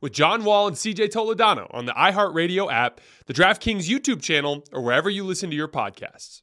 with 0.00 0.12
John 0.12 0.44
Wall 0.44 0.66
and 0.66 0.76
CJ 0.76 1.12
Toledano 1.12 1.66
on 1.74 1.86
the 1.86 1.92
iHeartRadio 1.92 2.72
app, 2.72 3.00
the 3.26 3.34
DraftKings 3.34 3.88
YouTube 3.88 4.22
channel, 4.22 4.64
or 4.72 4.82
wherever 4.82 5.10
you 5.10 5.24
listen 5.24 5.50
to 5.50 5.56
your 5.56 5.68
podcasts. 5.68 6.42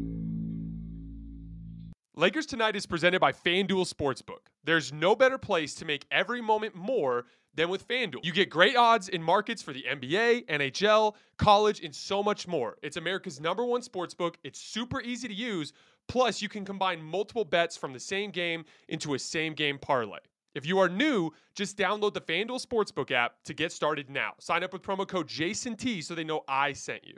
Lakers 2.16 2.46
Tonight 2.46 2.78
is 2.78 2.86
presented 2.86 3.20
by 3.20 3.34
FanDuel 3.34 3.86
Sportsbook. 3.94 4.48
There's 4.64 4.94
no 4.94 5.14
better 5.14 5.38
place 5.38 5.76
to 5.76 5.84
make 5.84 6.06
every 6.10 6.40
moment 6.40 6.74
more 6.74 7.26
than 7.54 7.68
with 7.68 7.86
FanDuel. 7.86 8.24
You 8.24 8.32
get 8.32 8.50
great 8.50 8.78
odds 8.78 9.10
in 9.10 9.22
markets 9.22 9.62
for 9.62 9.74
the 9.74 9.84
NBA, 9.84 10.46
NHL, 10.46 11.16
college, 11.38 11.84
and 11.84 11.94
so 11.94 12.24
much 12.24 12.48
more. 12.48 12.78
It's 12.82 12.96
America's 12.96 13.42
number 13.42 13.66
one 13.66 13.82
sportsbook. 13.82 14.36
It's 14.46 14.62
super 14.62 15.02
easy 15.02 15.28
to 15.28 15.34
use. 15.34 15.74
Plus, 16.08 16.42
you 16.42 16.48
can 16.48 16.64
combine 16.64 17.04
multiple 17.04 17.44
bets 17.44 17.76
from 17.76 17.92
the 17.92 18.00
same 18.00 18.32
game 18.32 18.64
into 18.88 19.16
a 19.16 19.20
same 19.20 19.54
game 19.54 19.78
parlay. 19.78 20.20
If 20.56 20.66
you 20.66 20.80
are 20.80 20.88
new, 20.88 21.32
just 21.56 21.78
download 21.78 22.14
the 22.14 22.22
FanDuel 22.22 22.66
Sportsbook 22.66 23.12
app 23.12 23.44
to 23.44 23.54
get 23.54 23.74
started 23.74 24.10
now. 24.10 24.32
Sign 24.40 24.64
up 24.64 24.72
with 24.72 24.82
promo 24.82 25.06
code 25.06 25.28
JASONT 25.28 26.02
so 26.06 26.16
they 26.16 26.24
know 26.24 26.46
I 26.48 26.72
sent 26.72 27.06
you. 27.06 27.18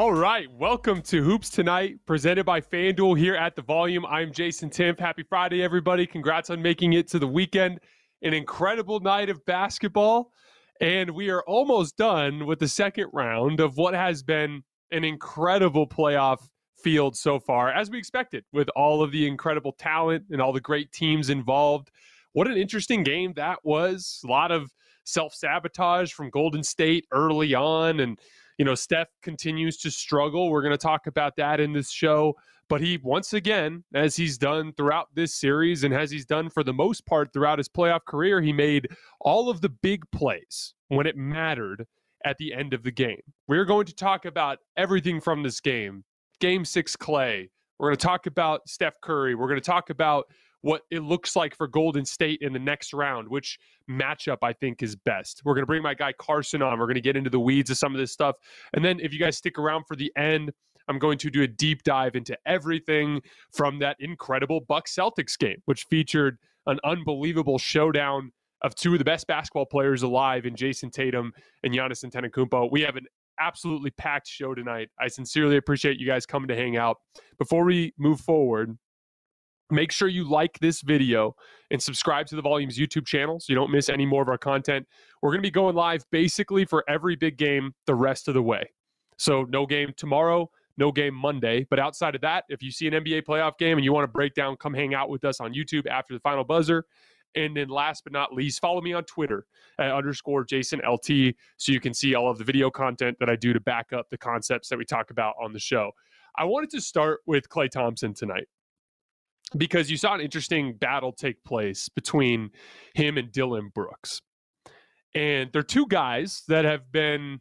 All 0.00 0.14
right, 0.14 0.50
welcome 0.50 1.02
to 1.02 1.22
Hoops 1.22 1.50
Tonight, 1.50 1.98
presented 2.06 2.46
by 2.46 2.62
FanDuel 2.62 3.18
here 3.18 3.34
at 3.34 3.54
the 3.54 3.60
Volume. 3.60 4.06
I'm 4.06 4.32
Jason 4.32 4.70
Timpf. 4.70 4.98
Happy 4.98 5.22
Friday, 5.22 5.62
everybody. 5.62 6.06
Congrats 6.06 6.48
on 6.48 6.62
making 6.62 6.94
it 6.94 7.06
to 7.08 7.18
the 7.18 7.26
weekend. 7.26 7.80
An 8.22 8.32
incredible 8.32 9.00
night 9.00 9.28
of 9.28 9.44
basketball. 9.44 10.32
And 10.80 11.10
we 11.10 11.28
are 11.28 11.42
almost 11.42 11.98
done 11.98 12.46
with 12.46 12.60
the 12.60 12.66
second 12.66 13.08
round 13.12 13.60
of 13.60 13.76
what 13.76 13.92
has 13.92 14.22
been 14.22 14.62
an 14.90 15.04
incredible 15.04 15.86
playoff 15.86 16.48
field 16.82 17.14
so 17.14 17.38
far, 17.38 17.70
as 17.70 17.90
we 17.90 17.98
expected, 17.98 18.42
with 18.54 18.70
all 18.70 19.02
of 19.02 19.12
the 19.12 19.26
incredible 19.26 19.72
talent 19.72 20.24
and 20.30 20.40
all 20.40 20.54
the 20.54 20.62
great 20.62 20.92
teams 20.92 21.28
involved. 21.28 21.90
What 22.32 22.48
an 22.48 22.56
interesting 22.56 23.02
game 23.02 23.34
that 23.34 23.58
was. 23.64 24.22
A 24.24 24.28
lot 24.28 24.50
of 24.50 24.72
self 25.04 25.34
sabotage 25.34 26.14
from 26.14 26.30
Golden 26.30 26.62
State 26.64 27.06
early 27.12 27.54
on. 27.54 28.00
And 28.00 28.18
you 28.60 28.66
know, 28.66 28.74
Steph 28.74 29.08
continues 29.22 29.78
to 29.78 29.90
struggle. 29.90 30.50
We're 30.50 30.60
going 30.60 30.72
to 30.72 30.76
talk 30.76 31.06
about 31.06 31.34
that 31.36 31.60
in 31.60 31.72
this 31.72 31.90
show. 31.90 32.34
But 32.68 32.82
he, 32.82 32.98
once 33.02 33.32
again, 33.32 33.84
as 33.94 34.16
he's 34.16 34.36
done 34.36 34.74
throughout 34.76 35.06
this 35.14 35.34
series 35.34 35.82
and 35.82 35.94
as 35.94 36.10
he's 36.10 36.26
done 36.26 36.50
for 36.50 36.62
the 36.62 36.74
most 36.74 37.06
part 37.06 37.32
throughout 37.32 37.56
his 37.56 37.70
playoff 37.70 38.04
career, 38.04 38.42
he 38.42 38.52
made 38.52 38.88
all 39.22 39.48
of 39.48 39.62
the 39.62 39.70
big 39.70 40.02
plays 40.12 40.74
when 40.88 41.06
it 41.06 41.16
mattered 41.16 41.86
at 42.26 42.36
the 42.36 42.52
end 42.52 42.74
of 42.74 42.82
the 42.82 42.90
game. 42.90 43.22
We're 43.48 43.64
going 43.64 43.86
to 43.86 43.94
talk 43.94 44.26
about 44.26 44.58
everything 44.76 45.22
from 45.22 45.42
this 45.42 45.58
game 45.60 46.04
Game 46.38 46.66
six, 46.66 46.94
Klay. 46.96 47.48
We're 47.78 47.88
going 47.88 47.96
to 47.96 48.06
talk 48.06 48.26
about 48.26 48.68
Steph 48.68 49.00
Curry. 49.00 49.34
We're 49.34 49.48
going 49.48 49.58
to 49.58 49.64
talk 49.64 49.88
about 49.88 50.26
what 50.62 50.82
it 50.90 51.00
looks 51.00 51.36
like 51.36 51.56
for 51.56 51.66
Golden 51.66 52.04
State 52.04 52.40
in 52.42 52.52
the 52.52 52.58
next 52.58 52.92
round, 52.92 53.28
which 53.28 53.58
matchup 53.90 54.38
I 54.42 54.52
think 54.52 54.82
is 54.82 54.94
best. 54.94 55.42
We're 55.44 55.54
going 55.54 55.62
to 55.62 55.66
bring 55.66 55.82
my 55.82 55.94
guy 55.94 56.12
Carson 56.12 56.62
on. 56.62 56.78
We're 56.78 56.86
going 56.86 56.94
to 56.96 57.00
get 57.00 57.16
into 57.16 57.30
the 57.30 57.40
weeds 57.40 57.70
of 57.70 57.78
some 57.78 57.94
of 57.94 58.00
this 58.00 58.12
stuff. 58.12 58.36
And 58.74 58.84
then 58.84 59.00
if 59.00 59.12
you 59.12 59.18
guys 59.18 59.36
stick 59.36 59.58
around 59.58 59.84
for 59.86 59.96
the 59.96 60.12
end, 60.16 60.52
I'm 60.88 60.98
going 60.98 61.18
to 61.18 61.30
do 61.30 61.42
a 61.42 61.46
deep 61.46 61.82
dive 61.82 62.16
into 62.16 62.36
everything 62.46 63.22
from 63.52 63.78
that 63.78 63.96
incredible 64.00 64.60
Buck 64.60 64.86
Celtics 64.86 65.38
game, 65.38 65.62
which 65.66 65.84
featured 65.84 66.38
an 66.66 66.78
unbelievable 66.84 67.58
showdown 67.58 68.32
of 68.62 68.74
two 68.74 68.92
of 68.92 68.98
the 68.98 69.04
best 69.04 69.26
basketball 69.26 69.66
players 69.66 70.02
alive 70.02 70.44
in 70.44 70.54
Jayson 70.54 70.90
Tatum 70.90 71.32
and 71.62 71.72
Giannis 71.72 72.04
Antetokounmpo. 72.04 72.70
We 72.70 72.82
have 72.82 72.96
an 72.96 73.06
absolutely 73.38 73.90
packed 73.92 74.28
show 74.28 74.54
tonight. 74.54 74.90
I 74.98 75.08
sincerely 75.08 75.56
appreciate 75.56 75.98
you 75.98 76.06
guys 76.06 76.26
coming 76.26 76.48
to 76.48 76.56
hang 76.56 76.76
out. 76.76 76.98
Before 77.38 77.64
we 77.64 77.94
move 77.96 78.20
forward, 78.20 78.76
Make 79.70 79.92
sure 79.92 80.08
you 80.08 80.28
like 80.28 80.58
this 80.58 80.80
video 80.82 81.36
and 81.70 81.80
subscribe 81.80 82.26
to 82.26 82.36
the 82.36 82.42
Volumes 82.42 82.78
YouTube 82.78 83.06
channel 83.06 83.38
so 83.38 83.46
you 83.52 83.54
don't 83.54 83.70
miss 83.70 83.88
any 83.88 84.04
more 84.04 84.22
of 84.22 84.28
our 84.28 84.38
content. 84.38 84.86
We're 85.22 85.30
going 85.30 85.42
to 85.42 85.46
be 85.46 85.50
going 85.50 85.76
live 85.76 86.04
basically 86.10 86.64
for 86.64 86.84
every 86.88 87.14
big 87.14 87.36
game 87.36 87.74
the 87.86 87.94
rest 87.94 88.26
of 88.26 88.34
the 88.34 88.42
way. 88.42 88.70
So, 89.16 89.44
no 89.44 89.66
game 89.66 89.92
tomorrow, 89.96 90.50
no 90.76 90.90
game 90.90 91.14
Monday. 91.14 91.66
But 91.68 91.78
outside 91.78 92.14
of 92.14 92.22
that, 92.22 92.44
if 92.48 92.62
you 92.62 92.72
see 92.72 92.88
an 92.88 92.94
NBA 92.94 93.22
playoff 93.22 93.58
game 93.58 93.76
and 93.76 93.84
you 93.84 93.92
want 93.92 94.04
to 94.04 94.12
break 94.12 94.34
down, 94.34 94.56
come 94.56 94.74
hang 94.74 94.94
out 94.94 95.08
with 95.08 95.24
us 95.24 95.40
on 95.40 95.52
YouTube 95.52 95.86
after 95.86 96.14
the 96.14 96.20
final 96.20 96.42
buzzer. 96.42 96.84
And 97.36 97.56
then 97.56 97.68
last 97.68 98.02
but 98.02 98.12
not 98.12 98.32
least, 98.32 98.60
follow 98.60 98.80
me 98.80 98.92
on 98.92 99.04
Twitter 99.04 99.46
at 99.78 99.92
underscore 99.92 100.44
Jason 100.44 100.80
LT 100.84 101.34
so 101.58 101.70
you 101.70 101.78
can 101.78 101.94
see 101.94 102.14
all 102.14 102.28
of 102.28 102.38
the 102.38 102.44
video 102.44 102.70
content 102.70 103.18
that 103.20 103.28
I 103.28 103.36
do 103.36 103.52
to 103.52 103.60
back 103.60 103.92
up 103.92 104.10
the 104.10 104.18
concepts 104.18 104.68
that 104.68 104.78
we 104.78 104.84
talk 104.84 105.10
about 105.10 105.34
on 105.40 105.52
the 105.52 105.60
show. 105.60 105.92
I 106.36 106.44
wanted 106.44 106.70
to 106.70 106.80
start 106.80 107.20
with 107.26 107.48
Klay 107.48 107.70
Thompson 107.70 108.14
tonight 108.14 108.48
because 109.56 109.90
you 109.90 109.96
saw 109.96 110.14
an 110.14 110.20
interesting 110.20 110.74
battle 110.74 111.12
take 111.12 111.42
place 111.44 111.88
between 111.88 112.50
him 112.94 113.18
and 113.18 113.32
Dillon 113.32 113.70
Brooks. 113.74 114.22
And 115.14 115.50
they're 115.52 115.62
two 115.62 115.86
guys 115.86 116.42
that 116.48 116.64
have 116.64 116.92
been 116.92 117.40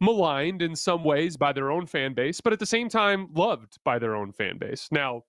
maligned 0.00 0.62
in 0.62 0.76
some 0.76 1.02
ways 1.02 1.36
by 1.36 1.52
their 1.52 1.70
own 1.70 1.86
fan 1.86 2.14
base, 2.14 2.40
but 2.40 2.52
at 2.52 2.60
the 2.60 2.66
same 2.66 2.88
time 2.88 3.28
loved 3.34 3.78
by 3.84 3.98
their 3.98 4.14
own 4.14 4.32
fan 4.32 4.58
base. 4.58 4.86
Now, 4.92 5.22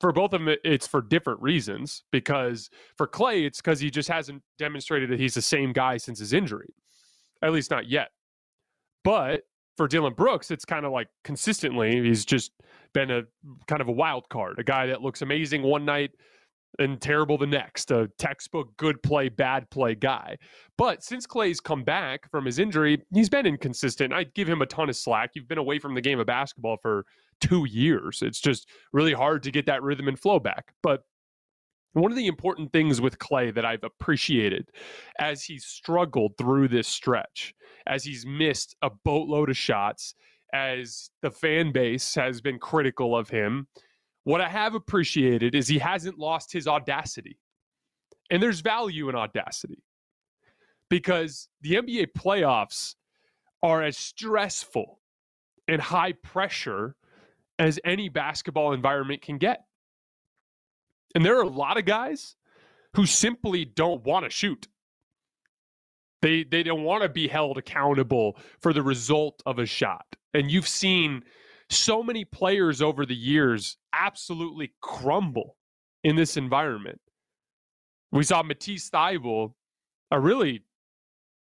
for 0.00 0.12
both 0.12 0.32
of 0.32 0.44
them, 0.44 0.56
it's 0.64 0.86
for 0.86 1.00
different 1.00 1.40
reasons. 1.40 2.02
Because 2.10 2.68
for 2.96 3.06
Klay, 3.06 3.46
it's 3.46 3.60
because 3.60 3.80
he 3.80 3.90
just 3.90 4.08
hasn't 4.08 4.42
demonstrated 4.58 5.10
that 5.10 5.20
he's 5.20 5.34
the 5.34 5.42
same 5.42 5.72
guy 5.72 5.96
since 5.96 6.18
his 6.18 6.32
injury, 6.32 6.74
at 7.42 7.52
least 7.52 7.70
not 7.70 7.88
yet. 7.88 8.10
But 9.04 9.42
for 9.76 9.88
Dillon 9.88 10.14
Brooks, 10.14 10.50
it's 10.50 10.64
kind 10.64 10.86
of 10.86 10.92
like 10.92 11.08
consistently 11.24 12.02
he's 12.02 12.24
just 12.24 12.52
been 12.92 13.10
a 13.10 13.22
kind 13.66 13.80
of 13.80 13.88
a 13.88 13.92
wild 13.92 14.28
card, 14.28 14.58
a 14.58 14.64
guy 14.64 14.86
that 14.86 15.02
looks 15.02 15.22
amazing 15.22 15.62
one 15.62 15.84
night 15.84 16.10
and 16.78 17.00
terrible 17.00 17.38
the 17.38 17.46
next, 17.46 17.90
a 17.90 18.08
textbook 18.18 18.76
good 18.76 19.02
play, 19.02 19.28
bad 19.28 19.68
play 19.70 19.94
guy. 19.94 20.36
But 20.76 21.02
since 21.02 21.26
Klay's 21.26 21.60
come 21.60 21.84
back 21.84 22.30
from 22.30 22.44
his 22.44 22.58
injury, 22.58 23.02
he's 23.12 23.28
been 23.28 23.46
inconsistent. 23.46 24.12
I 24.12 24.24
give 24.24 24.48
him 24.48 24.62
a 24.62 24.66
ton 24.66 24.88
of 24.88 24.96
slack. 24.96 25.30
You've 25.34 25.48
been 25.48 25.58
away 25.58 25.78
from 25.78 25.94
the 25.94 26.00
game 26.00 26.20
of 26.20 26.26
basketball 26.26 26.76
for 26.82 27.04
two 27.40 27.66
years. 27.66 28.22
It's 28.22 28.40
just 28.40 28.68
really 28.92 29.12
hard 29.12 29.42
to 29.44 29.50
get 29.50 29.66
that 29.66 29.82
rhythm 29.82 30.08
and 30.08 30.18
flow 30.18 30.38
back. 30.38 30.72
But 30.82 31.02
one 31.92 32.10
of 32.10 32.16
the 32.16 32.26
important 32.26 32.72
things 32.72 33.00
with 33.00 33.18
Klay 33.18 33.54
that 33.54 33.64
I've 33.64 33.84
appreciated 33.84 34.68
as 35.18 35.42
he's 35.42 35.64
struggled 35.64 36.32
through 36.36 36.68
this 36.68 36.88
stretch, 36.88 37.54
as 37.86 38.04
he's 38.04 38.26
missed 38.26 38.76
a 38.82 38.90
boatload 39.04 39.50
of 39.50 39.56
shots, 39.56 40.14
as 40.52 41.10
the 41.22 41.30
fan 41.30 41.72
base 41.72 42.14
has 42.14 42.40
been 42.40 42.58
critical 42.58 43.16
of 43.16 43.28
him, 43.28 43.66
what 44.24 44.40
I 44.40 44.48
have 44.48 44.74
appreciated 44.74 45.54
is 45.54 45.68
he 45.68 45.78
hasn't 45.78 46.18
lost 46.18 46.52
his 46.52 46.66
audacity. 46.66 47.38
And 48.30 48.42
there's 48.42 48.60
value 48.60 49.08
in 49.08 49.14
audacity 49.14 49.82
because 50.90 51.48
the 51.60 51.74
NBA 51.74 52.08
playoffs 52.16 52.94
are 53.62 53.82
as 53.82 53.96
stressful 53.96 55.00
and 55.68 55.80
high 55.80 56.12
pressure 56.12 56.96
as 57.58 57.80
any 57.84 58.08
basketball 58.08 58.72
environment 58.72 59.22
can 59.22 59.38
get. 59.38 59.64
And 61.16 61.24
there 61.24 61.38
are 61.38 61.42
a 61.42 61.48
lot 61.48 61.78
of 61.78 61.86
guys 61.86 62.36
who 62.94 63.06
simply 63.06 63.64
don't 63.64 64.04
want 64.04 64.26
to 64.26 64.30
shoot. 64.30 64.68
They 66.20 66.44
they 66.44 66.62
don't 66.62 66.82
want 66.82 67.04
to 67.04 67.08
be 67.08 67.26
held 67.26 67.56
accountable 67.56 68.36
for 68.60 68.74
the 68.74 68.82
result 68.82 69.42
of 69.46 69.58
a 69.58 69.64
shot. 69.64 70.04
And 70.34 70.50
you've 70.50 70.68
seen 70.68 71.22
so 71.70 72.02
many 72.02 72.26
players 72.26 72.82
over 72.82 73.06
the 73.06 73.16
years 73.16 73.78
absolutely 73.94 74.74
crumble 74.82 75.56
in 76.04 76.16
this 76.16 76.36
environment. 76.36 77.00
We 78.12 78.22
saw 78.22 78.42
Matisse 78.42 78.90
Thybulle, 78.90 79.54
a 80.10 80.20
really 80.20 80.64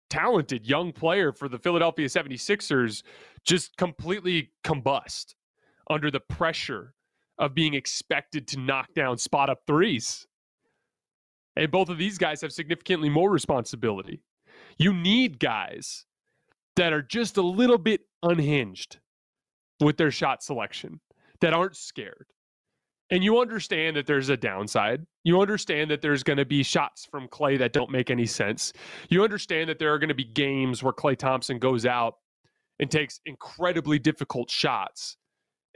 talented 0.10 0.66
young 0.66 0.94
player 0.94 1.33
for 1.33 1.50
the 1.50 1.60
Philadelphia 1.60 2.07
76ers, 2.07 3.04
just 3.44 3.75
completely 3.75 4.54
combust 4.63 5.36
under 5.89 6.10
the 6.10 6.22
pressure 6.22 6.94
of 7.38 7.54
being 7.54 7.74
expected 7.74 8.48
to 8.50 8.60
knock 8.60 8.94
down 8.94 9.18
spot 9.18 9.50
up 9.50 9.60
threes. 9.68 10.28
And 11.56 11.72
both 11.72 11.90
of 11.90 11.98
these 11.98 12.18
guys 12.18 12.42
have 12.42 12.52
significantly 12.52 13.10
more 13.10 13.32
responsibility. 13.32 14.22
You 14.78 14.94
need 14.94 15.40
guys 15.40 16.06
that 16.76 16.94
are 16.94 17.02
just 17.02 17.38
a 17.38 17.42
little 17.42 17.78
bit 17.78 18.02
unhinged 18.24 19.00
with 19.80 19.98
their 19.98 20.12
shot 20.12 20.44
selection, 20.44 21.00
that 21.42 21.54
aren't 21.54 21.76
scared. 21.76 22.28
And 23.12 23.24
you 23.24 23.40
understand 23.40 23.96
that 23.98 24.08
there's 24.08 24.30
a 24.30 24.38
downside. 24.38 25.06
You 25.24 25.40
understand 25.40 25.92
that 25.92 26.02
there's 26.02 26.24
going 26.24 26.38
to 26.38 26.46
be 26.46 26.64
shots 26.64 27.06
from 27.06 27.28
Klay 27.28 27.60
that 27.60 27.72
don't 27.72 27.92
make 27.92 28.10
any 28.10 28.26
sense. 28.26 28.74
You 29.10 29.24
understand 29.24 29.70
that 29.70 29.78
there 29.78 29.94
are 29.94 30.00
going 30.00 30.10
to 30.10 30.16
be 30.16 30.24
games 30.24 30.82
where 30.82 30.94
Klay 30.94 31.16
Thompson 31.16 31.60
goes 31.60 31.86
out 31.86 32.16
and 32.80 32.90
takes 32.90 33.20
incredibly 33.26 34.00
difficult 34.00 34.50
shots 34.50 35.18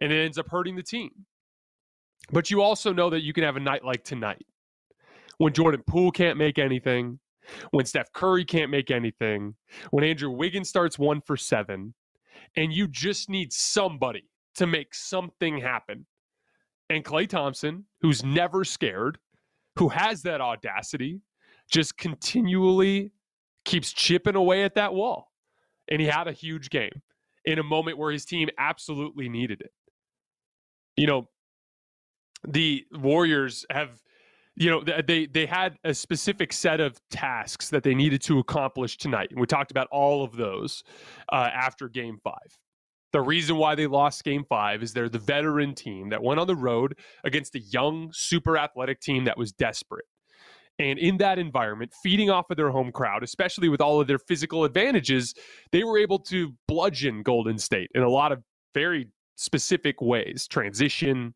and 0.02 0.12
it 0.12 0.24
ends 0.24 0.38
up 0.38 0.48
hurting 0.50 0.76
the 0.76 0.84
team. 0.84 1.12
But 2.32 2.52
you 2.52 2.62
also 2.62 2.94
know 2.94 3.10
that 3.10 3.22
you 3.22 3.34
can 3.34 3.44
have 3.44 3.56
a 3.56 3.62
night 3.62 3.84
like 3.84 4.04
tonight 4.04 4.46
when 5.38 5.54
Jordan 5.54 5.84
Poole 5.88 6.12
can't 6.12 6.38
make 6.38 6.60
anything, 6.60 7.20
when 7.72 7.86
Steph 7.86 8.12
Curry 8.14 8.46
can't 8.46 8.70
make 8.70 8.92
anything, 8.92 9.56
when 9.92 10.04
Andrew 10.04 10.30
Wiggins 10.30 10.70
starts 10.70 11.00
one 11.00 11.22
for 11.22 11.38
seven, 11.38 11.94
and 12.56 12.72
you 12.72 12.88
just 12.88 13.30
need 13.30 13.52
somebody 13.52 14.30
to 14.56 14.68
make 14.68 14.94
something 14.94 15.58
happen. 15.58 16.06
And 16.90 17.04
Klay 17.04 17.28
Thompson, 17.28 17.86
who's 18.02 18.24
never 18.24 18.64
scared, 18.64 19.18
who 19.78 19.90
has 19.90 20.22
that 20.24 20.42
audacity, 20.42 21.22
just 21.72 21.98
continually 21.98 23.12
keeps 23.66 23.94
chipping 23.94 24.36
away 24.36 24.64
at 24.64 24.76
that 24.76 24.94
wall. 24.94 25.32
And 25.90 26.02
he 26.02 26.08
had 26.08 26.28
a 26.28 26.34
huge 26.34 26.70
game 26.70 27.02
in 27.46 27.60
a 27.60 27.64
moment 27.64 27.98
where 27.98 28.12
his 28.12 28.26
team 28.26 28.50
absolutely 28.58 29.30
needed 29.30 29.62
it. 29.62 29.72
You 30.98 31.08
know, 31.08 31.30
the 32.48 32.86
Warriors 32.92 33.66
have 33.70 34.02
you 34.56 34.70
know 34.70 34.84
they 34.84 35.26
they 35.26 35.46
had 35.46 35.78
a 35.84 35.94
specific 35.94 36.52
set 36.52 36.80
of 36.80 37.00
tasks 37.10 37.70
that 37.70 37.84
they 37.84 37.96
needed 37.96 38.22
to 38.22 38.40
accomplish 38.40 38.98
tonight 38.98 39.30
and 39.32 39.40
we 39.40 39.48
talked 39.48 39.72
about 39.72 39.88
all 39.92 40.24
of 40.24 40.36
those 40.36 40.84
uh, 41.32 41.50
after 41.54 41.88
game 41.88 42.18
five. 42.24 42.58
The 43.12 43.22
reason 43.22 43.56
why 43.56 43.74
they 43.74 43.88
lost 43.88 44.24
game 44.24 44.46
five 44.48 44.84
is 44.84 44.94
they're 44.94 45.10
the 45.10 45.18
veteran 45.18 45.74
team 45.74 46.10
that 46.10 46.22
went 46.22 46.40
on 46.40 46.46
the 46.46 46.56
road 46.56 46.96
against 47.24 47.56
a 47.56 47.60
young 47.60 48.12
super 48.14 48.58
athletic 48.58 49.00
team 49.00 49.26
that 49.26 49.38
was 49.38 49.52
desperate. 49.52 50.06
And 50.78 50.98
in 50.98 51.18
that 51.18 51.40
environment, 51.40 51.92
feeding 52.04 52.30
off 52.30 52.50
of 52.50 52.58
their 52.58 52.70
home 52.70 52.92
crowd, 52.92 53.24
especially 53.24 53.68
with 53.68 53.82
all 53.82 54.00
of 54.00 54.08
their 54.08 54.20
physical 54.20 54.64
advantages, 54.64 55.34
they 55.72 55.84
were 55.84 55.98
able 55.98 56.20
to 56.20 56.54
bludgeon 56.68 57.22
Golden 57.24 57.58
State 57.58 57.90
in 57.96 58.02
a 58.02 58.10
lot 58.10 58.32
of 58.32 58.44
very 58.74 59.10
specific 59.36 60.02
ways 60.02 60.48
transition, 60.48 61.34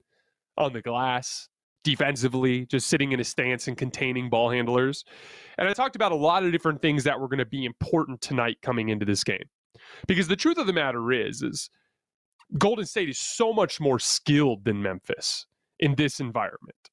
on 0.57 0.73
the 0.73 0.81
glass 0.81 1.49
defensively, 1.83 2.65
just 2.65 2.87
sitting 2.87 3.11
in 3.11 3.19
a 3.19 3.23
stance 3.23 3.67
and 3.67 3.77
containing 3.77 4.29
ball 4.29 4.49
handlers. 4.49 5.03
And 5.57 5.67
I 5.67 5.73
talked 5.73 5.95
about 5.95 6.11
a 6.11 6.15
lot 6.15 6.43
of 6.43 6.51
different 6.51 6.81
things 6.81 7.03
that 7.03 7.19
were 7.19 7.27
going 7.27 7.39
to 7.39 7.45
be 7.45 7.65
important 7.65 8.21
tonight 8.21 8.57
coming 8.61 8.89
into 8.89 9.05
this 9.05 9.23
game. 9.23 9.43
Because 10.07 10.27
the 10.27 10.35
truth 10.35 10.57
of 10.57 10.67
the 10.67 10.73
matter 10.73 11.11
is 11.11 11.41
is 11.41 11.69
Golden 12.57 12.85
State 12.85 13.09
is 13.09 13.19
so 13.19 13.51
much 13.51 13.79
more 13.79 13.99
skilled 13.99 14.63
than 14.63 14.81
Memphis 14.81 15.45
in 15.79 15.95
this 15.95 16.19
environment, 16.19 16.89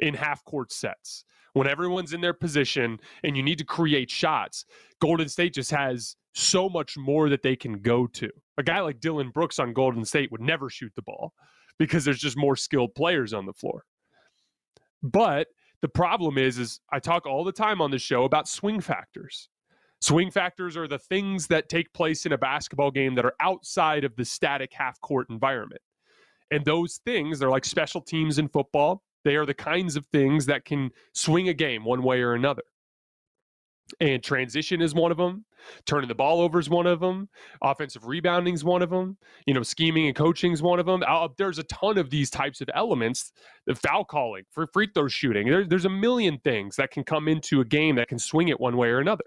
in 0.00 0.14
half 0.14 0.44
court 0.44 0.72
sets. 0.72 1.24
When 1.52 1.68
everyone's 1.68 2.12
in 2.12 2.20
their 2.20 2.34
position 2.34 2.98
and 3.22 3.36
you 3.36 3.42
need 3.42 3.58
to 3.58 3.64
create 3.64 4.10
shots, 4.10 4.64
Golden 5.00 5.28
State 5.28 5.54
just 5.54 5.70
has 5.70 6.16
so 6.34 6.68
much 6.68 6.98
more 6.98 7.28
that 7.28 7.42
they 7.42 7.54
can 7.54 7.80
go 7.80 8.08
to. 8.08 8.28
A 8.58 8.62
guy 8.62 8.80
like 8.80 8.98
Dillon 8.98 9.30
Brooks 9.30 9.60
on 9.60 9.72
Golden 9.72 10.04
State 10.04 10.32
would 10.32 10.40
never 10.40 10.68
shoot 10.68 10.92
the 10.96 11.02
ball 11.02 11.32
because 11.78 12.04
there's 12.04 12.20
just 12.20 12.36
more 12.36 12.56
skilled 12.56 12.94
players 12.94 13.32
on 13.32 13.46
the 13.46 13.52
floor. 13.52 13.84
But 15.02 15.48
the 15.82 15.88
problem 15.88 16.38
is 16.38 16.58
is 16.58 16.80
I 16.90 16.98
talk 16.98 17.26
all 17.26 17.44
the 17.44 17.52
time 17.52 17.80
on 17.80 17.90
the 17.90 17.98
show 17.98 18.24
about 18.24 18.48
swing 18.48 18.80
factors. 18.80 19.48
Swing 20.00 20.30
factors 20.30 20.76
are 20.76 20.88
the 20.88 20.98
things 20.98 21.46
that 21.46 21.68
take 21.68 21.92
place 21.92 22.26
in 22.26 22.32
a 22.32 22.38
basketball 22.38 22.90
game 22.90 23.14
that 23.14 23.24
are 23.24 23.34
outside 23.40 24.04
of 24.04 24.14
the 24.16 24.24
static 24.24 24.72
half 24.72 25.00
court 25.00 25.28
environment. 25.30 25.80
And 26.50 26.64
those 26.64 27.00
things, 27.04 27.38
they're 27.38 27.50
like 27.50 27.64
special 27.64 28.00
teams 28.00 28.38
in 28.38 28.48
football. 28.48 29.02
They 29.24 29.36
are 29.36 29.46
the 29.46 29.54
kinds 29.54 29.96
of 29.96 30.04
things 30.06 30.46
that 30.46 30.64
can 30.64 30.90
swing 31.14 31.48
a 31.48 31.54
game 31.54 31.84
one 31.84 32.02
way 32.02 32.20
or 32.20 32.34
another. 32.34 32.62
And 34.00 34.22
transition 34.22 34.80
is 34.80 34.94
one 34.94 35.10
of 35.10 35.18
them. 35.18 35.44
Turning 35.86 36.08
the 36.08 36.14
ball 36.14 36.40
over 36.40 36.58
is 36.58 36.70
one 36.70 36.86
of 36.86 37.00
them. 37.00 37.28
Offensive 37.62 38.06
rebounding 38.06 38.54
is 38.54 38.64
one 38.64 38.82
of 38.82 38.90
them. 38.90 39.16
You 39.46 39.54
know, 39.54 39.62
scheming 39.62 40.06
and 40.06 40.16
coaching 40.16 40.52
is 40.52 40.62
one 40.62 40.80
of 40.80 40.86
them. 40.86 41.02
There's 41.36 41.58
a 41.58 41.64
ton 41.64 41.98
of 41.98 42.10
these 42.10 42.30
types 42.30 42.60
of 42.60 42.68
elements. 42.74 43.32
The 43.66 43.74
foul 43.74 44.04
calling, 44.04 44.44
for 44.50 44.66
free 44.66 44.88
throw 44.92 45.08
shooting. 45.08 45.48
There, 45.48 45.64
there's 45.64 45.84
a 45.84 45.90
million 45.90 46.38
things 46.38 46.76
that 46.76 46.90
can 46.90 47.04
come 47.04 47.28
into 47.28 47.60
a 47.60 47.64
game 47.64 47.96
that 47.96 48.08
can 48.08 48.18
swing 48.18 48.48
it 48.48 48.58
one 48.58 48.76
way 48.76 48.88
or 48.88 49.00
another. 49.00 49.24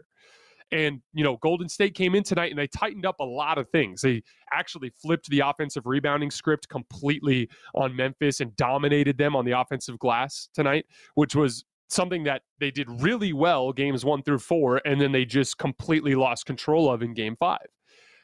And, 0.71 1.01
you 1.13 1.23
know, 1.23 1.37
Golden 1.37 1.69
State 1.69 1.93
came 1.93 2.13
in 2.13 2.23
tonight 2.23 2.51
and 2.51 2.59
they 2.59 2.67
tightened 2.67 3.05
up 3.05 3.21
a 3.21 3.25
lot 3.25 3.57
of 3.57 3.69
things. 3.69 4.01
They 4.01 4.21
actually 4.51 4.89
flipped 5.01 5.29
the 5.29 5.39
offensive 5.39 5.85
rebounding 5.85 6.29
script 6.29 6.67
completely 6.67 7.47
on 7.73 7.95
Memphis 7.95 8.41
and 8.41 8.53
dominated 8.57 9.17
them 9.17 9.35
on 9.35 9.45
the 9.45 9.57
offensive 9.57 9.97
glass 9.97 10.49
tonight, 10.53 10.85
which 11.15 11.35
was 11.35 11.63
something 11.87 12.23
that 12.23 12.41
they 12.59 12.71
did 12.71 12.87
really 13.01 13.33
well 13.33 13.71
games 13.71 14.03
one 14.03 14.23
through 14.23 14.39
four, 14.39 14.81
and 14.85 14.99
then 14.99 15.11
they 15.11 15.25
just 15.25 15.57
completely 15.57 16.15
lost 16.15 16.45
control 16.45 16.91
of 16.91 17.01
in 17.01 17.13
game 17.13 17.35
five. 17.37 17.67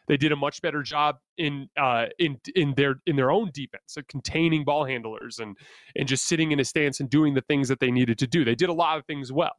They 0.08 0.18
did 0.18 0.34
a 0.34 0.36
much 0.36 0.62
better 0.62 0.84
job 0.84 1.18
in 1.38 1.70
uh, 1.78 2.08
in 2.20 2.38
in 2.56 2.74
their 2.76 2.96
in 3.06 3.16
their 3.16 3.32
own 3.32 3.52
defense, 3.54 3.98
containing 4.10 4.66
ball 4.66 4.86
handlers 4.86 5.40
and 5.40 5.58
and 5.96 6.08
just 6.08 6.26
sitting 6.26 6.52
in 6.52 6.60
a 6.60 6.66
stance 6.66 7.00
and 7.00 7.10
doing 7.10 7.34
the 7.34 7.42
things 7.42 7.70
that 7.70 7.80
they 7.80 7.92
needed 7.92 8.18
to 8.20 8.28
do. 8.28 8.44
They 8.44 8.56
did 8.56 8.70
a 8.70 8.74
lot 8.74 8.98
of 8.98 9.06
things 9.06 9.32
well. 9.32 9.56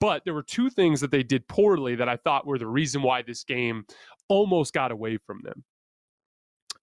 But 0.00 0.24
there 0.24 0.34
were 0.34 0.42
two 0.42 0.70
things 0.70 1.00
that 1.02 1.10
they 1.10 1.22
did 1.22 1.46
poorly 1.46 1.94
that 1.96 2.08
I 2.08 2.16
thought 2.16 2.46
were 2.46 2.58
the 2.58 2.66
reason 2.66 3.02
why 3.02 3.22
this 3.22 3.44
game 3.44 3.84
almost 4.28 4.72
got 4.72 4.90
away 4.90 5.18
from 5.18 5.40
them. 5.42 5.62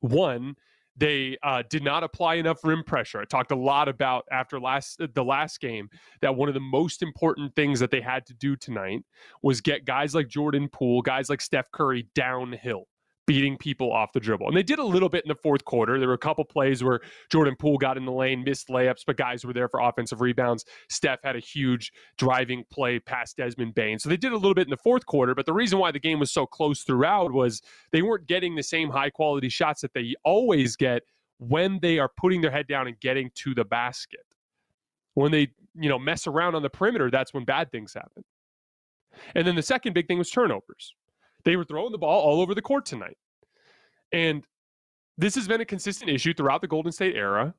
One, 0.01 0.55
they 0.97 1.37
uh, 1.43 1.63
did 1.69 1.83
not 1.83 2.03
apply 2.03 2.35
enough 2.35 2.63
rim 2.63 2.83
pressure. 2.83 3.21
I 3.21 3.25
talked 3.25 3.51
a 3.51 3.55
lot 3.55 3.87
about 3.87 4.25
after 4.31 4.59
last 4.59 5.01
the 5.13 5.23
last 5.23 5.59
game 5.59 5.89
that 6.21 6.35
one 6.35 6.49
of 6.49 6.55
the 6.55 6.59
most 6.59 7.03
important 7.03 7.55
things 7.55 7.79
that 7.79 7.91
they 7.91 8.01
had 8.01 8.25
to 8.25 8.33
do 8.33 8.55
tonight 8.55 9.03
was 9.41 9.61
get 9.61 9.85
guys 9.85 10.15
like 10.15 10.27
Jordan 10.27 10.67
Poole, 10.69 11.01
guys 11.01 11.29
like 11.29 11.41
Steph 11.41 11.71
Curry 11.71 12.07
downhill 12.15 12.87
beating 13.27 13.57
people 13.57 13.91
off 13.91 14.13
the 14.13 14.19
dribble. 14.19 14.47
And 14.47 14.57
they 14.57 14.63
did 14.63 14.79
a 14.79 14.83
little 14.83 15.09
bit 15.09 15.23
in 15.23 15.27
the 15.27 15.35
fourth 15.35 15.65
quarter. 15.65 15.99
There 15.99 16.07
were 16.07 16.15
a 16.15 16.17
couple 16.17 16.45
plays 16.45 16.83
where 16.83 17.01
Jordan 17.29 17.55
Poole 17.59 17.77
got 17.77 17.97
in 17.97 18.05
the 18.05 18.11
lane, 18.11 18.43
missed 18.43 18.69
layups, 18.69 19.03
but 19.05 19.17
guys 19.17 19.45
were 19.45 19.53
there 19.53 19.67
for 19.67 19.81
offensive 19.81 20.21
rebounds. 20.21 20.65
Steph 20.89 21.19
had 21.23 21.35
a 21.35 21.39
huge 21.39 21.91
driving 22.17 22.63
play 22.71 22.99
past 22.99 23.37
Desmond 23.37 23.75
Bane. 23.75 23.99
So 23.99 24.09
they 24.09 24.17
did 24.17 24.31
a 24.31 24.37
little 24.37 24.55
bit 24.55 24.65
in 24.65 24.71
the 24.71 24.77
fourth 24.77 25.05
quarter, 25.05 25.35
but 25.35 25.45
the 25.45 25.53
reason 25.53 25.77
why 25.77 25.91
the 25.91 25.99
game 25.99 26.19
was 26.19 26.31
so 26.31 26.45
close 26.45 26.83
throughout 26.83 27.31
was 27.33 27.61
they 27.91 28.01
weren't 28.01 28.27
getting 28.27 28.55
the 28.55 28.63
same 28.63 28.89
high 28.89 29.09
quality 29.09 29.49
shots 29.49 29.81
that 29.81 29.93
they 29.93 30.15
always 30.23 30.75
get 30.75 31.03
when 31.39 31.79
they 31.81 31.99
are 31.99 32.09
putting 32.17 32.41
their 32.41 32.51
head 32.51 32.67
down 32.67 32.87
and 32.87 32.99
getting 32.99 33.29
to 33.35 33.53
the 33.53 33.65
basket. 33.65 34.21
When 35.15 35.31
they, 35.31 35.49
you 35.75 35.89
know, 35.89 35.99
mess 35.99 36.27
around 36.27 36.55
on 36.55 36.61
the 36.61 36.69
perimeter, 36.69 37.11
that's 37.11 37.33
when 37.33 37.43
bad 37.43 37.71
things 37.71 37.93
happen. 37.93 38.23
And 39.35 39.45
then 39.45 39.55
the 39.55 39.63
second 39.63 39.93
big 39.93 40.07
thing 40.07 40.17
was 40.17 40.29
turnovers. 40.29 40.93
They 41.47 41.55
were 41.55 41.63
throwing 41.63 41.93
the 41.93 41.97
ball 41.97 42.19
all 42.23 42.41
over 42.41 42.53
the 42.53 42.61
court 42.61 42.85
tonight. 42.85 43.15
And 44.11 44.43
this 45.17 45.33
has 45.35 45.47
been 45.47 45.61
a 45.61 45.65
consistent 45.65 46.11
issue 46.11 46.33
throughout 46.33 46.59
the 46.59 46.67
Golden 46.67 46.91
State 46.91 47.15
era, 47.15 47.53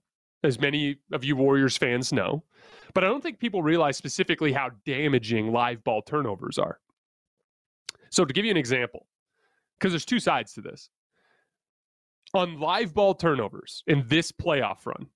as 0.45 0.61
many 0.61 0.99
of 1.11 1.25
you 1.25 1.37
Warriors 1.37 1.78
fans 1.78 2.12
know. 2.12 2.45
But 2.92 3.02
I 3.02 3.07
don't 3.07 3.23
think 3.23 3.38
people 3.38 3.62
realize 3.62 3.97
specifically 3.97 4.52
how 4.52 4.73
damaging 4.85 5.52
live 5.52 5.83
ball 5.85 6.02
turnovers 6.02 6.59
are. 6.59 6.80
So, 8.11 8.26
to 8.26 8.35
give 8.35 8.45
you 8.45 8.50
an 8.50 8.59
example, 8.59 9.07
because 9.78 9.92
there's 9.92 10.04
two 10.04 10.21
sides 10.21 10.52
to 10.52 10.61
this. 10.61 10.90
On 12.35 12.61
live 12.61 12.92
ball 12.92 13.14
turnovers 13.14 13.85
in 13.87 14.04
this 14.07 14.30
playoff 14.30 14.85
run 14.85 15.07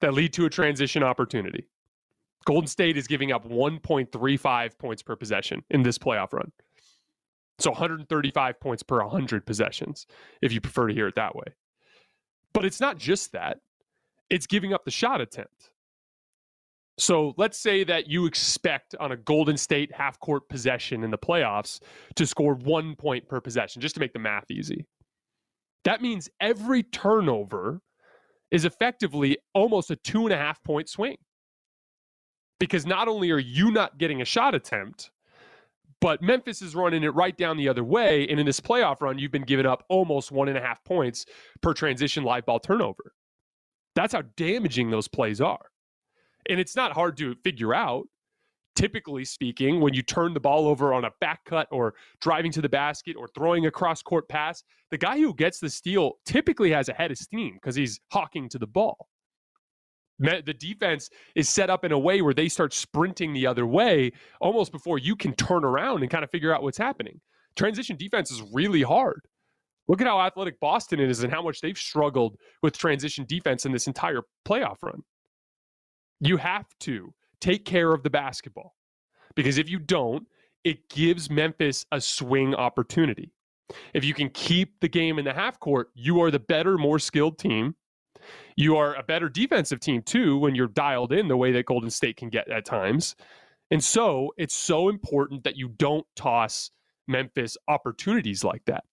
that 0.00 0.14
lead 0.14 0.32
to 0.32 0.46
a 0.46 0.50
transition 0.50 1.02
opportunity, 1.02 1.66
Golden 2.46 2.66
State 2.66 2.96
is 2.96 3.06
giving 3.06 3.30
up 3.30 3.46
1.35 3.46 4.78
points 4.78 5.02
per 5.02 5.16
possession 5.16 5.62
in 5.68 5.82
this 5.82 5.98
playoff 5.98 6.32
run. 6.32 6.50
So 7.58 7.70
135 7.70 8.60
points 8.60 8.82
per 8.82 9.02
100 9.02 9.46
possessions, 9.46 10.06
if 10.42 10.52
you 10.52 10.60
prefer 10.60 10.88
to 10.88 10.94
hear 10.94 11.08
it 11.08 11.14
that 11.14 11.34
way. 11.34 11.54
But 12.52 12.64
it's 12.64 12.80
not 12.80 12.98
just 12.98 13.32
that, 13.32 13.58
it's 14.30 14.46
giving 14.46 14.72
up 14.72 14.84
the 14.84 14.90
shot 14.90 15.20
attempt. 15.20 15.70
So 16.98 17.34
let's 17.36 17.58
say 17.58 17.84
that 17.84 18.08
you 18.08 18.24
expect 18.24 18.94
on 18.98 19.12
a 19.12 19.16
Golden 19.16 19.56
State 19.56 19.94
half 19.94 20.18
court 20.18 20.48
possession 20.48 21.04
in 21.04 21.10
the 21.10 21.18
playoffs 21.18 21.80
to 22.14 22.26
score 22.26 22.54
one 22.54 22.96
point 22.96 23.28
per 23.28 23.40
possession, 23.40 23.82
just 23.82 23.94
to 23.96 24.00
make 24.00 24.14
the 24.14 24.18
math 24.18 24.50
easy. 24.50 24.86
That 25.84 26.00
means 26.00 26.30
every 26.40 26.82
turnover 26.82 27.80
is 28.50 28.64
effectively 28.64 29.38
almost 29.54 29.90
a 29.90 29.96
two 29.96 30.24
and 30.24 30.32
a 30.32 30.38
half 30.38 30.62
point 30.62 30.88
swing. 30.88 31.16
Because 32.58 32.86
not 32.86 33.08
only 33.08 33.30
are 33.30 33.38
you 33.38 33.70
not 33.70 33.98
getting 33.98 34.22
a 34.22 34.24
shot 34.24 34.54
attempt, 34.54 35.10
but 36.00 36.22
Memphis 36.22 36.62
is 36.62 36.74
running 36.74 37.02
it 37.02 37.14
right 37.14 37.36
down 37.36 37.56
the 37.56 37.68
other 37.68 37.84
way. 37.84 38.26
And 38.28 38.38
in 38.38 38.46
this 38.46 38.60
playoff 38.60 39.00
run, 39.00 39.18
you've 39.18 39.32
been 39.32 39.42
giving 39.42 39.66
up 39.66 39.84
almost 39.88 40.30
one 40.30 40.48
and 40.48 40.58
a 40.58 40.60
half 40.60 40.82
points 40.84 41.26
per 41.62 41.72
transition 41.72 42.22
live 42.22 42.46
ball 42.46 42.60
turnover. 42.60 43.12
That's 43.94 44.12
how 44.12 44.22
damaging 44.36 44.90
those 44.90 45.08
plays 45.08 45.40
are. 45.40 45.70
And 46.48 46.60
it's 46.60 46.76
not 46.76 46.92
hard 46.92 47.16
to 47.18 47.34
figure 47.42 47.74
out. 47.74 48.06
Typically 48.74 49.24
speaking, 49.24 49.80
when 49.80 49.94
you 49.94 50.02
turn 50.02 50.34
the 50.34 50.40
ball 50.40 50.68
over 50.68 50.92
on 50.92 51.06
a 51.06 51.10
back 51.18 51.42
cut 51.46 51.66
or 51.70 51.94
driving 52.20 52.52
to 52.52 52.60
the 52.60 52.68
basket 52.68 53.16
or 53.18 53.26
throwing 53.28 53.64
a 53.64 53.70
cross 53.70 54.02
court 54.02 54.28
pass, 54.28 54.62
the 54.90 54.98
guy 54.98 55.18
who 55.18 55.32
gets 55.32 55.60
the 55.60 55.70
steal 55.70 56.12
typically 56.26 56.70
has 56.72 56.90
a 56.90 56.92
head 56.92 57.10
of 57.10 57.16
steam 57.16 57.54
because 57.54 57.74
he's 57.74 57.98
hawking 58.12 58.50
to 58.50 58.58
the 58.58 58.66
ball 58.66 59.08
the 60.18 60.54
defense 60.58 61.10
is 61.34 61.48
set 61.48 61.70
up 61.70 61.84
in 61.84 61.92
a 61.92 61.98
way 61.98 62.22
where 62.22 62.34
they 62.34 62.48
start 62.48 62.72
sprinting 62.72 63.32
the 63.32 63.46
other 63.46 63.66
way 63.66 64.12
almost 64.40 64.72
before 64.72 64.98
you 64.98 65.14
can 65.16 65.34
turn 65.34 65.64
around 65.64 66.02
and 66.02 66.10
kind 66.10 66.24
of 66.24 66.30
figure 66.30 66.54
out 66.54 66.62
what's 66.62 66.78
happening. 66.78 67.20
Transition 67.56 67.96
defense 67.96 68.30
is 68.30 68.42
really 68.52 68.82
hard. 68.82 69.22
Look 69.88 70.00
at 70.00 70.06
how 70.06 70.20
athletic 70.20 70.58
Boston 70.58 71.00
is 71.00 71.22
and 71.22 71.32
how 71.32 71.42
much 71.42 71.60
they've 71.60 71.78
struggled 71.78 72.36
with 72.62 72.76
transition 72.76 73.24
defense 73.28 73.66
in 73.66 73.72
this 73.72 73.86
entire 73.86 74.22
playoff 74.46 74.76
run. 74.82 75.02
You 76.20 76.38
have 76.38 76.66
to 76.80 77.14
take 77.40 77.64
care 77.64 77.92
of 77.92 78.02
the 78.02 78.10
basketball 78.10 78.74
because 79.34 79.58
if 79.58 79.68
you 79.68 79.78
don't, 79.78 80.26
it 80.64 80.88
gives 80.88 81.30
Memphis 81.30 81.86
a 81.92 82.00
swing 82.00 82.54
opportunity. 82.54 83.30
If 83.94 84.04
you 84.04 84.14
can 84.14 84.30
keep 84.30 84.80
the 84.80 84.88
game 84.88 85.18
in 85.18 85.24
the 85.24 85.32
half 85.32 85.60
court, 85.60 85.90
you 85.94 86.20
are 86.22 86.30
the 86.30 86.40
better, 86.40 86.78
more 86.78 86.98
skilled 86.98 87.38
team 87.38 87.76
you 88.56 88.76
are 88.76 88.94
a 88.94 89.02
better 89.02 89.28
defensive 89.28 89.80
team 89.80 90.02
too 90.02 90.38
when 90.38 90.54
you're 90.54 90.68
dialed 90.68 91.12
in 91.12 91.28
the 91.28 91.36
way 91.36 91.52
that 91.52 91.66
Golden 91.66 91.90
State 91.90 92.16
can 92.16 92.28
get 92.28 92.48
at 92.50 92.64
times. 92.64 93.16
And 93.70 93.82
so 93.82 94.32
it's 94.36 94.54
so 94.54 94.88
important 94.88 95.44
that 95.44 95.56
you 95.56 95.68
don't 95.68 96.06
toss 96.14 96.70
Memphis 97.08 97.56
opportunities 97.68 98.44
like 98.44 98.64
that. 98.66 98.84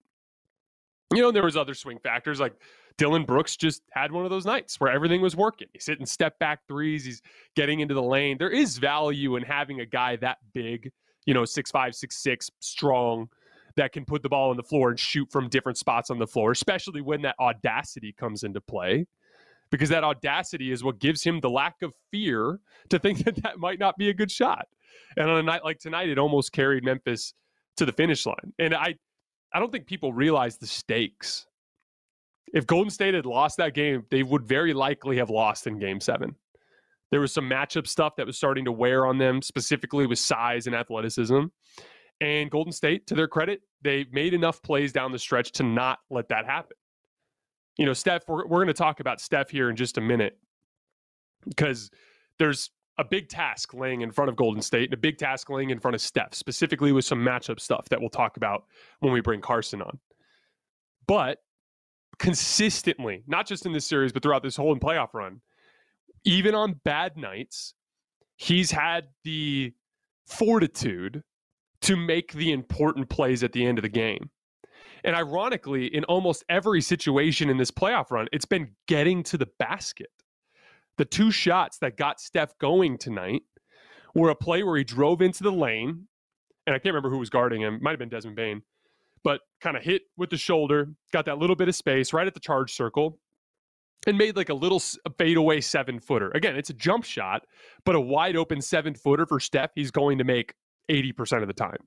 You 1.13 1.21
know, 1.21 1.31
there 1.31 1.43
was 1.43 1.55
other 1.55 1.73
swing 1.73 1.99
factors 1.99 2.39
like 2.39 2.53
Dillon 2.97 3.23
Brooks 3.23 3.55
just 3.55 3.83
had 3.91 4.11
one 4.11 4.23
of 4.23 4.31
those 4.31 4.45
nights 4.45 4.79
where 4.79 4.91
everything 4.91 5.21
was 5.21 5.35
working. 5.35 5.67
He's 5.73 5.85
hitting 5.85 6.05
step 6.05 6.37
back 6.39 6.59
threes, 6.67 7.05
he's 7.05 7.21
getting 7.55 7.79
into 7.79 7.93
the 7.93 8.03
lane. 8.03 8.37
There 8.37 8.49
is 8.49 8.77
value 8.77 9.35
in 9.35 9.43
having 9.43 9.79
a 9.79 9.85
guy 9.85 10.15
that 10.17 10.37
big, 10.53 10.91
you 11.25 11.33
know, 11.33 11.45
six 11.45 11.71
five, 11.71 11.95
six 11.95 12.17
six, 12.17 12.49
strong, 12.59 13.29
that 13.75 13.91
can 13.91 14.05
put 14.05 14.21
the 14.21 14.29
ball 14.29 14.51
on 14.51 14.57
the 14.57 14.63
floor 14.63 14.89
and 14.89 14.99
shoot 14.99 15.31
from 15.31 15.49
different 15.49 15.77
spots 15.77 16.09
on 16.09 16.19
the 16.19 16.27
floor, 16.27 16.51
especially 16.51 17.01
when 17.01 17.21
that 17.23 17.35
audacity 17.39 18.11
comes 18.11 18.43
into 18.43 18.61
play 18.61 19.05
because 19.73 19.89
that 19.89 20.03
audacity 20.03 20.71
is 20.71 20.83
what 20.83 20.99
gives 20.99 21.23
him 21.23 21.39
the 21.39 21.49
lack 21.49 21.81
of 21.81 21.91
fear 22.11 22.59
to 22.89 22.99
think 22.99 23.17
that 23.25 23.41
that 23.41 23.57
might 23.57 23.79
not 23.79 23.97
be 23.97 24.09
a 24.09 24.13
good 24.13 24.29
shot. 24.29 24.67
And 25.17 25.27
on 25.27 25.39
a 25.39 25.41
night 25.41 25.63
like 25.63 25.79
tonight, 25.79 26.09
it 26.09 26.19
almost 26.19 26.51
carried 26.51 26.83
Memphis 26.83 27.33
to 27.77 27.85
the 27.87 27.91
finish 27.91 28.27
line. 28.27 28.53
And 28.59 28.75
I, 28.75 28.93
I 29.51 29.59
don't 29.59 29.71
think 29.71 29.87
people 29.87 30.13
realize 30.13 30.57
the 30.57 30.67
stakes. 30.67 31.47
If 32.53 32.67
Golden 32.67 32.91
State 32.91 33.15
had 33.15 33.25
lost 33.25 33.57
that 33.57 33.73
game, 33.73 34.03
they 34.11 34.21
would 34.21 34.43
very 34.43 34.75
likely 34.75 35.17
have 35.17 35.31
lost 35.31 35.65
in 35.65 35.79
game 35.79 35.99
seven. 35.99 36.35
There 37.09 37.19
was 37.19 37.33
some 37.33 37.49
matchup 37.49 37.87
stuff 37.87 38.15
that 38.17 38.27
was 38.27 38.37
starting 38.37 38.65
to 38.65 38.71
wear 38.71 39.07
on 39.07 39.17
them, 39.17 39.41
specifically 39.41 40.05
with 40.05 40.19
size 40.19 40.67
and 40.67 40.75
athleticism. 40.75 41.45
And 42.21 42.51
Golden 42.51 42.73
State, 42.73 43.07
to 43.07 43.15
their 43.15 43.27
credit, 43.27 43.61
they 43.81 44.05
made 44.11 44.35
enough 44.35 44.61
plays 44.61 44.93
down 44.93 45.11
the 45.11 45.17
stretch 45.17 45.51
to 45.53 45.63
not 45.63 45.97
let 46.11 46.29
that 46.29 46.45
happen 46.45 46.77
you 47.77 47.85
know, 47.85 47.93
Steph, 47.93 48.23
we're, 48.27 48.45
we're 48.45 48.57
going 48.57 48.67
to 48.67 48.73
talk 48.73 48.99
about 48.99 49.19
Steph 49.19 49.49
here 49.49 49.69
in 49.69 49.75
just 49.75 49.97
a 49.97 50.01
minute 50.01 50.37
because 51.47 51.89
there's 52.39 52.69
a 52.97 53.03
big 53.03 53.27
task 53.27 53.73
laying 53.73 54.01
in 54.01 54.11
front 54.11 54.29
of 54.29 54.35
Golden 54.35 54.61
State 54.61 54.85
and 54.85 54.93
a 54.93 54.97
big 54.97 55.17
task 55.17 55.49
laying 55.49 55.71
in 55.71 55.79
front 55.79 55.95
of 55.95 56.01
Steph, 56.01 56.33
specifically 56.33 56.91
with 56.91 57.05
some 57.05 57.19
matchup 57.19 57.59
stuff 57.59 57.89
that 57.89 57.99
we'll 57.99 58.09
talk 58.09 58.37
about 58.37 58.65
when 58.99 59.11
we 59.11 59.21
bring 59.21 59.41
Carson 59.41 59.81
on. 59.81 59.99
But 61.07 61.39
consistently, 62.19 63.23
not 63.27 63.47
just 63.47 63.65
in 63.65 63.73
this 63.73 63.85
series, 63.85 64.11
but 64.11 64.21
throughout 64.21 64.43
this 64.43 64.55
whole 64.55 64.75
playoff 64.75 65.13
run, 65.13 65.41
even 66.23 66.53
on 66.55 66.79
bad 66.85 67.17
nights, 67.17 67.73
he's 68.37 68.71
had 68.71 69.07
the 69.23 69.73
fortitude 70.27 71.23
to 71.81 71.95
make 71.95 72.31
the 72.33 72.51
important 72.51 73.09
plays 73.09 73.43
at 73.43 73.51
the 73.51 73.65
end 73.65 73.77
of 73.77 73.81
the 73.81 73.89
game. 73.89 74.29
And 75.03 75.15
ironically, 75.15 75.87
in 75.87 76.03
almost 76.05 76.43
every 76.49 76.81
situation 76.81 77.49
in 77.49 77.57
this 77.57 77.71
playoff 77.71 78.09
run, 78.11 78.27
it's 78.31 78.45
been 78.45 78.69
getting 78.87 79.23
to 79.23 79.37
the 79.37 79.47
basket. 79.59 80.11
The 80.97 81.05
two 81.05 81.31
shots 81.31 81.79
that 81.79 81.97
got 81.97 82.21
Steph 82.21 82.57
going 82.57 82.97
tonight 82.97 83.41
were 84.15 84.29
a 84.29 84.35
play 84.35 84.63
where 84.63 84.77
he 84.77 84.83
drove 84.83 85.21
into 85.21 85.43
the 85.43 85.51
lane, 85.51 86.07
and 86.65 86.75
I 86.75 86.79
can't 86.79 86.93
remember 86.93 87.09
who 87.09 87.17
was 87.17 87.29
guarding 87.29 87.61
him. 87.61 87.79
Might 87.81 87.91
have 87.91 87.99
been 87.99 88.09
Desmond 88.09 88.35
Bane, 88.35 88.61
but 89.23 89.41
kind 89.59 89.75
of 89.75 89.83
hit 89.83 90.03
with 90.17 90.29
the 90.29 90.37
shoulder, 90.37 90.93
got 91.11 91.25
that 91.25 91.39
little 91.39 91.55
bit 91.55 91.67
of 91.67 91.75
space 91.75 92.13
right 92.13 92.27
at 92.27 92.33
the 92.33 92.39
charge 92.39 92.73
circle, 92.73 93.19
and 94.05 94.17
made 94.17 94.35
like 94.37 94.49
a 94.49 94.53
little 94.53 94.81
fadeaway 95.17 95.61
seven 95.61 95.99
footer. 95.99 96.31
Again, 96.35 96.55
it's 96.55 96.69
a 96.69 96.73
jump 96.73 97.03
shot, 97.03 97.45
but 97.85 97.95
a 97.95 97.99
wide 97.99 98.35
open 98.35 98.61
seven 98.61 98.93
footer 98.93 99.25
for 99.25 99.39
Steph, 99.39 99.71
he's 99.75 99.91
going 99.91 100.19
to 100.19 100.23
make 100.23 100.53
80% 100.89 101.41
of 101.41 101.47
the 101.47 101.53
time. 101.53 101.77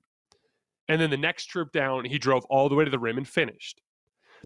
And 0.89 1.01
then 1.01 1.09
the 1.09 1.17
next 1.17 1.45
trip 1.45 1.71
down, 1.71 2.05
he 2.05 2.17
drove 2.17 2.45
all 2.45 2.69
the 2.69 2.75
way 2.75 2.85
to 2.85 2.91
the 2.91 2.99
rim 2.99 3.17
and 3.17 3.27
finished. 3.27 3.81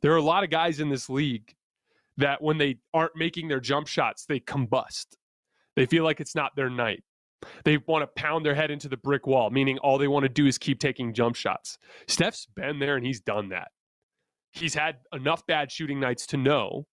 There 0.01 0.13
are 0.13 0.17
a 0.17 0.23
lot 0.23 0.43
of 0.43 0.49
guys 0.49 0.79
in 0.79 0.89
this 0.89 1.09
league 1.09 1.53
that 2.17 2.41
when 2.41 2.57
they 2.57 2.79
aren't 2.93 3.15
making 3.15 3.47
their 3.47 3.59
jump 3.59 3.87
shots, 3.87 4.25
they 4.25 4.39
combust. 4.39 5.07
They 5.75 5.85
feel 5.85 6.03
like 6.03 6.19
it's 6.19 6.35
not 6.35 6.55
their 6.55 6.69
night. 6.69 7.03
They 7.63 7.77
want 7.77 8.03
to 8.03 8.21
pound 8.21 8.45
their 8.45 8.55
head 8.55 8.71
into 8.71 8.87
the 8.87 8.97
brick 8.97 9.25
wall, 9.25 9.49
meaning 9.49 9.77
all 9.79 9.97
they 9.97 10.07
want 10.07 10.23
to 10.23 10.29
do 10.29 10.45
is 10.45 10.57
keep 10.57 10.79
taking 10.79 11.13
jump 11.13 11.35
shots. 11.35 11.77
Steph's 12.07 12.47
been 12.55 12.79
there 12.79 12.95
and 12.95 13.05
he's 13.05 13.21
done 13.21 13.49
that. 13.49 13.69
He's 14.51 14.75
had 14.75 14.97
enough 15.13 15.45
bad 15.47 15.71
shooting 15.71 15.99
nights 15.99 16.27
to 16.27 16.37
know 16.37 16.87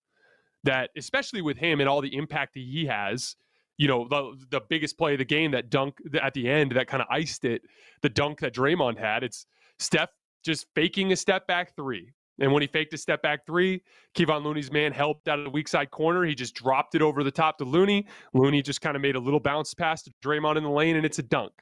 that, 0.65 0.91
especially 0.97 1.43
with 1.43 1.59
him 1.59 1.81
and 1.81 1.89
all 1.89 2.01
the 2.01 2.17
impact 2.17 2.55
that 2.55 2.61
he 2.61 2.87
has, 2.87 3.37
you 3.79 3.89
know, 3.89 4.07
the 4.09 4.37
the 4.51 4.61
biggest 4.69 4.99
play 4.99 5.13
of 5.13 5.19
the 5.19 5.25
game, 5.25 5.53
that 5.53 5.71
dunk 5.71 5.99
at 6.21 6.35
the 6.35 6.49
end 6.49 6.73
that 6.73 6.89
kind 6.89 7.01
of 7.01 7.09
iced 7.11 7.45
it, 7.45 7.63
the 8.03 8.09
dunk 8.09 8.41
that 8.41 8.55
Draymond 8.55 8.99
had, 8.99 9.23
it's 9.23 9.47
Steph 9.79 10.11
just 10.45 10.67
faking 10.75 11.13
a 11.13 11.17
step 11.17 11.47
back 11.47 11.75
three. 11.75 12.13
And 12.41 12.53
when 12.53 12.63
he 12.63 12.69
faked 12.69 12.95
a 12.95 12.99
step 12.99 13.21
back 13.23 13.45
three, 13.47 13.83
Kevon 14.15 14.45
Looney's 14.45 14.71
man 14.71 14.93
helped 14.93 15.27
out 15.29 15.41
of 15.41 15.45
the 15.45 15.51
weak 15.51 15.67
side 15.67 15.91
corner. 15.91 16.25
He 16.25 16.35
just 16.35 16.55
dropped 16.55 16.95
it 16.95 17.03
over 17.03 17.25
the 17.25 17.33
top 17.33 17.59
to 17.59 17.65
Looney. 17.65 18.07
Looney 18.33 18.63
just 18.63 18.81
kind 18.81 18.95
of 18.95 19.03
made 19.03 19.17
a 19.17 19.21
little 19.21 19.41
bounce 19.41 19.75
pass 19.75 20.03
to 20.05 20.13
Draymond 20.25 20.57
in 20.57 20.63
the 20.63 20.71
lane, 20.71 20.97
and 20.97 21.05
it's 21.05 21.19
a 21.19 21.23
dunk. 21.23 21.53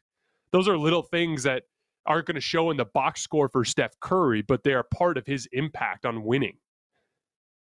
Those 0.52 0.68
are 0.68 0.76
little 0.76 1.02
things 1.02 1.42
that 1.44 1.62
aren't 2.04 2.26
going 2.26 2.34
to 2.34 2.40
show 2.40 2.70
in 2.70 2.76
the 2.76 2.84
box 2.84 3.22
score 3.22 3.48
for 3.48 3.64
Steph 3.64 3.98
Curry, 4.00 4.42
but 4.42 4.64
they 4.64 4.74
are 4.74 4.84
part 4.84 5.16
of 5.16 5.26
his 5.26 5.48
impact 5.52 6.04
on 6.04 6.22
winning. 6.22 6.58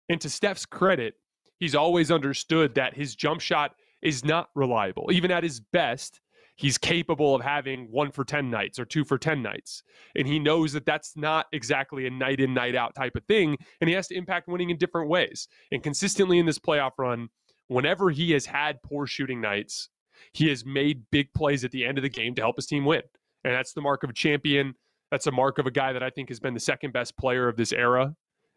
And 0.07 0.21
to 0.21 0.29
Steph's 0.29 0.65
credit, 0.65 1.15
he's 1.59 1.75
always 1.75 2.11
understood 2.11 2.75
that 2.75 2.95
his 2.95 3.15
jump 3.15 3.41
shot 3.41 3.75
is 4.01 4.23
not 4.23 4.49
reliable. 4.55 5.09
Even 5.11 5.31
at 5.31 5.43
his 5.43 5.59
best, 5.59 6.21
he's 6.55 6.77
capable 6.77 7.35
of 7.35 7.41
having 7.41 7.87
one 7.89 8.11
for 8.11 8.23
10 8.25 8.49
nights 8.49 8.79
or 8.79 8.85
two 8.85 9.05
for 9.05 9.17
10 9.17 9.41
nights. 9.41 9.83
And 10.15 10.27
he 10.27 10.39
knows 10.39 10.73
that 10.73 10.85
that's 10.85 11.15
not 11.15 11.47
exactly 11.53 12.05
a 12.05 12.09
night 12.09 12.39
in, 12.39 12.53
night 12.53 12.75
out 12.75 12.95
type 12.95 13.15
of 13.15 13.23
thing. 13.25 13.57
And 13.79 13.89
he 13.89 13.95
has 13.95 14.07
to 14.07 14.15
impact 14.15 14.47
winning 14.47 14.69
in 14.69 14.77
different 14.77 15.09
ways. 15.09 15.47
And 15.71 15.81
consistently 15.81 16.37
in 16.37 16.45
this 16.45 16.59
playoff 16.59 16.91
run, 16.97 17.29
whenever 17.67 18.09
he 18.09 18.31
has 18.31 18.45
had 18.45 18.81
poor 18.83 19.07
shooting 19.07 19.39
nights, 19.39 19.89
he 20.33 20.49
has 20.49 20.65
made 20.65 21.03
big 21.11 21.33
plays 21.33 21.63
at 21.63 21.71
the 21.71 21.85
end 21.85 21.97
of 21.97 22.01
the 22.01 22.09
game 22.09 22.35
to 22.35 22.41
help 22.41 22.57
his 22.57 22.65
team 22.65 22.85
win. 22.85 23.03
And 23.45 23.53
that's 23.53 23.73
the 23.73 23.81
mark 23.81 24.03
of 24.03 24.09
a 24.09 24.13
champion. 24.13 24.73
That's 25.11 25.27
a 25.27 25.31
mark 25.31 25.59
of 25.59 25.65
a 25.65 25.71
guy 25.71 25.93
that 25.93 26.03
I 26.03 26.09
think 26.09 26.29
has 26.29 26.39
been 26.39 26.53
the 26.53 26.59
second 26.59 26.91
best 26.91 27.17
player 27.17 27.47
of 27.47 27.55
this 27.55 27.71
era. 27.71 28.15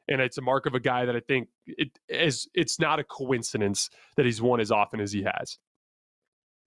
And 0.08 0.20
it's 0.20 0.38
a 0.38 0.42
mark 0.42 0.66
of 0.66 0.74
a 0.74 0.80
guy 0.80 1.04
that 1.04 1.14
I 1.14 1.20
think 1.20 1.48
it 1.66 1.98
is 2.08 2.48
it's 2.54 2.78
not 2.80 2.98
a 2.98 3.04
coincidence 3.04 3.88
that 4.16 4.26
he's 4.26 4.42
won 4.42 4.60
as 4.60 4.70
often 4.70 5.00
as 5.00 5.12
he 5.12 5.22
has. 5.22 5.58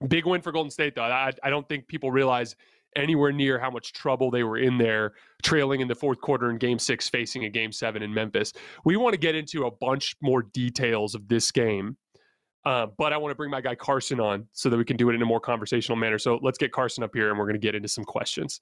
Big 0.08 0.26
win 0.26 0.42
for 0.42 0.52
Golden 0.52 0.72
State, 0.72 0.96
though. 0.96 1.04
I, 1.04 1.32
I 1.44 1.50
don't 1.50 1.68
think 1.68 1.88
people 1.88 2.12
realize 2.12 2.56
anywhere 2.96 3.32
near 3.32 3.60
how 3.60 3.70
much 3.70 3.94
trouble 3.94 4.32
they 4.32 4.44
were 4.44 4.58
in 4.58 4.78
there, 4.78 5.14
trailing 5.44 5.82
in 5.82 5.88
the 5.88 5.96
fourth 5.96 6.22
quarter 6.22 6.50
in 6.50 6.58
game 6.58 6.80
six, 6.80 7.10
facing 7.10 7.46
a 7.46 7.50
game 7.50 7.72
seven 7.72 8.02
in 8.02 8.14
Memphis. 8.14 8.54
We 8.86 8.96
want 8.98 9.14
to 9.14 9.20
get 9.20 9.36
into 9.36 9.66
a 9.66 9.72
bunch 9.72 10.16
more 10.22 10.44
details 10.44 11.16
of 11.16 11.28
this 11.28 11.52
game. 11.52 11.98
Uh, 12.66 12.88
but 12.98 13.14
I 13.14 13.18
want 13.18 13.32
to 13.32 13.36
bring 13.36 13.52
my 13.52 13.62
guy 13.62 13.76
Carson 13.76 14.20
on 14.20 14.48
so 14.54 14.70
that 14.70 14.78
we 14.78 14.86
can 14.86 14.98
do 14.98 15.10
it 15.10 15.14
in 15.14 15.22
a 15.22 15.26
more 15.26 15.40
conversational 15.40 15.98
manner. 15.98 16.18
So 16.18 16.40
let's 16.42 16.58
get 16.58 16.72
Carson 16.72 17.04
up 17.04 17.12
here 17.14 17.30
and 17.30 17.38
we're 17.38 17.46
going 17.46 17.54
to 17.54 17.60
get 17.60 17.76
into 17.76 17.88
some 17.88 18.04
questions. 18.04 18.60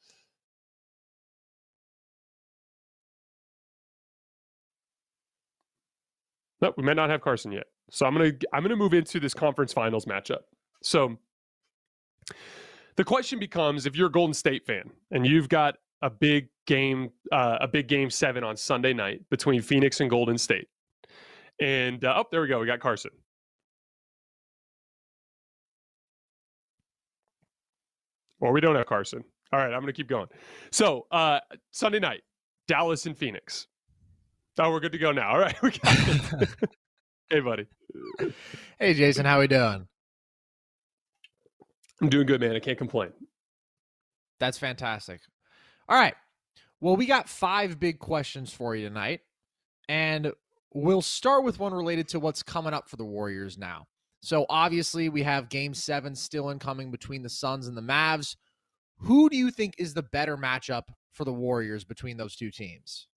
No, 6.63 6.74
we 6.77 6.84
might 6.84 6.96
not 6.96 7.10
have 7.10 7.20
Carson 7.20 7.51
yet. 7.51 7.65
So 7.91 8.05
I'm 8.05 8.13
gonna 8.13 8.32
I'm 8.53 8.63
gonna 8.63 8.77
move 8.77 8.93
into 8.93 9.20
this 9.20 9.34
conference 9.34 9.74
finals 9.74 10.05
matchup. 10.05 10.43
So 10.82 11.17
the 12.96 13.03
question 13.03 13.38
becomes 13.38 13.86
if 13.86 13.98
you're 13.98 14.08
a 14.08 14.12
Golden 14.12 14.34
State 14.34 14.65
fan 14.65 14.89
and 15.12 15.27
you've 15.27 15.50
got 15.50 15.75
a 16.01 16.10
big 16.10 16.48
game, 16.65 17.10
uh, 17.34 17.58
a 17.60 17.67
big 17.67 17.88
game 17.89 18.10
seven 18.10 18.46
on 18.46 18.55
Sunday 18.55 18.93
night 18.93 19.29
between 19.29 19.62
Phoenix 19.62 20.00
and 20.00 20.10
Golden 20.10 20.38
State. 20.38 20.70
And 21.60 22.05
uh, 22.05 22.13
oh, 22.17 22.25
there 22.32 22.41
we 22.41 22.48
go. 22.48 22.62
We 22.62 22.65
got 22.65 22.79
Carson. 22.79 23.12
Or 28.39 28.53
we 28.53 28.62
don't 28.62 28.75
have 28.75 28.86
Carson. 28.86 29.25
All 29.51 29.60
right, 29.60 29.74
I'm 29.74 29.86
to 29.86 29.93
keep 29.93 30.08
going. 30.08 30.27
So 30.72 31.07
uh, 31.11 31.40
Sunday 31.72 32.00
night, 32.00 32.22
Dallas 32.70 33.05
and 33.05 33.18
Phoenix. 33.18 33.68
Oh, 34.59 34.70
we're 34.70 34.79
good 34.79 34.92
to 34.92 34.98
go 35.00 35.11
now. 35.11 35.29
All 35.29 35.39
right, 35.39 35.55
hey, 37.29 37.39
buddy. 37.39 37.66
Hey, 38.79 38.94
Jason. 38.94 39.25
How 39.25 39.39
we 39.39 39.48
doing? 39.48 39.87
I'm 42.01 42.09
doing 42.09 42.27
good, 42.27 42.42
man. 42.42 42.55
I 42.55 42.59
can't 42.59 42.77
complain. 42.77 43.11
That's 44.39 44.57
fantastic. 44.57 45.22
All 45.89 45.98
right. 45.98 46.16
Well, 46.81 46.96
we 46.96 47.05
got 47.05 47.29
five 47.29 47.79
big 47.79 47.98
questions 47.98 48.51
for 48.51 48.75
you 48.75 48.87
tonight. 48.87 49.22
And 49.89 50.33
we'll 50.74 51.01
start 51.01 51.44
with 51.44 51.59
one 51.59 51.74
related 51.74 52.07
to 52.09 52.20
what's 52.20 52.44
coming 52.44 52.74
up 52.74 52.89
for 52.89 52.98
the 52.98 53.05
Warriors 53.05 53.57
now. 53.57 53.85
So, 54.22 54.46
obviously, 54.50 55.09
we 55.09 55.24
have 55.24 55.50
game 55.50 55.74
seven 55.74 56.16
still 56.16 56.50
incoming 56.50 56.92
between 56.92 57.24
the 57.24 57.29
Suns 57.29 57.68
and 57.68 57.75
the 57.75 57.81
Mavs. 57.81 58.35
Who 59.00 59.29
do 59.29 59.35
you 59.35 59.51
think 59.51 59.75
is 59.77 59.94
the 59.94 60.03
better 60.03 60.37
matchup 60.37 60.83
for 61.11 61.25
the 61.25 61.33
Warriors 61.33 61.83
between 61.83 62.18
those 62.18 62.35
two 62.35 62.51
teams? 62.51 63.07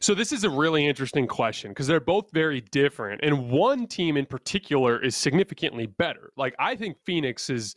So 0.00 0.14
this 0.14 0.32
is 0.32 0.44
a 0.44 0.50
really 0.50 0.86
interesting 0.86 1.26
question 1.26 1.70
because 1.70 1.86
they're 1.86 2.00
both 2.00 2.30
very 2.32 2.60
different, 2.60 3.20
and 3.22 3.50
one 3.50 3.86
team 3.86 4.16
in 4.16 4.26
particular 4.26 5.02
is 5.02 5.16
significantly 5.16 5.86
better. 5.86 6.30
Like 6.36 6.54
I 6.58 6.76
think 6.76 6.98
Phoenix 7.04 7.50
is 7.50 7.74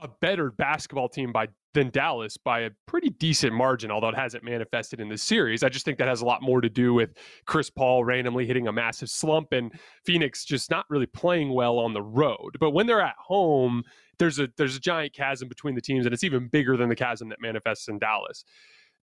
a 0.00 0.08
better 0.20 0.50
basketball 0.50 1.08
team 1.08 1.32
by 1.32 1.48
than 1.76 1.90
Dallas 1.90 2.38
by 2.38 2.60
a 2.60 2.70
pretty 2.86 3.10
decent 3.10 3.52
margin, 3.52 3.90
although 3.90 4.08
it 4.08 4.16
hasn't 4.16 4.42
manifested 4.42 4.98
in 4.98 5.10
this 5.10 5.22
series. 5.22 5.62
I 5.62 5.68
just 5.68 5.84
think 5.84 5.98
that 5.98 6.08
has 6.08 6.22
a 6.22 6.24
lot 6.24 6.40
more 6.40 6.62
to 6.62 6.70
do 6.70 6.94
with 6.94 7.10
Chris 7.44 7.68
Paul 7.68 8.02
randomly 8.02 8.46
hitting 8.46 8.66
a 8.66 8.72
massive 8.72 9.10
slump 9.10 9.52
and 9.52 9.70
Phoenix 10.04 10.44
just 10.46 10.70
not 10.70 10.86
really 10.88 11.06
playing 11.06 11.52
well 11.52 11.78
on 11.78 11.92
the 11.92 12.02
road. 12.02 12.56
But 12.58 12.70
when 12.70 12.86
they're 12.86 13.02
at 13.02 13.16
home, 13.18 13.84
there's 14.18 14.38
a 14.38 14.48
there's 14.56 14.74
a 14.74 14.80
giant 14.80 15.12
chasm 15.12 15.48
between 15.48 15.74
the 15.74 15.82
teams, 15.82 16.06
and 16.06 16.14
it's 16.14 16.24
even 16.24 16.48
bigger 16.48 16.78
than 16.78 16.88
the 16.88 16.96
chasm 16.96 17.28
that 17.28 17.42
manifests 17.42 17.88
in 17.88 17.98
Dallas. 17.98 18.44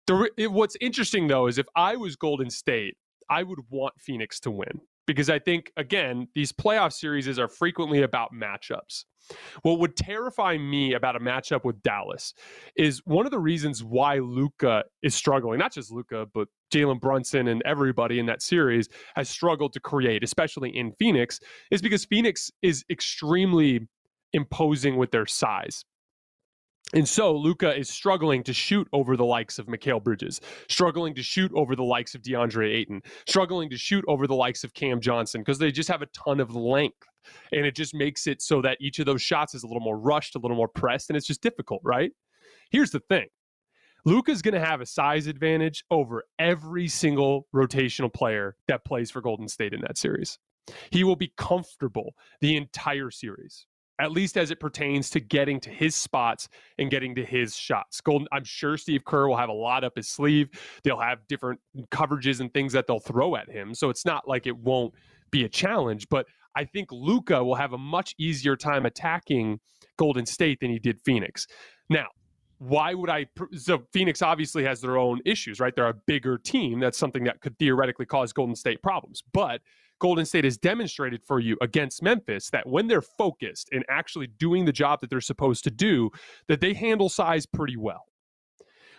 The, 0.08 0.30
it, 0.38 0.52
what's 0.52 0.76
interesting 0.82 1.28
though 1.28 1.48
is 1.48 1.58
if 1.58 1.68
I 1.76 1.96
was 1.96 2.16
Golden 2.16 2.50
State, 2.50 2.96
I 3.30 3.44
would 3.44 3.60
want 3.70 3.94
Phoenix 4.00 4.40
to 4.42 4.52
win 4.52 4.82
because 5.08 5.30
I 5.30 5.40
think 5.40 5.72
again 5.78 6.28
these 6.36 6.52
playoff 6.52 6.94
series 6.94 7.40
are 7.40 7.48
frequently 7.48 8.02
about 8.02 8.30
matchups. 8.34 9.06
What 9.62 9.80
would 9.80 9.96
terrify 9.96 10.58
me 10.58 10.94
about 10.94 11.16
a 11.16 11.20
matchup 11.20 11.64
with 11.64 11.82
Dallas 11.82 12.34
is 12.76 13.02
one 13.06 13.26
of 13.26 13.32
the 13.32 13.40
reasons 13.40 13.82
why 13.82 14.18
Luka 14.18 14.84
is 15.02 15.16
struggling, 15.16 15.60
not 15.60 15.74
just 15.74 15.92
Luka, 15.92 16.28
but 16.34 16.50
Jalen 16.74 17.00
Brunson 17.00 17.48
and 17.48 17.62
everybody 17.66 18.20
in 18.20 18.26
that 18.26 18.42
series 18.42 18.90
has 19.16 19.30
struggled 19.30 19.72
to 19.74 19.80
create, 19.80 20.24
especially 20.24 20.76
in 20.76 20.92
Phoenix, 21.00 21.40
is 21.72 21.82
because 21.82 22.04
Phoenix 22.04 22.52
is 22.62 22.84
extremely 22.90 23.88
imposing 24.34 24.98
with 24.98 25.12
their 25.12 25.26
size. 25.26 25.86
And 26.94 27.08
so 27.08 27.36
Luka 27.36 27.76
is 27.76 27.90
struggling 27.90 28.44
to 28.44 28.54
shoot 28.54 28.88
over 28.94 29.18
the 29.18 29.26
likes 29.26 29.58
of 29.58 29.66
Mikal 29.66 30.04
Bridges, 30.04 30.42
struggling 30.70 31.16
to 31.16 31.24
shoot 31.24 31.52
over 31.56 31.76
the 31.76 31.84
likes 31.84 32.14
of 32.14 32.22
DeAndre 32.22 32.76
Ayton, 32.76 33.02
struggling 33.28 33.70
to 33.72 33.78
shoot 33.78 34.06
over 34.08 34.28
the 34.28 34.36
likes 34.36 34.64
of 34.64 34.74
Cam 34.74 35.02
Johnson 35.02 35.42
because 35.42 35.58
they 35.58 35.72
just 35.72 35.90
have 35.90 36.04
a 36.04 36.08
ton 36.08 36.40
of 36.40 36.56
length. 36.56 37.08
And 37.52 37.66
it 37.66 37.76
just 37.76 37.96
makes 37.96 38.28
it 38.28 38.42
so 38.42 38.62
that 38.62 38.78
each 38.80 39.00
of 39.00 39.06
those 39.06 39.22
shots 39.22 39.56
is 39.56 39.64
a 39.64 39.68
little 39.68 39.82
more 39.82 39.98
rushed, 39.98 40.36
a 40.36 40.40
little 40.40 40.58
more 40.58 40.68
pressed, 40.68 41.10
and 41.10 41.18
it's 41.18 41.26
just 41.26 41.42
difficult, 41.42 41.82
right? 41.84 42.12
Here's 42.70 42.92
the 42.92 43.00
thing 43.00 43.28
Luka's 44.06 44.42
going 44.42 44.54
to 44.54 44.66
have 44.66 44.82
a 44.82 44.86
size 44.86 45.28
advantage 45.28 45.86
over 45.90 46.24
every 46.38 46.88
single 46.88 47.48
rotational 47.56 48.14
player 48.14 48.56
that 48.68 48.86
plays 48.86 49.10
for 49.10 49.22
Golden 49.22 49.48
State 49.48 49.74
in 49.74 49.82
that 49.82 49.98
series. 49.98 50.38
He 50.92 51.04
will 51.04 51.16
be 51.16 51.34
comfortable 51.38 52.14
the 52.42 52.56
entire 52.56 53.10
series 53.10 53.66
at 54.00 54.12
least 54.12 54.38
as 54.38 54.52
it 54.52 54.60
pertains 54.60 55.10
to 55.12 55.20
getting 55.20 55.60
to 55.62 55.70
his 55.70 55.96
spots 55.96 56.50
and 56.80 56.90
getting 56.90 57.16
to 57.16 57.24
his 57.24 57.56
shots. 57.56 58.02
Golden, 58.02 58.28
I'm 58.32 58.44
sure 58.44 58.78
Steve 58.78 59.06
Kerr 59.06 59.28
will 59.28 59.38
have 59.38 59.50
a 59.50 59.54
lot 59.54 59.84
up 59.84 59.94
his 59.96 60.10
sleeve. 60.10 60.50
They'll 60.84 61.00
have 61.00 61.20
different 61.28 61.60
coverages 61.92 62.40
and 62.40 62.54
things 62.54 62.74
that 62.74 62.88
they'll 62.88 63.00
throw 63.00 63.36
at 63.36 63.50
him. 63.50 63.74
So 63.74 63.90
it's 63.90 64.06
not 64.06 64.28
like 64.28 64.48
it 64.48 64.58
won't 64.58 64.94
be 65.32 65.44
a 65.44 65.50
challenge, 65.50 66.08
but 66.10 66.26
I 66.56 66.66
think 66.66 66.92
Luka 66.92 67.44
will 67.44 67.56
have 67.56 67.74
a 67.74 67.78
much 67.78 68.16
easier 68.18 68.56
time 68.56 68.86
attacking 68.86 69.60
Golden 69.98 70.26
State 70.26 70.60
than 70.60 70.72
he 70.72 70.80
did 70.80 71.00
Phoenix. 71.06 71.48
Now, 71.90 72.08
why 72.60 72.94
would 72.94 73.10
I? 73.10 73.26
So 73.58 73.84
Phoenix 73.92 74.22
obviously 74.22 74.64
has 74.64 74.80
their 74.80 74.98
own 74.98 75.20
issues, 75.26 75.60
right? 75.60 75.76
They're 75.76 75.90
a 75.90 75.94
bigger 75.94 76.38
team. 76.38 76.80
That's 76.80 76.98
something 76.98 77.24
that 77.26 77.42
could 77.42 77.58
theoretically 77.60 78.06
cause 78.06 78.32
Golden 78.32 78.56
State 78.56 78.82
problems. 78.82 79.22
But 79.34 79.62
Golden 80.04 80.26
State 80.26 80.44
has 80.44 80.58
demonstrated 80.58 81.24
for 81.24 81.40
you 81.40 81.58
against 81.62 82.04
Memphis 82.04 82.50
that 82.50 82.68
when 82.68 82.88
they're 82.88 83.02
focused 83.02 83.70
and 83.72 83.86
actually 83.90 84.28
doing 84.28 84.66
the 84.66 84.74
job 84.74 85.00
that 85.00 85.10
they're 85.10 85.22
supposed 85.22 85.64
to 85.64 85.72
do, 85.72 86.12
that 86.50 86.60
they 86.60 86.74
handle 86.74 87.08
size 87.08 87.46
pretty 87.46 87.78
well. 87.78 88.04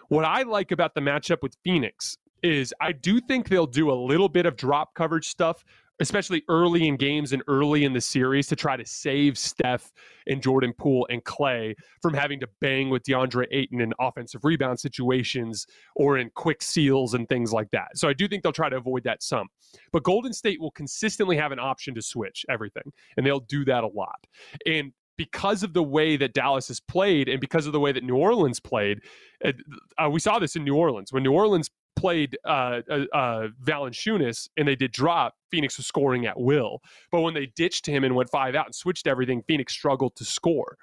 What 0.09 0.25
I 0.25 0.45
like 0.45 0.73
about 0.73 0.95
the 0.95 1.03
matchup 1.03 1.43
with 1.43 1.59
Phoenix 1.62 2.17
is 2.43 2.73
I 2.81 2.93
do 2.93 3.21
think 3.21 3.51
they'll 3.51 3.67
do 3.67 3.90
a 3.90 3.93
little 3.93 4.31
bit 4.31 4.47
of 4.47 4.57
drop 4.57 4.95
coverage 4.95 5.29
stuff 5.29 5.62
especially 6.00 6.42
early 6.48 6.88
in 6.88 6.96
games 6.96 7.33
and 7.33 7.42
early 7.46 7.85
in 7.85 7.92
the 7.92 8.00
series, 8.00 8.46
to 8.48 8.57
try 8.57 8.76
to 8.76 8.85
save 8.85 9.38
Steph 9.38 9.92
and 10.26 10.42
Jordan 10.42 10.72
Poole 10.76 11.07
and 11.11 11.22
Klay 11.24 11.74
from 12.02 12.14
having 12.14 12.40
to 12.40 12.48
bang 12.61 12.90
with 12.90 13.02
DeAndre 13.04 13.46
Ayton 13.52 13.80
in 13.80 13.92
offensive 14.00 14.44
rebound 14.44 14.80
situations 14.80 15.66
or 15.96 16.18
in 16.18 16.30
quick 16.35 16.62
seals 16.62 17.14
and 17.14 17.28
things 17.28 17.52
like 17.52 17.70
that. 17.70 17.88
So 17.96 18.09
I 18.09 18.12
do 18.12 18.26
think 18.26 18.42
they'll 18.42 18.52
try 18.52 18.68
to 18.68 18.76
avoid 18.76 19.04
that 19.04 19.22
some. 19.22 19.48
But 19.92 20.02
Golden 20.02 20.33
State 20.33 20.61
will 20.61 20.72
consistently 20.72 21.37
have 21.37 21.52
an 21.52 21.59
option 21.59 21.94
to 21.94 22.02
switch 22.02 22.44
everything, 22.48 22.92
and 23.16 23.26
they'll 23.26 23.40
do 23.40 23.64
that 23.66 23.85
a 23.85 23.88
lot. 23.88 24.18
And 24.66 24.92
because 25.16 25.62
of 25.62 25.72
the 25.74 25.83
way 25.83 26.16
that 26.16 26.35
Dallas 26.35 26.68
has 26.68 26.80
played 26.80 27.28
and 27.28 27.40
because 27.40 27.66
of 27.66 27.72
the 27.72 27.78
way 27.78 27.92
that 27.92 28.02
New 28.02 28.16
Orleans 28.16 28.59
played, 28.59 29.00
uh, 29.44 30.11
we 30.11 30.18
saw 30.18 30.40
this 30.40 30.57
in 30.57 30.64
New 30.64 30.74
Orleans. 30.74 31.12
When 31.12 31.22
New 31.22 31.33
Orleans 31.33 31.70
played 31.96 32.37
uh, 32.44 32.80
uh, 32.90 33.04
uh, 33.12 33.48
Valanciunas 33.62 34.48
and 34.57 34.66
they 34.66 34.76
did 34.76 34.92
drop, 34.92 35.35
Phoenix 35.50 35.76
was 35.76 35.87
scoring 35.87 36.26
at 36.26 36.38
will. 36.38 36.80
But 37.11 37.20
when 37.20 37.35
they 37.35 37.46
ditched 37.46 37.87
him 37.87 38.04
and 38.04 38.14
went 38.14 38.30
five 38.30 38.54
out 38.54 38.66
and 38.66 38.74
switched 38.74 39.07
everything, 39.07 39.42
Phoenix 39.46 39.72
struggled 39.72 40.16
to 40.16 40.24
score. 40.24 40.76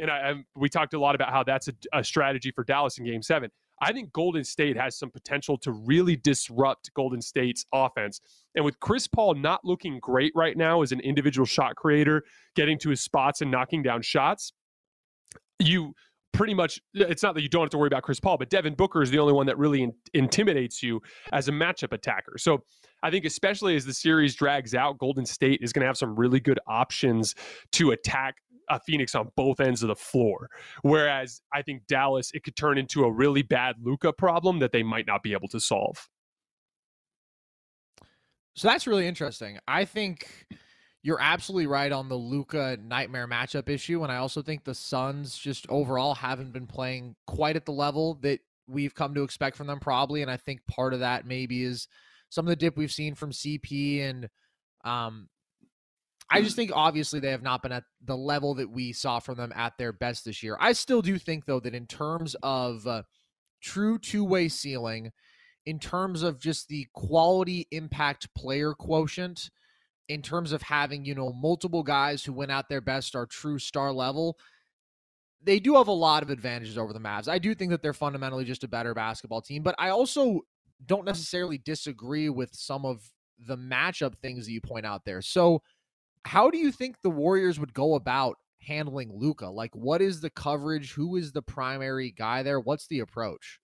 And 0.00 0.10
I, 0.10 0.30
I, 0.30 0.34
we 0.54 0.68
talked 0.68 0.94
a 0.94 1.00
lot 1.00 1.14
about 1.14 1.30
how 1.30 1.42
that's 1.42 1.68
a, 1.68 1.74
a 1.92 2.04
strategy 2.04 2.50
for 2.50 2.64
Dallas 2.64 2.98
in 2.98 3.04
Game 3.04 3.22
Seven. 3.22 3.50
I 3.80 3.92
think 3.92 4.12
Golden 4.12 4.42
State 4.42 4.76
has 4.76 4.96
some 4.98 5.10
potential 5.10 5.58
to 5.58 5.72
really 5.72 6.16
disrupt 6.16 6.92
Golden 6.94 7.20
State's 7.20 7.66
offense. 7.72 8.20
And 8.54 8.64
with 8.64 8.80
Chris 8.80 9.06
Paul 9.06 9.34
not 9.34 9.64
looking 9.64 9.98
great 10.00 10.32
right 10.34 10.56
now 10.56 10.82
as 10.82 10.92
an 10.92 11.00
individual 11.00 11.44
shot 11.44 11.76
creator, 11.76 12.24
getting 12.54 12.78
to 12.78 12.90
his 12.90 13.02
spots 13.02 13.42
and 13.42 13.50
knocking 13.50 13.82
down 13.82 14.00
shots, 14.00 14.52
you 15.58 15.94
pretty 16.32 16.54
much 16.54 16.80
it's 16.94 17.22
not 17.22 17.34
that 17.34 17.42
you 17.42 17.48
don't 17.48 17.62
have 17.62 17.70
to 17.70 17.78
worry 17.78 17.86
about 17.86 18.02
Chris 18.02 18.20
Paul, 18.20 18.36
but 18.36 18.50
Devin 18.50 18.74
Booker 18.74 19.02
is 19.02 19.10
the 19.10 19.18
only 19.18 19.32
one 19.32 19.46
that 19.46 19.56
really 19.58 19.82
in, 19.82 19.92
intimidates 20.14 20.82
you 20.82 21.00
as 21.32 21.48
a 21.48 21.52
matchup 21.52 21.92
attacker. 21.92 22.36
So 22.38 22.62
I 23.02 23.10
think 23.10 23.24
especially 23.24 23.76
as 23.76 23.84
the 23.84 23.94
series 23.94 24.34
drags 24.34 24.74
out, 24.74 24.98
Golden 24.98 25.24
State 25.24 25.60
is 25.62 25.72
going 25.72 25.80
to 25.80 25.86
have 25.86 25.96
some 25.96 26.14
really 26.14 26.40
good 26.40 26.58
options 26.66 27.34
to 27.72 27.92
attack 27.92 28.36
a 28.68 28.80
Phoenix 28.80 29.14
on 29.14 29.28
both 29.36 29.60
ends 29.60 29.82
of 29.82 29.88
the 29.88 29.96
floor. 29.96 30.50
Whereas 30.82 31.40
I 31.54 31.62
think 31.62 31.86
Dallas, 31.86 32.32
it 32.34 32.42
could 32.42 32.56
turn 32.56 32.78
into 32.78 33.04
a 33.04 33.10
really 33.10 33.42
bad 33.42 33.76
Luka 33.80 34.12
problem 34.12 34.58
that 34.58 34.72
they 34.72 34.82
might 34.82 35.06
not 35.06 35.22
be 35.22 35.32
able 35.32 35.48
to 35.48 35.60
solve. 35.60 36.08
So 38.54 38.68
that's 38.68 38.86
really 38.86 39.06
interesting. 39.06 39.58
I 39.68 39.84
think 39.84 40.46
you're 41.06 41.22
absolutely 41.22 41.68
right 41.68 41.92
on 41.92 42.08
the 42.08 42.16
Luka 42.16 42.76
nightmare 42.82 43.28
matchup 43.28 43.68
issue. 43.68 44.02
And 44.02 44.10
I 44.10 44.16
also 44.16 44.42
think 44.42 44.64
the 44.64 44.74
Suns 44.74 45.38
just 45.38 45.64
overall 45.68 46.16
haven't 46.16 46.52
been 46.52 46.66
playing 46.66 47.14
quite 47.28 47.54
at 47.54 47.64
the 47.64 47.70
level 47.70 48.14
that 48.22 48.40
we've 48.66 48.92
come 48.92 49.14
to 49.14 49.22
expect 49.22 49.56
from 49.56 49.68
them, 49.68 49.78
probably. 49.78 50.22
And 50.22 50.30
I 50.32 50.36
think 50.36 50.66
part 50.66 50.92
of 50.94 50.98
that 51.00 51.24
maybe 51.24 51.62
is 51.62 51.86
some 52.28 52.44
of 52.44 52.48
the 52.48 52.56
dip 52.56 52.76
we've 52.76 52.90
seen 52.90 53.14
from 53.14 53.30
CP 53.30 54.02
and 54.02 54.28
um, 54.84 55.28
I 56.28 56.42
just 56.42 56.56
think 56.56 56.72
obviously 56.74 57.20
they 57.20 57.30
have 57.30 57.40
not 57.40 57.62
been 57.62 57.70
at 57.70 57.84
the 58.04 58.16
level 58.16 58.56
that 58.56 58.68
we 58.68 58.92
saw 58.92 59.20
from 59.20 59.36
them 59.36 59.52
at 59.54 59.78
their 59.78 59.92
best 59.92 60.24
this 60.24 60.42
year. 60.42 60.56
I 60.58 60.72
still 60.72 61.02
do 61.02 61.18
think 61.18 61.44
though 61.44 61.60
that 61.60 61.72
in 61.72 61.86
terms 61.86 62.34
of 62.42 62.84
uh, 62.84 63.04
true 63.62 64.00
two-way 64.00 64.48
ceiling, 64.48 65.12
in 65.66 65.78
terms 65.78 66.24
of 66.24 66.40
just 66.40 66.66
the 66.66 66.88
quality 66.94 67.68
impact 67.70 68.34
player 68.34 68.74
quotient, 68.74 69.50
in 70.08 70.22
terms 70.22 70.52
of 70.52 70.62
having, 70.62 71.04
you 71.04 71.14
know, 71.14 71.32
multiple 71.32 71.82
guys 71.82 72.24
who 72.24 72.32
went 72.32 72.52
out 72.52 72.68
their 72.68 72.80
best 72.80 73.16
are 73.16 73.26
true 73.26 73.58
star 73.58 73.92
level, 73.92 74.38
they 75.42 75.60
do 75.60 75.76
have 75.76 75.88
a 75.88 75.92
lot 75.92 76.22
of 76.22 76.30
advantages 76.30 76.78
over 76.78 76.92
the 76.92 77.00
Mavs. 77.00 77.28
I 77.28 77.38
do 77.38 77.54
think 77.54 77.70
that 77.70 77.82
they're 77.82 77.92
fundamentally 77.92 78.44
just 78.44 78.64
a 78.64 78.68
better 78.68 78.94
basketball 78.94 79.42
team, 79.42 79.62
but 79.62 79.74
I 79.78 79.90
also 79.90 80.40
don't 80.84 81.04
necessarily 81.04 81.58
disagree 81.58 82.28
with 82.28 82.54
some 82.54 82.84
of 82.84 83.10
the 83.38 83.56
matchup 83.56 84.16
things 84.16 84.46
that 84.46 84.52
you 84.52 84.60
point 84.60 84.86
out 84.86 85.04
there. 85.04 85.22
So, 85.22 85.62
how 86.24 86.50
do 86.50 86.58
you 86.58 86.72
think 86.72 86.96
the 87.02 87.10
Warriors 87.10 87.60
would 87.60 87.72
go 87.72 87.94
about 87.94 88.36
handling 88.60 89.12
Luka? 89.14 89.48
Like, 89.48 89.74
what 89.76 90.02
is 90.02 90.20
the 90.20 90.30
coverage? 90.30 90.92
Who 90.92 91.16
is 91.16 91.32
the 91.32 91.42
primary 91.42 92.10
guy 92.10 92.42
there? 92.42 92.58
What's 92.58 92.88
the 92.88 92.98
approach? 92.98 93.60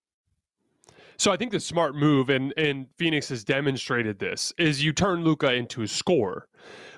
So 1.17 1.31
I 1.31 1.37
think 1.37 1.51
the 1.51 1.59
smart 1.59 1.95
move, 1.95 2.29
and 2.29 2.53
and 2.57 2.87
Phoenix 2.97 3.29
has 3.29 3.43
demonstrated 3.43 4.19
this, 4.19 4.53
is 4.57 4.83
you 4.83 4.93
turn 4.93 5.23
Luka 5.23 5.53
into 5.53 5.81
a 5.81 5.87
scorer, 5.87 6.47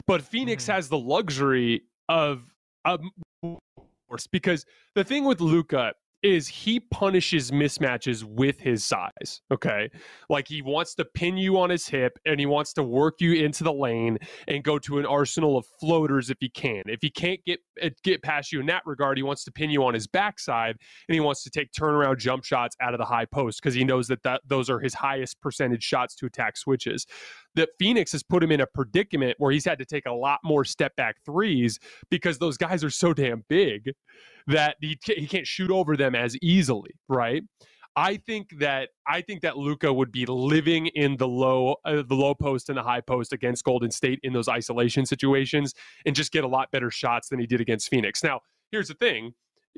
but 0.08 0.22
Phoenix 0.22 0.64
mm-hmm. 0.64 0.74
has 0.74 0.90
the 0.90 0.98
luxury 0.98 1.84
of, 2.10 2.44
of 2.86 3.02
because 4.32 4.66
the 4.94 5.04
thing 5.04 5.26
with 5.26 5.42
Luka 5.42 5.94
is 6.26 6.48
he 6.48 6.80
punishes 6.80 7.52
mismatches 7.52 8.24
with 8.24 8.60
his 8.60 8.84
size. 8.84 9.42
Okay. 9.54 9.92
Like 10.28 10.48
he 10.48 10.64
wants 10.64 10.96
to 10.96 11.06
pin 11.06 11.38
you 11.38 11.60
on 11.60 11.70
his 11.70 11.88
hip 11.88 12.18
and 12.26 12.40
he 12.40 12.48
wants 12.48 12.74
to 12.74 12.84
work 12.84 13.22
you 13.22 13.34
into 13.34 13.64
the 13.64 13.72
lane 13.72 14.18
and 14.48 14.64
go 14.64 14.80
to 14.80 14.98
an 14.98 15.06
arsenal 15.06 15.56
of 15.56 15.68
floaters 15.80 16.32
if 16.32 16.38
he 16.40 16.50
can. 16.50 16.82
If 16.88 17.00
he 17.04 17.12
can't 17.12 17.40
get 17.46 17.60
eh, 17.80 17.92
get 18.04 18.24
past 18.24 18.52
you 18.52 18.60
in 18.60 18.66
that 18.66 18.82
regard, 18.88 19.18
he 19.18 19.24
wants 19.24 19.44
to 19.44 19.52
pin 19.52 19.70
you 19.70 19.84
on 19.84 19.94
his 19.94 20.08
backside 20.08 20.78
and 21.08 21.14
he 21.14 21.20
wants 21.20 21.44
to 21.44 21.52
take 21.52 21.72
turnaround 21.72 22.18
jump 22.18 22.44
shots 22.44 22.76
out 22.82 22.96
of 22.96 22.98
the 22.98 23.06
high 23.06 23.26
post 23.26 23.62
because 23.62 23.76
he 23.76 23.84
knows 23.84 24.08
that, 24.08 24.24
that 24.24 24.42
those 24.48 24.68
are 24.68 24.80
his 24.80 24.96
highest 24.96 25.40
percentage 25.42 25.84
shots 25.84 26.16
to 26.16 26.26
attack 26.26 26.58
switches. 26.58 27.06
That 27.54 27.70
Phoenix 27.78 28.12
has 28.14 28.24
put 28.24 28.44
him 28.44 28.52
in 28.52 28.62
a 28.62 28.68
predicament 28.68 29.36
where 29.38 29.52
he's 29.52 29.64
had 29.64 29.78
to 29.78 29.86
take 29.86 30.08
a 30.08 30.12
lot 30.12 30.40
more 30.44 30.66
step 30.66 30.96
back 30.96 31.18
threes 31.24 31.78
because 32.10 32.40
those 32.40 32.58
guys 32.58 32.84
are 32.84 32.90
so 32.90 33.14
damn 33.14 33.44
big 33.48 33.94
that 34.48 34.76
he, 34.82 34.98
he 35.06 35.28
can't 35.28 35.48
shoot 35.48 35.72
over 35.72 35.98
them 35.98 36.16
as 36.16 36.38
easily, 36.42 36.92
right? 37.10 37.44
I 37.96 38.18
think 38.18 38.60
that 38.60 38.90
I 39.08 39.22
think 39.22 39.42
that 39.42 39.58
Luka 39.58 39.92
would 39.92 40.12
be 40.12 40.26
living 40.26 40.88
in 40.88 41.16
the 41.16 41.28
low 41.28 41.78
uh, 41.86 42.04
the 42.08 42.16
low 42.16 42.36
post 42.36 42.68
and 42.70 42.78
the 42.78 42.84
high 42.84 43.02
post 43.02 43.32
against 43.32 43.64
Golden 43.64 43.90
State 43.90 44.20
in 44.24 44.34
those 44.34 44.50
isolation 44.50 45.06
situations 45.06 45.74
and 46.06 46.16
just 46.16 46.34
get 46.34 46.44
a 46.44 46.48
lot 46.48 46.72
better 46.72 46.92
shots 46.92 47.30
than 47.30 47.40
he 47.40 47.48
did 47.48 47.62
against 47.62 47.90
Phoenix. 47.90 48.22
Now, 48.24 48.42
here's 48.72 48.90
the 48.90 48.96
thing. 48.96 49.34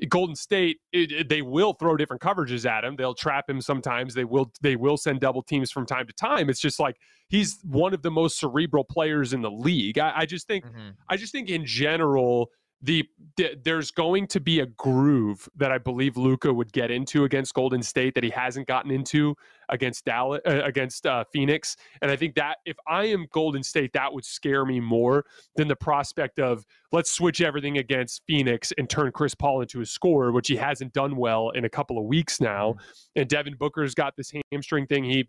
Golden 0.08 0.36
State, 0.36 0.78
it, 0.92 1.10
it, 1.10 1.28
they 1.28 1.42
will 1.42 1.72
throw 1.72 1.96
different 1.96 2.22
coverages 2.22 2.68
at 2.68 2.84
him. 2.84 2.94
They'll 2.94 3.14
trap 3.14 3.50
him 3.50 3.60
sometimes. 3.60 4.14
They 4.14 4.24
will 4.24 4.52
they 4.62 4.76
will 4.76 4.96
send 4.96 5.20
double 5.20 5.42
teams 5.42 5.70
from 5.70 5.86
time 5.86 6.06
to 6.06 6.12
time. 6.12 6.50
It's 6.50 6.60
just 6.60 6.78
like 6.78 6.96
he's 7.28 7.58
one 7.64 7.94
of 7.94 8.02
the 8.02 8.10
most 8.10 8.38
cerebral 8.38 8.84
players 8.84 9.32
in 9.32 9.42
the 9.42 9.50
league. 9.50 9.98
I, 9.98 10.12
I 10.18 10.26
just 10.26 10.46
think 10.46 10.64
mm-hmm. 10.64 10.90
I 11.08 11.16
just 11.16 11.32
think 11.32 11.50
in 11.50 11.64
general 11.64 12.50
the, 12.80 13.04
the, 13.36 13.58
there's 13.64 13.90
going 13.90 14.26
to 14.28 14.40
be 14.40 14.60
a 14.60 14.66
groove 14.66 15.48
that 15.56 15.72
I 15.72 15.78
believe 15.78 16.16
Luka 16.16 16.52
would 16.52 16.72
get 16.72 16.90
into 16.90 17.24
against 17.24 17.54
Golden 17.54 17.82
State 17.82 18.14
that 18.14 18.22
he 18.22 18.30
hasn't 18.30 18.68
gotten 18.68 18.90
into 18.90 19.34
against 19.68 20.04
Dallas 20.04 20.40
uh, 20.46 20.62
against 20.64 21.06
uh, 21.06 21.24
Phoenix, 21.32 21.76
and 22.00 22.10
I 22.10 22.16
think 22.16 22.34
that 22.36 22.58
if 22.64 22.76
I 22.86 23.06
am 23.06 23.26
Golden 23.32 23.62
State, 23.62 23.92
that 23.94 24.12
would 24.12 24.24
scare 24.24 24.64
me 24.64 24.80
more 24.80 25.24
than 25.56 25.68
the 25.68 25.76
prospect 25.76 26.38
of 26.38 26.64
let's 26.92 27.10
switch 27.10 27.40
everything 27.40 27.78
against 27.78 28.22
Phoenix 28.26 28.72
and 28.78 28.88
turn 28.88 29.10
Chris 29.12 29.34
Paul 29.34 29.60
into 29.60 29.80
a 29.80 29.86
scorer, 29.86 30.32
which 30.32 30.48
he 30.48 30.56
hasn't 30.56 30.92
done 30.92 31.16
well 31.16 31.50
in 31.50 31.64
a 31.64 31.68
couple 31.68 31.98
of 31.98 32.04
weeks 32.04 32.40
now. 32.40 32.70
Mm-hmm. 32.72 33.20
And 33.20 33.28
Devin 33.28 33.56
Booker's 33.58 33.94
got 33.94 34.16
this 34.16 34.32
hamstring 34.52 34.86
thing. 34.86 35.04
He 35.04 35.28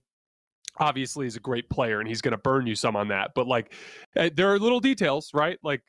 obviously 0.80 1.26
is 1.26 1.36
a 1.36 1.40
great 1.40 1.70
player 1.70 2.00
and 2.00 2.08
he's 2.08 2.22
going 2.22 2.32
to 2.32 2.38
burn 2.38 2.68
you 2.68 2.76
some 2.76 2.96
on 2.96 3.08
that, 3.10 3.32
but 3.36 3.48
like 3.48 3.74
uh, 4.16 4.30
there 4.36 4.54
are 4.54 4.60
little 4.60 4.80
details, 4.80 5.32
right? 5.34 5.58
Like 5.64 5.82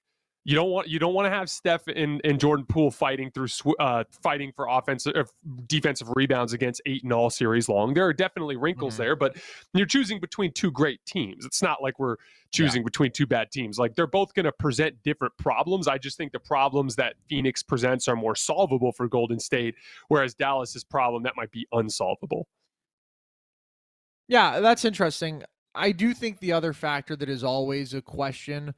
you 0.44 0.54
don't 0.54 0.70
want 0.70 0.88
you 0.88 0.98
don't 0.98 1.12
want 1.12 1.26
to 1.26 1.30
have 1.30 1.50
Steph 1.50 1.86
and, 1.86 2.20
and 2.24 2.40
Jordan 2.40 2.64
Poole 2.66 2.90
fighting 2.90 3.30
through 3.30 3.48
uh, 3.78 4.04
fighting 4.22 4.52
for 4.56 4.66
offensive 4.68 5.12
uh, 5.14 5.24
defensive 5.66 6.08
rebounds 6.14 6.54
against 6.54 6.80
Ayton 6.86 7.12
all 7.12 7.28
series 7.28 7.68
long. 7.68 7.92
There 7.92 8.06
are 8.06 8.12
definitely 8.12 8.56
wrinkles 8.56 8.94
mm-hmm. 8.94 9.02
there, 9.02 9.16
but 9.16 9.36
you're 9.74 9.86
choosing 9.86 10.18
between 10.18 10.52
two 10.52 10.70
great 10.70 11.04
teams. 11.04 11.44
It's 11.44 11.62
not 11.62 11.82
like 11.82 11.98
we're 11.98 12.16
choosing 12.52 12.80
yeah. 12.80 12.86
between 12.86 13.12
two 13.12 13.26
bad 13.26 13.50
teams. 13.50 13.78
Like 13.78 13.94
they're 13.94 14.06
both 14.06 14.32
going 14.32 14.44
to 14.44 14.52
present 14.52 14.96
different 15.04 15.36
problems. 15.36 15.86
I 15.86 15.98
just 15.98 16.16
think 16.16 16.32
the 16.32 16.40
problems 16.40 16.96
that 16.96 17.16
Phoenix 17.28 17.62
presents 17.62 18.08
are 18.08 18.16
more 18.16 18.34
solvable 18.34 18.92
for 18.92 19.08
Golden 19.08 19.38
State, 19.38 19.74
whereas 20.08 20.34
Dallas's 20.34 20.84
problem 20.84 21.22
that 21.24 21.34
might 21.36 21.50
be 21.50 21.66
unsolvable. 21.72 22.48
Yeah, 24.26 24.60
that's 24.60 24.86
interesting. 24.86 25.42
I 25.74 25.92
do 25.92 26.14
think 26.14 26.40
the 26.40 26.52
other 26.52 26.72
factor 26.72 27.14
that 27.16 27.28
is 27.28 27.44
always 27.44 27.94
a 27.94 28.00
question 28.00 28.74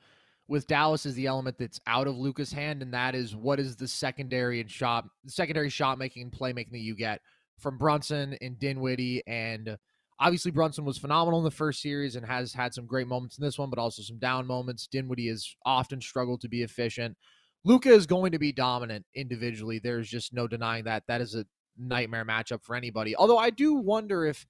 with 0.53 0.67
Dallas 0.67 1.07
is 1.07 1.15
the 1.15 1.27
element 1.27 1.57
that's 1.59 1.81
out 1.87 2.07
of 2.07 2.19
Luka's 2.19 2.53
hand, 2.53 2.83
and 2.83 2.93
that 2.93 3.15
is 3.15 3.35
what 3.35 3.59
is 3.59 3.75
the 3.75 3.89
secondary 3.89 4.61
and 4.61 4.71
shot 4.71 5.07
secondary 5.27 5.71
shot 5.71 5.99
making 5.99 6.25
and 6.25 6.31
playmaking 6.31 6.73
that 6.73 6.81
you 6.81 6.95
get 6.95 7.23
from 7.59 7.79
Brunson 7.79 8.37
and 8.43 8.59
Dinwiddie. 8.59 9.23
And 9.27 9.79
obviously 10.21 10.51
Brunson 10.51 10.85
was 10.85 10.99
phenomenal 10.99 11.41
in 11.41 11.45
the 11.45 11.51
first 11.51 11.81
series 11.81 12.17
and 12.17 12.27
has 12.27 12.53
had 12.53 12.75
some 12.75 12.85
great 12.85 13.07
moments 13.07 13.39
in 13.39 13.43
this 13.43 13.59
one, 13.59 13.71
but 13.71 13.79
also 13.79 14.03
some 14.03 14.19
down 14.19 14.47
moments. 14.47 14.87
Dinwiddie 14.87 15.29
has 15.29 15.57
often 15.65 16.03
struggled 16.03 16.43
to 16.43 16.51
be 16.51 16.63
efficient. 16.63 17.17
Luka 17.65 17.89
is 17.89 18.07
going 18.07 18.33
to 18.33 18.39
be 18.39 18.53
dominant 18.53 19.07
individually. 19.15 19.79
There's 19.79 20.11
just 20.11 20.35
no 20.35 20.47
denying 20.47 20.85
that. 20.85 21.05
That 21.09 21.23
is 21.23 21.35
a 21.35 21.47
nightmare 21.79 22.27
matchup 22.27 22.63
for 22.63 22.77
anybody. 22.77 23.17
Although 23.17 23.39
I 23.39 23.49
do 23.49 23.73
wonder 23.73 24.27
if 24.27 24.47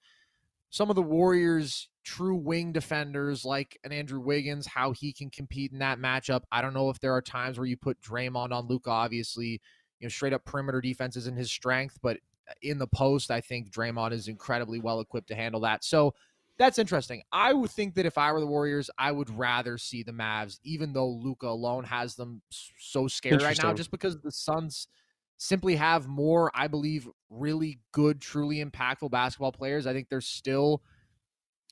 some 0.72 0.88
of 0.88 0.96
the 0.96 1.02
Warriors 1.02 1.88
true 2.02 2.34
wing 2.34 2.72
defenders 2.72 3.44
like 3.44 3.78
an 3.84 3.92
Andrew 3.92 4.18
Wiggins, 4.18 4.66
how 4.66 4.92
he 4.92 5.12
can 5.12 5.28
compete 5.28 5.70
in 5.70 5.78
that 5.80 5.98
matchup. 5.98 6.42
I 6.50 6.62
don't 6.62 6.72
know 6.72 6.88
if 6.88 6.98
there 6.98 7.14
are 7.14 7.20
times 7.20 7.58
where 7.58 7.66
you 7.66 7.76
put 7.76 8.00
Draymond 8.00 8.52
on 8.52 8.66
Luka. 8.66 8.90
Obviously, 8.90 9.60
you 10.00 10.06
know, 10.06 10.08
straight 10.08 10.32
up 10.32 10.46
perimeter 10.46 10.80
defense 10.80 11.14
isn't 11.16 11.36
his 11.36 11.52
strength, 11.52 11.98
but 12.02 12.16
uh, 12.48 12.54
in 12.62 12.78
the 12.78 12.86
post, 12.86 13.30
I 13.30 13.42
think 13.42 13.70
Draymond 13.70 14.12
is 14.12 14.28
incredibly 14.28 14.80
well 14.80 15.00
equipped 15.00 15.28
to 15.28 15.34
handle 15.34 15.60
that. 15.60 15.84
So 15.84 16.14
that's 16.56 16.78
interesting. 16.78 17.22
I 17.30 17.52
would 17.52 17.70
think 17.70 17.94
that 17.96 18.06
if 18.06 18.16
I 18.16 18.32
were 18.32 18.40
the 18.40 18.46
Warriors, 18.46 18.88
I 18.98 19.12
would 19.12 19.28
rather 19.28 19.76
see 19.76 20.02
the 20.02 20.12
Mavs, 20.12 20.58
even 20.64 20.94
though 20.94 21.08
Luka 21.08 21.48
alone 21.48 21.84
has 21.84 22.14
them 22.14 22.40
so 22.78 23.06
scared 23.08 23.42
right 23.42 23.62
now, 23.62 23.74
just 23.74 23.90
because 23.90 24.18
the 24.22 24.32
Suns 24.32 24.88
simply 25.36 25.76
have 25.76 26.06
more, 26.08 26.50
I 26.54 26.68
believe, 26.68 27.08
really 27.32 27.80
good, 27.92 28.20
truly 28.20 28.64
impactful 28.64 29.10
basketball 29.10 29.52
players. 29.52 29.86
I 29.86 29.92
think 29.92 30.08
they're 30.08 30.20
still 30.20 30.82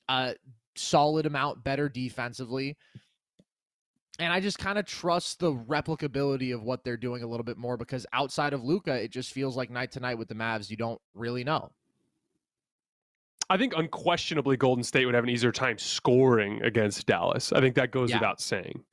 a 0.09 0.35
solid 0.75 1.25
amount 1.25 1.63
better 1.63 1.89
defensively. 1.89 2.77
And 4.19 4.31
I 4.31 4.39
just 4.39 4.59
kind 4.59 4.77
of 4.77 4.85
trust 4.85 5.39
the 5.39 5.53
replicability 5.53 6.53
of 6.53 6.63
what 6.63 6.83
they're 6.83 6.97
doing 6.97 7.23
a 7.23 7.27
little 7.27 7.43
bit 7.43 7.57
more 7.57 7.77
because 7.77 8.05
outside 8.13 8.53
of 8.53 8.63
Luka, 8.63 8.93
it 8.93 9.11
just 9.11 9.33
feels 9.33 9.57
like 9.57 9.69
night 9.69 9.91
to 9.93 9.99
night 9.99 10.17
with 10.17 10.27
the 10.27 10.35
Mavs, 10.35 10.69
you 10.69 10.77
don't 10.77 11.01
really 11.13 11.43
know. 11.43 11.71
I 13.49 13.57
think 13.57 13.73
unquestionably 13.75 14.57
Golden 14.57 14.83
State 14.83 15.05
would 15.05 15.15
have 15.15 15.23
an 15.23 15.29
easier 15.29 15.51
time 15.51 15.77
scoring 15.77 16.61
against 16.61 17.05
Dallas. 17.05 17.51
I 17.51 17.59
think 17.59 17.75
that 17.75 17.91
goes 17.91 18.09
yeah. 18.09 18.17
without 18.17 18.39
saying. 18.39 18.83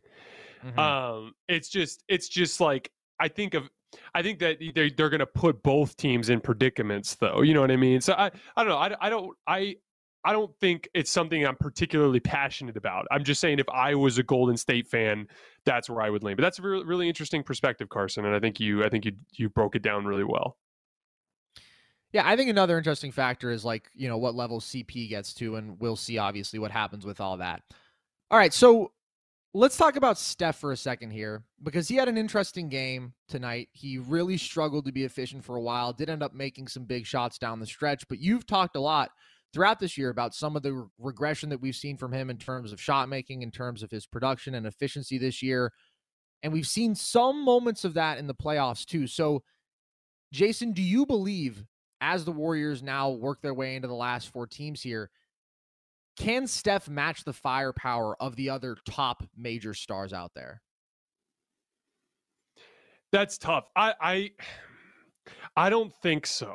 Mm-hmm. 0.64 0.78
Um, 0.78 1.34
it's 1.48 1.68
just 1.68 2.02
it's 2.08 2.28
just 2.28 2.60
like 2.60 2.90
I 3.20 3.28
think 3.28 3.54
of 3.54 3.70
I 4.14 4.22
think 4.22 4.38
that 4.40 4.58
they're 4.74 4.90
they're 4.90 5.10
going 5.10 5.20
to 5.20 5.26
put 5.26 5.62
both 5.62 5.96
teams 5.96 6.28
in 6.28 6.40
predicaments, 6.40 7.14
though. 7.14 7.42
You 7.42 7.54
know 7.54 7.60
what 7.60 7.70
I 7.70 7.76
mean? 7.76 8.00
So 8.00 8.14
I 8.14 8.30
I 8.56 8.64
don't 8.64 8.68
know. 8.68 8.76
I, 8.76 8.94
I 9.00 9.10
don't 9.10 9.36
I 9.46 9.76
I 10.24 10.32
don't 10.32 10.54
think 10.60 10.88
it's 10.94 11.10
something 11.10 11.46
I'm 11.46 11.56
particularly 11.56 12.20
passionate 12.20 12.76
about. 12.76 13.06
I'm 13.10 13.24
just 13.24 13.40
saying 13.40 13.60
if 13.60 13.68
I 13.68 13.94
was 13.94 14.18
a 14.18 14.22
Golden 14.22 14.56
State 14.56 14.88
fan, 14.88 15.28
that's 15.64 15.88
where 15.88 16.02
I 16.02 16.10
would 16.10 16.22
lean. 16.22 16.36
But 16.36 16.42
that's 16.42 16.58
a 16.58 16.62
really, 16.62 16.84
really 16.84 17.08
interesting 17.08 17.42
perspective, 17.42 17.88
Carson, 17.88 18.24
and 18.24 18.34
I 18.34 18.40
think 18.40 18.60
you 18.60 18.84
I 18.84 18.88
think 18.88 19.04
you 19.04 19.12
you 19.32 19.48
broke 19.48 19.76
it 19.76 19.82
down 19.82 20.04
really 20.04 20.24
well. 20.24 20.56
Yeah, 22.12 22.26
I 22.26 22.36
think 22.36 22.48
another 22.48 22.78
interesting 22.78 23.12
factor 23.12 23.50
is 23.50 23.64
like, 23.66 23.90
you 23.94 24.08
know, 24.08 24.16
what 24.16 24.34
level 24.34 24.60
CP 24.60 25.10
gets 25.10 25.34
to, 25.34 25.56
and 25.56 25.78
we'll 25.78 25.96
see 25.96 26.16
obviously 26.18 26.58
what 26.58 26.70
happens 26.70 27.04
with 27.04 27.20
all 27.20 27.36
that. 27.36 27.62
All 28.30 28.38
right, 28.38 28.52
so 28.52 28.92
let's 29.58 29.76
talk 29.76 29.96
about 29.96 30.16
Steph 30.16 30.60
for 30.60 30.70
a 30.70 30.76
second 30.76 31.10
here 31.10 31.42
because 31.64 31.88
he 31.88 31.96
had 31.96 32.08
an 32.08 32.16
interesting 32.16 32.68
game 32.68 33.12
tonight. 33.28 33.68
He 33.72 33.98
really 33.98 34.36
struggled 34.36 34.84
to 34.86 34.92
be 34.92 35.02
efficient 35.02 35.44
for 35.44 35.56
a 35.56 35.60
while, 35.60 35.92
did 35.92 36.08
end 36.08 36.22
up 36.22 36.32
making 36.32 36.68
some 36.68 36.84
big 36.84 37.04
shots 37.04 37.38
down 37.38 37.58
the 37.58 37.66
stretch, 37.66 38.06
but 38.08 38.20
you've 38.20 38.46
talked 38.46 38.76
a 38.76 38.80
lot 38.80 39.10
throughout 39.52 39.80
this 39.80 39.98
year 39.98 40.10
about 40.10 40.32
some 40.32 40.54
of 40.54 40.62
the 40.62 40.88
regression 40.98 41.48
that 41.48 41.60
we've 41.60 41.74
seen 41.74 41.96
from 41.96 42.12
him 42.12 42.30
in 42.30 42.36
terms 42.36 42.72
of 42.72 42.80
shot 42.80 43.08
making, 43.08 43.42
in 43.42 43.50
terms 43.50 43.82
of 43.82 43.90
his 43.90 44.06
production 44.06 44.54
and 44.54 44.64
efficiency 44.64 45.18
this 45.18 45.42
year. 45.42 45.72
And 46.44 46.52
we've 46.52 46.68
seen 46.68 46.94
some 46.94 47.44
moments 47.44 47.84
of 47.84 47.94
that 47.94 48.18
in 48.18 48.28
the 48.28 48.34
playoffs 48.34 48.86
too. 48.86 49.08
So, 49.08 49.42
Jason, 50.32 50.72
do 50.72 50.82
you 50.82 51.04
believe 51.04 51.64
as 52.00 52.24
the 52.24 52.30
Warriors 52.30 52.80
now 52.80 53.10
work 53.10 53.42
their 53.42 53.54
way 53.54 53.74
into 53.74 53.88
the 53.88 53.94
last 53.94 54.28
four 54.28 54.46
teams 54.46 54.80
here, 54.80 55.10
can 56.18 56.46
Steph 56.46 56.88
match 56.88 57.24
the 57.24 57.32
firepower 57.32 58.20
of 58.20 58.36
the 58.36 58.50
other 58.50 58.76
top 58.88 59.22
major 59.36 59.72
stars 59.74 60.12
out 60.12 60.32
there? 60.34 60.60
That's 63.12 63.38
tough. 63.38 63.68
I 63.76 63.94
I, 64.00 64.30
I 65.56 65.70
don't 65.70 65.94
think 66.02 66.26
so. 66.26 66.54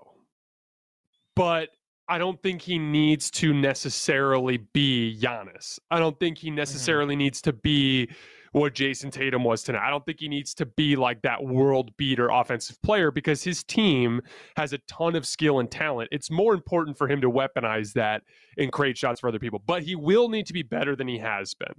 But 1.35 1.69
I 2.07 2.17
don't 2.17 2.41
think 2.43 2.61
he 2.61 2.77
needs 2.77 3.31
to 3.31 3.53
necessarily 3.53 4.57
be 4.57 5.17
Giannis. 5.19 5.79
I 5.89 5.99
don't 5.99 6.19
think 6.19 6.37
he 6.37 6.49
mm-hmm. 6.49 6.57
necessarily 6.57 7.15
mm-hmm. 7.15 7.19
needs 7.19 7.41
to 7.43 7.53
be 7.53 8.09
what 8.53 8.73
Jayson 8.73 9.11
Tatum 9.11 9.43
was 9.43 9.63
tonight. 9.63 9.85
I 9.85 9.89
don't 9.89 10.05
think 10.05 10.19
he 10.19 10.29
needs 10.29 10.53
to 10.55 10.65
be 10.65 10.95
like 10.95 11.21
that 11.23 11.43
world 11.43 11.95
beater 11.97 12.29
offensive 12.29 12.81
player 12.81 13.11
because 13.11 13.43
his 13.43 13.63
team 13.63 14.21
has 14.55 14.73
a 14.73 14.77
ton 14.87 15.15
of 15.15 15.25
skill 15.25 15.59
and 15.59 15.69
talent. 15.69 16.09
It's 16.11 16.31
more 16.31 16.53
important 16.53 16.97
for 16.97 17.07
him 17.07 17.19
to 17.21 17.29
weaponize 17.29 17.93
that 17.93 18.21
and 18.57 18.71
create 18.71 18.97
shots 18.97 19.19
for 19.19 19.27
other 19.27 19.39
people, 19.39 19.61
but 19.65 19.83
he 19.83 19.95
will 19.95 20.29
need 20.29 20.45
to 20.47 20.53
be 20.53 20.63
better 20.63 20.95
than 20.95 21.07
he 21.07 21.17
has 21.17 21.53
been. 21.55 21.73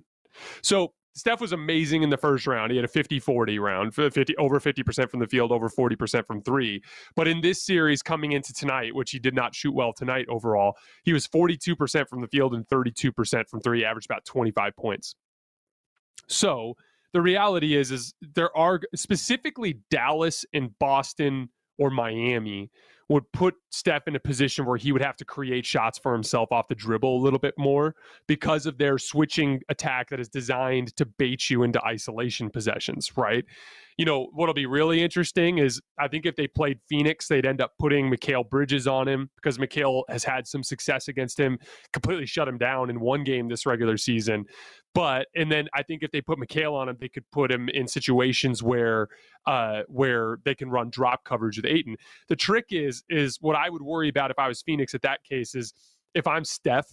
So 0.63 0.93
Steph 1.17 1.41
was 1.41 1.53
amazing 1.53 2.03
in 2.03 2.11
the 2.11 2.17
first 2.17 2.45
round. 2.45 2.73
He 2.73 2.77
had 2.77 2.85
a 2.85 2.89
50 2.89 3.21
40 3.21 3.61
round, 3.61 3.95
50, 3.95 4.37
over 4.37 4.59
50% 4.59 5.09
from 5.09 5.21
the 5.21 5.29
field, 5.29 5.53
over 5.53 5.69
40% 5.69 6.27
from 6.27 6.43
three. 6.43 6.83
But 7.15 7.29
in 7.29 7.41
this 7.41 7.63
series 7.65 8.03
coming 8.03 8.33
into 8.33 8.53
tonight, 8.53 8.97
which 8.97 9.13
he 9.13 9.21
did 9.21 9.35
not 9.35 9.55
shoot 9.55 9.73
well 9.73 9.93
tonight 9.93 10.27
overall, 10.29 10.77
he 11.05 11.13
was 11.13 11.29
42% 11.29 12.09
from 12.09 12.21
the 12.21 12.27
field 12.27 12.53
and 12.53 12.67
32% 12.67 13.49
from 13.49 13.61
three, 13.61 13.85
averaged 13.85 14.11
about 14.11 14.25
25 14.25 14.75
points. 14.77 15.15
So 16.29 16.77
the 17.13 17.23
reality 17.23 17.77
is, 17.77 17.91
is 17.91 18.15
there 18.35 18.55
are 18.57 18.81
specifically 18.95 19.81
Dallas 19.91 20.45
and 20.53 20.77
Boston 20.79 21.49
or 21.79 21.91
Miami 21.91 22.71
would 23.09 23.31
put 23.33 23.55
Steph 23.71 24.09
in 24.09 24.17
a 24.17 24.21
position 24.21 24.65
where 24.65 24.79
he 24.79 24.91
would 24.91 25.03
have 25.03 25.17
to 25.17 25.25
create 25.25 25.67
shots 25.67 25.99
for 25.99 26.13
himself 26.13 26.51
off 26.51 26.69
the 26.69 26.75
dribble 26.75 27.19
a 27.19 27.23
little 27.23 27.39
bit 27.39 27.55
more 27.59 27.95
because 28.27 28.65
of 28.65 28.79
their 28.79 28.99
switching 28.99 29.61
attack 29.69 30.09
that 30.09 30.21
is 30.21 30.29
designed 30.29 30.97
to 30.97 31.05
bait 31.05 31.51
you 31.51 31.63
into 31.63 31.83
isolation 31.85 32.49
possessions, 32.49 33.13
right? 33.17 33.45
you 33.97 34.05
know, 34.05 34.29
what'll 34.33 34.55
be 34.55 34.67
really 34.67 35.03
interesting 35.03 35.59
is 35.59 35.81
I 35.99 36.09
think 36.09 36.27
if 36.27 36.35
they 36.35 36.49
played 36.49 36.81
Phoenix, 36.89 37.29
they'd 37.29 37.47
end 37.47 37.61
up 37.61 37.73
putting 37.79 38.11
Mikal 38.11 38.49
Bridges 38.49 38.87
on 38.87 39.07
him 39.07 39.31
because 39.37 39.59
Mikal 39.59 40.03
has 40.09 40.25
had 40.25 40.47
some 40.49 40.65
success 40.65 41.07
against 41.09 41.39
him, 41.39 41.59
completely 41.93 42.27
shut 42.27 42.49
him 42.49 42.59
down 42.59 42.91
in 42.91 42.99
one 42.99 43.23
game 43.23 43.49
this 43.49 43.67
regular 43.67 43.97
season. 43.97 44.47
But 44.95 45.27
and 45.35 45.51
then 45.51 45.69
I 45.75 45.83
think 45.83 46.03
if 46.03 46.13
they 46.13 46.21
put 46.21 46.39
Mikal 46.39 46.75
on 46.75 46.89
him, 46.89 46.97
they 47.01 47.09
could 47.09 47.29
put 47.33 47.51
him 47.51 47.69
in 47.69 47.89
situations 47.89 48.63
where 48.63 49.09
uh, 49.47 49.83
where 49.89 50.39
they 50.45 50.55
can 50.55 50.71
run 50.71 50.91
drop 50.91 51.25
coverage 51.25 51.57
with 51.57 51.67
Ayton. 51.67 51.97
The 52.29 52.37
trick 52.37 52.67
is 52.71 53.03
is 53.09 53.39
what 53.41 53.57
I 53.57 53.71
would 53.71 53.83
worry 53.83 54.09
about 54.09 54.31
if 54.31 54.39
I 54.39 54.49
was 54.49 54.63
Phoenix 54.63 54.95
at 54.95 55.03
that 55.03 55.25
case 55.25 55.55
is 55.55 55.75
if 56.15 56.27
I'm 56.27 56.45
Steph 56.45 56.87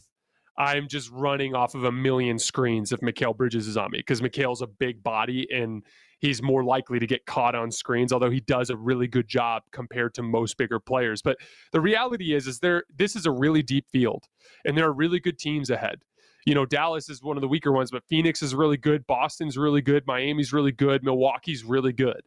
I'm 0.57 0.87
just 0.87 1.09
running 1.11 1.55
off 1.55 1.75
of 1.75 1.85
a 1.85 1.91
million 1.91 2.37
screens 2.37 2.91
if 2.91 2.99
Mikal 2.99 3.35
Bridges 3.35 3.67
is 3.67 3.77
on 3.77 3.91
me 3.91 3.99
because 3.99 4.21
Mikal's 4.21 4.61
a 4.61 4.67
big 4.67 5.01
body 5.01 5.47
and 5.51 5.83
he's 6.19 6.41
more 6.41 6.63
likely 6.63 6.99
to 6.99 7.07
get 7.07 7.25
caught 7.25 7.55
on 7.55 7.71
screens, 7.71 8.13
although 8.13 8.29
he 8.29 8.41
does 8.41 8.69
a 8.69 8.77
really 8.77 9.07
good 9.07 9.27
job 9.27 9.63
compared 9.71 10.13
to 10.15 10.21
most 10.21 10.57
bigger 10.57 10.79
players. 10.79 11.21
But 11.21 11.37
the 11.71 11.81
reality 11.81 12.33
is, 12.33 12.47
is 12.47 12.59
there 12.59 12.83
this 12.95 13.15
is 13.15 13.25
a 13.25 13.31
really 13.31 13.63
deep 13.63 13.85
field, 13.91 14.25
and 14.65 14.77
there 14.77 14.85
are 14.85 14.93
really 14.93 15.19
good 15.19 15.39
teams 15.39 15.69
ahead. 15.69 16.01
You 16.45 16.55
know, 16.55 16.65
Dallas 16.65 17.09
is 17.09 17.21
one 17.21 17.37
of 17.37 17.41
the 17.41 17.47
weaker 17.47 17.71
ones, 17.71 17.91
but 17.91 18.03
Phoenix 18.09 18.41
is 18.41 18.55
really 18.55 18.77
good. 18.77 19.05
Boston's 19.07 19.57
really 19.57 19.81
good. 19.81 20.05
Miami's 20.07 20.51
really 20.51 20.71
good. 20.71 21.03
Milwaukee's 21.03 21.63
really 21.63 21.93
good. 21.93 22.21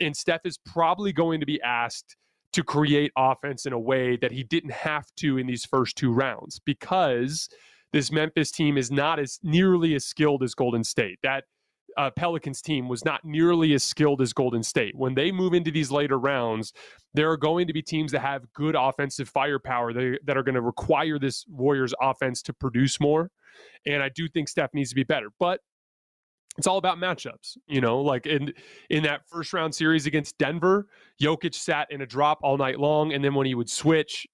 And 0.00 0.16
Steph 0.16 0.42
is 0.44 0.58
probably 0.58 1.12
going 1.12 1.40
to 1.40 1.46
be 1.46 1.60
asked 1.62 2.16
to 2.52 2.62
create 2.62 3.12
offense 3.16 3.66
in 3.66 3.72
a 3.72 3.78
way 3.78 4.16
that 4.16 4.32
he 4.32 4.42
didn't 4.42 4.72
have 4.72 5.06
to 5.16 5.38
in 5.38 5.46
these 5.46 5.64
first 5.64 5.96
two 5.96 6.12
rounds 6.12 6.60
because 6.64 7.48
this 7.92 8.12
Memphis 8.12 8.50
team 8.50 8.78
is 8.78 8.90
not 8.90 9.18
as 9.18 9.38
nearly 9.42 9.94
as 9.94 10.04
skilled 10.04 10.42
as 10.42 10.54
Golden 10.54 10.84
State. 10.84 11.18
That 11.22 11.44
uh, 11.96 12.10
Pelicans 12.10 12.62
team 12.62 12.88
was 12.88 13.04
not 13.04 13.24
nearly 13.24 13.74
as 13.74 13.82
skilled 13.82 14.20
as 14.20 14.32
Golden 14.32 14.62
State. 14.62 14.94
When 14.96 15.14
they 15.14 15.32
move 15.32 15.54
into 15.54 15.70
these 15.70 15.90
later 15.90 16.18
rounds, 16.18 16.72
there 17.14 17.30
are 17.30 17.36
going 17.36 17.66
to 17.66 17.72
be 17.72 17.82
teams 17.82 18.12
that 18.12 18.20
have 18.20 18.52
good 18.52 18.76
offensive 18.78 19.28
firepower 19.28 19.92
that, 19.92 20.18
that 20.24 20.36
are 20.36 20.42
going 20.42 20.54
to 20.54 20.60
require 20.60 21.18
this 21.18 21.44
Warriors 21.48 21.94
offense 22.00 22.42
to 22.42 22.52
produce 22.52 23.00
more. 23.00 23.30
And 23.86 24.02
I 24.02 24.10
do 24.14 24.28
think 24.28 24.48
Steph 24.48 24.74
needs 24.74 24.90
to 24.90 24.94
be 24.94 25.04
better. 25.04 25.28
But 25.40 25.60
it's 26.58 26.66
all 26.66 26.76
about 26.76 26.98
matchups, 26.98 27.56
you 27.68 27.80
know. 27.80 28.00
Like 28.00 28.26
in 28.26 28.52
in 28.90 29.04
that 29.04 29.22
first 29.28 29.52
round 29.52 29.74
series 29.74 30.06
against 30.06 30.36
Denver, 30.38 30.88
Jokic 31.22 31.54
sat 31.54 31.90
in 31.90 32.02
a 32.02 32.06
drop 32.06 32.40
all 32.42 32.58
night 32.58 32.80
long, 32.80 33.12
and 33.12 33.24
then 33.24 33.34
when 33.34 33.46
he 33.46 33.54
would 33.54 33.70
switch, 33.70 34.26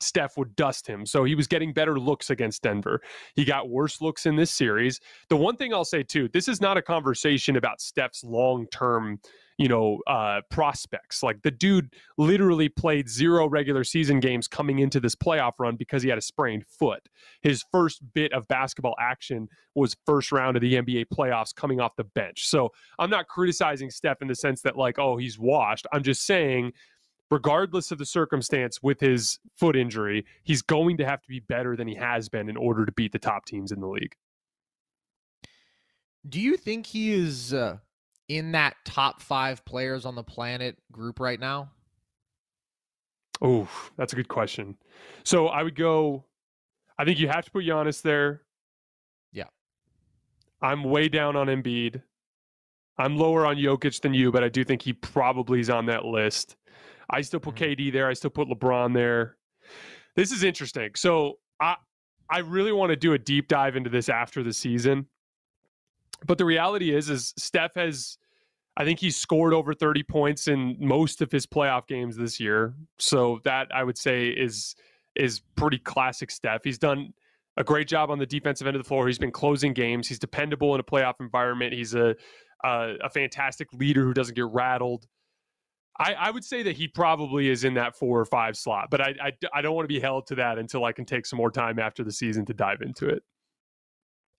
Steph 0.00 0.36
would 0.36 0.54
dust 0.54 0.86
him. 0.86 1.06
So 1.06 1.24
he 1.24 1.34
was 1.34 1.46
getting 1.46 1.72
better 1.72 1.98
looks 1.98 2.28
against 2.30 2.62
Denver. 2.62 3.00
He 3.34 3.44
got 3.44 3.70
worse 3.70 4.02
looks 4.02 4.26
in 4.26 4.36
this 4.36 4.50
series. 4.52 5.00
The 5.30 5.36
one 5.36 5.56
thing 5.56 5.72
I'll 5.72 5.84
say 5.84 6.02
too, 6.02 6.28
this 6.28 6.46
is 6.46 6.60
not 6.60 6.76
a 6.76 6.82
conversation 6.82 7.56
about 7.56 7.80
Steph's 7.80 8.22
long 8.22 8.66
term 8.66 9.18
you 9.62 9.68
know, 9.68 10.00
uh, 10.08 10.40
prospects. 10.50 11.22
Like 11.22 11.40
the 11.42 11.52
dude 11.52 11.94
literally 12.18 12.68
played 12.68 13.08
zero 13.08 13.48
regular 13.48 13.84
season 13.84 14.18
games 14.18 14.48
coming 14.48 14.80
into 14.80 14.98
this 14.98 15.14
playoff 15.14 15.52
run 15.60 15.76
because 15.76 16.02
he 16.02 16.08
had 16.08 16.18
a 16.18 16.22
sprained 16.22 16.64
foot. 16.66 17.08
His 17.42 17.64
first 17.70 18.02
bit 18.12 18.32
of 18.32 18.48
basketball 18.48 18.96
action 18.98 19.48
was 19.76 19.94
first 20.04 20.32
round 20.32 20.56
of 20.56 20.62
the 20.62 20.74
NBA 20.74 21.06
playoffs 21.14 21.54
coming 21.54 21.80
off 21.80 21.94
the 21.94 22.02
bench. 22.02 22.48
So 22.48 22.70
I'm 22.98 23.08
not 23.08 23.28
criticizing 23.28 23.88
Steph 23.88 24.20
in 24.20 24.26
the 24.26 24.34
sense 24.34 24.62
that, 24.62 24.76
like, 24.76 24.98
oh, 24.98 25.16
he's 25.16 25.38
washed. 25.38 25.86
I'm 25.92 26.02
just 26.02 26.26
saying 26.26 26.72
regardless 27.30 27.92
of 27.92 27.98
the 27.98 28.04
circumstance 28.04 28.82
with 28.82 28.98
his 28.98 29.38
foot 29.56 29.76
injury, 29.76 30.26
he's 30.42 30.60
going 30.60 30.96
to 30.96 31.06
have 31.06 31.22
to 31.22 31.28
be 31.28 31.38
better 31.38 31.76
than 31.76 31.86
he 31.86 31.94
has 31.94 32.28
been 32.28 32.48
in 32.48 32.56
order 32.56 32.84
to 32.84 32.90
beat 32.90 33.12
the 33.12 33.18
top 33.20 33.44
teams 33.44 33.70
in 33.70 33.80
the 33.80 33.86
league. 33.86 34.16
Do 36.28 36.40
you 36.40 36.56
think 36.56 36.86
he 36.86 37.12
is 37.12 37.54
uh, 37.54 37.78
in 38.36 38.52
that 38.52 38.76
top 38.84 39.20
five 39.20 39.64
players 39.64 40.06
on 40.06 40.14
the 40.14 40.22
planet 40.22 40.76
group 40.90 41.20
right 41.20 41.38
now? 41.38 41.70
Oh, 43.42 43.68
that's 43.96 44.12
a 44.12 44.16
good 44.16 44.28
question. 44.28 44.76
So 45.24 45.48
I 45.48 45.62
would 45.62 45.74
go. 45.74 46.24
I 46.98 47.04
think 47.04 47.18
you 47.18 47.28
have 47.28 47.44
to 47.44 47.50
put 47.50 47.64
Giannis 47.64 48.00
there. 48.00 48.42
Yeah. 49.32 49.48
I'm 50.62 50.84
way 50.84 51.08
down 51.08 51.36
on 51.36 51.48
Embiid. 51.48 52.02
I'm 52.98 53.16
lower 53.16 53.46
on 53.46 53.56
Jokic 53.56 54.00
than 54.00 54.14
you, 54.14 54.30
but 54.30 54.44
I 54.44 54.48
do 54.48 54.64
think 54.64 54.82
he 54.82 54.92
probably 54.92 55.60
is 55.60 55.70
on 55.70 55.86
that 55.86 56.04
list. 56.04 56.56
I 57.10 57.20
still 57.20 57.40
put 57.40 57.56
mm-hmm. 57.56 57.82
KD 57.82 57.92
there. 57.92 58.08
I 58.08 58.12
still 58.12 58.30
put 58.30 58.48
LeBron 58.48 58.94
there. 58.94 59.36
This 60.14 60.30
is 60.30 60.42
interesting. 60.44 60.90
So 60.94 61.38
I 61.60 61.76
I 62.30 62.38
really 62.38 62.72
want 62.72 62.90
to 62.90 62.96
do 62.96 63.12
a 63.12 63.18
deep 63.18 63.48
dive 63.48 63.76
into 63.76 63.90
this 63.90 64.08
after 64.08 64.42
the 64.42 64.54
season. 64.54 65.06
But 66.24 66.38
the 66.38 66.44
reality 66.44 66.94
is, 66.94 67.10
is 67.10 67.34
Steph 67.36 67.74
has, 67.74 68.16
I 68.76 68.84
think 68.84 68.98
he's 68.98 69.16
scored 69.16 69.52
over 69.52 69.74
30 69.74 70.02
points 70.04 70.48
in 70.48 70.76
most 70.80 71.20
of 71.20 71.30
his 71.30 71.46
playoff 71.46 71.86
games 71.86 72.16
this 72.16 72.40
year. 72.40 72.74
So 72.98 73.40
that 73.44 73.68
I 73.74 73.84
would 73.84 73.98
say 73.98 74.28
is 74.28 74.74
is 75.14 75.42
pretty 75.56 75.78
classic 75.78 76.30
Steph. 76.30 76.64
He's 76.64 76.78
done 76.78 77.12
a 77.58 77.64
great 77.64 77.86
job 77.86 78.10
on 78.10 78.18
the 78.18 78.24
defensive 78.24 78.66
end 78.66 78.76
of 78.76 78.82
the 78.82 78.88
floor. 78.88 79.06
He's 79.06 79.18
been 79.18 79.30
closing 79.30 79.74
games. 79.74 80.08
He's 80.08 80.18
dependable 80.18 80.74
in 80.74 80.80
a 80.80 80.84
playoff 80.84 81.14
environment. 81.20 81.74
He's 81.74 81.94
a 81.94 82.16
a, 82.64 82.94
a 83.02 83.10
fantastic 83.10 83.72
leader 83.72 84.04
who 84.04 84.14
doesn't 84.14 84.34
get 84.34 84.46
rattled. 84.46 85.06
I, 85.98 86.14
I, 86.14 86.30
would 86.30 86.44
say 86.44 86.62
that 86.62 86.76
he 86.76 86.88
probably 86.88 87.48
is 87.48 87.64
in 87.64 87.74
that 87.74 87.96
four 87.96 88.18
or 88.18 88.24
five 88.24 88.56
slot, 88.56 88.88
but 88.90 89.00
I, 89.00 89.14
I, 89.22 89.32
I 89.52 89.62
don't 89.62 89.74
want 89.74 89.84
to 89.84 89.92
be 89.92 90.00
held 90.00 90.26
to 90.28 90.34
that 90.36 90.58
until 90.58 90.84
I 90.84 90.92
can 90.92 91.04
take 91.04 91.26
some 91.26 91.36
more 91.36 91.50
time 91.50 91.78
after 91.78 92.02
the 92.02 92.12
season 92.12 92.46
to 92.46 92.54
dive 92.54 92.80
into 92.80 93.08
it. 93.08 93.22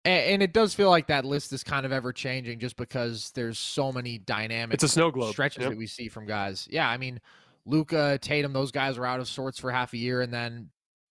And, 0.06 0.26
and 0.26 0.44
it 0.44 0.54
does 0.54 0.74
feel 0.74 0.90
like 0.90 1.08
that 1.08 1.26
list 1.26 1.54
is 1.54 1.64
kind 1.64 1.86
of 1.86 1.92
ever 1.92 2.12
changing 2.12 2.60
just 2.60 2.76
because 2.76 3.32
there's 3.32 3.60
so 3.60 3.92
many 3.92 4.18
dynamic 4.18 4.74
it's 4.74 4.84
a 4.84 4.90
snow 4.90 5.12
globe. 5.12 5.32
stretches 5.32 5.62
yep. 5.62 5.72
that 5.72 5.78
we 5.78 5.88
see 5.88 6.10
from 6.10 6.26
guys. 6.26 6.68
Yeah, 6.70 6.90
I 6.90 6.98
mean, 6.98 7.20
Luka, 7.66 8.20
Tatum, 8.22 8.54
those 8.54 8.72
guys 8.72 8.98
are 8.98 9.06
out 9.06 9.20
of 9.20 9.28
sorts 9.28 9.60
for 9.60 9.72
half 9.72 9.94
a 9.94 9.98
year, 9.98 10.22
and 10.22 10.34
then 10.34 10.70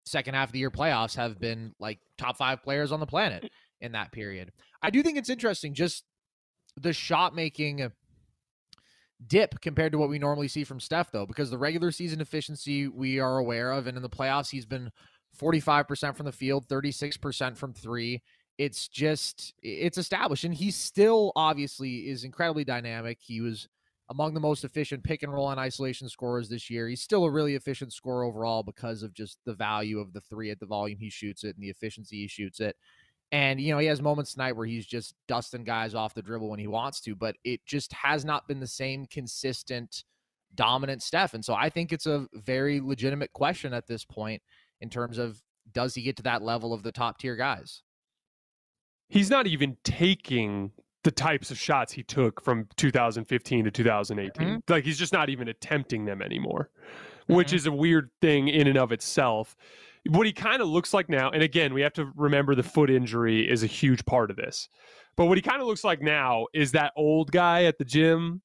second 0.05 0.33
half 0.33 0.49
of 0.49 0.53
the 0.53 0.59
year 0.59 0.71
playoffs 0.71 1.15
have 1.15 1.39
been 1.39 1.73
like 1.79 1.99
top 2.17 2.37
five 2.37 2.63
players 2.63 2.91
on 2.91 2.99
the 2.99 3.05
planet 3.05 3.51
in 3.81 3.91
that 3.91 4.11
period. 4.11 4.51
I 4.81 4.89
do 4.89 5.03
think 5.03 5.17
it's 5.17 5.29
interesting 5.29 5.73
just 5.73 6.03
the 6.75 6.93
shot 6.93 7.35
making 7.35 7.91
dip 9.27 9.59
compared 9.61 9.91
to 9.91 9.97
what 9.97 10.09
we 10.09 10.17
normally 10.17 10.47
see 10.47 10.63
from 10.63 10.79
Steph, 10.79 11.11
though, 11.11 11.25
because 11.25 11.49
the 11.49 11.57
regular 11.57 11.91
season 11.91 12.21
efficiency 12.21 12.87
we 12.87 13.19
are 13.19 13.37
aware 13.37 13.71
of, 13.71 13.87
and 13.87 13.97
in 13.97 14.03
the 14.03 14.09
playoffs, 14.09 14.49
he's 14.49 14.65
been 14.65 14.91
45% 15.39 16.15
from 16.15 16.25
the 16.25 16.31
field, 16.31 16.67
36% 16.67 17.57
from 17.57 17.73
three. 17.73 18.21
It's 18.59 18.89
just, 18.89 19.53
it's 19.63 19.97
established. 19.97 20.43
And 20.43 20.53
he 20.53 20.69
still 20.69 21.31
obviously 21.37 22.09
is 22.09 22.25
incredibly 22.25 22.65
dynamic. 22.65 23.17
He 23.21 23.39
was 23.39 23.69
among 24.09 24.33
the 24.33 24.39
most 24.41 24.65
efficient 24.65 25.01
pick 25.01 25.23
and 25.23 25.33
roll 25.33 25.49
and 25.49 25.59
isolation 25.59 26.09
scorers 26.09 26.49
this 26.49 26.69
year. 26.69 26.89
He's 26.89 27.01
still 27.01 27.23
a 27.23 27.31
really 27.31 27.55
efficient 27.55 27.93
scorer 27.93 28.25
overall 28.25 28.61
because 28.61 29.01
of 29.01 29.13
just 29.13 29.37
the 29.45 29.53
value 29.53 29.99
of 29.99 30.11
the 30.11 30.19
three 30.19 30.51
at 30.51 30.59
the 30.59 30.65
volume 30.65 30.99
he 30.99 31.09
shoots 31.09 31.45
it 31.45 31.55
and 31.55 31.63
the 31.63 31.69
efficiency 31.69 32.17
he 32.17 32.27
shoots 32.27 32.59
it. 32.59 32.75
And, 33.31 33.61
you 33.61 33.71
know, 33.71 33.79
he 33.79 33.87
has 33.87 34.01
moments 34.01 34.33
tonight 34.33 34.57
where 34.57 34.65
he's 34.65 34.85
just 34.85 35.15
dusting 35.29 35.63
guys 35.63 35.95
off 35.95 36.13
the 36.13 36.21
dribble 36.21 36.49
when 36.49 36.59
he 36.59 36.67
wants 36.67 36.99
to, 37.01 37.15
but 37.15 37.37
it 37.45 37.65
just 37.65 37.93
has 37.93 38.25
not 38.25 38.45
been 38.45 38.59
the 38.59 38.67
same 38.67 39.05
consistent, 39.05 40.03
dominant 40.55 41.01
Steph. 41.01 41.33
And 41.33 41.45
so 41.45 41.53
I 41.53 41.69
think 41.69 41.93
it's 41.93 42.07
a 42.07 42.27
very 42.33 42.81
legitimate 42.81 43.31
question 43.31 43.73
at 43.73 43.87
this 43.87 44.03
point 44.03 44.41
in 44.81 44.89
terms 44.89 45.17
of 45.17 45.39
does 45.71 45.95
he 45.95 46.01
get 46.01 46.17
to 46.17 46.23
that 46.23 46.41
level 46.41 46.73
of 46.73 46.83
the 46.83 46.91
top 46.91 47.19
tier 47.19 47.37
guys? 47.37 47.83
He's 49.09 49.29
not 49.29 49.47
even 49.47 49.77
taking 49.83 50.71
the 51.03 51.11
types 51.11 51.49
of 51.51 51.57
shots 51.57 51.93
he 51.93 52.03
took 52.03 52.41
from 52.41 52.67
2015 52.77 53.65
to 53.65 53.71
2018. 53.71 54.47
Mm-hmm. 54.47 54.57
Like 54.67 54.85
he's 54.85 54.97
just 54.97 55.13
not 55.13 55.29
even 55.29 55.47
attempting 55.47 56.05
them 56.05 56.21
anymore, 56.21 56.69
mm-hmm. 56.83 57.35
which 57.35 57.53
is 57.53 57.65
a 57.65 57.71
weird 57.71 58.09
thing 58.21 58.47
in 58.47 58.67
and 58.67 58.77
of 58.77 58.91
itself 58.91 59.55
what 60.07 60.25
he 60.25 60.33
kind 60.33 60.61
of 60.61 60.67
looks 60.67 60.93
like 60.93 61.09
now, 61.09 61.29
and 61.29 61.43
again, 61.43 61.73
we 61.73 61.81
have 61.81 61.93
to 61.93 62.11
remember 62.15 62.55
the 62.55 62.63
foot 62.63 62.89
injury 62.89 63.49
is 63.49 63.63
a 63.63 63.67
huge 63.67 64.05
part 64.05 64.31
of 64.31 64.37
this. 64.37 64.69
But 65.15 65.25
what 65.25 65.37
he 65.37 65.41
kind 65.41 65.61
of 65.61 65.67
looks 65.67 65.83
like 65.83 66.01
now 66.01 66.47
is 66.53 66.71
that 66.71 66.93
old 66.95 67.31
guy 67.31 67.65
at 67.65 67.77
the 67.77 67.85
gym 67.85 68.41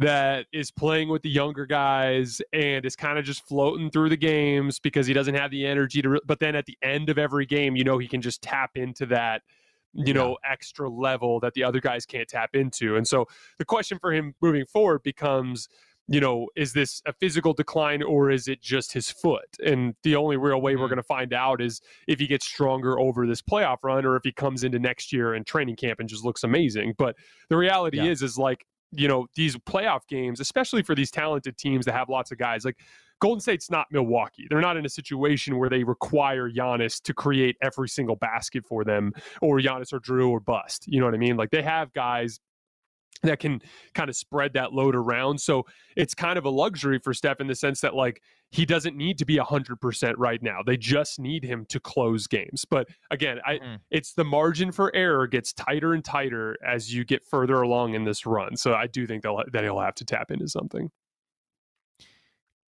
that 0.00 0.46
is 0.52 0.70
playing 0.70 1.08
with 1.08 1.22
the 1.22 1.30
younger 1.30 1.66
guys 1.66 2.40
and 2.52 2.84
is 2.84 2.96
kind 2.96 3.18
of 3.18 3.24
just 3.24 3.46
floating 3.46 3.90
through 3.90 4.08
the 4.08 4.16
games 4.16 4.78
because 4.78 5.06
he 5.06 5.12
doesn't 5.12 5.34
have 5.34 5.50
the 5.50 5.66
energy 5.66 6.02
to. 6.02 6.08
Re- 6.10 6.20
but 6.24 6.40
then 6.40 6.56
at 6.56 6.66
the 6.66 6.76
end 6.82 7.08
of 7.10 7.18
every 7.18 7.46
game, 7.46 7.76
you 7.76 7.84
know, 7.84 7.98
he 7.98 8.08
can 8.08 8.20
just 8.20 8.42
tap 8.42 8.72
into 8.74 9.06
that, 9.06 9.42
you 9.94 10.12
know, 10.12 10.36
extra 10.48 10.88
level 10.88 11.40
that 11.40 11.54
the 11.54 11.64
other 11.64 11.80
guys 11.80 12.06
can't 12.06 12.28
tap 12.28 12.50
into. 12.54 12.96
And 12.96 13.06
so 13.06 13.26
the 13.58 13.64
question 13.64 13.98
for 13.98 14.12
him 14.12 14.34
moving 14.40 14.66
forward 14.66 15.02
becomes 15.02 15.68
you 16.10 16.20
know, 16.20 16.48
is 16.56 16.72
this 16.72 17.02
a 17.06 17.12
physical 17.12 17.52
decline 17.52 18.02
or 18.02 18.30
is 18.30 18.48
it 18.48 18.62
just 18.62 18.92
his 18.94 19.10
foot? 19.10 19.46
And 19.64 19.94
the 20.02 20.16
only 20.16 20.38
real 20.38 20.60
way 20.60 20.72
mm-hmm. 20.72 20.80
we're 20.80 20.88
going 20.88 20.96
to 20.96 21.02
find 21.02 21.34
out 21.34 21.60
is 21.60 21.82
if 22.06 22.18
he 22.18 22.26
gets 22.26 22.46
stronger 22.46 22.98
over 22.98 23.26
this 23.26 23.42
playoff 23.42 23.76
run 23.82 24.06
or 24.06 24.16
if 24.16 24.24
he 24.24 24.32
comes 24.32 24.64
into 24.64 24.78
next 24.78 25.12
year 25.12 25.34
and 25.34 25.46
training 25.46 25.76
camp 25.76 26.00
and 26.00 26.08
just 26.08 26.24
looks 26.24 26.44
amazing. 26.44 26.94
But 26.96 27.14
the 27.50 27.58
reality 27.58 27.98
yeah. 27.98 28.04
is, 28.04 28.22
is 28.22 28.38
like, 28.38 28.64
you 28.90 29.06
know, 29.06 29.26
these 29.36 29.54
playoff 29.54 30.00
games, 30.08 30.40
especially 30.40 30.82
for 30.82 30.94
these 30.94 31.10
talented 31.10 31.58
teams 31.58 31.84
that 31.84 31.92
have 31.92 32.08
lots 32.08 32.32
of 32.32 32.38
guys, 32.38 32.64
like 32.64 32.78
Golden 33.20 33.40
State's 33.40 33.70
not 33.70 33.86
Milwaukee. 33.90 34.46
They're 34.48 34.60
not 34.60 34.76
in 34.76 34.86
a 34.86 34.88
situation 34.88 35.58
where 35.58 35.68
they 35.68 35.84
require 35.84 36.50
Giannis 36.50 37.00
to 37.02 37.14
create 37.14 37.56
every 37.62 37.88
single 37.88 38.16
basket 38.16 38.64
for 38.66 38.84
them 38.84 39.12
or 39.40 39.58
Giannis 39.58 39.92
or 39.92 40.00
Jrue 40.00 40.30
or 40.30 40.40
bust. 40.40 40.84
You 40.86 41.00
know 41.00 41.06
what 41.06 41.14
I 41.14 41.18
mean? 41.18 41.36
Like 41.36 41.50
they 41.50 41.62
have 41.62 41.92
guys 41.92 42.40
that 43.22 43.40
can 43.40 43.60
kind 43.94 44.08
of 44.08 44.16
spread 44.16 44.52
that 44.54 44.72
load 44.72 44.94
around. 44.94 45.40
So 45.40 45.66
it's 45.96 46.14
kind 46.14 46.38
of 46.38 46.44
a 46.44 46.50
luxury 46.50 46.98
for 46.98 47.12
Steph 47.12 47.40
in 47.40 47.46
the 47.46 47.54
sense 47.54 47.80
that 47.80 47.94
like 47.94 48.22
he 48.50 48.64
doesn't 48.64 48.96
need 48.96 49.18
to 49.18 49.24
be 49.24 49.36
100% 49.36 50.14
right 50.16 50.42
now. 50.42 50.60
They 50.64 50.76
just 50.76 51.18
need 51.18 51.44
him 51.44 51.66
to 51.68 51.80
close 51.80 52.26
games. 52.26 52.64
But 52.68 52.88
again, 53.10 53.40
I 53.44 53.54
mm. 53.54 53.78
it's 53.90 54.14
the 54.14 54.24
margin 54.24 54.72
for 54.72 54.94
error 54.94 55.26
gets 55.26 55.52
tighter 55.52 55.94
and 55.94 56.04
tighter 56.04 56.56
as 56.66 56.94
you 56.94 57.04
get 57.04 57.26
further 57.26 57.60
along 57.60 57.94
in 57.94 58.04
this 58.04 58.24
run. 58.24 58.56
So 58.56 58.74
I 58.74 58.86
do 58.86 59.06
think 59.06 59.22
that 59.24 59.62
he'll 59.62 59.80
have 59.80 59.96
to 59.96 60.04
tap 60.04 60.30
into 60.30 60.48
something. 60.48 60.90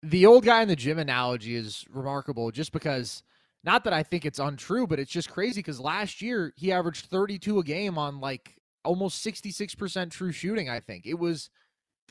The 0.03 0.27
old 0.27 0.45
guy 0.45 0.63
in 0.63 0.69
the 0.69 0.77
gym 0.77 0.99
analogy 0.99 1.57
is 1.57 1.85
remarkable 1.91 2.51
just 2.51 2.73
because 2.73 3.23
not 3.65 3.85
that 3.85 3.93
I 3.93 4.03
think 4.03 4.25
it's 4.25 4.39
untrue, 4.39 4.87
but 4.87 4.99
it's 4.99 5.11
just 5.11 5.31
crazy 5.31 5.61
because 5.61 5.81
last 5.81 6.23
year 6.23 6.53
he 6.57 6.73
averaged 6.73 7.07
32 7.07 7.59
a 7.59 7.65
game 7.65 7.99
on 7.99 8.21
like 8.21 8.57
almost 8.85 9.25
66% 9.25 10.11
true 10.11 10.33
shooting, 10.33 10.71
I 10.71 10.81
think. 10.81 11.07
It 11.07 11.19
was 11.19 11.51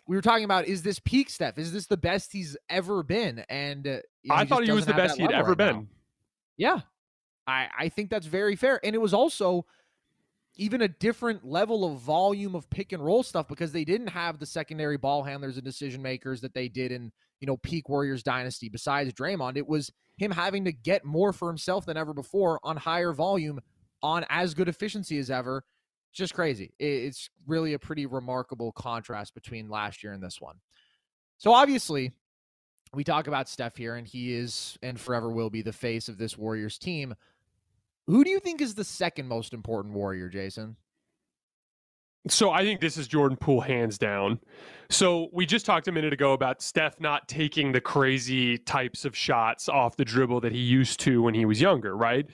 we 0.07 0.15
were 0.15 0.21
talking 0.21 0.45
about 0.45 0.67
is 0.67 0.83
this 0.83 0.99
peak 0.99 1.29
Steph? 1.29 1.57
Is 1.57 1.73
this 1.73 1.87
the 1.87 1.97
best 1.97 2.31
he's 2.31 2.57
ever 2.69 3.03
been? 3.03 3.43
And 3.49 3.87
uh, 3.87 3.99
you 4.23 4.29
know, 4.29 4.35
I 4.35 4.45
thought 4.45 4.63
he 4.63 4.71
was 4.71 4.85
the 4.85 4.93
best 4.93 5.17
he'd 5.17 5.31
ever 5.31 5.49
right 5.49 5.57
been. 5.57 5.75
Now. 5.75 5.87
Yeah. 6.57 6.79
I 7.45 7.67
I 7.77 7.89
think 7.89 8.09
that's 8.09 8.27
very 8.27 8.55
fair. 8.55 8.79
And 8.83 8.93
it 8.95 8.99
was 8.99 9.13
also 9.13 9.65
even 10.57 10.81
a 10.81 10.87
different 10.87 11.45
level 11.45 11.85
of 11.85 11.99
volume 11.99 12.55
of 12.55 12.69
pick 12.69 12.91
and 12.91 13.03
roll 13.03 13.23
stuff 13.23 13.47
because 13.47 13.71
they 13.71 13.85
didn't 13.85 14.07
have 14.07 14.39
the 14.39 14.45
secondary 14.45 14.97
ball 14.97 15.23
handlers 15.23 15.55
and 15.57 15.65
decision 15.65 16.01
makers 16.01 16.41
that 16.41 16.53
they 16.53 16.67
did 16.67 16.91
in, 16.91 17.11
you 17.39 17.47
know, 17.47 17.57
peak 17.57 17.89
Warriors 17.89 18.23
dynasty 18.23 18.69
besides 18.69 19.13
Draymond. 19.13 19.57
It 19.57 19.67
was 19.67 19.91
him 20.17 20.31
having 20.31 20.65
to 20.65 20.71
get 20.71 21.05
more 21.05 21.31
for 21.31 21.47
himself 21.47 21.85
than 21.85 21.97
ever 21.97 22.13
before 22.13 22.59
on 22.63 22.77
higher 22.77 23.13
volume 23.13 23.59
on 24.01 24.25
as 24.29 24.53
good 24.53 24.67
efficiency 24.67 25.17
as 25.17 25.29
ever 25.29 25.63
just 26.13 26.33
crazy. 26.33 26.73
It's 26.79 27.29
really 27.45 27.73
a 27.73 27.79
pretty 27.79 28.05
remarkable 28.05 28.71
contrast 28.71 29.33
between 29.33 29.69
last 29.69 30.03
year 30.03 30.13
and 30.13 30.23
this 30.23 30.41
one. 30.41 30.55
So 31.37 31.53
obviously, 31.53 32.11
we 32.93 33.03
talk 33.03 33.27
about 33.27 33.47
Steph 33.47 33.77
here, 33.77 33.95
and 33.95 34.07
he 34.07 34.33
is 34.33 34.77
and 34.81 34.99
forever 34.99 35.29
will 35.29 35.49
be 35.49 35.61
the 35.61 35.73
face 35.73 36.09
of 36.09 36.17
this 36.17 36.37
Warriors 36.37 36.77
team. 36.77 37.13
Who 38.07 38.23
do 38.23 38.29
you 38.29 38.39
think 38.39 38.61
is 38.61 38.73
the 38.73 38.83
second 38.83 39.27
most 39.27 39.53
important 39.53 39.93
Warrior, 39.93 40.29
Jason? 40.29 40.77
So 42.29 42.51
I 42.51 42.63
think 42.63 42.81
this 42.81 42.97
is 42.97 43.07
Jordan 43.07 43.37
Poole 43.37 43.61
hands 43.61 43.97
down. 43.97 44.39
So 44.89 45.27
we 45.31 45.45
just 45.45 45.65
talked 45.65 45.87
a 45.87 45.91
minute 45.91 46.13
ago 46.13 46.33
about 46.33 46.61
Steph 46.61 46.99
not 46.99 47.27
taking 47.27 47.71
the 47.71 47.81
crazy 47.81 48.57
types 48.57 49.05
of 49.05 49.15
shots 49.15 49.69
off 49.69 49.95
the 49.95 50.05
dribble 50.05 50.41
that 50.41 50.51
he 50.51 50.59
used 50.59 50.99
to 51.01 51.21
when 51.21 51.33
he 51.33 51.45
was 51.45 51.61
younger, 51.61 51.95
right? 51.95 52.25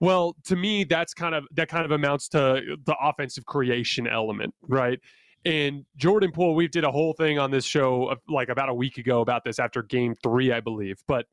Well, 0.00 0.36
to 0.44 0.56
me, 0.56 0.84
that's 0.84 1.14
kind 1.14 1.34
of 1.34 1.44
that 1.52 1.68
kind 1.68 1.84
of 1.84 1.90
amounts 1.90 2.28
to 2.30 2.76
the 2.84 2.96
offensive 3.00 3.44
creation 3.46 4.06
element, 4.06 4.54
right? 4.62 4.98
And 5.46 5.84
Jordan 5.96 6.32
Poole, 6.32 6.54
we 6.54 6.68
did 6.68 6.84
a 6.84 6.90
whole 6.90 7.12
thing 7.12 7.38
on 7.38 7.50
this 7.50 7.64
show 7.64 8.08
of, 8.08 8.18
like 8.28 8.48
about 8.48 8.70
a 8.70 8.74
week 8.74 8.98
ago 8.98 9.20
about 9.20 9.44
this 9.44 9.58
after 9.58 9.82
game 9.82 10.14
three, 10.22 10.52
I 10.52 10.60
believe. 10.60 10.96
But 11.06 11.26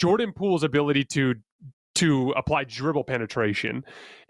Jordan 0.00 0.32
Poole's 0.32 0.64
ability 0.64 1.04
to 1.04 1.34
to 2.02 2.32
apply 2.32 2.64
dribble 2.64 3.04
penetration, 3.04 3.84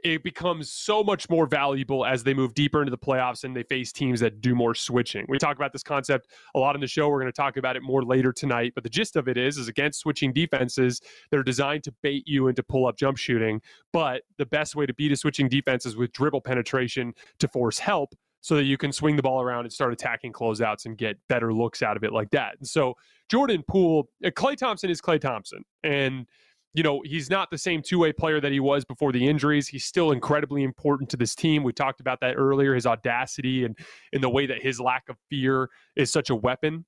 it 0.05 0.23
becomes 0.23 0.71
so 0.71 1.03
much 1.03 1.31
more 1.31 1.47
valuable 1.47 2.05
as 2.05 2.23
they 2.23 2.35
move 2.35 2.53
deeper 2.53 2.83
into 2.83 2.91
the 2.91 2.99
playoffs 2.99 3.45
and 3.45 3.57
they 3.57 3.63
face 3.63 3.93
teams 3.93 4.21
that 4.21 4.43
do 4.43 4.55
more 4.55 4.75
switching. 4.75 5.25
We 5.27 5.39
talk 5.39 5.57
about 5.57 5.73
this 5.73 5.83
concept 5.83 6.29
a 6.55 6.59
lot 6.59 6.75
in 6.75 6.83
the 6.83 6.87
show. 6.87 7.09
We're 7.09 7.21
going 7.21 7.33
to 7.33 7.37
talk 7.37 7.57
about 7.57 7.77
it 7.77 7.83
more 7.83 8.05
later 8.05 8.31
tonight. 8.31 8.73
But 8.75 8.85
the 8.85 8.91
gist 8.91 9.17
of 9.17 9.27
it 9.27 9.39
is, 9.39 9.57
is 9.57 9.69
against 9.69 10.01
switching 10.01 10.35
defenses, 10.35 11.01
they're 11.31 11.43
designed 11.43 11.83
to 11.85 11.95
bait 12.03 12.25
you 12.27 12.49
into 12.49 12.63
pull 12.63 12.87
up 12.87 12.99
jump 12.99 13.17
shooting. 13.17 13.63
But 13.91 14.21
the 14.37 14.45
best 14.45 14.77
way 14.77 14.85
to 14.85 14.93
beat 14.93 15.11
a 15.11 15.17
switching 15.17 15.49
defense 15.49 15.87
is 15.87 15.97
with 15.97 16.13
dribble 16.13 16.43
penetration 16.43 17.15
to 17.39 17.49
force 17.49 17.79
help 17.79 18.15
so 18.43 18.55
that 18.57 18.65
you 18.65 18.77
can 18.77 18.93
swing 18.93 19.17
the 19.17 19.23
ball 19.23 19.41
around 19.41 19.65
and 19.65 19.73
start 19.73 19.95
attacking 19.95 20.35
closeouts 20.35 20.85
and 20.85 20.99
get 20.99 21.17
better 21.31 21.55
looks 21.55 21.81
out 21.81 21.97
of 21.97 22.05
it 22.05 22.13
like 22.13 22.29
that. 22.33 22.57
And 22.59 22.69
so 22.69 22.95
Jordan 23.31 23.65
Poole, 23.67 24.11
uh, 24.23 24.29
Klay 24.29 24.59
Thompson 24.59 24.91
is 24.91 25.01
Klay 25.01 25.19
Thompson. 25.19 25.65
And 25.83 26.27
you 26.75 26.83
know, 26.83 27.03
he's 27.05 27.29
not 27.29 27.51
the 27.51 27.59
same 27.59 27.83
two 27.83 27.99
way 27.99 28.13
player 28.13 28.41
that 28.41 28.53
he 28.53 28.61
was 28.61 28.85
before 28.85 29.13
the 29.13 29.29
injuries. 29.29 29.69
He's 29.69 29.85
still 29.85 30.13
incredibly 30.13 30.63
important 30.63 31.11
to 31.11 31.17
this 31.17 31.35
team. 31.35 31.63
We 31.63 31.73
talked 31.73 32.01
about 32.01 32.21
that 32.21 32.35
earlier 32.35 32.75
his 32.75 32.87
audacity 32.87 33.65
and 33.65 33.79
in 34.13 34.21
the 34.21 34.31
way 34.31 34.47
that 34.47 34.63
his 34.63 34.81
lack 34.81 35.09
of 35.09 35.17
fear 35.29 35.69
is 35.97 36.11
such 36.11 36.31
a 36.31 36.35
weapon. 36.35 36.87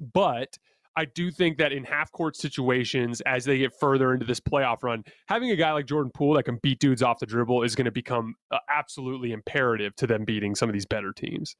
But 0.00 0.58
I 0.96 1.04
do 1.04 1.30
think 1.30 1.58
that 1.58 1.72
in 1.72 1.84
half 1.84 2.10
court 2.10 2.36
situations, 2.36 3.20
as 3.22 3.44
they 3.44 3.58
get 3.58 3.72
further 3.78 4.12
into 4.12 4.26
this 4.26 4.40
playoff 4.40 4.82
run, 4.82 5.04
having 5.28 5.50
a 5.50 5.56
guy 5.56 5.72
like 5.72 5.86
Jordan 5.86 6.10
Poole 6.12 6.34
that 6.34 6.42
can 6.42 6.58
beat 6.62 6.80
dudes 6.80 7.02
off 7.02 7.20
the 7.20 7.26
dribble 7.26 7.62
is 7.62 7.76
going 7.76 7.84
to 7.84 7.92
become 7.92 8.34
uh, 8.50 8.58
absolutely 8.68 9.30
imperative 9.30 9.94
to 9.96 10.06
them 10.06 10.24
beating 10.24 10.54
some 10.56 10.68
of 10.68 10.72
these 10.72 10.86
better 10.86 11.12
teams. 11.12 11.54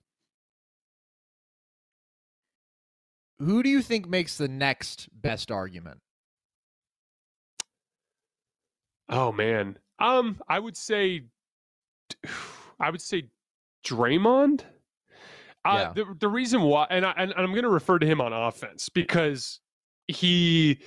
Who 3.39 3.63
do 3.63 3.71
you 3.71 3.83
think 3.83 4.09
makes 4.09 4.37
the 4.37 4.49
next 4.49 5.09
best 5.13 5.51
argument? 5.51 6.01
Oh 9.11 9.33
man. 9.33 9.79
Um 9.99 10.41
I 10.49 10.59
would 10.59 10.77
say 10.77 11.25
I 12.81 12.91
would 12.91 13.03
say 13.03 13.25
Draymond. 13.85 14.63
Uh, 15.63 15.75
yeah. 15.89 15.93
the 15.95 16.15
the 16.19 16.29
reason 16.29 16.63
why 16.63 16.87
and 16.89 17.05
I 17.05 17.13
and 17.17 17.35
I'm 17.37 17.51
going 17.51 17.65
to 17.65 17.69
refer 17.69 17.99
to 17.99 18.07
him 18.07 18.21
on 18.21 18.33
offense 18.33 18.89
because 18.89 19.61
he 20.09 20.79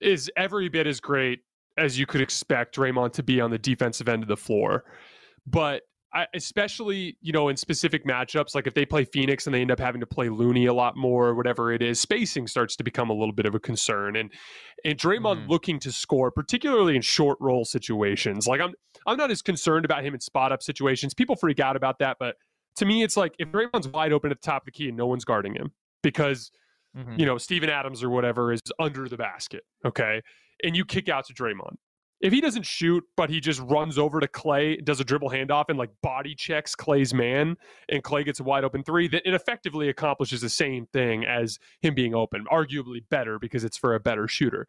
is 0.00 0.30
every 0.36 0.70
bit 0.70 0.86
as 0.86 1.00
great 1.00 1.40
as 1.76 1.98
you 1.98 2.06
could 2.06 2.22
expect 2.22 2.74
Draymond 2.74 3.12
to 3.14 3.22
be 3.22 3.40
on 3.40 3.50
the 3.50 3.58
defensive 3.58 4.08
end 4.08 4.22
of 4.22 4.28
the 4.28 4.36
floor. 4.36 4.84
But 5.46 5.82
I, 6.14 6.26
especially 6.32 7.18
you 7.20 7.32
know 7.32 7.48
in 7.48 7.56
specific 7.58 8.06
matchups 8.06 8.54
like 8.54 8.66
if 8.66 8.72
they 8.72 8.86
play 8.86 9.04
phoenix 9.04 9.46
and 9.46 9.54
they 9.54 9.60
end 9.60 9.70
up 9.70 9.78
having 9.78 10.00
to 10.00 10.06
play 10.06 10.30
looney 10.30 10.64
a 10.64 10.72
lot 10.72 10.96
more 10.96 11.28
or 11.28 11.34
whatever 11.34 11.70
it 11.70 11.82
is 11.82 12.00
spacing 12.00 12.46
starts 12.46 12.76
to 12.76 12.84
become 12.84 13.10
a 13.10 13.12
little 13.12 13.32
bit 13.32 13.44
of 13.44 13.54
a 13.54 13.60
concern 13.60 14.16
and 14.16 14.32
and 14.86 14.98
Draymond 14.98 15.44
mm. 15.44 15.48
looking 15.48 15.78
to 15.80 15.92
score 15.92 16.30
particularly 16.30 16.96
in 16.96 17.02
short 17.02 17.36
roll 17.40 17.66
situations 17.66 18.46
like 18.46 18.58
i'm 18.58 18.72
i'm 19.06 19.18
not 19.18 19.30
as 19.30 19.42
concerned 19.42 19.84
about 19.84 20.02
him 20.02 20.14
in 20.14 20.20
spot 20.20 20.50
up 20.50 20.62
situations 20.62 21.12
people 21.12 21.36
freak 21.36 21.60
out 21.60 21.76
about 21.76 21.98
that 21.98 22.16
but 22.18 22.36
to 22.76 22.86
me 22.86 23.02
it's 23.02 23.16
like 23.16 23.34
if 23.38 23.48
Draymond's 23.48 23.88
wide 23.88 24.12
open 24.12 24.30
at 24.30 24.40
the 24.40 24.46
top 24.46 24.62
of 24.62 24.66
the 24.66 24.72
key 24.72 24.88
and 24.88 24.96
no 24.96 25.06
one's 25.06 25.26
guarding 25.26 25.54
him 25.54 25.72
because 26.02 26.50
mm-hmm. 26.96 27.20
you 27.20 27.26
know 27.26 27.36
Steven 27.36 27.68
Adams 27.68 28.02
or 28.02 28.08
whatever 28.08 28.50
is 28.50 28.62
under 28.80 29.10
the 29.10 29.18
basket 29.18 29.64
okay 29.84 30.22
and 30.64 30.74
you 30.74 30.86
kick 30.86 31.10
out 31.10 31.26
to 31.26 31.34
Draymond 31.34 31.76
if 32.20 32.32
he 32.32 32.40
doesn't 32.40 32.66
shoot, 32.66 33.04
but 33.16 33.30
he 33.30 33.40
just 33.40 33.60
runs 33.60 33.96
over 33.96 34.18
to 34.20 34.26
Klay, 34.26 34.84
does 34.84 35.00
a 35.00 35.04
dribble 35.04 35.30
handoff, 35.30 35.66
and 35.68 35.78
like 35.78 35.90
body 36.02 36.34
checks 36.34 36.74
Klay's 36.74 37.14
man, 37.14 37.56
and 37.88 38.02
Klay 38.02 38.24
gets 38.24 38.40
a 38.40 38.42
wide 38.42 38.64
open 38.64 38.82
three, 38.82 39.06
then 39.06 39.20
it 39.24 39.34
effectively 39.34 39.88
accomplishes 39.88 40.40
the 40.40 40.48
same 40.48 40.86
thing 40.86 41.24
as 41.24 41.58
him 41.80 41.94
being 41.94 42.14
open, 42.14 42.44
arguably 42.50 43.02
better 43.08 43.38
because 43.38 43.62
it's 43.62 43.76
for 43.76 43.94
a 43.94 44.00
better 44.00 44.26
shooter. 44.26 44.66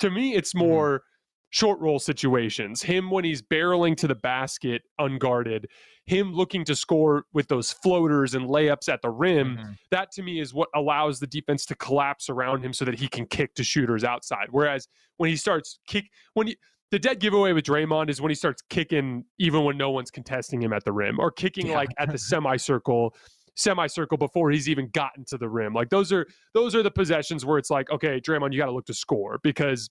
To 0.00 0.10
me, 0.10 0.34
it's 0.34 0.52
mm-hmm. 0.52 0.68
more 0.68 0.98
mm-hmm. 0.98 1.04
short 1.50 1.80
roll 1.80 1.98
situations. 1.98 2.82
Him 2.82 3.10
when 3.10 3.24
he's 3.24 3.40
barreling 3.40 3.96
to 3.98 4.06
the 4.06 4.14
basket 4.14 4.82
unguarded, 4.98 5.68
him 6.04 6.34
looking 6.34 6.64
to 6.64 6.76
score 6.76 7.24
with 7.32 7.48
those 7.48 7.72
floaters 7.72 8.34
and 8.34 8.46
layups 8.46 8.92
at 8.92 9.00
the 9.00 9.10
rim. 9.10 9.56
Mm-hmm. 9.56 9.72
That 9.90 10.10
to 10.12 10.22
me 10.22 10.38
is 10.38 10.52
what 10.52 10.68
allows 10.74 11.18
the 11.18 11.26
defense 11.26 11.64
to 11.66 11.74
collapse 11.76 12.28
around 12.28 12.62
him 12.62 12.74
so 12.74 12.84
that 12.84 12.98
he 12.98 13.08
can 13.08 13.26
kick 13.26 13.54
to 13.54 13.64
shooters 13.64 14.04
outside. 14.04 14.48
Whereas 14.50 14.86
when 15.16 15.30
he 15.30 15.36
starts 15.36 15.78
kick, 15.86 16.06
when 16.34 16.48
he 16.48 16.58
the 16.90 16.98
dead 16.98 17.20
giveaway 17.20 17.52
with 17.52 17.64
Draymond 17.64 18.10
is 18.10 18.20
when 18.20 18.30
he 18.30 18.34
starts 18.34 18.62
kicking 18.68 19.24
even 19.38 19.64
when 19.64 19.76
no 19.76 19.90
one's 19.90 20.10
contesting 20.10 20.60
him 20.62 20.72
at 20.72 20.84
the 20.84 20.92
rim 20.92 21.18
or 21.18 21.30
kicking 21.30 21.68
yeah. 21.68 21.76
like 21.76 21.90
at 21.98 22.10
the 22.10 22.18
semicircle 22.18 23.14
semicircle 23.56 24.16
before 24.16 24.50
he's 24.50 24.68
even 24.68 24.88
gotten 24.92 25.24
to 25.26 25.38
the 25.38 25.48
rim. 25.48 25.72
Like 25.72 25.90
those 25.90 26.12
are 26.12 26.26
those 26.54 26.74
are 26.74 26.82
the 26.82 26.90
possessions 26.90 27.44
where 27.44 27.58
it's 27.58 27.70
like, 27.70 27.90
okay, 27.90 28.20
Draymond, 28.20 28.52
you 28.52 28.58
got 28.58 28.66
to 28.66 28.72
look 28.72 28.86
to 28.86 28.94
score 28.94 29.38
because 29.42 29.90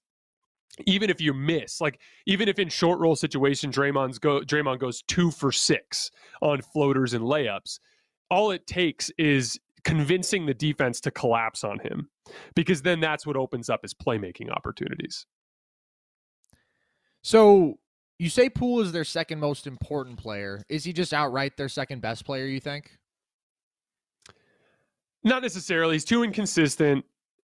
even 0.85 1.09
if 1.09 1.19
you 1.19 1.33
miss, 1.33 1.81
like 1.81 1.99
even 2.25 2.47
if 2.47 2.59
in 2.59 2.69
short 2.69 2.99
roll 2.99 3.15
situation 3.15 3.71
Draymond's 3.71 4.19
go 4.19 4.41
Draymond 4.41 4.79
goes 4.79 5.01
2 5.03 5.31
for 5.31 5.51
6 5.51 6.11
on 6.41 6.61
floaters 6.61 7.13
and 7.13 7.23
layups, 7.23 7.79
all 8.29 8.51
it 8.51 8.67
takes 8.67 9.09
is 9.17 9.59
convincing 9.83 10.45
the 10.45 10.53
defense 10.53 10.99
to 11.01 11.11
collapse 11.11 11.63
on 11.63 11.79
him 11.79 12.09
because 12.55 12.81
then 12.81 12.99
that's 12.99 13.25
what 13.25 13.37
opens 13.37 13.69
up 13.69 13.81
his 13.81 13.93
playmaking 13.93 14.51
opportunities. 14.51 15.25
So 17.23 17.79
you 18.17 18.29
say 18.29 18.49
Poole 18.49 18.81
is 18.81 18.91
their 18.91 19.03
second 19.03 19.39
most 19.39 19.67
important 19.67 20.17
player. 20.17 20.61
Is 20.69 20.83
he 20.83 20.93
just 20.93 21.13
outright 21.13 21.57
their 21.57 21.69
second 21.69 22.01
best 22.01 22.25
player, 22.25 22.45
you 22.45 22.59
think? 22.59 22.91
Not 25.23 25.41
necessarily. 25.41 25.95
He's 25.95 26.05
too 26.05 26.23
inconsistent. 26.23 27.05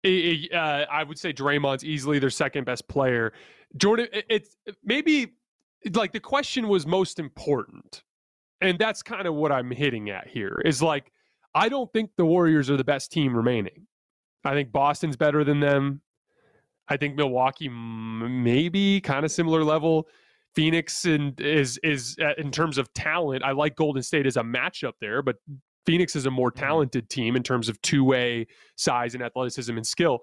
Uh, 0.04 0.56
I 0.56 1.02
would 1.02 1.18
say 1.18 1.32
Draymond's 1.32 1.84
easily 1.84 2.18
their 2.18 2.30
second 2.30 2.64
best 2.64 2.86
player. 2.86 3.32
Jordan, 3.76 4.06
it's 4.12 4.56
maybe 4.84 5.34
like 5.94 6.12
the 6.12 6.20
question 6.20 6.68
was 6.68 6.86
most 6.86 7.18
important. 7.18 8.02
And 8.60 8.78
that's 8.78 9.02
kind 9.02 9.26
of 9.26 9.34
what 9.34 9.52
I'm 9.52 9.70
hitting 9.70 10.10
at 10.10 10.28
here 10.28 10.62
is 10.64 10.80
like, 10.80 11.12
I 11.54 11.68
don't 11.68 11.92
think 11.92 12.10
the 12.16 12.24
Warriors 12.24 12.70
are 12.70 12.76
the 12.76 12.84
best 12.84 13.12
team 13.12 13.36
remaining. 13.36 13.86
I 14.44 14.52
think 14.52 14.72
Boston's 14.72 15.16
better 15.16 15.42
than 15.44 15.60
them. 15.60 16.00
I 16.88 16.96
think 16.96 17.16
Milwaukee 17.16 17.68
maybe 17.68 19.00
kind 19.00 19.24
of 19.24 19.32
similar 19.32 19.64
level. 19.64 20.08
Phoenix 20.54 21.04
and 21.04 21.38
is 21.40 21.78
is 21.82 22.16
uh, 22.20 22.32
in 22.38 22.50
terms 22.50 22.78
of 22.78 22.92
talent. 22.94 23.44
I 23.44 23.52
like 23.52 23.76
Golden 23.76 24.02
State 24.02 24.26
as 24.26 24.38
a 24.38 24.42
matchup 24.42 24.92
there, 25.00 25.20
but 25.20 25.36
Phoenix 25.84 26.16
is 26.16 26.26
a 26.26 26.30
more 26.30 26.50
mm-hmm. 26.50 26.64
talented 26.64 27.10
team 27.10 27.36
in 27.36 27.42
terms 27.42 27.68
of 27.68 27.80
two 27.82 28.04
way 28.04 28.46
size 28.76 29.14
and 29.14 29.22
athleticism 29.22 29.76
and 29.76 29.86
skill. 29.86 30.20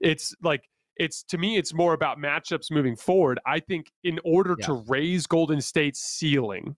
It's 0.00 0.34
like 0.42 0.64
it's 0.96 1.22
to 1.24 1.38
me, 1.38 1.56
it's 1.56 1.74
more 1.74 1.92
about 1.92 2.18
matchups 2.18 2.70
moving 2.70 2.96
forward. 2.96 3.38
I 3.46 3.60
think 3.60 3.90
in 4.04 4.18
order 4.24 4.56
yeah. 4.58 4.66
to 4.66 4.84
raise 4.88 5.26
Golden 5.26 5.60
State's 5.60 6.00
ceiling 6.00 6.76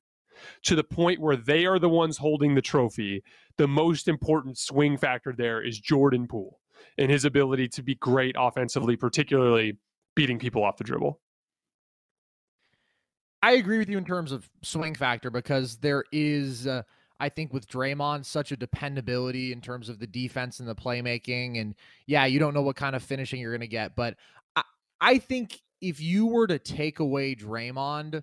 to 0.64 0.74
the 0.74 0.84
point 0.84 1.20
where 1.20 1.36
they 1.36 1.64
are 1.64 1.78
the 1.78 1.88
ones 1.88 2.18
holding 2.18 2.54
the 2.54 2.62
trophy, 2.62 3.22
the 3.56 3.68
most 3.68 4.08
important 4.08 4.58
swing 4.58 4.96
factor 4.96 5.32
there 5.36 5.62
is 5.62 5.78
Jordan 5.78 6.26
Poole 6.26 6.58
and 6.98 7.10
his 7.10 7.24
ability 7.24 7.68
to 7.68 7.82
be 7.82 7.94
great 7.96 8.34
offensively, 8.38 8.96
particularly 8.96 9.76
beating 10.14 10.38
people 10.38 10.64
off 10.64 10.76
the 10.76 10.84
dribble. 10.84 11.20
I 13.42 13.52
agree 13.52 13.78
with 13.78 13.88
you 13.88 13.98
in 13.98 14.04
terms 14.04 14.32
of 14.32 14.48
swing 14.62 14.94
factor 14.94 15.30
because 15.30 15.76
there 15.76 16.04
is, 16.10 16.66
uh, 16.66 16.82
I 17.20 17.28
think, 17.28 17.52
with 17.52 17.68
Draymond, 17.68 18.24
such 18.24 18.50
a 18.50 18.56
dependability 18.56 19.52
in 19.52 19.60
terms 19.60 19.88
of 19.88 19.98
the 19.98 20.06
defense 20.06 20.58
and 20.58 20.68
the 20.68 20.74
playmaking. 20.74 21.60
And 21.60 21.74
yeah, 22.06 22.24
you 22.26 22.38
don't 22.38 22.54
know 22.54 22.62
what 22.62 22.76
kind 22.76 22.96
of 22.96 23.02
finishing 23.02 23.40
you're 23.40 23.52
going 23.52 23.60
to 23.60 23.68
get. 23.68 23.94
But 23.94 24.16
I, 24.56 24.62
I 25.00 25.18
think 25.18 25.60
if 25.80 26.00
you 26.00 26.26
were 26.26 26.46
to 26.46 26.58
take 26.58 26.98
away 26.98 27.34
Draymond, 27.34 28.22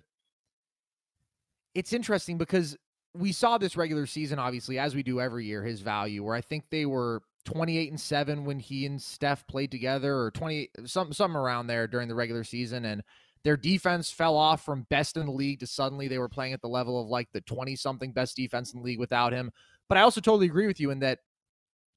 it's 1.74 1.92
interesting 1.92 2.36
because 2.36 2.76
we 3.14 3.32
saw 3.32 3.56
this 3.56 3.76
regular 3.76 4.06
season, 4.06 4.38
obviously, 4.38 4.78
as 4.78 4.94
we 4.94 5.02
do 5.02 5.20
every 5.20 5.46
year, 5.46 5.62
his 5.62 5.80
value, 5.80 6.22
where 6.22 6.34
I 6.34 6.40
think 6.40 6.64
they 6.70 6.84
were 6.84 7.22
28 7.44 7.90
and 7.90 8.00
7 8.00 8.44
when 8.44 8.58
he 8.58 8.86
and 8.86 9.00
Steph 9.00 9.46
played 9.46 9.70
together 9.70 10.16
or 10.16 10.30
20 10.30 10.70
some 10.86 11.12
some 11.12 11.36
around 11.36 11.66
there 11.66 11.86
during 11.86 12.08
the 12.08 12.14
regular 12.14 12.44
season 12.44 12.84
and 12.86 13.02
their 13.44 13.56
defense 13.56 14.10
fell 14.10 14.36
off 14.36 14.64
from 14.64 14.86
best 14.88 15.16
in 15.16 15.26
the 15.26 15.32
league 15.32 15.60
to 15.60 15.66
suddenly 15.66 16.08
they 16.08 16.18
were 16.18 16.28
playing 16.28 16.54
at 16.54 16.62
the 16.62 16.68
level 16.68 17.00
of 17.00 17.08
like 17.08 17.28
the 17.32 17.42
20 17.42 17.76
something 17.76 18.10
best 18.10 18.36
defense 18.36 18.72
in 18.72 18.80
the 18.80 18.84
league 18.84 18.98
without 18.98 19.32
him. 19.32 19.50
But 19.88 19.98
I 19.98 20.00
also 20.00 20.22
totally 20.22 20.46
agree 20.46 20.66
with 20.66 20.80
you 20.80 20.90
in 20.90 21.00
that 21.00 21.18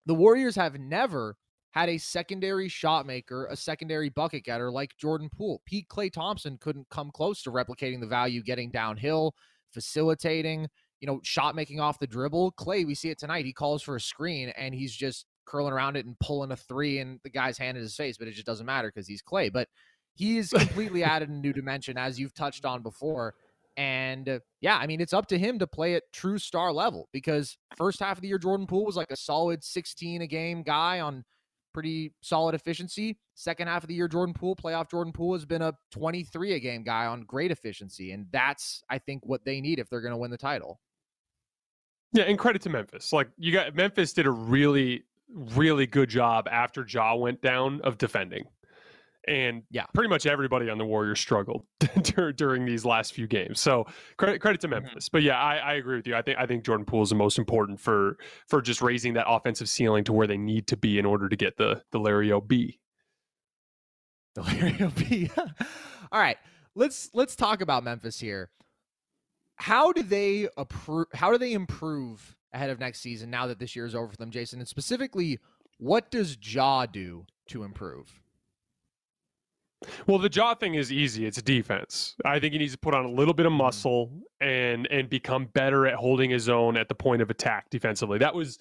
the 0.06 0.14
Warriors 0.14 0.58
have 0.58 0.78
never 0.78 1.38
had 1.72 1.88
a 1.90 1.98
secondary 1.98 2.68
shot 2.68 3.06
maker, 3.06 3.46
a 3.46 3.56
secondary 3.56 4.10
bucket 4.10 4.44
getter 4.44 4.70
like 4.70 4.98
Jordan 4.98 5.30
Poole. 5.30 5.62
Pete 5.66 5.88
Klay 5.88 6.12
Thompson 6.12 6.58
couldn't 6.58 6.90
come 6.90 7.12
close 7.12 7.42
to 7.44 7.52
replicating 7.52 8.02
the 8.02 8.08
value 8.08 8.44
getting 8.44 8.70
downhill, 8.70 9.34
facilitating, 9.72 10.68
you 11.00 11.08
know, 11.08 11.22
shot 11.24 11.56
making 11.56 11.80
off 11.80 12.00
the 12.00 12.08
dribble. 12.08 12.54
Klay, 12.54 12.86
we 12.86 12.96
see 12.96 13.10
it 13.10 13.20
tonight. 13.20 13.46
He 13.46 13.54
calls 13.54 13.82
for 13.82 13.96
a 13.96 14.02
screen 14.02 14.50
and 14.58 14.76
he's 14.76 14.94
just 14.94 15.26
curling 15.48 15.74
around 15.74 15.96
it 15.96 16.06
and 16.06 16.20
pulling 16.20 16.52
a 16.52 16.56
three 16.56 17.00
and 17.00 17.20
the 17.24 17.30
guy's 17.30 17.58
hand 17.58 17.78
in 17.78 17.84
his 17.84 17.96
face, 17.96 18.18
but 18.18 18.28
it 18.28 18.32
just 18.32 18.46
doesn't 18.46 18.66
matter 18.66 18.90
because 18.90 19.08
he's 19.08 19.24
Klay. 19.24 19.52
But 19.52 19.68
he's 20.14 20.52
completely 20.52 21.04
added 21.04 21.30
a 21.30 21.34
new 21.34 21.54
dimension, 21.54 21.98
as 21.98 22.20
you've 22.20 22.34
touched 22.34 22.66
on 22.66 22.84
before. 22.84 23.34
And 23.78 24.28
uh, 24.28 24.40
yeah, 24.60 24.78
I 24.78 24.88
mean, 24.88 25.02
it's 25.02 25.14
up 25.14 25.28
to 25.28 25.38
him 25.38 25.60
to 25.60 25.68
play 25.68 25.96
at 25.96 26.04
true 26.12 26.40
star 26.40 26.72
level 26.72 27.10
because 27.12 27.58
first 27.78 28.00
half 28.00 28.18
of 28.18 28.22
the 28.22 28.28
year, 28.28 28.40
Jordan 28.40 28.68
Poole 28.68 28.86
was 28.86 28.98
like 28.98 29.12
a 29.12 29.16
solid 29.16 29.64
16 29.64 30.22
a 30.24 30.28
game 30.28 30.64
guy 30.64 31.00
on 31.00 31.24
pretty 31.74 32.12
solid 32.22 32.56
efficiency. 32.56 33.20
Second 33.36 33.68
half 33.68 33.84
of 33.84 33.88
the 33.88 33.94
year, 33.94 34.08
Jordan 34.08 34.34
Poole, 34.34 34.56
playoff 34.56 34.90
Jordan 34.90 35.14
Poole 35.14 35.34
has 35.34 35.46
been 35.46 35.62
a 35.62 35.74
23 35.92 36.54
a 36.54 36.60
game 36.60 36.82
guy 36.82 37.06
on 37.06 37.22
great 37.22 37.52
efficiency. 37.52 38.12
And 38.14 38.26
that's, 38.32 38.84
I 38.90 38.98
think, 38.98 39.24
what 39.28 39.46
they 39.46 39.62
need 39.62 39.78
if 39.78 39.88
they're 39.88 40.02
going 40.02 40.12
to 40.12 40.18
win 40.18 40.32
the 40.32 40.38
title. 40.38 40.80
Yeah, 42.14 42.24
and 42.24 42.40
credit 42.40 42.64
to 42.64 42.70
Memphis. 42.70 43.14
Like 43.14 43.30
you 43.38 43.52
got 43.52 43.76
Memphis 43.76 44.14
did 44.14 44.26
a 44.26 44.32
really 44.32 45.04
really 45.34 45.88
good 45.88 46.10
job 46.10 46.48
after 46.50 46.86
Ja 46.88 47.16
went 47.16 47.42
down 47.42 47.82
of 47.82 47.98
defending. 47.98 48.46
And 49.28 49.64
yeah, 49.70 49.86
pretty 49.94 50.10
much 50.10 50.26
everybody 50.26 50.70
on 50.70 50.78
the 50.78 50.86
Warriors 50.86 51.20
struggled 51.20 51.66
during 52.36 52.66
these 52.66 52.86
last 52.86 53.14
few 53.14 53.28
games. 53.28 53.60
So 53.60 53.86
credit 54.16 54.40
credit 54.40 54.62
to 54.62 54.68
mm-hmm. 54.68 54.86
Memphis. 54.86 55.06
Mm-hmm. 55.06 55.18
But 55.18 55.24
yeah, 55.24 55.38
I, 55.38 55.58
I, 55.58 55.74
agree 55.74 55.98
with 55.98 56.08
you. 56.08 56.16
I 56.16 56.22
think 56.22 56.38
I 56.40 56.46
think 56.46 56.64
Jordan 56.64 56.86
Poole 56.86 57.04
is 57.04 57.10
the 57.10 57.16
most 57.16 57.38
important 57.38 57.80
for 57.82 58.18
for 58.48 58.62
just 58.62 58.82
raising 58.82 59.16
that 59.16 59.26
offensive 59.28 59.68
ceiling 59.68 60.06
to 60.06 60.14
where 60.14 60.28
they 60.28 60.38
need 60.38 60.68
to 60.68 60.78
be 60.78 60.98
in 60.98 61.06
order 61.06 61.28
to 61.28 61.36
get 61.36 61.58
the 61.58 61.84
the 61.92 62.00
Larry 62.00 62.32
B. 62.48 62.80
The 64.36 64.44
Larry 64.44 64.92
B. 64.96 65.32
All 66.12 66.22
right, 66.22 66.38
let's 66.76 67.10
let's 67.14 67.36
talk 67.36 67.60
about 67.60 67.84
Memphis 67.84 68.20
here. 68.20 68.52
How 69.56 69.92
do 69.92 70.04
they 70.04 70.48
approve? 70.56 71.08
How 71.14 71.32
do 71.32 71.40
they 71.40 71.54
improve 71.54 72.37
ahead 72.54 72.70
of 72.70 72.80
next 72.80 73.00
season 73.02 73.30
now 73.30 73.48
that 73.48 73.60
this 73.60 73.76
year 73.76 73.86
is 73.86 73.96
over 73.96 74.08
for 74.10 74.18
them, 74.18 74.32
Jason? 74.32 74.60
And 74.60 74.68
specifically, 74.68 75.40
What 75.80 76.10
does 76.10 76.38
Ja 76.42 76.86
do 76.88 77.26
to 77.50 77.64
improve? 77.64 78.20
Well, 80.08 80.18
the 80.18 80.30
Ja 80.34 80.56
thing 80.56 80.74
is 80.74 80.92
easy. 80.92 81.26
It's 81.28 81.40
defense. 81.42 82.16
I 82.26 82.40
think 82.40 82.54
he 82.54 82.58
needs 82.60 82.72
to 82.74 82.80
put 82.80 82.96
on 82.96 83.06
a 83.06 83.12
little 83.12 83.34
bit 83.36 83.46
of 83.46 83.52
Mm-hmm. 83.52 83.58
muscle 83.62 84.12
and 84.42 84.88
and 84.92 85.08
become 85.10 85.46
better 85.46 85.86
at 85.86 85.94
holding 85.96 86.30
his 86.32 86.50
own 86.50 86.78
at 86.78 86.90
the 86.90 86.96
point 86.96 87.22
of 87.22 87.30
attack 87.30 87.70
defensively. 87.70 88.18
That 88.18 88.34
was 88.34 88.58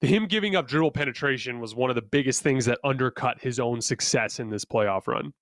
him 0.00 0.26
giving 0.26 0.54
up 0.56 0.68
dribble 0.68 0.92
penetration 0.92 1.58
was 1.60 1.74
one 1.74 1.90
of 1.90 1.96
the 1.96 2.02
biggest 2.02 2.42
things 2.42 2.64
that 2.66 2.78
undercut 2.84 3.40
his 3.42 3.58
own 3.60 3.80
success 3.80 4.38
in 4.40 4.48
this 4.50 4.64
playoff 4.64 5.06
run. 5.08 5.32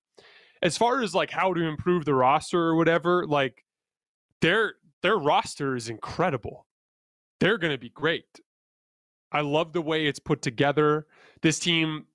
As 0.63 0.77
far 0.79 1.03
as 1.03 1.15
like 1.15 1.31
how 1.31 1.53
to 1.55 1.61
improve 1.61 2.05
the 2.07 2.15
roster 2.15 2.59
or 2.61 2.75
whatever, 2.77 3.27
like 3.27 3.63
their 4.41 4.75
their 5.03 5.17
roster 5.19 5.77
is 5.77 5.89
incredible. 5.91 6.67
They're 7.41 7.59
going 7.59 7.73
to 7.73 7.79
be 7.79 7.91
great. 7.91 8.41
I 9.31 9.43
love 9.43 9.73
the 9.73 9.83
way 9.83 10.07
it's 10.07 10.19
put 10.19 10.43
together. 10.43 11.07
This 11.43 11.59
team 11.59 12.07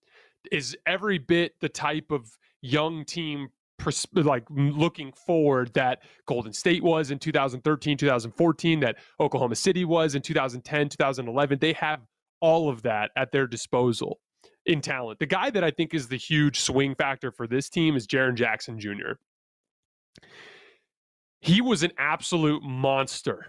is 0.51 0.75
every 0.85 1.19
bit 1.19 1.53
the 1.61 1.69
type 1.69 2.11
of 2.11 2.37
young 2.61 3.05
team 3.05 3.49
pers- 3.77 4.07
like 4.13 4.45
looking 4.49 5.11
forward 5.13 5.73
that 5.73 5.99
Golden 6.25 6.53
State 6.53 6.83
was 6.83 7.11
in 7.11 7.19
2013, 7.19 7.97
2014, 7.97 8.79
that 8.79 8.97
Oklahoma 9.19 9.55
City 9.55 9.85
was 9.85 10.15
in 10.15 10.21
2010, 10.21 10.89
2011. 10.89 11.59
They 11.59 11.73
have 11.73 12.01
all 12.41 12.69
of 12.69 12.81
that 12.83 13.11
at 13.15 13.31
their 13.31 13.47
disposal 13.47 14.19
in 14.65 14.81
talent. 14.81 15.19
The 15.19 15.25
guy 15.25 15.49
that 15.49 15.63
I 15.63 15.71
think 15.71 15.93
is 15.93 16.07
the 16.07 16.17
huge 16.17 16.59
swing 16.59 16.95
factor 16.95 17.31
for 17.31 17.47
this 17.47 17.69
team 17.69 17.95
is 17.95 18.07
Jaren 18.07 18.35
Jackson 18.35 18.79
Jr. 18.79 19.13
He 21.41 21.61
was 21.61 21.83
an 21.83 21.91
absolute 21.97 22.63
monster 22.63 23.47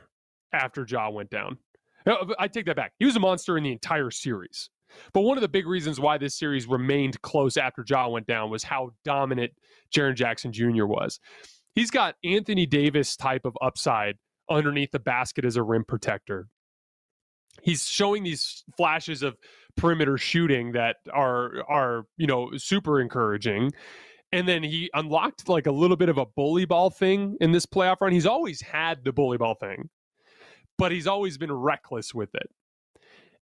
after 0.53 0.85
Ja 0.89 1.11
went 1.11 1.31
down. 1.31 1.59
No, 2.07 2.17
uh, 2.17 2.35
I 2.39 2.49
take 2.49 2.67
that 2.67 2.77
back. 2.77 2.93
He 2.99 3.05
was 3.05 3.17
a 3.17 3.21
monster 3.21 3.57
in 3.57 3.65
the 3.65 3.73
entire 3.73 4.11
series. 4.11 4.71
But 5.13 5.23
one 5.23 5.37
of 5.37 5.43
the 5.43 5.49
big 5.49 5.67
reasons 5.67 5.99
why 5.99 6.19
this 6.19 6.39
series 6.39 6.67
remained 6.67 7.21
close 7.23 7.57
after 7.57 7.85
Ja 7.87 8.09
went 8.09 8.27
down 8.27 8.51
was 8.51 8.63
how 8.63 8.91
dominant 9.05 9.53
Jaren 9.95 10.15
Jackson 10.15 10.53
Jr. 10.53 10.87
was. 10.87 11.19
He's 11.75 11.91
got 11.91 12.15
Anthony 12.23 12.67
Davis 12.67 13.17
type 13.17 13.45
of 13.45 13.57
upside 13.61 14.17
underneath 14.49 14.93
the 14.93 15.01
basket 15.01 15.45
as 15.45 15.57
a 15.57 15.63
rim 15.63 15.85
protector. 15.85 16.47
He's 17.63 17.85
showing 17.85 18.23
these 18.23 18.65
flashes 18.77 19.23
of 19.23 19.37
perimeter 19.77 20.19
shooting 20.19 20.73
that 20.73 20.97
are 21.13 21.65
are, 21.69 22.05
you 22.17 22.27
know, 22.27 22.51
super 22.57 23.01
encouraging. 23.01 23.73
And 24.33 24.49
then 24.49 24.65
he 24.65 24.91
unlocked 24.95 25.49
like 25.49 25.67
a 25.67 25.73
little 25.73 25.97
bit 25.97 26.09
of 26.09 26.19
a 26.19 26.27
bully 26.27 26.65
ball 26.65 26.91
thing 26.91 27.37
in 27.41 27.53
this 27.53 27.67
playoff 27.67 28.01
run. 28.01 28.13
He's 28.13 28.27
always 28.27 28.61
had 28.61 29.05
the 29.05 29.13
bully 29.13 29.39
ball 29.39 29.55
thing, 29.55 29.89
but 30.79 30.93
he's 30.93 31.07
always 31.07 31.39
been 31.39 31.53
reckless 31.53 32.15
with 32.15 32.35
it 32.35 32.51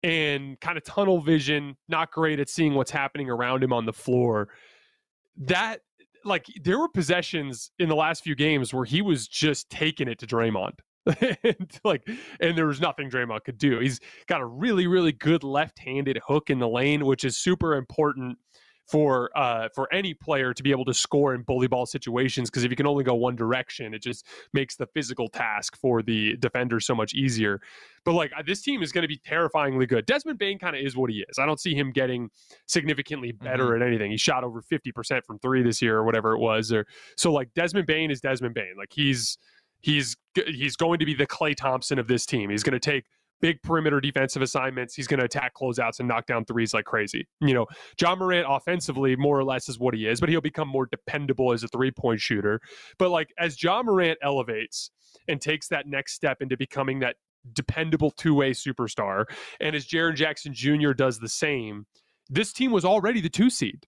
and 0.03 0.61
kind 0.61 0.79
of 0.79 0.85
tunnel 0.85 1.20
vision, 1.20 1.76
not 1.89 2.12
great 2.12 2.39
at 2.41 2.49
seeing 2.49 2.74
what's 2.74 2.91
happening 2.91 3.29
around 3.29 3.62
him 3.62 3.72
on 3.72 3.85
the 3.85 3.93
floor. 3.93 4.49
That 5.37 5.81
like 6.24 6.47
there 6.62 6.79
were 6.79 6.89
possessions 6.89 7.70
in 7.79 7.89
the 7.89 7.97
last 7.97 8.22
few 8.22 8.35
games 8.35 8.72
where 8.72 8.85
he 8.85 9.03
was 9.03 9.26
just 9.26 9.70
taking 9.70 10.09
it 10.09 10.18
to 10.18 10.26
Draymond. 10.26 10.79
and 11.43 11.81
like 11.85 12.07
and 12.41 12.57
there 12.57 12.66
was 12.66 12.81
nothing 12.81 13.11
Draymond 13.11 13.45
could 13.45 13.59
do. 13.59 13.79
He's 13.79 13.99
got 14.26 14.41
a 14.41 14.47
really 14.47 14.87
really 14.87 15.12
good 15.12 15.43
left-handed 15.43 16.20
hook 16.26 16.51
in 16.51 16.59
the 16.59 16.68
lane 16.68 17.07
which 17.07 17.24
is 17.24 17.39
super 17.39 17.76
important 17.76 18.37
for 18.89 19.30
uh 19.36 19.68
for 19.74 19.93
any 19.93 20.14
player 20.14 20.55
to 20.55 20.62
be 20.62 20.70
able 20.70 20.84
to 20.84 20.95
score 20.95 21.34
in 21.34 21.43
bully 21.43 21.66
ball 21.66 21.84
situations 21.84 22.49
because 22.49 22.64
if 22.64 22.70
you 22.70 22.76
can 22.76 22.86
only 22.86 23.05
go 23.05 23.14
one 23.14 23.36
direction 23.36 23.93
it 23.93 24.01
just 24.03 24.26
makes 24.55 24.76
the 24.76 24.86
physical 24.86 25.28
task 25.28 25.76
for 25.76 26.03
the 26.03 26.36
defender 26.39 26.80
so 26.80 26.95
much 26.95 27.12
easier. 27.14 27.61
But 28.05 28.12
like 28.14 28.32
this 28.47 28.62
team 28.62 28.82
is 28.82 28.91
going 28.91 29.03
to 29.03 29.09
be 29.09 29.18
terrifyingly 29.18 29.84
good. 29.86 30.07
Desmond 30.07 30.39
Bane 30.39 30.59
kind 30.59 30.74
of 30.74 30.82
is 30.82 30.97
what 30.97 31.11
he 31.11 31.24
is. 31.28 31.39
I 31.39 31.45
don't 31.45 31.61
see 31.61 31.74
him 31.74 31.91
getting 31.91 32.30
significantly 32.66 33.32
better 33.32 33.66
Mhm. 33.66 33.76
at 33.76 33.86
anything. 33.86 34.11
He 34.11 34.16
shot 34.16 34.45
over 34.45 34.62
50% 34.62 35.24
from 35.26 35.39
three 35.39 35.62
this 35.62 35.82
year 35.82 35.99
or 35.99 36.05
whatever 36.05 36.32
it 36.32 36.39
was 36.39 36.72
or 36.72 36.86
so 37.16 37.30
like 37.32 37.53
desmond 37.55 37.86
bane 37.86 38.11
is 38.11 38.20
desmond 38.20 38.55
bane. 38.55 38.74
Like 38.78 38.93
he's 38.93 39.36
he's 39.80 40.16
he's 40.47 40.76
going 40.76 40.99
to 40.99 41.05
be 41.05 41.14
the 41.14 41.26
klay 41.26 41.55
thompson 41.55 41.99
of 41.99 42.09
this 42.09 42.24
team. 42.24 42.51
He's 42.51 42.62
going 42.62 42.78
to 42.78 42.80
take 42.80 43.05
big 43.41 43.62
perimeter 43.62 44.01
defensive 44.01 44.43
assignments 44.43 44.95
he's 44.95 45.07
going 45.07 45.18
to 45.18 45.26
attack 45.26 45.55
closeouts 45.55 45.99
and 46.01 46.09
knock 46.09 46.26
down 46.26 46.45
threes 46.45 46.74
like 46.74 46.84
crazy 46.84 47.26
you 47.41 47.55
know 47.55 47.66
Ja 48.01 48.14
Morant 48.14 48.47
offensively 48.49 49.16
more 49.16 49.39
or 49.39 49.45
less 49.45 49.68
is 49.68 49.78
what 49.78 49.95
he 49.95 50.07
is, 50.07 50.20
but 50.20 50.28
he'll 50.28 50.41
become 50.41 50.68
more 50.68 50.86
dependable 50.86 51.53
as 51.53 51.62
a 51.62 51.68
three 51.68 51.91
point 51.91 52.20
shooter. 52.20 52.61
But 52.99 53.11
like 53.11 53.32
as 53.39 53.62
Ja 53.62 53.82
Morant 53.82 54.18
elevates 54.22 54.91
and 55.26 55.41
takes 55.41 55.68
that 55.68 55.86
next 55.86 56.14
step 56.14 56.39
into 56.41 56.57
becoming 56.57 57.01
that 57.01 57.16
dependable 57.53 58.11
two 58.11 58.34
way 58.34 58.53
superstar, 58.53 59.24
and 59.61 59.74
as 59.74 59.86
Jaren 59.86 60.14
Jackson 60.14 60.53
Jr. 60.53 60.93
does 60.93 61.18
the 61.18 61.28
same, 61.28 61.86
this 62.28 62.53
team 62.53 62.70
was 62.70 62.84
already 62.84 63.20
the 63.20 63.28
two 63.28 63.51
seed. 63.51 63.86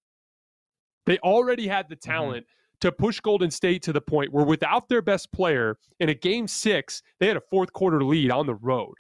They 1.07 1.19
already 1.19 1.67
had 1.69 1.89
the 1.89 1.97
mm-hmm. 1.97 2.11
talent. 2.11 2.47
To 2.81 2.91
push 2.91 3.21
Golden 3.21 3.51
State 3.51 3.83
to 3.83 3.93
the 3.93 4.01
point 4.01 4.33
where, 4.33 4.47
without 4.47 4.89
their 4.89 5.03
best 5.03 5.31
player 5.33 5.77
in 5.99 6.09
a 6.09 6.15
game 6.15 6.49
six, 6.49 7.03
they 7.19 7.27
had 7.27 7.37
a 7.37 7.43
fourth 7.51 7.75
quarter 7.75 8.03
lead 8.03 8.31
on 8.31 8.47
the 8.47 8.55
road 8.55 8.95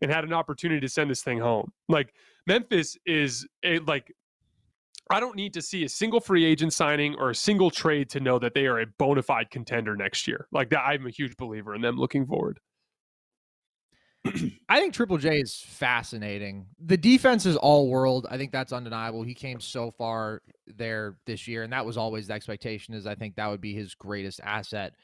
and 0.00 0.10
had 0.10 0.24
an 0.24 0.32
opportunity 0.32 0.80
to 0.80 0.88
send 0.88 1.10
this 1.10 1.22
thing 1.22 1.38
home. 1.38 1.72
Like 1.88 2.14
Memphis 2.46 2.96
is 3.06 3.46
a, 3.64 3.78
like 3.80 4.12
I 5.10 5.20
don't 5.20 5.36
need 5.36 5.54
to 5.54 5.62
see 5.62 5.84
a 5.84 5.88
single 5.88 6.20
free 6.20 6.44
agent 6.44 6.72
signing 6.72 7.14
or 7.16 7.30
a 7.30 7.34
single 7.34 7.70
trade 7.70 8.10
to 8.10 8.20
know 8.20 8.38
that 8.38 8.54
they 8.54 8.66
are 8.66 8.80
a 8.80 8.86
bona 8.98 9.22
fide 9.22 9.50
contender 9.50 9.96
next 9.96 10.26
year. 10.26 10.48
Like 10.50 10.70
that, 10.70 10.80
I'm 10.80 11.06
a 11.06 11.10
huge 11.10 11.36
believer 11.36 11.74
in 11.74 11.80
them 11.80 11.96
looking 11.96 12.26
forward. 12.26 12.58
I 14.68 14.80
think 14.80 14.92
Triple 14.92 15.18
J 15.18 15.38
is 15.38 15.62
fascinating. 15.64 16.66
The 16.84 16.96
defense 16.96 17.46
is 17.46 17.56
all 17.56 17.88
world. 17.88 18.26
I 18.28 18.36
think 18.36 18.50
that's 18.50 18.72
undeniable. 18.72 19.22
He 19.22 19.34
came 19.34 19.60
so 19.60 19.92
far 19.92 20.42
there 20.66 21.18
this 21.26 21.46
year, 21.46 21.62
and 21.62 21.72
that 21.72 21.86
was 21.86 21.96
always 21.96 22.26
the 22.26 22.34
expectation. 22.34 22.94
Is 22.94 23.06
I 23.06 23.14
think 23.14 23.36
that 23.36 23.46
would 23.46 23.60
be 23.60 23.72
his 23.72 23.94
greatest 23.94 24.40
asset. 24.42 24.94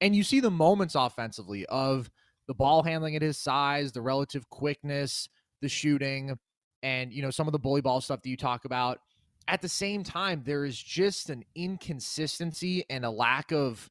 And 0.00 0.16
you 0.16 0.24
see 0.24 0.40
the 0.40 0.50
moments 0.50 0.96
offensively 0.96 1.64
of 1.66 2.10
the 2.46 2.54
ball 2.54 2.82
handling 2.82 3.16
at 3.16 3.22
his 3.22 3.38
size, 3.38 3.92
the 3.92 4.02
relative 4.02 4.48
quickness, 4.50 5.28
the 5.62 5.68
shooting, 5.68 6.36
and 6.82 7.12
you 7.12 7.22
know 7.22 7.30
some 7.30 7.48
of 7.48 7.52
the 7.52 7.58
bully 7.58 7.80
ball 7.80 8.00
stuff 8.00 8.22
that 8.22 8.28
you 8.28 8.36
talk 8.36 8.64
about. 8.64 8.98
At 9.46 9.60
the 9.60 9.68
same 9.68 10.02
time, 10.02 10.42
there 10.44 10.64
is 10.64 10.78
just 10.78 11.28
an 11.28 11.44
inconsistency 11.54 12.84
and 12.88 13.04
a 13.04 13.10
lack 13.10 13.52
of 13.52 13.90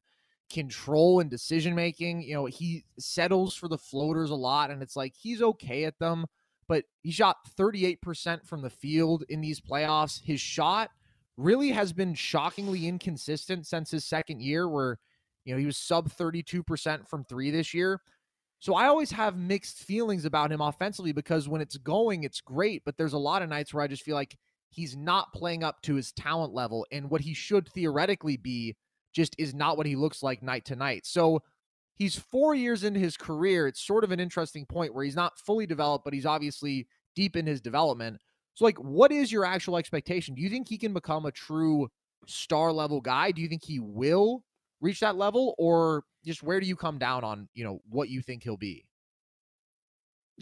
control 0.52 1.20
and 1.20 1.30
decision 1.30 1.74
making. 1.74 2.22
You 2.22 2.34
know, 2.34 2.46
he 2.46 2.84
settles 2.98 3.54
for 3.54 3.68
the 3.68 3.78
floaters 3.78 4.30
a 4.30 4.36
lot, 4.36 4.70
and 4.70 4.82
it's 4.82 4.96
like 4.96 5.14
he's 5.16 5.42
okay 5.42 5.84
at 5.84 5.98
them, 5.98 6.26
but 6.68 6.84
he 7.02 7.10
shot 7.10 7.36
38% 7.58 8.46
from 8.46 8.62
the 8.62 8.70
field 8.70 9.24
in 9.28 9.40
these 9.40 9.60
playoffs. 9.60 10.20
His 10.22 10.40
shot 10.40 10.90
really 11.36 11.70
has 11.70 11.92
been 11.92 12.14
shockingly 12.14 12.86
inconsistent 12.86 13.66
since 13.66 13.90
his 13.90 14.04
second 14.04 14.40
year, 14.40 14.68
where, 14.68 14.98
you 15.44 15.54
know, 15.54 15.58
he 15.58 15.66
was 15.66 15.76
sub 15.76 16.08
32% 16.10 17.08
from 17.08 17.24
three 17.24 17.50
this 17.50 17.74
year. 17.74 18.00
So 18.64 18.74
I 18.74 18.86
always 18.86 19.10
have 19.10 19.36
mixed 19.36 19.80
feelings 19.80 20.24
about 20.24 20.50
him 20.50 20.62
offensively 20.62 21.12
because 21.12 21.46
when 21.46 21.60
it's 21.60 21.76
going, 21.76 22.24
it's 22.24 22.40
great, 22.40 22.80
but 22.86 22.96
there's 22.96 23.12
a 23.12 23.18
lot 23.18 23.42
of 23.42 23.50
nights 23.50 23.74
where 23.74 23.84
I 23.84 23.88
just 23.88 24.02
feel 24.02 24.14
like 24.14 24.38
he's 24.70 24.96
not 24.96 25.34
playing 25.34 25.62
up 25.62 25.82
to 25.82 25.96
his 25.96 26.12
talent 26.12 26.54
level 26.54 26.86
and 26.90 27.10
what 27.10 27.20
he 27.20 27.34
should 27.34 27.68
theoretically 27.68 28.38
be 28.38 28.74
just 29.14 29.36
is 29.36 29.52
not 29.52 29.76
what 29.76 29.84
he 29.84 29.96
looks 29.96 30.22
like 30.22 30.42
night 30.42 30.64
to 30.64 30.76
night. 30.76 31.04
So 31.04 31.42
he's 31.96 32.16
four 32.16 32.54
years 32.54 32.84
into 32.84 32.98
his 32.98 33.18
career. 33.18 33.68
It's 33.68 33.86
sort 33.86 34.02
of 34.02 34.12
an 34.12 34.18
interesting 34.18 34.64
point 34.64 34.94
where 34.94 35.04
he's 35.04 35.14
not 35.14 35.38
fully 35.38 35.66
developed, 35.66 36.06
but 36.06 36.14
he's 36.14 36.24
obviously 36.24 36.86
deep 37.14 37.36
in 37.36 37.44
his 37.44 37.60
development. 37.60 38.16
So, 38.54 38.64
like, 38.64 38.78
what 38.78 39.12
is 39.12 39.30
your 39.30 39.44
actual 39.44 39.76
expectation? 39.76 40.34
Do 40.34 40.40
you 40.40 40.48
think 40.48 40.70
he 40.70 40.78
can 40.78 40.94
become 40.94 41.26
a 41.26 41.32
true 41.32 41.88
star 42.26 42.72
level 42.72 43.02
guy? 43.02 43.30
Do 43.30 43.42
you 43.42 43.48
think 43.48 43.62
he 43.62 43.78
will 43.78 44.42
reach 44.80 45.00
that 45.00 45.16
level, 45.16 45.54
or 45.58 46.04
just 46.24 46.42
where 46.42 46.60
do 46.60 46.66
you 46.66 46.76
come 46.76 46.98
down 46.98 47.24
on 47.24 47.48
you 47.54 47.64
know 47.64 47.80
what 47.88 48.08
you 48.08 48.22
think 48.22 48.42
he'll 48.42 48.56
be? 48.56 48.84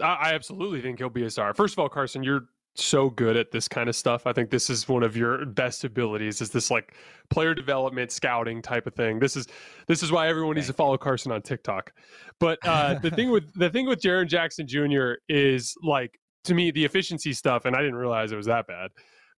I, 0.01 0.33
absolutely 0.33 0.81
think 0.81 0.99
he'll 0.99 1.11
be 1.11 1.25
a 1.25 1.31
star. 1.31 1.53
First 1.53 1.75
of 1.75 1.79
all, 1.79 1.89
Carson, 1.89 2.23
you're 2.23 2.47
so 2.75 3.11
good 3.11 3.37
at 3.37 3.51
this 3.51 3.69
kind 3.69 3.89
of 3.89 3.97
stuff. 3.97 4.27
I 4.27 4.33
think 4.33 4.51
this 4.51 4.71
is 4.71 4.89
one 4.89 5.03
of 5.03 5.17
your 5.17 5.45
best 5.45 5.85
abilities 5.85 6.41
is 6.41 6.51
this 6.51 6.71
like 6.71 6.95
player 7.29 7.55
development 7.55 8.11
scouting 8.11 8.63
type 8.63 8.87
of 8.87 8.95
thing. 8.95 9.19
This 9.19 9.37
is 9.37 9.47
this 9.89 10.03
is 10.03 10.11
why 10.11 10.29
everyone 10.29 10.55
needs 10.55 10.69
to 10.69 10.73
follow 10.73 10.97
Carson 10.97 11.33
on 11.33 11.43
TikTok. 11.43 11.93
But 12.39 12.59
uh 12.67 12.95
the 12.95 13.11
thing 13.11 13.31
with 13.31 13.53
the 13.55 13.69
thing 13.69 13.87
with 13.87 14.01
Jaren 14.01 14.27
Jackson 14.27 14.67
Jr. 14.67 15.15
is 15.29 15.75
like 15.83 16.19
to 16.45 16.55
me 16.55 16.71
the 16.71 16.85
efficiency 16.85 17.35
stuff 17.35 17.67
and 17.67 17.77
I 17.77 17.81
didn't 17.81 17.97
realize 17.97 18.33
it 18.33 18.37
was 18.37 18.47
that 18.47 18.67
bad. 18.67 18.91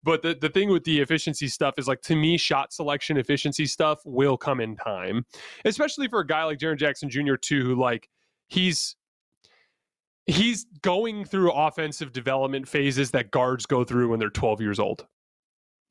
But 0.03 0.21
the, 0.21 0.35
the 0.35 0.49
thing 0.49 0.69
with 0.69 0.83
the 0.83 0.99
efficiency 0.99 1.47
stuff 1.47 1.75
is 1.77 1.87
like 1.87 2.01
to 2.03 2.15
me, 2.15 2.37
shot 2.37 2.73
selection 2.73 3.17
efficiency 3.17 3.65
stuff 3.65 3.99
will 4.05 4.37
come 4.37 4.59
in 4.59 4.75
time, 4.75 5.25
especially 5.65 6.07
for 6.07 6.19
a 6.19 6.27
guy 6.27 6.43
like 6.43 6.59
Jaren 6.59 6.77
Jackson 6.77 7.09
Jr. 7.09 7.35
too, 7.35 7.63
who 7.63 7.75
like 7.75 8.09
he's 8.47 8.95
he's 10.25 10.65
going 10.81 11.25
through 11.25 11.51
offensive 11.51 12.13
development 12.13 12.67
phases 12.67 13.11
that 13.11 13.31
guards 13.31 13.65
go 13.65 13.83
through 13.83 14.09
when 14.09 14.19
they're 14.19 14.29
12 14.29 14.61
years 14.61 14.79
old. 14.79 15.05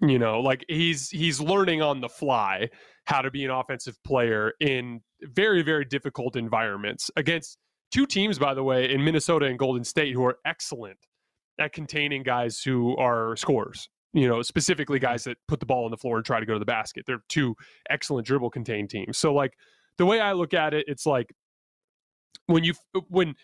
You 0.01 0.19
know, 0.19 0.41
like 0.41 0.65
he's 0.69 1.09
he's 1.11 1.41
learning 1.41 1.81
on 1.81 2.01
the 2.01 2.09
fly 2.09 2.71
how 3.05 3.23
to 3.23 3.31
be 3.31 3.45
an 3.45 3.51
offensive 3.51 3.97
player 4.05 4.53
in 4.61 5.01
very 5.23 5.63
very 5.63 5.85
difficult 5.85 6.37
environments 6.37 7.11
against 7.17 7.57
two 7.93 8.07
teams 8.07 8.39
by 8.39 8.53
the 8.53 8.63
way 8.63 8.93
in 8.93 9.05
Minnesota 9.05 9.47
and 9.47 9.59
Golden 9.59 9.85
State 9.85 10.13
who 10.13 10.25
are 10.25 10.39
excellent 10.45 10.99
at 11.61 11.73
containing 11.73 12.23
guys 12.23 12.61
who 12.61 12.97
are 12.97 13.37
scorers. 13.37 13.89
You 14.13 14.29
know, 14.29 14.43
specifically 14.43 14.99
Mm-hmm. 14.99 15.07
guys 15.07 15.25
that 15.25 15.39
put 15.49 15.61
the 15.61 15.67
ball 15.67 15.85
on 15.85 15.91
the 15.91 15.97
floor 15.97 16.17
and 16.17 16.27
try 16.27 16.41
to 16.41 16.47
go 16.47 16.53
to 16.53 16.59
the 16.59 16.65
basket. 16.65 17.05
They're 17.07 17.23
two 17.29 17.57
excellent 17.89 18.27
dribble 18.27 18.51
contained 18.51 18.91
teams. 18.91 19.19
So 19.19 19.33
like 19.33 19.55
the 19.99 20.07
way 20.07 20.21
I 20.21 20.33
look 20.33 20.55
at 20.55 20.75
it, 20.75 20.85
it's 20.89 21.07
like 21.07 21.33
when 22.47 22.65
you 22.65 22.75
when 23.09 23.35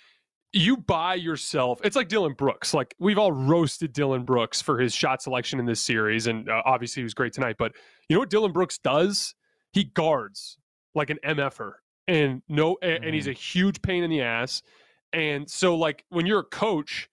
you 0.53 0.79
buy 0.79 1.15
yourself 1.15 1.79
it's 1.85 1.95
like 1.95 2.09
dillon 2.09 2.33
brooks 2.33 2.73
like 2.73 2.95
we've 2.99 3.19
all 3.19 3.33
roasted 3.33 3.93
dillon 3.93 4.25
brooks 4.25 4.63
for 4.63 4.79
his 4.79 4.95
shot 4.95 5.21
selection 5.21 5.59
in 5.59 5.67
this 5.67 5.81
series 5.81 6.27
and 6.27 6.49
uh, 6.49 6.63
obviously 6.65 7.01
he 7.01 7.05
was 7.05 7.13
great 7.13 7.35
tonight 7.35 7.57
but 7.59 7.73
you 8.09 8.15
know 8.15 8.21
what 8.21 8.31
dillon 8.31 8.51
brooks 8.51 8.79
does 8.79 9.35
he 9.73 9.85
guards 9.85 10.57
like 10.95 11.11
an 11.11 11.19
mf'er 11.23 11.73
and 12.07 12.41
no 12.49 12.79
and, 12.83 13.05
and 13.05 13.15
he's 13.15 13.27
a 13.29 13.33
huge 13.33 13.83
pain 13.83 14.03
in 14.03 14.09
the 14.09 14.23
ass 14.23 14.63
and 15.13 15.49
so 15.51 15.77
like 15.77 16.05
when 16.09 16.25
you're 16.25 16.41
a 16.41 16.45
coach 16.45 17.11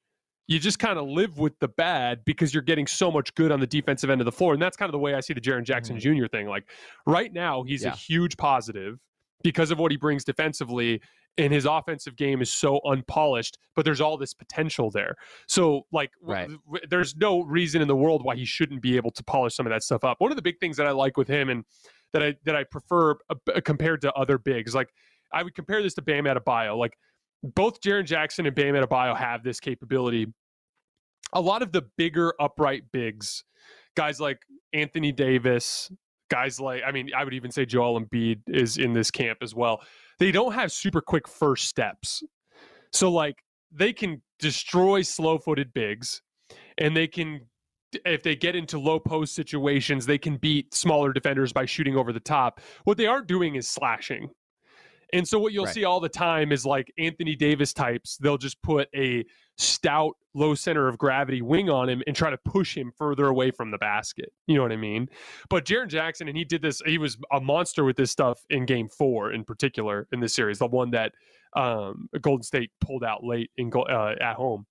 you 0.48 0.60
just 0.60 0.78
kind 0.80 1.00
of 1.00 1.08
live 1.08 1.38
with 1.39 1.58
the 1.60 1.68
bad 1.68 2.24
because 2.26 2.54
you're 2.54 2.64
getting 2.64 2.86
so 2.88 3.10
much 3.12 3.34
good 3.36 3.52
on 3.52 3.60
the 3.60 3.68
defensive 3.68 4.10
end 4.10 4.22
of 4.22 4.26
the 4.26 4.32
floor 4.32 4.54
and 4.54 4.62
that's 4.62 4.78
kind 4.78 4.88
of 4.89 4.93
the 4.93 5.00
way 5.00 5.14
i 5.16 5.20
see 5.20 5.34
the 5.34 5.41
Jaren 5.41 5.64
jackson 5.64 6.00
jr 6.00 6.28
thing 6.28 6.48
like 6.48 6.70
right 7.08 7.34
now 7.34 7.64
he's 7.64 7.84
Yeah. 7.84 7.93
a 7.93 7.96
huge 7.96 8.38
positive 8.38 9.00
because 9.43 9.72
of 9.72 9.80
what 9.80 9.91
he 9.91 9.98
brings 9.98 10.24
defensively 10.24 11.02
and 11.38 11.52
his 11.52 11.66
offensive 11.66 12.16
game 12.16 12.41
is 12.41 12.52
so 12.52 12.80
unpolished 12.86 13.58
but 13.76 13.84
there's 13.86 14.02
all 14.02 14.18
this 14.18 14.34
potential 14.34 14.89
there 14.91 15.16
so 15.48 15.82
like 15.91 16.12
Right. 16.22 16.48
w- 16.66 16.86
there's 16.89 17.16
no 17.16 17.41
reason 17.41 17.82
in 17.82 17.88
the 17.88 17.96
world 17.96 18.24
why 18.24 18.36
he 18.36 18.46
shouldn't 18.46 18.82
be 18.82 18.96
able 18.98 19.12
to 19.12 19.24
polish 19.24 19.56
some 19.56 19.66
of 19.66 19.72
that 19.72 19.84
stuff 19.84 20.04
up 20.04 20.22
one 20.22 20.32
of 20.32 20.36
the 20.36 20.41
big 20.43 20.60
things 20.60 20.78
that 20.78 20.86
i 20.88 20.91
like 20.91 21.18
with 21.18 21.28
him 21.28 21.50
and 21.50 21.66
that 22.14 22.22
i 22.24 22.36
that 22.46 22.56
i 22.56 22.64
prefer 22.64 23.16
uh, 23.30 23.36
compared 23.66 24.00
to 24.02 24.14
other 24.14 24.38
bigs 24.38 24.74
like 24.76 24.89
i 25.34 25.41
would 25.43 25.56
compare 25.56 25.82
this 25.84 25.96
to 25.96 26.02
bam 26.02 26.24
Adebayo. 26.26 26.78
like 26.78 26.98
both 27.54 27.82
Jaren 27.82 28.06
Jackson 28.06 28.46
and 28.46 28.56
Bam 28.56 28.76
Adebayo 28.76 29.16
have 29.16 29.43
this 29.43 29.60
capability 29.60 30.28
a 31.34 31.41
lot 31.41 31.62
of 31.62 31.72
the 31.72 31.84
bigger 31.98 32.34
upright 32.39 32.84
bigs 32.91 33.43
guys 33.96 34.20
like 34.20 34.39
Anthony 34.74 35.12
Davis 35.12 35.91
guys 36.30 36.60
like 36.60 36.82
I 36.86 36.91
mean 36.91 37.10
I 37.16 37.24
would 37.24 37.34
even 37.34 37.52
say 37.52 37.66
Joel 37.66 38.02
Embiid 38.02 38.41
is 38.48 38.78
in 38.78 38.93
this 38.93 39.12
camp 39.12 39.39
as 39.41 39.54
well 39.54 39.82
they 40.20 40.32
don't 40.32 40.54
have 40.54 40.72
super 40.72 41.02
quick 41.02 41.28
first 41.28 41.68
steps. 41.68 42.24
So 42.93 43.12
like 43.12 43.36
they 43.72 43.93
can 43.93 44.22
destroy 44.39 45.02
slow-footed 45.02 45.74
bigs 45.74 46.22
and 46.78 46.96
they 46.96 47.08
can 47.08 47.41
if 48.06 48.24
they 48.24 48.36
get 48.36 48.56
into 48.56 48.78
low 48.78 49.00
post 49.00 49.36
situations, 49.36 50.06
they 50.06 50.18
can 50.18 50.36
beat 50.36 50.74
smaller 50.74 51.14
defenders 51.14 51.54
by 51.54 51.66
shooting 51.66 51.96
over 51.96 52.12
the 52.12 52.20
top. 52.20 52.60
What 52.84 52.98
they 52.98 53.06
aren't 53.06 53.28
doing 53.28 53.56
is 53.56 53.70
slashing. 53.70 54.30
And 55.14 55.28
so 55.28 55.39
what 55.39 55.53
you'll 55.53 55.66
Right. 55.66 55.74
see 55.74 55.84
all 55.84 55.99
the 55.99 56.10
time 56.10 56.51
is 56.51 56.66
like 56.66 56.91
Anthony 56.97 57.36
Davis 57.36 57.74
types, 57.74 58.18
they'll 58.18 58.38
just 58.38 58.62
put 58.62 58.89
a 58.95 59.26
stout 59.58 60.16
low 60.34 60.53
center 60.53 60.88
of 60.88 60.97
gravity 60.97 61.41
wing 61.41 61.70
on 61.70 61.88
him 61.88 62.03
and 62.08 62.16
try 62.16 62.30
to 62.30 62.38
push 62.38 62.76
him 62.76 62.91
further 62.97 63.28
away 63.28 63.51
from 63.51 63.72
the 63.72 63.78
basket. 63.78 64.34
You 64.47 64.56
know 64.56 64.64
what 64.64 64.72
I 64.74 64.78
mean? 64.78 65.08
But 65.49 65.66
Jaren 65.66 65.88
Jackson, 65.88 66.28
and 66.28 66.36
he 66.38 66.43
did 66.43 66.62
this, 66.62 66.82
he 66.86 66.97
was 66.97 67.18
a 67.32 67.39
monster 67.39 67.86
with 67.86 67.95
this 67.95 68.12
stuff 68.12 68.39
in 68.49 68.66
game 68.66 68.89
four 68.89 69.32
in 69.32 69.45
particular 69.45 70.08
in 70.12 70.20
this 70.20 70.36
series, 70.36 70.60
the 70.60 70.68
one 70.68 70.91
that 70.91 71.14
um, 71.56 72.10
Golden 72.22 72.43
State 72.43 72.72
pulled 72.82 73.03
out 73.03 73.24
late 73.24 73.49
in 73.58 73.72
uh, 73.74 74.16
at 74.20 74.36
home. 74.36 74.66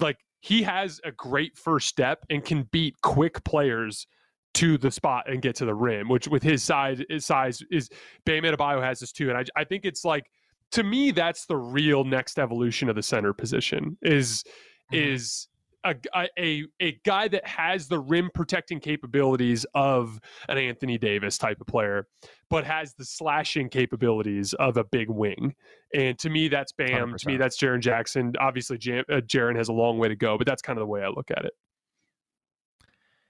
Like 0.00 0.18
he 0.40 0.62
has 0.62 1.00
a 1.04 1.12
great 1.12 1.56
first 1.58 1.88
step 1.88 2.24
and 2.30 2.44
can 2.44 2.64
beat 2.72 2.94
quick 3.02 3.44
players 3.44 4.06
to 4.54 4.76
the 4.78 4.90
spot 4.90 5.30
and 5.30 5.40
get 5.42 5.54
to 5.56 5.64
the 5.64 5.74
rim, 5.74 6.08
which 6.08 6.28
with 6.28 6.42
his 6.42 6.62
size, 6.62 7.02
his 7.08 7.24
size 7.24 7.62
is 7.70 7.88
Bam 8.24 8.42
Adebayo 8.44 8.82
has 8.82 9.00
this 9.00 9.12
too. 9.12 9.28
And 9.30 9.38
I, 9.38 9.44
I 9.56 9.64
think 9.64 9.84
it's 9.84 10.04
like, 10.04 10.30
to 10.72 10.82
me, 10.82 11.10
that's 11.10 11.46
the 11.46 11.56
real 11.56 12.04
next 12.04 12.38
evolution 12.38 12.88
of 12.88 12.96
the 12.96 13.02
center 13.02 13.32
position 13.32 13.96
is, 14.02 14.44
Mhm. 14.92 15.02
is 15.12 15.48
a, 15.84 15.96
a 16.38 16.64
a 16.80 16.92
guy 17.04 17.26
that 17.26 17.44
has 17.44 17.88
the 17.88 17.98
rim 17.98 18.30
protecting 18.32 18.78
capabilities 18.78 19.66
of 19.74 20.20
an 20.48 20.56
Anthony 20.56 20.96
Davis 20.96 21.36
type 21.38 21.60
of 21.60 21.66
player, 21.66 22.06
but 22.48 22.64
has 22.64 22.94
the 22.94 23.04
slashing 23.04 23.68
capabilities 23.68 24.52
of 24.54 24.76
a 24.76 24.84
big 24.84 25.08
wing. 25.10 25.54
And 25.92 26.16
to 26.20 26.30
me, 26.30 26.46
that's 26.48 26.70
Bam. 26.72 27.16
To 27.18 27.26
me, 27.28 27.36
that's 27.36 27.58
Jaren 27.58 27.80
Jackson. 27.80 28.32
Obviously, 28.38 28.78
Jam, 28.78 29.04
uh, 29.10 29.14
Jaren 29.22 29.56
has 29.56 29.68
a 29.68 29.72
long 29.72 29.98
way 29.98 30.06
to 30.08 30.14
go, 30.14 30.38
but 30.38 30.46
that's 30.46 30.62
kind 30.62 30.78
of 30.78 30.82
the 30.82 30.86
way 30.86 31.02
I 31.02 31.08
look 31.08 31.30
at 31.32 31.44
it. 31.44 31.52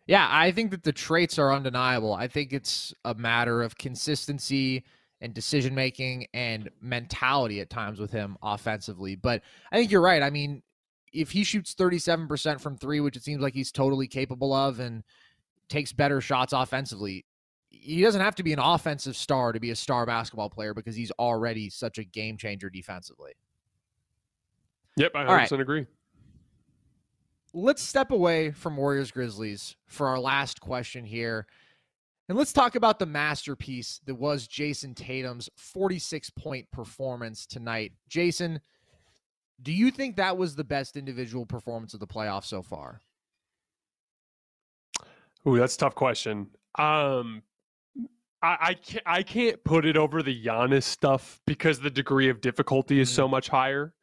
Yeah, 0.06 0.26
I 0.30 0.50
think 0.50 0.72
that 0.72 0.82
the 0.82 0.92
traits 0.92 1.38
are 1.38 1.52
undeniable. 1.52 2.12
I 2.12 2.28
think 2.28 2.52
it's 2.52 2.92
a 3.04 3.14
matter 3.14 3.62
of 3.62 3.78
consistency 3.78 4.84
and 5.20 5.32
decision 5.32 5.74
making 5.74 6.26
and 6.34 6.68
mentality 6.80 7.60
at 7.60 7.70
times 7.70 8.00
with 8.00 8.10
him 8.10 8.36
offensively. 8.42 9.14
But 9.14 9.42
I 9.70 9.76
think 9.76 9.92
you're 9.92 10.00
right. 10.00 10.22
I 10.22 10.30
mean, 10.30 10.62
if 11.12 11.30
he 11.30 11.44
shoots 11.44 11.74
37% 11.74 12.60
from 12.60 12.76
three, 12.76 13.00
which 13.00 13.16
it 13.16 13.22
seems 13.22 13.40
like 13.40 13.54
he's 13.54 13.70
totally 13.70 14.08
capable 14.08 14.52
of, 14.52 14.80
and 14.80 15.04
takes 15.68 15.92
better 15.92 16.20
shots 16.20 16.52
offensively, 16.52 17.24
he 17.70 18.02
doesn't 18.02 18.20
have 18.20 18.34
to 18.34 18.42
be 18.42 18.52
an 18.52 18.58
offensive 18.58 19.16
star 19.16 19.52
to 19.52 19.60
be 19.60 19.70
a 19.70 19.76
star 19.76 20.04
basketball 20.04 20.50
player 20.50 20.74
because 20.74 20.96
he's 20.96 21.10
already 21.12 21.70
such 21.70 21.98
a 21.98 22.04
game 22.04 22.36
changer 22.36 22.68
defensively. 22.68 23.32
Yep, 24.96 25.12
I 25.14 25.24
All 25.24 25.34
right. 25.34 25.48
100% 25.48 25.60
agree. 25.60 25.86
Let's 27.54 27.82
step 27.82 28.10
away 28.10 28.50
from 28.50 28.76
Warriors 28.76 29.10
Grizzlies 29.10 29.76
for 29.86 30.08
our 30.08 30.18
last 30.18 30.60
question 30.60 31.04
here. 31.04 31.46
And 32.28 32.38
let's 32.38 32.52
talk 32.52 32.76
about 32.76 32.98
the 32.98 33.06
masterpiece 33.06 34.00
that 34.06 34.14
was 34.14 34.48
Jayson 34.48 34.94
Tatum's 34.94 35.50
46 35.56 36.30
point 36.30 36.70
performance 36.70 37.44
tonight. 37.44 37.92
Jason, 38.08 38.60
do 39.60 39.72
you 39.72 39.90
think 39.90 40.16
that 40.16 40.38
was 40.38 40.56
the 40.56 40.64
best 40.64 40.96
individual 40.96 41.44
performance 41.44 41.92
of 41.92 42.00
the 42.00 42.06
playoffs 42.06 42.46
so 42.46 42.62
far? 42.62 43.00
Ooh, 45.46 45.58
that's 45.58 45.74
a 45.74 45.78
tough 45.78 45.94
question. 45.94 46.48
Um, 46.78 47.42
I, 48.42 48.56
I 48.60 48.74
can't 48.74 49.02
I 49.06 49.22
can't 49.22 49.62
put 49.62 49.84
it 49.84 49.96
over 49.96 50.22
the 50.22 50.44
Giannis 50.44 50.84
stuff 50.84 51.40
because 51.46 51.80
the 51.80 51.90
degree 51.90 52.28
of 52.28 52.40
difficulty 52.40 53.00
is 53.00 53.10
so 53.10 53.28
much 53.28 53.48
higher. 53.48 53.94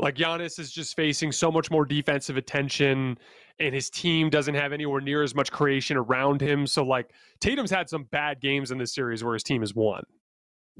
Like 0.00 0.14
Giannis 0.14 0.58
is 0.58 0.72
just 0.72 0.96
facing 0.96 1.30
so 1.30 1.52
much 1.52 1.70
more 1.70 1.84
defensive 1.84 2.36
attention, 2.36 3.18
and 3.58 3.74
his 3.74 3.90
team 3.90 4.30
doesn't 4.30 4.54
have 4.54 4.72
anywhere 4.72 5.00
near 5.00 5.22
as 5.22 5.34
much 5.34 5.52
creation 5.52 5.96
around 5.96 6.40
him. 6.40 6.66
So 6.66 6.82
like 6.82 7.10
Tatum's 7.40 7.70
had 7.70 7.88
some 7.90 8.04
bad 8.04 8.40
games 8.40 8.70
in 8.70 8.78
this 8.78 8.94
series 8.94 9.22
where 9.22 9.34
his 9.34 9.42
team 9.42 9.60
has 9.60 9.74
won. 9.74 10.02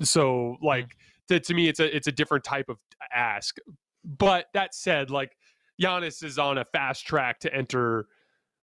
So 0.00 0.22
mm-hmm. 0.24 0.64
like 0.64 0.96
to, 1.28 1.38
to 1.38 1.54
me, 1.54 1.68
it's 1.68 1.80
a 1.80 1.94
it's 1.94 2.06
a 2.06 2.12
different 2.12 2.44
type 2.44 2.70
of 2.70 2.78
ask. 3.12 3.56
But 4.04 4.46
that 4.54 4.74
said, 4.74 5.10
like 5.10 5.36
Giannis 5.80 6.24
is 6.24 6.38
on 6.38 6.56
a 6.56 6.64
fast 6.72 7.06
track 7.06 7.40
to 7.40 7.54
enter 7.54 8.06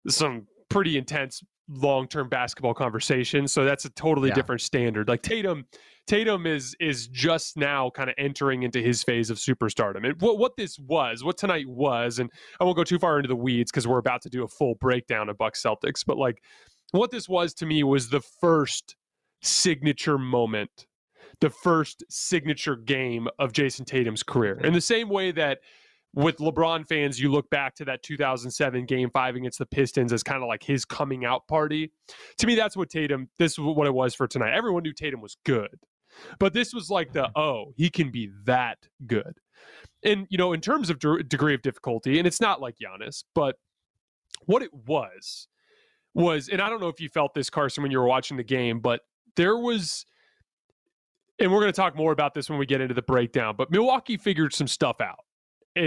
some 0.08 0.48
pretty 0.68 0.98
intense 0.98 1.42
long-term 1.72 2.28
basketball 2.28 2.74
conversation 2.74 3.46
so 3.46 3.64
that's 3.64 3.84
a 3.84 3.90
totally 3.90 4.28
Yeah. 4.28 4.34
different 4.34 4.60
standard. 4.60 5.08
Like 5.08 5.22
tatum 5.22 5.66
tatum 6.06 6.44
is 6.46 6.74
is 6.80 7.06
just 7.06 7.56
now 7.56 7.90
kind 7.90 8.10
of 8.10 8.16
entering 8.18 8.64
into 8.64 8.82
his 8.82 9.04
phase 9.04 9.30
of 9.30 9.38
superstardom. 9.38 10.04
And 10.04 10.20
what, 10.20 10.38
what 10.38 10.56
this 10.56 10.78
was 10.80 11.22
what 11.22 11.38
tonight 11.38 11.68
was 11.68 12.18
and 12.18 12.28
i 12.60 12.64
won't 12.64 12.76
go 12.76 12.82
too 12.84 12.98
far 12.98 13.18
into 13.18 13.28
the 13.28 13.36
weeds 13.36 13.70
because 13.70 13.86
we're 13.86 13.98
about 13.98 14.22
to 14.22 14.28
do 14.30 14.42
a 14.42 14.48
full 14.48 14.74
breakdown 14.80 15.28
of 15.28 15.38
bucks 15.38 15.62
celtics 15.62 16.04
but 16.04 16.18
like 16.18 16.42
what 16.90 17.12
this 17.12 17.28
was 17.28 17.54
to 17.54 17.66
me 17.66 17.84
was 17.84 18.08
the 18.10 18.20
first 18.20 18.96
signature 19.42 20.18
moment 20.18 20.86
the 21.40 21.50
first 21.50 22.02
signature 22.10 22.74
game 22.76 23.28
of 23.38 23.52
jayson 23.52 23.84
tatum's 23.84 24.22
career. 24.24 24.58
In 24.64 24.72
the 24.72 24.80
same 24.80 25.08
way 25.08 25.30
that 25.32 25.60
with 26.14 26.38
LeBron 26.38 26.88
fans, 26.88 27.20
you 27.20 27.30
look 27.30 27.48
back 27.50 27.74
to 27.76 27.84
that 27.84 28.02
2007 28.02 28.86
game 28.86 29.10
five 29.10 29.36
against 29.36 29.58
the 29.58 29.66
Pistons 29.66 30.12
as 30.12 30.22
kind 30.22 30.42
of 30.42 30.48
like 30.48 30.62
his 30.62 30.84
coming 30.84 31.24
out 31.24 31.46
party. 31.46 31.92
To 32.38 32.46
me, 32.46 32.54
that's 32.54 32.76
what 32.76 32.90
Tatum, 32.90 33.28
this 33.38 33.52
is 33.52 33.58
what 33.58 33.86
it 33.86 33.94
was 33.94 34.14
for 34.14 34.26
tonight. 34.26 34.52
Everyone 34.52 34.82
knew 34.82 34.92
Tatum 34.92 35.20
was 35.20 35.36
good, 35.44 35.78
but 36.38 36.52
this 36.52 36.74
was 36.74 36.90
like 36.90 37.12
the, 37.12 37.24
mm-hmm. 37.24 37.40
oh, 37.40 37.72
he 37.76 37.90
can 37.90 38.10
be 38.10 38.30
that 38.44 38.78
good. 39.06 39.38
And, 40.02 40.26
you 40.30 40.38
know, 40.38 40.52
in 40.52 40.60
terms 40.60 40.90
of 40.90 40.98
de- 40.98 41.22
degree 41.22 41.54
of 41.54 41.62
difficulty, 41.62 42.18
and 42.18 42.26
it's 42.26 42.40
not 42.40 42.60
like 42.60 42.76
Giannis, 42.82 43.22
but 43.34 43.56
what 44.46 44.62
it 44.62 44.72
was, 44.72 45.46
was, 46.12 46.48
and 46.48 46.60
I 46.60 46.68
don't 46.68 46.80
know 46.80 46.88
if 46.88 47.00
you 47.00 47.08
felt 47.08 47.34
this, 47.34 47.50
Carson, 47.50 47.82
when 47.82 47.92
you 47.92 47.98
were 47.98 48.06
watching 48.06 48.36
the 48.36 48.42
game, 48.42 48.80
but 48.80 49.02
there 49.36 49.56
was, 49.56 50.06
and 51.38 51.52
we're 51.52 51.60
going 51.60 51.72
to 51.72 51.76
talk 51.76 51.94
more 51.94 52.10
about 52.10 52.34
this 52.34 52.50
when 52.50 52.58
we 52.58 52.66
get 52.66 52.80
into 52.80 52.94
the 52.94 53.02
breakdown, 53.02 53.54
but 53.56 53.70
Milwaukee 53.70 54.16
figured 54.16 54.52
some 54.52 54.66
stuff 54.66 55.00
out 55.00 55.20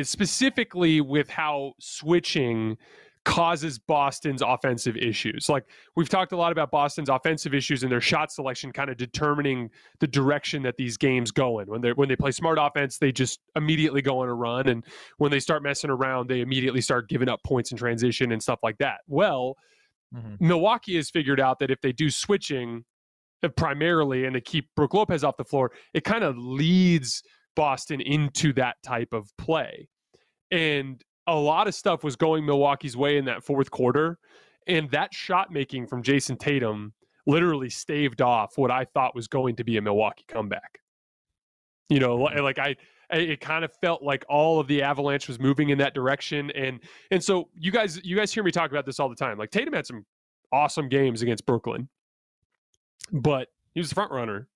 specifically 0.04 1.02
with 1.02 1.30
how 1.30 1.74
switching 1.80 2.78
causes 3.26 3.80
Boston's 3.80 4.42
offensive 4.42 4.98
issues. 4.98 5.48
Like 5.48 5.64
we've 5.96 6.10
talked 6.10 6.34
a 6.34 6.38
lot 6.38 6.52
about 6.52 6.72
Boston's 6.72 7.10
offensive 7.10 7.54
issues 7.54 7.84
and 7.84 7.92
their 7.92 8.02
shot 8.02 8.32
selection 8.32 8.72
kind 8.74 8.90
of 8.90 8.98
determining 8.98 9.70
the 10.00 10.08
direction 10.08 10.64
that 10.64 10.76
these 10.76 10.98
games 10.98 11.32
go 11.32 11.60
in. 11.60 11.70
When 11.70 11.82
they 11.82 11.94
when 11.94 12.10
they 12.10 12.18
play 12.18 12.32
smart 12.32 12.58
offense, 12.60 12.98
they 12.98 13.12
just 13.12 13.40
immediately 13.56 14.02
go 14.02 14.20
on 14.20 14.30
a 14.30 14.34
run 14.34 14.68
and 14.68 14.84
when 15.18 15.32
they 15.32 15.40
start 15.40 15.64
messing 15.64 15.90
around, 15.90 16.28
they 16.28 16.42
immediately 16.42 16.82
start 16.82 17.08
giving 17.08 17.30
up 17.30 17.40
points 17.46 17.72
in 17.72 17.78
transition 17.78 18.32
and 18.32 18.42
stuff 18.44 18.60
like 18.62 18.78
that. 18.80 19.00
Well, 19.08 19.56
Milwaukee 20.40 20.96
has 20.98 21.10
figured 21.10 21.40
out 21.40 21.60
that 21.60 21.72
if 21.72 21.82
they 21.82 21.92
do 21.92 22.10
switching 22.10 22.84
uh, 23.42 23.48
primarily 23.50 24.26
and 24.26 24.36
they 24.36 24.42
keep 24.42 24.68
Brook 24.76 24.94
Lopez 24.94 25.24
off 25.24 25.38
the 25.38 25.46
floor, 25.46 25.72
it 25.94 26.04
kind 26.04 26.24
of 26.24 26.38
leads 26.38 27.24
Boston 27.56 28.02
into 28.02 28.54
that 28.54 28.78
type 28.84 29.14
of 29.14 29.36
play. 29.38 29.90
And 30.52 31.04
a 31.28 31.36
lot 31.36 31.68
of 31.68 31.76
stuff 31.76 32.04
was 32.04 32.16
going 32.16 32.46
Milwaukee's 32.46 32.98
way 32.98 33.18
in 33.18 33.26
that 33.26 33.44
fourth 33.44 33.72
quarter. 33.72 34.20
And 34.68 34.90
that 34.92 35.14
shot 35.14 35.52
making 35.52 35.88
from 35.88 36.04
Jayson 36.04 36.38
Tatum 36.38 36.94
literally 37.26 37.70
staved 37.70 38.22
off 38.22 38.58
what 38.58 38.72
I 38.72 38.86
thought 38.86 39.16
was 39.16 39.28
going 39.28 39.56
to 39.58 39.64
be 39.64 39.78
a 39.78 39.82
Milwaukee 39.82 40.26
comeback. 40.28 40.80
You 41.90 42.00
know, 42.00 42.16
like 42.16 42.60
I, 42.60 42.76
it 43.14 43.40
kind 43.40 43.64
of 43.64 43.72
felt 43.82 44.02
like 44.02 44.26
all 44.30 44.60
of 44.60 44.68
the 44.68 44.82
avalanche 44.82 45.28
was 45.28 45.40
moving 45.40 45.70
in 45.70 45.78
that 45.78 45.94
direction 45.94 46.52
and 46.52 46.80
and 47.12 47.24
so 47.24 47.50
you 47.56 47.72
guys 47.72 48.00
you 48.04 48.16
guys 48.16 48.34
hear 48.34 48.44
me 48.44 48.52
talk 48.52 48.72
about 48.72 48.86
this 48.86 49.00
all 49.00 49.10
the 49.10 49.16
time 49.16 49.38
like 49.38 49.52
tatum 49.52 49.74
had 49.74 49.86
some 49.86 50.06
awesome 50.52 50.90
games 50.90 51.22
against 51.22 51.46
brooklyn 51.46 51.88
but 53.12 53.50
he 53.74 53.80
was 53.80 53.90
the 53.90 53.96
front 53.96 54.12
runner 54.12 54.48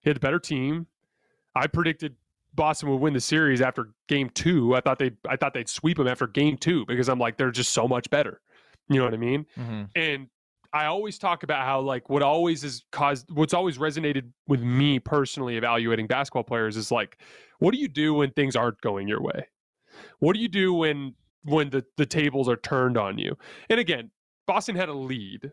he 0.00 0.10
had 0.10 0.16
the 0.16 0.20
better 0.20 0.38
team 0.38 0.86
i 1.54 1.66
predicted 1.66 2.16
boston 2.54 2.88
would 2.90 3.00
win 3.00 3.12
the 3.12 3.20
series 3.20 3.60
after 3.60 3.90
game 4.08 4.30
two 4.30 4.74
i 4.74 4.80
thought 4.80 4.98
they 4.98 5.10
i 5.28 5.36
thought 5.36 5.54
they'd 5.54 5.68
sweep 5.68 5.96
them 5.96 6.08
after 6.08 6.26
game 6.26 6.56
two 6.56 6.84
because 6.86 7.08
i'm 7.08 7.18
like 7.18 7.36
they're 7.36 7.50
just 7.50 7.72
so 7.72 7.86
much 7.86 8.08
better 8.10 8.40
you 8.88 8.98
know 8.98 9.04
what 9.04 9.14
i 9.14 9.18
mean 9.18 9.46
mm-hmm. 9.58 9.84
and 9.94 10.28
I 10.72 10.86
always 10.86 11.18
talk 11.18 11.42
about 11.42 11.64
how 11.64 11.80
like 11.80 12.08
what 12.08 12.22
always 12.22 12.62
is 12.62 12.84
caused 12.92 13.28
what's 13.30 13.54
always 13.54 13.78
resonated 13.78 14.30
with 14.46 14.62
me 14.62 15.00
personally 15.00 15.56
evaluating 15.56 16.06
basketball 16.06 16.44
players 16.44 16.76
is 16.76 16.92
like 16.92 17.18
what 17.58 17.72
do 17.72 17.78
you 17.78 17.88
do 17.88 18.14
when 18.14 18.30
things 18.30 18.56
aren't 18.56 18.80
going 18.80 19.08
your 19.08 19.20
way? 19.20 19.46
What 20.18 20.34
do 20.34 20.40
you 20.40 20.48
do 20.48 20.72
when 20.74 21.14
when 21.44 21.70
the 21.70 21.84
the 21.96 22.06
tables 22.06 22.48
are 22.48 22.56
turned 22.56 22.96
on 22.96 23.18
you? 23.18 23.36
And 23.68 23.80
again, 23.80 24.10
Boston 24.46 24.76
had 24.76 24.88
a 24.88 24.94
lead. 24.94 25.52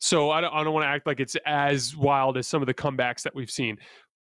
So 0.00 0.30
I 0.30 0.42
don't, 0.42 0.52
I 0.52 0.62
don't 0.62 0.74
want 0.74 0.84
to 0.84 0.88
act 0.88 1.06
like 1.06 1.18
it's 1.18 1.36
as 1.46 1.96
wild 1.96 2.36
as 2.36 2.46
some 2.46 2.60
of 2.60 2.66
the 2.66 2.74
comebacks 2.74 3.22
that 3.22 3.34
we've 3.34 3.50
seen. 3.50 3.78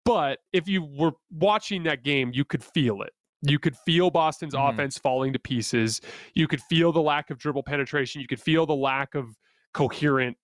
But 0.10 0.40
if 0.54 0.68
you 0.68 0.84
were 0.84 1.12
watching 1.30 1.84
that 1.84 2.04
game, 2.04 2.32
you 2.34 2.44
could 2.44 2.64
feel 2.64 3.04
it. 3.04 3.14
You 3.44 3.60
could 3.60 3.78
feel 3.78 4.10
Boston's 4.10 4.56
mm-hmm. 4.56 4.74
offense 4.74 4.98
falling 4.98 5.34
to 5.34 5.40
pieces. 5.40 6.02
You 6.34 6.48
could 6.48 6.62
feel 6.64 6.92
the 6.92 7.00
lack 7.00 7.30
of 7.30 7.38
dribble 7.38 7.62
penetration. 7.62 8.20
You 8.20 8.28
could 8.28 8.42
feel 8.42 8.66
the 8.66 8.76
lack 8.76 9.14
of 9.14 9.28
coherent 9.76 10.36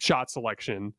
shot 0.00 0.28
selection. 0.28 0.92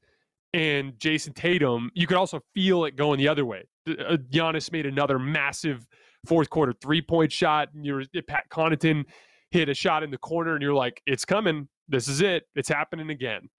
And 0.53 0.93
Jayson 0.99 1.33
Tatum, 1.33 1.91
you 1.95 2.07
could 2.07 2.15
also 2.15 2.39
feel 2.53 2.85
it 2.85 2.95
going 2.95 3.17
the 3.17 3.27
other 3.27 3.43
way. 3.43 3.65
Uh, 3.85 4.15
Giannis 4.31 4.71
made 4.71 4.85
another 4.85 5.19
massive 5.19 5.85
fourth 6.25 6.49
quarter 6.49 6.71
three 6.81 7.01
point 7.01 7.29
shot. 7.29 7.73
And 7.73 7.85
you're 7.85 8.03
Pat 8.25 8.45
Connaughton 8.49 9.03
hit 9.51 9.67
a 9.67 9.73
shot 9.73 10.01
in 10.01 10.11
the 10.11 10.17
corner, 10.17 10.53
and 10.53 10.61
you're 10.61 10.73
like, 10.73 11.01
it's 11.05 11.25
coming. 11.25 11.67
This 11.89 12.07
is 12.07 12.21
it. 12.21 12.43
It's 12.55 12.69
happening 12.69 13.09
again. 13.09 13.49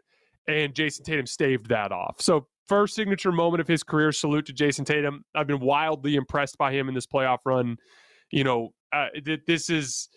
And 0.49 0.73
Jayson 0.75 1.05
Tatum 1.05 1.27
staved 1.27 1.69
that 1.69 1.93
off. 1.93 2.23
So 2.23 2.47
first 2.69 2.95
signature 2.95 3.33
moment 3.33 3.61
of 3.61 3.69
his 3.69 3.83
career. 3.83 4.13
Salute 4.13 4.47
to 4.47 4.53
Jayson 4.53 4.85
Tatum. 4.85 5.25
I've 5.35 5.47
been 5.47 5.61
wildly 5.61 6.17
impressed 6.17 6.59
by 6.59 6.73
him 6.73 6.89
in 6.89 6.95
this 6.95 7.07
playoff 7.07 7.39
run. 7.45 7.77
You 8.31 8.45
know, 8.45 8.75
uh, 8.93 9.09
this 9.47 9.71
is 9.71 10.09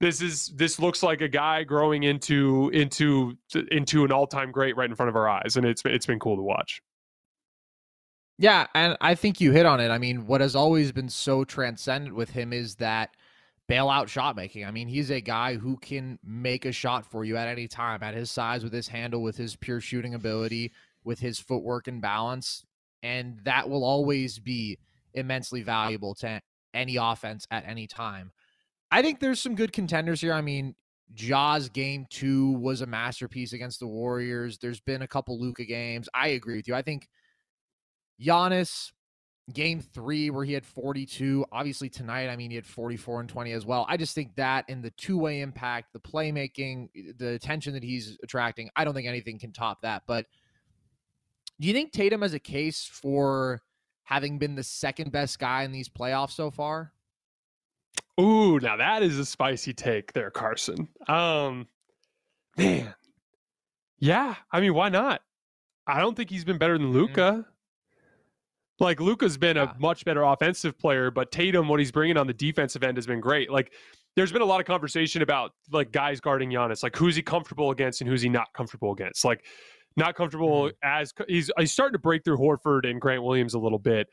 this 0.00 0.22
is 0.22 0.48
this 0.54 0.78
looks 0.78 1.02
like 1.02 1.20
a 1.20 1.28
guy 1.28 1.64
growing 1.64 2.04
into 2.04 2.70
into 2.72 3.36
into 3.70 4.04
an 4.04 4.12
all-time 4.12 4.52
great 4.52 4.76
right 4.76 4.88
in 4.88 4.96
front 4.96 5.08
of 5.08 5.16
our 5.16 5.28
eyes 5.28 5.56
and 5.56 5.66
it's 5.66 5.82
it's 5.84 6.06
been 6.06 6.18
cool 6.18 6.36
to 6.36 6.42
watch 6.42 6.80
yeah 8.38 8.66
and 8.74 8.96
i 9.00 9.14
think 9.14 9.40
you 9.40 9.52
hit 9.52 9.66
on 9.66 9.80
it 9.80 9.90
i 9.90 9.98
mean 9.98 10.26
what 10.26 10.40
has 10.40 10.54
always 10.54 10.92
been 10.92 11.08
so 11.08 11.44
transcendent 11.44 12.14
with 12.14 12.30
him 12.30 12.52
is 12.52 12.76
that 12.76 13.10
bailout 13.68 14.08
shot 14.08 14.36
making 14.36 14.64
i 14.64 14.70
mean 14.70 14.88
he's 14.88 15.10
a 15.10 15.20
guy 15.20 15.56
who 15.56 15.76
can 15.78 16.18
make 16.24 16.64
a 16.64 16.72
shot 16.72 17.04
for 17.04 17.24
you 17.24 17.36
at 17.36 17.48
any 17.48 17.66
time 17.66 18.02
at 18.02 18.14
his 18.14 18.30
size 18.30 18.62
with 18.62 18.72
his 18.72 18.88
handle 18.88 19.22
with 19.22 19.36
his 19.36 19.56
pure 19.56 19.80
shooting 19.80 20.14
ability 20.14 20.72
with 21.08 21.18
his 21.18 21.40
footwork 21.40 21.88
and 21.88 22.00
balance 22.00 22.64
and 23.02 23.40
that 23.44 23.68
will 23.68 23.84
always 23.84 24.38
be 24.38 24.78
immensely 25.14 25.62
valuable 25.62 26.14
to 26.14 26.40
any 26.74 26.96
offense 26.96 27.46
at 27.50 27.64
any 27.66 27.86
time 27.86 28.30
I 28.90 29.02
think 29.02 29.20
there's 29.20 29.40
some 29.40 29.54
good 29.54 29.72
contenders 29.72 30.20
here. 30.20 30.32
I 30.32 30.40
mean, 30.40 30.74
Ja's 31.14 31.68
game 31.68 32.06
two 32.10 32.52
was 32.52 32.80
a 32.80 32.86
masterpiece 32.86 33.52
against 33.52 33.80
the 33.80 33.86
Warriors. 33.86 34.58
There's 34.58 34.80
been 34.80 35.02
a 35.02 35.08
couple 35.08 35.40
Luka 35.40 35.64
games. 35.64 36.08
I 36.14 36.28
agree 36.28 36.56
with 36.56 36.68
you. 36.68 36.74
I 36.74 36.82
think 36.82 37.08
Giannis 38.20 38.92
game 39.52 39.80
three 39.80 40.28
where 40.30 40.44
he 40.44 40.52
had 40.52 40.64
42. 40.64 41.44
Obviously 41.52 41.88
tonight, 41.88 42.28
I 42.28 42.36
mean, 42.36 42.50
he 42.50 42.56
had 42.56 42.66
44 42.66 43.20
and 43.20 43.28
20 43.28 43.52
as 43.52 43.64
well. 43.64 43.86
I 43.88 43.96
just 43.96 44.14
think 44.14 44.34
that 44.36 44.64
in 44.68 44.82
the 44.82 44.90
two 44.92 45.18
way 45.18 45.40
impact, 45.40 45.92
the 45.92 46.00
playmaking, 46.00 46.88
the 47.18 47.28
attention 47.28 47.72
that 47.74 47.82
he's 47.82 48.18
attracting, 48.22 48.68
I 48.76 48.84
don't 48.84 48.94
think 48.94 49.08
anything 49.08 49.38
can 49.38 49.52
top 49.52 49.82
that. 49.82 50.02
But 50.06 50.26
do 51.60 51.68
you 51.68 51.74
think 51.74 51.92
Tatum 51.92 52.22
has 52.22 52.34
a 52.34 52.38
case 52.38 52.84
for 52.84 53.62
having 54.04 54.38
been 54.38 54.54
the 54.54 54.62
second 54.62 55.12
best 55.12 55.38
guy 55.38 55.64
in 55.64 55.72
these 55.72 55.88
playoffs 55.88 56.32
so 56.32 56.50
far? 56.50 56.92
Ooh, 58.20 58.58
now 58.58 58.76
that 58.76 59.02
is 59.02 59.18
a 59.18 59.24
spicy 59.24 59.72
take 59.72 60.12
there, 60.12 60.30
Carson. 60.30 60.88
Um, 61.08 61.66
man, 62.56 62.94
yeah. 63.98 64.34
I 64.50 64.60
mean, 64.60 64.74
why 64.74 64.88
not? 64.88 65.22
I 65.86 66.00
don't 66.00 66.16
think 66.16 66.30
he's 66.30 66.44
been 66.44 66.58
better 66.58 66.78
than 66.78 66.92
Luka. 66.92 67.44
Mm. 67.44 67.44
Like 68.80 69.00
Luka's 69.00 69.36
been 69.36 69.56
yeah. 69.56 69.72
a 69.72 69.80
much 69.80 70.04
better 70.04 70.22
offensive 70.22 70.78
player, 70.78 71.10
but 71.10 71.32
Tatum, 71.32 71.68
what 71.68 71.80
he's 71.80 71.90
bringing 71.90 72.16
on 72.16 72.26
the 72.26 72.34
defensive 72.34 72.84
end 72.84 72.96
has 72.96 73.06
been 73.06 73.20
great. 73.20 73.50
Like, 73.50 73.72
there's 74.14 74.32
been 74.32 74.42
a 74.42 74.46
lot 74.46 74.60
of 74.60 74.66
conversation 74.66 75.22
about 75.22 75.52
like 75.70 75.92
guys 75.92 76.20
guarding 76.20 76.50
Giannis, 76.50 76.82
like 76.82 76.96
who's 76.96 77.16
he 77.16 77.22
comfortable 77.22 77.70
against 77.70 78.00
and 78.00 78.10
who's 78.10 78.22
he 78.22 78.28
not 78.28 78.52
comfortable 78.52 78.92
against. 78.92 79.24
Like, 79.24 79.44
not 79.96 80.14
comfortable 80.14 80.68
mm. 80.68 80.72
as 80.82 81.12
he's 81.28 81.50
he's 81.58 81.72
starting 81.72 81.94
to 81.94 81.98
break 81.98 82.24
through 82.24 82.38
Horford 82.38 82.88
and 82.88 83.00
Grant 83.00 83.22
Williams 83.22 83.54
a 83.54 83.58
little 83.58 83.78
bit 83.78 84.08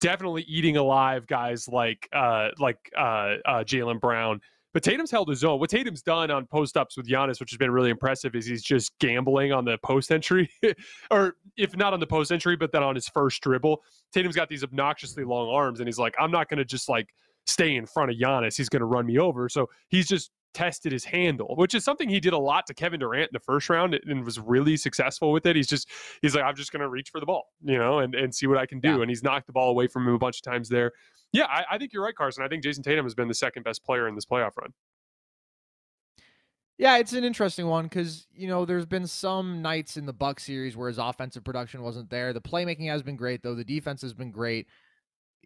definitely 0.00 0.42
eating 0.42 0.76
alive 0.76 1.26
guys 1.26 1.68
like 1.68 2.08
uh, 2.12 2.48
like 2.58 2.78
uh, 2.96 3.36
uh, 3.44 3.64
Jaylen 3.64 4.00
Brown. 4.00 4.40
But 4.74 4.82
Tatum's 4.82 5.10
held 5.10 5.28
his 5.28 5.42
own. 5.44 5.58
What 5.58 5.70
Tatum's 5.70 6.02
done 6.02 6.30
on 6.30 6.46
post 6.46 6.76
ups 6.76 6.96
with 6.96 7.08
Giannis, 7.08 7.40
which 7.40 7.50
has 7.50 7.56
been 7.56 7.70
really 7.70 7.90
impressive, 7.90 8.34
is 8.34 8.46
he's 8.46 8.62
just 8.62 8.96
gambling 8.98 9.50
on 9.50 9.64
the 9.64 9.78
post 9.78 10.12
entry, 10.12 10.50
or 11.10 11.36
if 11.56 11.74
not 11.74 11.94
on 11.94 12.00
the 12.00 12.06
post 12.06 12.30
entry, 12.30 12.54
but 12.54 12.70
then 12.70 12.82
on 12.82 12.94
his 12.94 13.08
first 13.08 13.42
dribble. 13.42 13.82
Tatum's 14.12 14.36
got 14.36 14.48
these 14.48 14.62
obnoxiously 14.62 15.24
long 15.24 15.48
arms, 15.48 15.80
and 15.80 15.88
he's 15.88 15.98
like, 15.98 16.14
I'm 16.20 16.30
not 16.30 16.48
going 16.48 16.58
to 16.58 16.66
just 16.66 16.88
like 16.88 17.08
stay 17.46 17.76
in 17.76 17.86
front 17.86 18.10
of 18.10 18.18
Giannis. 18.18 18.56
He's 18.56 18.68
going 18.68 18.80
to 18.80 18.86
run 18.86 19.06
me 19.06 19.18
over. 19.18 19.48
So 19.48 19.68
he's 19.88 20.06
just 20.06 20.30
tested 20.58 20.90
his 20.90 21.04
handle, 21.04 21.54
which 21.54 21.72
is 21.72 21.84
something 21.84 22.08
he 22.08 22.18
did 22.18 22.32
a 22.32 22.38
lot 22.38 22.66
to 22.66 22.74
Kevin 22.74 22.98
Durant 22.98 23.30
in 23.30 23.32
the 23.32 23.40
first 23.40 23.70
round 23.70 23.94
and 23.94 24.24
was 24.24 24.40
really 24.40 24.76
successful 24.76 25.30
with 25.30 25.46
it. 25.46 25.54
He's 25.54 25.68
just 25.68 25.88
he's 26.20 26.34
like, 26.34 26.42
I'm 26.42 26.56
just 26.56 26.72
gonna 26.72 26.88
reach 26.88 27.10
for 27.10 27.20
the 27.20 27.26
ball, 27.26 27.44
you 27.62 27.78
know, 27.78 28.00
and, 28.00 28.14
and 28.16 28.34
see 28.34 28.48
what 28.48 28.58
I 28.58 28.66
can 28.66 28.80
do. 28.80 28.96
Yeah. 28.96 29.00
And 29.02 29.08
he's 29.08 29.22
knocked 29.22 29.46
the 29.46 29.52
ball 29.52 29.70
away 29.70 29.86
from 29.86 30.08
him 30.08 30.14
a 30.14 30.18
bunch 30.18 30.38
of 30.38 30.42
times 30.42 30.68
there. 30.68 30.92
Yeah, 31.32 31.44
I, 31.44 31.64
I 31.72 31.78
think 31.78 31.92
you're 31.92 32.02
right, 32.02 32.14
Carson. 32.14 32.42
I 32.42 32.48
think 32.48 32.64
Jayson 32.64 32.82
Tatum 32.82 33.04
has 33.04 33.14
been 33.14 33.28
the 33.28 33.34
second 33.34 33.62
best 33.62 33.84
player 33.84 34.08
in 34.08 34.16
this 34.16 34.24
playoff 34.24 34.56
run. 34.60 34.72
Yeah, 36.76 36.98
it's 36.98 37.12
an 37.12 37.24
interesting 37.24 37.66
one 37.66 37.84
because 37.84 38.26
you 38.34 38.48
know 38.48 38.64
there's 38.64 38.86
been 38.86 39.06
some 39.06 39.62
nights 39.62 39.96
in 39.96 40.06
the 40.06 40.12
Buck 40.12 40.40
series 40.40 40.76
where 40.76 40.88
his 40.88 40.98
offensive 40.98 41.44
production 41.44 41.82
wasn't 41.82 42.10
there. 42.10 42.32
The 42.32 42.40
playmaking 42.40 42.88
has 42.90 43.02
been 43.02 43.16
great 43.16 43.42
though. 43.42 43.54
The 43.54 43.64
defense 43.64 44.02
has 44.02 44.14
been 44.14 44.32
great, 44.32 44.66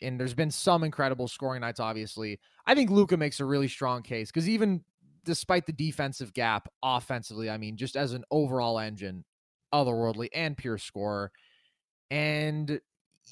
and 0.00 0.18
there's 0.18 0.34
been 0.34 0.50
some 0.50 0.84
incredible 0.84 1.28
scoring 1.28 1.60
nights. 1.60 1.80
Obviously, 1.80 2.38
I 2.66 2.74
think 2.74 2.90
Luka 2.90 3.16
makes 3.16 3.40
a 3.40 3.44
really 3.44 3.68
strong 3.68 4.02
case 4.02 4.30
because 4.30 4.48
even 4.48 4.84
despite 5.24 5.66
the 5.66 5.72
defensive 5.72 6.32
gap 6.32 6.68
offensively, 6.82 7.50
I 7.50 7.58
mean, 7.58 7.76
just 7.76 7.96
as 7.96 8.12
an 8.12 8.24
overall 8.30 8.78
engine, 8.78 9.24
otherworldly 9.72 10.28
and 10.34 10.56
pure 10.56 10.78
scorer. 10.78 11.32
And, 12.10 12.80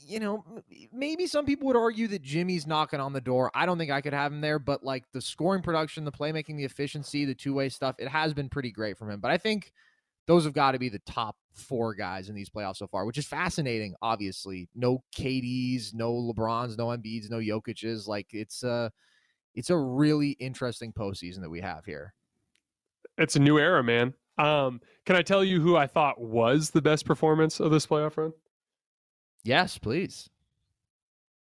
you 0.06 0.20
know, 0.20 0.44
maybe 0.92 1.26
some 1.26 1.44
people 1.44 1.66
would 1.66 1.76
argue 1.76 2.08
that 2.08 2.22
Jimmy's 2.22 2.66
knocking 2.66 3.00
on 3.00 3.12
the 3.12 3.20
door. 3.20 3.50
I 3.54 3.66
don't 3.66 3.78
think 3.78 3.90
I 3.90 4.00
could 4.00 4.14
have 4.14 4.32
him 4.32 4.40
there, 4.40 4.58
but 4.58 4.82
like 4.84 5.04
the 5.12 5.20
scoring 5.20 5.62
production, 5.62 6.04
the 6.04 6.12
playmaking, 6.12 6.56
the 6.56 6.64
efficiency, 6.64 7.24
the 7.24 7.34
two 7.34 7.54
way 7.54 7.68
stuff, 7.68 7.96
it 7.98 8.08
has 8.08 8.32
been 8.32 8.48
pretty 8.48 8.70
great 8.70 8.96
from 8.96 9.10
him. 9.10 9.20
But 9.20 9.30
I 9.30 9.38
think 9.38 9.72
those 10.26 10.44
have 10.44 10.54
got 10.54 10.72
to 10.72 10.78
be 10.78 10.88
the 10.88 11.00
top 11.00 11.36
four 11.54 11.94
guys 11.94 12.28
in 12.28 12.34
these 12.34 12.48
playoffs 12.48 12.76
so 12.76 12.86
far, 12.86 13.04
which 13.04 13.18
is 13.18 13.26
fascinating. 13.26 13.94
Obviously, 14.00 14.68
no 14.74 15.02
KDs, 15.16 15.92
no 15.92 16.12
LeBrons, 16.12 16.78
no 16.78 16.86
Embiids, 16.86 17.30
no 17.30 17.38
Jokic's. 17.38 18.06
Like 18.06 18.28
it's 18.32 18.62
uh 18.62 18.90
it's 19.54 19.70
a 19.70 19.76
really 19.76 20.30
interesting 20.30 20.92
postseason 20.92 21.40
that 21.42 21.50
we 21.50 21.60
have 21.60 21.84
here. 21.84 22.14
It's 23.18 23.36
a 23.36 23.40
new 23.40 23.58
era, 23.58 23.82
man. 23.82 24.14
Um, 24.38 24.80
can 25.04 25.16
I 25.16 25.22
tell 25.22 25.44
you 25.44 25.60
who 25.60 25.76
I 25.76 25.86
thought 25.86 26.20
was 26.20 26.70
the 26.70 26.80
best 26.80 27.04
performance 27.04 27.60
of 27.60 27.70
this 27.70 27.86
playoff 27.86 28.16
run? 28.16 28.32
Yes, 29.44 29.78
please. 29.78 30.30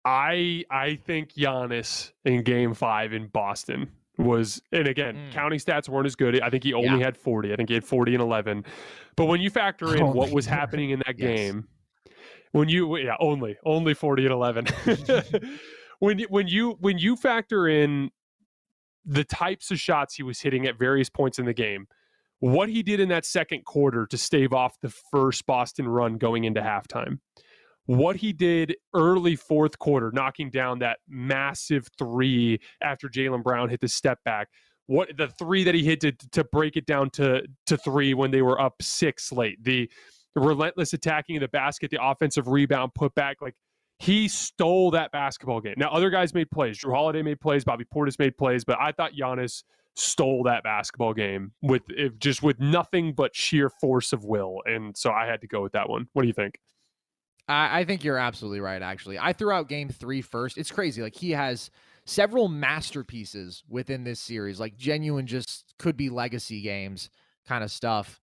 I 0.05 0.63
I 0.71 0.95
think 0.95 1.33
Giannis 1.33 2.11
in 2.25 2.43
Game 2.43 2.73
Five 2.73 3.13
in 3.13 3.27
Boston 3.27 3.91
was, 4.17 4.61
and 4.71 4.87
again, 4.87 5.15
mm. 5.15 5.31
counting 5.31 5.59
stats 5.59 5.89
weren't 5.89 6.05
as 6.05 6.15
good. 6.15 6.41
I 6.41 6.49
think 6.49 6.63
he 6.63 6.73
only 6.73 6.99
yeah. 6.99 7.05
had 7.05 7.17
forty. 7.17 7.53
I 7.53 7.55
think 7.55 7.69
he 7.69 7.75
had 7.75 7.83
forty 7.83 8.13
and 8.13 8.21
eleven. 8.21 8.65
But 9.15 9.25
when 9.25 9.41
you 9.41 9.49
factor 9.49 9.95
in 9.95 10.03
oh 10.03 10.11
what 10.11 10.31
was 10.31 10.47
God. 10.47 10.55
happening 10.59 10.91
in 10.91 10.99
that 11.05 11.19
yes. 11.19 11.37
game, 11.37 11.67
when 12.51 12.69
you 12.69 12.97
yeah 12.97 13.15
only 13.19 13.57
only 13.65 13.93
forty 13.93 14.23
and 14.23 14.33
eleven. 14.33 14.65
when 15.99 16.19
when 16.29 16.47
you 16.47 16.77
when 16.79 16.97
you 16.97 17.15
factor 17.15 17.67
in 17.67 18.11
the 19.05 19.23
types 19.23 19.71
of 19.71 19.79
shots 19.79 20.15
he 20.15 20.23
was 20.23 20.39
hitting 20.39 20.65
at 20.67 20.77
various 20.77 21.09
points 21.09 21.39
in 21.39 21.45
the 21.45 21.53
game, 21.53 21.87
what 22.39 22.69
he 22.69 22.83
did 22.83 22.99
in 22.99 23.09
that 23.09 23.25
second 23.25 23.65
quarter 23.65 24.05
to 24.07 24.17
stave 24.17 24.53
off 24.53 24.79
the 24.81 24.89
first 24.89 25.45
Boston 25.45 25.87
run 25.87 26.17
going 26.17 26.45
into 26.45 26.61
halftime, 26.61 27.19
what 27.85 28.15
he 28.15 28.33
did 28.33 28.75
early 28.93 29.35
fourth 29.35 29.79
quarter, 29.79 30.11
knocking 30.13 30.49
down 30.49 30.79
that 30.79 30.99
massive 31.07 31.87
three 31.97 32.59
after 32.81 33.09
Jaylen 33.09 33.43
Brown 33.43 33.69
hit 33.69 33.81
the 33.81 33.87
step 33.87 34.19
back. 34.23 34.49
What 34.87 35.17
the 35.17 35.27
three 35.27 35.63
that 35.63 35.75
he 35.75 35.83
hit 35.83 35.99
to 36.01 36.11
to 36.11 36.43
break 36.43 36.77
it 36.77 36.85
down 36.85 37.09
to 37.11 37.43
to 37.67 37.77
three 37.77 38.13
when 38.13 38.31
they 38.31 38.41
were 38.41 38.59
up 38.59 38.75
six 38.81 39.31
late. 39.31 39.63
The, 39.63 39.89
the 40.35 40.41
relentless 40.41 40.93
attacking 40.93 41.37
of 41.37 41.41
the 41.41 41.47
basket, 41.47 41.91
the 41.91 42.03
offensive 42.03 42.47
rebound 42.47 42.93
put 42.93 43.13
back, 43.15 43.37
like 43.41 43.55
he 43.99 44.27
stole 44.27 44.91
that 44.91 45.11
basketball 45.11 45.59
game. 45.59 45.75
Now 45.77 45.89
other 45.89 46.09
guys 46.09 46.33
made 46.33 46.49
plays. 46.49 46.79
Jrue 46.79 46.93
Holiday 46.93 47.21
made 47.21 47.41
plays. 47.41 47.63
Bobby 47.63 47.85
Portis 47.85 48.17
made 48.17 48.37
plays, 48.37 48.63
but 48.63 48.77
I 48.79 48.91
thought 48.91 49.11
Giannis 49.13 49.63
stole 49.95 50.43
that 50.43 50.63
basketball 50.63 51.13
game 51.13 51.51
with 51.61 51.81
if 51.89 52.17
just 52.17 52.41
with 52.41 52.59
nothing 52.59 53.13
but 53.13 53.35
sheer 53.35 53.69
force 53.69 54.13
of 54.13 54.23
will. 54.23 54.61
And 54.65 54.95
so 54.95 55.11
I 55.11 55.25
had 55.25 55.41
to 55.41 55.47
go 55.47 55.61
with 55.61 55.73
that 55.73 55.89
one. 55.89 56.07
What 56.13 56.21
do 56.21 56.27
you 56.27 56.33
think? 56.33 56.55
I, 57.49 57.81
I 57.81 57.83
think 57.83 58.03
you're 58.03 58.17
absolutely 58.17 58.61
right, 58.61 58.81
actually. 58.81 59.19
I 59.19 59.33
threw 59.33 59.51
out 59.51 59.67
game 59.67 59.89
three 59.89 60.21
first. 60.21 60.57
It's 60.57 60.71
crazy. 60.71 61.01
Like 61.01 61.15
he 61.15 61.31
has 61.31 61.69
several 62.05 62.47
masterpieces 62.47 63.63
within 63.67 64.05
this 64.05 64.19
series, 64.19 64.59
like 64.59 64.77
genuine 64.77 65.27
just 65.27 65.73
could 65.77 65.97
be 65.97 66.09
legacy 66.09 66.61
games 66.61 67.09
kind 67.47 67.63
of 67.63 67.71
stuff. 67.71 68.21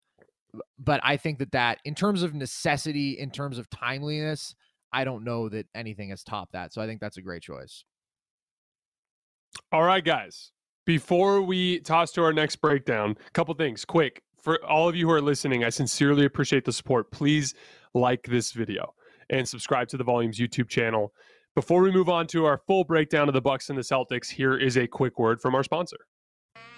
But 0.78 1.00
I 1.04 1.18
think 1.18 1.38
that 1.40 1.52
that 1.52 1.80
in 1.84 1.94
terms 1.94 2.22
of 2.22 2.34
necessity, 2.34 3.18
in 3.18 3.30
terms 3.30 3.58
of 3.58 3.68
timeliness, 3.68 4.54
I 4.92 5.04
don't 5.04 5.24
know 5.24 5.48
that 5.48 5.66
anything 5.74 6.10
has 6.10 6.22
topped 6.22 6.52
that. 6.52 6.72
So 6.72 6.80
I 6.80 6.86
think 6.86 7.00
that's 7.00 7.16
a 7.16 7.22
great 7.22 7.42
choice. 7.42 7.84
All 9.72 9.82
right, 9.82 10.04
guys. 10.04 10.52
Before 10.84 11.42
we 11.42 11.80
toss 11.80 12.12
to 12.12 12.22
our 12.22 12.32
next 12.32 12.56
breakdown, 12.56 13.16
a 13.26 13.30
couple 13.30 13.52
things 13.54 13.84
quick. 13.84 14.22
For 14.40 14.64
all 14.64 14.88
of 14.88 14.94
you 14.94 15.06
who 15.06 15.12
are 15.12 15.20
listening, 15.20 15.64
I 15.64 15.70
sincerely 15.70 16.24
appreciate 16.24 16.64
the 16.64 16.72
support. 16.72 17.10
Please 17.10 17.54
like 17.94 18.22
this 18.22 18.52
video 18.52 18.94
and 19.28 19.48
subscribe 19.48 19.88
to 19.88 19.96
the 19.96 20.04
Volumes 20.04 20.38
YouTube 20.38 20.68
channel. 20.68 21.12
Before 21.56 21.82
we 21.82 21.90
move 21.90 22.08
on 22.08 22.28
to 22.28 22.44
our 22.44 22.58
full 22.58 22.84
breakdown 22.84 23.28
of 23.28 23.34
the 23.34 23.40
Bucks 23.40 23.70
and 23.70 23.78
the 23.78 23.82
Celtics, 23.82 24.28
here 24.30 24.56
is 24.56 24.76
a 24.76 24.86
quick 24.86 25.18
word 25.18 25.40
from 25.40 25.54
our 25.56 25.64
sponsor. 25.64 25.96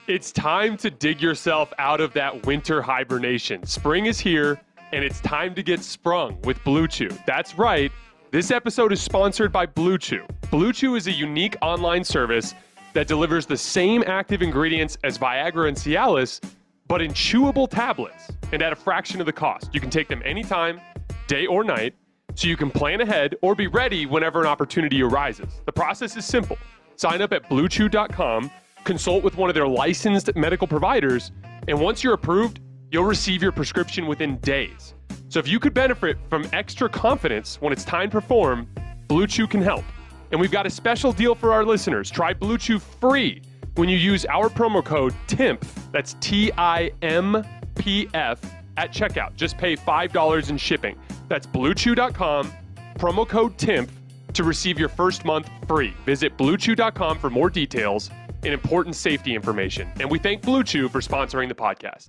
It's 0.06 0.32
time 0.32 0.78
to 0.78 0.90
dig 0.90 1.20
yourself 1.20 1.70
out 1.78 2.00
of 2.00 2.14
that 2.14 2.46
winter 2.46 2.80
hibernation. 2.80 3.66
Spring 3.66 4.06
is 4.06 4.18
here, 4.18 4.58
and 4.92 5.04
it's 5.04 5.20
time 5.20 5.54
to 5.54 5.62
get 5.62 5.82
sprung 5.82 6.40
with 6.42 6.62
Blue 6.64 6.88
Chew. 6.88 7.10
That's 7.26 7.56
right. 7.58 7.92
This 8.30 8.50
episode 8.50 8.92
is 8.92 9.00
sponsored 9.00 9.52
by 9.52 9.66
Blue 9.66 9.98
Chew. 9.98 10.26
Blue 10.50 10.72
Chew 10.72 10.96
is 10.96 11.06
a 11.06 11.12
unique 11.12 11.56
online 11.62 12.04
service 12.04 12.54
that 12.92 13.06
delivers 13.06 13.46
the 13.46 13.56
same 13.56 14.02
active 14.06 14.42
ingredients 14.42 14.98
as 15.04 15.18
Viagra 15.18 15.68
and 15.68 15.76
Cialis, 15.76 16.40
but 16.86 17.02
in 17.02 17.12
chewable 17.12 17.68
tablets 17.68 18.30
and 18.52 18.62
at 18.62 18.72
a 18.72 18.76
fraction 18.76 19.20
of 19.20 19.26
the 19.26 19.32
cost. 19.32 19.70
You 19.72 19.80
can 19.80 19.90
take 19.90 20.08
them 20.08 20.22
anytime, 20.24 20.80
day 21.26 21.46
or 21.46 21.64
night, 21.64 21.94
so 22.34 22.48
you 22.48 22.56
can 22.56 22.70
plan 22.70 23.00
ahead 23.00 23.34
or 23.42 23.54
be 23.54 23.66
ready 23.66 24.06
whenever 24.06 24.40
an 24.40 24.46
opportunity 24.46 25.02
arises. 25.02 25.60
The 25.66 25.72
process 25.72 26.16
is 26.16 26.24
simple. 26.24 26.56
Sign 26.96 27.22
up 27.22 27.32
at 27.32 27.48
bluechew.com, 27.48 28.50
consult 28.84 29.22
with 29.22 29.36
one 29.36 29.48
of 29.50 29.54
their 29.54 29.68
licensed 29.68 30.34
medical 30.34 30.66
providers, 30.66 31.30
and 31.66 31.80
once 31.80 32.02
you're 32.02 32.14
approved, 32.14 32.60
you'll 32.90 33.04
receive 33.04 33.42
your 33.42 33.52
prescription 33.52 34.06
within 34.06 34.38
days. 34.38 34.94
So 35.28 35.38
if 35.38 35.48
you 35.48 35.60
could 35.60 35.74
benefit 35.74 36.16
from 36.30 36.48
extra 36.52 36.88
confidence 36.88 37.60
when 37.60 37.72
it's 37.72 37.84
time 37.84 38.10
to 38.10 38.20
perform, 38.20 38.68
Blue 39.08 39.26
Chew 39.26 39.46
can 39.46 39.62
help. 39.62 39.84
And 40.30 40.40
we've 40.40 40.50
got 40.50 40.66
a 40.66 40.70
special 40.70 41.12
deal 41.12 41.34
for 41.34 41.52
our 41.52 41.64
listeners. 41.64 42.10
Try 42.10 42.34
Blue 42.34 42.58
Chew 42.58 42.78
free 42.78 43.42
when 43.78 43.88
you 43.88 43.96
use 43.96 44.26
our 44.26 44.48
promo 44.48 44.84
code 44.84 45.14
TIMPF, 45.28 45.62
that's 45.92 46.14
T 46.20 46.50
I 46.58 46.90
M 47.00 47.44
P 47.76 48.08
F, 48.12 48.40
at 48.76 48.92
checkout. 48.92 49.36
Just 49.36 49.56
pay 49.56 49.76
$5 49.76 50.50
in 50.50 50.56
shipping. 50.56 50.98
That's 51.28 51.46
bluechew.com, 51.46 52.52
promo 52.96 53.28
code 53.28 53.56
TIMPF 53.56 53.90
to 54.34 54.44
receive 54.44 54.78
your 54.78 54.88
first 54.88 55.24
month 55.24 55.48
free. 55.68 55.94
Visit 56.04 56.36
bluechew.com 56.36 57.18
for 57.18 57.30
more 57.30 57.50
details 57.50 58.10
and 58.42 58.52
important 58.52 58.96
safety 58.96 59.34
information. 59.34 59.88
And 60.00 60.10
we 60.10 60.18
thank 60.18 60.42
Blue 60.42 60.64
Chew 60.64 60.88
for 60.88 61.00
sponsoring 61.00 61.48
the 61.48 61.54
podcast. 61.54 62.08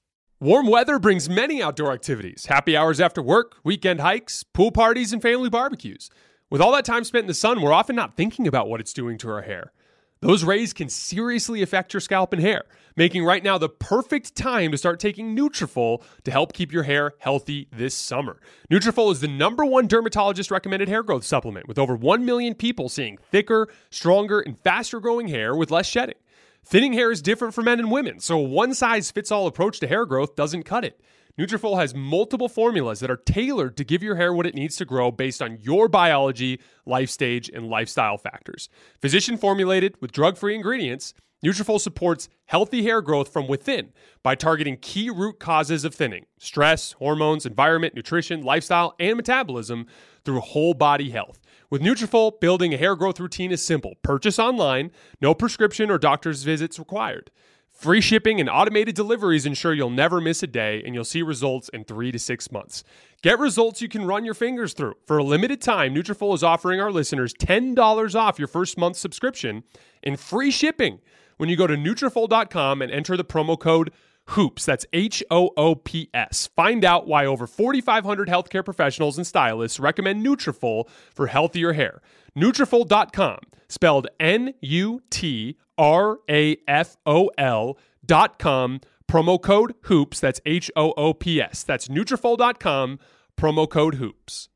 Warm 0.41 0.65
weather 0.65 0.97
brings 0.97 1.29
many 1.29 1.61
outdoor 1.61 1.93
activities 1.93 2.47
happy 2.47 2.75
hours 2.75 2.99
after 2.99 3.21
work, 3.21 3.57
weekend 3.63 4.01
hikes, 4.01 4.41
pool 4.41 4.71
parties, 4.71 5.13
and 5.13 5.21
family 5.21 5.51
barbecues. 5.51 6.09
With 6.49 6.61
all 6.61 6.71
that 6.71 6.83
time 6.83 7.03
spent 7.03 7.25
in 7.25 7.27
the 7.27 7.35
sun, 7.35 7.61
we're 7.61 7.71
often 7.71 7.95
not 7.95 8.17
thinking 8.17 8.47
about 8.47 8.67
what 8.67 8.79
it's 8.79 8.91
doing 8.91 9.19
to 9.19 9.29
our 9.29 9.43
hair. 9.43 9.71
Those 10.19 10.43
rays 10.43 10.73
can 10.73 10.89
seriously 10.89 11.61
affect 11.61 11.93
your 11.93 12.01
scalp 12.01 12.33
and 12.33 12.41
hair, 12.41 12.63
making 12.95 13.23
right 13.23 13.43
now 13.43 13.59
the 13.59 13.69
perfect 13.69 14.35
time 14.35 14.71
to 14.71 14.79
start 14.79 14.99
taking 14.99 15.37
Nutrafol 15.37 16.01
to 16.23 16.31
help 16.31 16.53
keep 16.53 16.71
your 16.73 16.83
hair 16.83 17.13
healthy 17.19 17.67
this 17.71 17.93
summer. 17.93 18.39
Nutrafol 18.71 19.11
is 19.11 19.19
the 19.19 19.27
number 19.27 19.63
one 19.63 19.85
dermatologist 19.85 20.49
recommended 20.49 20.89
hair 20.89 21.03
growth 21.03 21.23
supplement, 21.23 21.67
with 21.67 21.77
over 21.77 21.95
1 21.95 22.25
million 22.25 22.55
people 22.55 22.89
seeing 22.89 23.19
thicker, 23.31 23.67
stronger, 23.91 24.39
and 24.39 24.57
faster 24.57 24.99
growing 24.99 25.27
hair 25.27 25.55
with 25.55 25.69
less 25.69 25.85
shedding. 25.85 26.17
Thinning 26.63 26.93
hair 26.93 27.11
is 27.11 27.21
different 27.21 27.53
for 27.53 27.63
men 27.63 27.79
and 27.79 27.91
women, 27.91 28.19
so 28.19 28.37
a 28.37 28.43
one 28.43 28.73
size 28.73 29.11
fits 29.11 29.31
all 29.31 29.47
approach 29.47 29.79
to 29.79 29.87
hair 29.87 30.05
growth 30.05 30.35
doesn't 30.35 30.63
cut 30.63 30.85
it. 30.85 31.01
Nutrafol 31.37 31.79
has 31.79 31.95
multiple 31.95 32.47
formulas 32.47 32.99
that 32.99 33.09
are 33.09 33.17
tailored 33.17 33.75
to 33.77 33.83
give 33.83 34.03
your 34.03 34.15
hair 34.15 34.33
what 34.33 34.45
it 34.45 34.53
needs 34.53 34.75
to 34.75 34.85
grow 34.85 35.11
based 35.11 35.41
on 35.41 35.57
your 35.59 35.87
biology, 35.87 36.59
life 36.85 37.09
stage, 37.09 37.49
and 37.49 37.67
lifestyle 37.67 38.17
factors. 38.17 38.69
Physician 39.01 39.37
formulated 39.37 39.95
with 40.01 40.11
drug-free 40.11 40.53
ingredients, 40.53 41.13
Nutrafol 41.43 41.81
supports 41.81 42.29
healthy 42.45 42.83
hair 42.83 43.01
growth 43.01 43.33
from 43.33 43.47
within 43.47 43.91
by 44.21 44.35
targeting 44.35 44.77
key 44.77 45.09
root 45.09 45.39
causes 45.39 45.83
of 45.83 45.95
thinning: 45.95 46.27
stress, 46.37 46.91
hormones, 46.93 47.47
environment, 47.47 47.95
nutrition, 47.95 48.43
lifestyle, 48.43 48.93
and 48.99 49.17
metabolism 49.17 49.87
through 50.23 50.39
whole 50.41 50.75
body 50.75 51.09
health. 51.09 51.40
With 51.71 51.81
Nutrafol, 51.81 52.37
building 52.41 52.73
a 52.73 52.77
hair 52.77 52.97
growth 52.97 53.17
routine 53.17 53.53
is 53.53 53.63
simple. 53.63 53.95
Purchase 54.03 54.37
online, 54.37 54.91
no 55.21 55.33
prescription 55.33 55.89
or 55.89 55.97
doctor's 55.97 56.43
visits 56.43 56.77
required. 56.77 57.31
Free 57.71 58.01
shipping 58.01 58.41
and 58.41 58.49
automated 58.49 58.93
deliveries 58.93 59.45
ensure 59.45 59.73
you'll 59.73 59.89
never 59.89 60.19
miss 60.19 60.43
a 60.43 60.47
day 60.47 60.83
and 60.85 60.93
you'll 60.93 61.05
see 61.05 61.21
results 61.21 61.69
in 61.69 61.85
three 61.85 62.11
to 62.11 62.19
six 62.19 62.51
months. 62.51 62.83
Get 63.21 63.39
results 63.39 63.81
you 63.81 63.87
can 63.87 64.03
run 64.03 64.25
your 64.25 64.33
fingers 64.33 64.73
through. 64.73 64.95
For 65.05 65.17
a 65.17 65.23
limited 65.23 65.61
time, 65.61 65.95
Nutrafol 65.95 66.35
is 66.35 66.43
offering 66.43 66.81
our 66.81 66.91
listeners 66.91 67.33
$10 67.33 68.15
off 68.19 68.37
your 68.37 68.49
first 68.49 68.77
month 68.77 68.97
subscription 68.97 69.63
and 70.03 70.19
free 70.19 70.51
shipping 70.51 70.99
when 71.37 71.47
you 71.47 71.55
go 71.55 71.67
to 71.67 71.77
Nutrafol.com 71.77 72.81
and 72.81 72.91
enter 72.91 73.15
the 73.15 73.23
promo 73.23 73.57
code 73.57 73.93
HOOPS. 74.31 74.65
That's 74.65 74.85
H 74.93 75.23
O 75.31 75.51
O 75.57 75.75
P 75.75 76.09
S. 76.13 76.49
Find 76.55 76.83
out 76.83 77.07
why 77.07 77.25
over 77.25 77.47
4,500 77.47 78.27
healthcare 78.27 78.65
professionals 78.65 79.17
and 79.17 79.25
stylists 79.25 79.79
recommend 79.79 80.25
Nutrafol 80.25 80.89
for 81.13 81.27
healthier 81.27 81.73
hair. 81.73 82.01
Nutrafol.com, 82.37 83.39
spelled 83.69 84.07
N 84.19 84.53
U 84.61 85.01
T 85.09 85.57
R 85.77 86.19
A 86.29 86.57
F 86.67 86.97
O 87.05 87.29
L 87.37 87.77
dot 88.05 88.39
com, 88.39 88.81
promo 89.07 89.41
code 89.41 89.75
HOOPS. 89.83 90.19
That's 90.19 90.41
H 90.45 90.71
O 90.75 90.91
O 90.93 91.13
P 91.13 91.41
S. 91.41 91.63
That's 91.63 91.87
Nutrafol.com, 91.87 92.99
promo 93.37 93.69
code 93.69 93.95
HOOPS. 93.95 94.49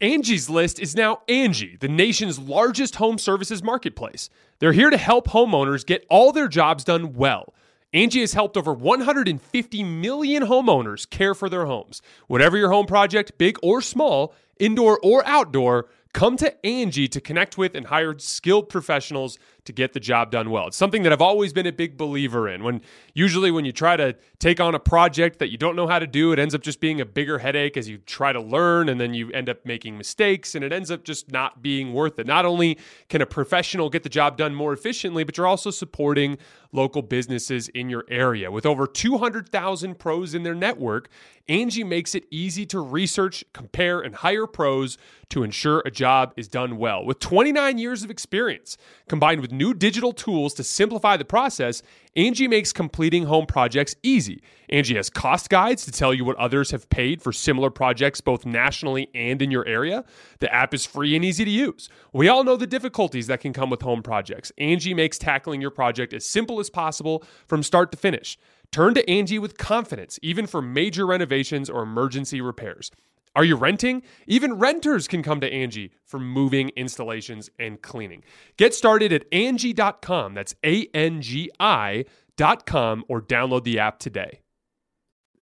Angie's 0.00 0.50
List 0.50 0.78
is 0.78 0.94
now 0.94 1.22
Angie, 1.28 1.76
the 1.80 1.88
nation's 1.88 2.38
largest 2.38 2.96
home 2.96 3.16
services 3.16 3.62
marketplace. 3.62 4.28
They're 4.58 4.72
here 4.72 4.90
to 4.90 4.98
help 4.98 5.28
homeowners 5.28 5.86
get 5.86 6.04
all 6.10 6.30
their 6.30 6.48
jobs 6.48 6.84
done 6.84 7.14
well. 7.14 7.54
Angie 7.94 8.22
has 8.22 8.32
helped 8.32 8.56
over 8.56 8.72
150 8.72 9.84
million 9.84 10.42
homeowners 10.42 11.08
care 11.08 11.32
for 11.32 11.48
their 11.48 11.66
homes. 11.66 12.02
Whatever 12.26 12.56
your 12.58 12.72
home 12.72 12.86
project, 12.86 13.38
big 13.38 13.56
or 13.62 13.80
small, 13.80 14.34
indoor 14.58 14.98
or 15.00 15.24
outdoor, 15.24 15.86
come 16.12 16.36
to 16.38 16.66
Angie 16.66 17.06
to 17.06 17.20
connect 17.20 17.56
with 17.56 17.76
and 17.76 17.86
hire 17.86 18.18
skilled 18.18 18.68
professionals 18.68 19.38
to 19.64 19.72
get 19.72 19.92
the 19.92 20.00
job 20.00 20.30
done 20.30 20.50
well. 20.50 20.66
It's 20.66 20.76
something 20.76 21.02
that 21.04 21.12
I've 21.12 21.22
always 21.22 21.52
been 21.52 21.66
a 21.66 21.72
big 21.72 21.96
believer 21.96 22.48
in. 22.48 22.62
When 22.62 22.82
usually 23.14 23.50
when 23.50 23.64
you 23.64 23.72
try 23.72 23.96
to 23.96 24.14
take 24.38 24.60
on 24.60 24.74
a 24.74 24.78
project 24.78 25.38
that 25.38 25.50
you 25.50 25.56
don't 25.56 25.74
know 25.74 25.86
how 25.86 25.98
to 25.98 26.06
do, 26.06 26.32
it 26.32 26.38
ends 26.38 26.54
up 26.54 26.60
just 26.60 26.80
being 26.80 27.00
a 27.00 27.04
bigger 27.04 27.38
headache 27.38 27.76
as 27.76 27.88
you 27.88 27.98
try 27.98 28.32
to 28.32 28.40
learn 28.40 28.88
and 28.88 29.00
then 29.00 29.14
you 29.14 29.30
end 29.32 29.48
up 29.48 29.64
making 29.64 29.96
mistakes 29.96 30.54
and 30.54 30.64
it 30.64 30.72
ends 30.72 30.90
up 30.90 31.04
just 31.04 31.32
not 31.32 31.62
being 31.62 31.92
worth 31.92 32.18
it. 32.18 32.26
Not 32.26 32.44
only 32.44 32.78
can 33.08 33.22
a 33.22 33.26
professional 33.26 33.88
get 33.88 34.02
the 34.02 34.08
job 34.08 34.36
done 34.36 34.54
more 34.54 34.72
efficiently, 34.72 35.24
but 35.24 35.36
you're 35.36 35.46
also 35.46 35.70
supporting 35.70 36.38
local 36.72 37.02
businesses 37.02 37.68
in 37.68 37.88
your 37.88 38.04
area. 38.08 38.50
With 38.50 38.66
over 38.66 38.86
200,000 38.86 39.98
pros 39.98 40.34
in 40.34 40.42
their 40.42 40.54
network, 40.54 41.08
Angie 41.48 41.84
makes 41.84 42.14
it 42.14 42.24
easy 42.30 42.66
to 42.66 42.80
research, 42.80 43.44
compare, 43.52 44.00
and 44.00 44.14
hire 44.14 44.46
pros 44.46 44.98
to 45.28 45.42
ensure 45.42 45.82
a 45.84 45.90
job 45.90 46.32
is 46.36 46.48
done 46.48 46.76
well. 46.78 47.04
With 47.04 47.20
29 47.20 47.78
years 47.78 48.02
of 48.02 48.10
experience, 48.10 48.76
combined 49.08 49.40
with 49.40 49.52
new 49.56 49.74
digital 49.74 50.12
tools 50.12 50.54
to 50.54 50.64
simplify 50.64 51.16
the 51.16 51.24
process, 51.24 51.82
Angie 52.16 52.48
makes 52.48 52.72
completing 52.72 53.24
home 53.24 53.46
projects 53.46 53.96
easy. 54.02 54.42
Angie 54.68 54.96
has 54.96 55.10
cost 55.10 55.48
guides 55.48 55.84
to 55.84 55.92
tell 55.92 56.12
you 56.12 56.24
what 56.24 56.36
others 56.36 56.70
have 56.70 56.88
paid 56.90 57.22
for 57.22 57.32
similar 57.32 57.70
projects 57.70 58.20
both 58.20 58.44
nationally 58.46 59.08
and 59.14 59.40
in 59.40 59.50
your 59.50 59.66
area. 59.66 60.04
The 60.40 60.52
app 60.52 60.74
is 60.74 60.86
free 60.86 61.16
and 61.16 61.24
easy 61.24 61.44
to 61.44 61.50
use. 61.50 61.88
We 62.12 62.28
all 62.28 62.44
know 62.44 62.56
the 62.56 62.66
difficulties 62.66 63.26
that 63.26 63.40
can 63.40 63.52
come 63.52 63.70
with 63.70 63.82
home 63.82 64.02
projects. 64.02 64.52
Angie 64.58 64.94
makes 64.94 65.18
tackling 65.18 65.60
your 65.60 65.70
project 65.70 66.12
as 66.12 66.26
simple 66.26 66.60
as 66.60 66.70
possible 66.70 67.24
from 67.46 67.62
start 67.62 67.90
to 67.92 67.98
finish. 67.98 68.38
Turn 68.70 68.94
to 68.94 69.08
Angie 69.08 69.38
with 69.38 69.56
confidence, 69.56 70.18
even 70.22 70.46
for 70.46 70.60
major 70.60 71.06
renovations 71.06 71.70
or 71.70 71.82
emergency 71.82 72.40
repairs. 72.40 72.90
Are 73.36 73.44
you 73.44 73.56
renting? 73.56 74.02
Even 74.26 74.54
renters 74.54 75.08
can 75.08 75.22
come 75.22 75.40
to 75.40 75.52
Angie 75.52 75.92
for 76.04 76.20
moving, 76.20 76.70
installations, 76.76 77.50
and 77.58 77.82
cleaning. 77.82 78.22
Get 78.56 78.74
started 78.74 79.12
at 79.12 79.24
Angie.com. 79.32 80.34
That's 80.34 80.54
A 80.64 80.86
N 80.94 81.20
G 81.20 81.50
I.com 81.58 83.04
or 83.08 83.20
download 83.20 83.64
the 83.64 83.80
app 83.80 83.98
today. 83.98 84.40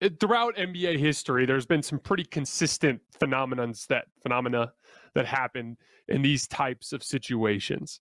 Uh, 0.01 0.09
throughout 0.19 0.55
NBA 0.57 0.99
history, 0.99 1.45
there's 1.45 1.65
been 1.65 1.83
some 1.83 1.99
pretty 1.99 2.23
consistent 2.25 3.01
phenomenons 3.19 3.87
that 3.87 4.05
phenomena 4.21 4.73
that 5.15 5.25
happen 5.25 5.77
in 6.07 6.21
these 6.21 6.47
types 6.47 6.93
of 6.93 7.03
situations 7.03 7.99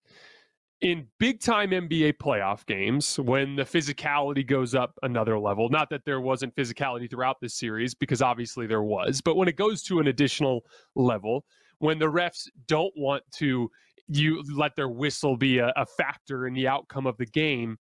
in 0.80 1.06
big 1.18 1.40
time 1.40 1.70
NBA 1.70 2.14
playoff 2.14 2.64
games 2.66 3.18
when 3.18 3.56
the 3.56 3.64
physicality 3.64 4.46
goes 4.46 4.74
up 4.74 4.98
another 5.02 5.38
level. 5.38 5.68
Not 5.68 5.90
that 5.90 6.04
there 6.04 6.20
wasn't 6.20 6.54
physicality 6.54 7.08
throughout 7.10 7.36
this 7.40 7.54
series, 7.54 7.94
because 7.94 8.22
obviously 8.22 8.66
there 8.66 8.82
was, 8.82 9.20
but 9.20 9.36
when 9.36 9.48
it 9.48 9.56
goes 9.56 9.82
to 9.84 9.98
an 10.00 10.06
additional 10.06 10.64
level, 10.94 11.44
when 11.78 11.98
the 11.98 12.06
refs 12.06 12.48
don't 12.66 12.92
want 12.96 13.22
to 13.36 13.70
you 14.08 14.42
let 14.54 14.74
their 14.74 14.88
whistle 14.88 15.36
be 15.36 15.58
a, 15.58 15.72
a 15.76 15.86
factor 15.86 16.46
in 16.46 16.54
the 16.54 16.66
outcome 16.66 17.06
of 17.06 17.16
the 17.16 17.26
game, 17.26 17.78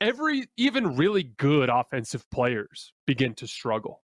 every 0.00 0.46
even 0.56 0.96
really 0.96 1.24
good 1.24 1.68
offensive 1.68 2.28
players 2.30 2.92
begin 3.06 3.34
to 3.34 3.46
struggle. 3.46 4.02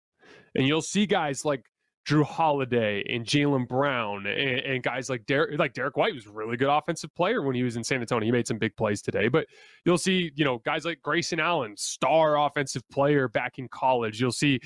And 0.56 0.68
you'll 0.68 0.82
see 0.82 1.06
guys 1.06 1.44
like 1.46 1.66
Jrue 2.10 2.26
Holiday 2.26 3.04
and 3.08 3.24
Jaylen 3.24 3.68
Brown 3.68 4.26
and, 4.26 4.60
and, 4.62 4.82
guys 4.82 5.12
like 5.12 5.28
Derrick, 5.28 5.60
like 5.60 5.74
Derrick 5.74 5.96
White 5.96 6.16
was 6.16 6.26
a 6.26 6.32
really 6.32 6.58
good 6.58 6.70
offensive 6.70 7.14
player 7.14 7.44
when 7.44 7.56
he 7.56 7.62
was 7.62 7.76
in 7.76 7.84
San 7.84 8.02
Antonio. 8.02 8.26
He 8.26 8.32
made 8.32 8.48
some 8.48 8.58
big 8.58 8.76
plays 8.76 9.00
today, 9.00 9.28
but 9.28 9.46
you'll 9.86 10.00
see, 10.00 10.32
you 10.36 10.44
know, 10.44 10.58
guys 10.66 10.86
like 10.86 11.04
Grayson 11.04 11.40
Allen, 11.40 11.78
star 11.78 12.44
offensive 12.44 12.82
player 12.92 13.28
back 13.28 13.60
in 13.60 13.68
college. 13.68 14.20
You'll 14.20 14.32
see 14.32 14.60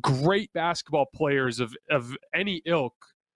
great 0.00 0.50
basketball 0.54 1.04
players 1.14 1.60
of 1.60 1.76
of 1.90 2.16
any 2.34 2.62
ilk 2.64 2.94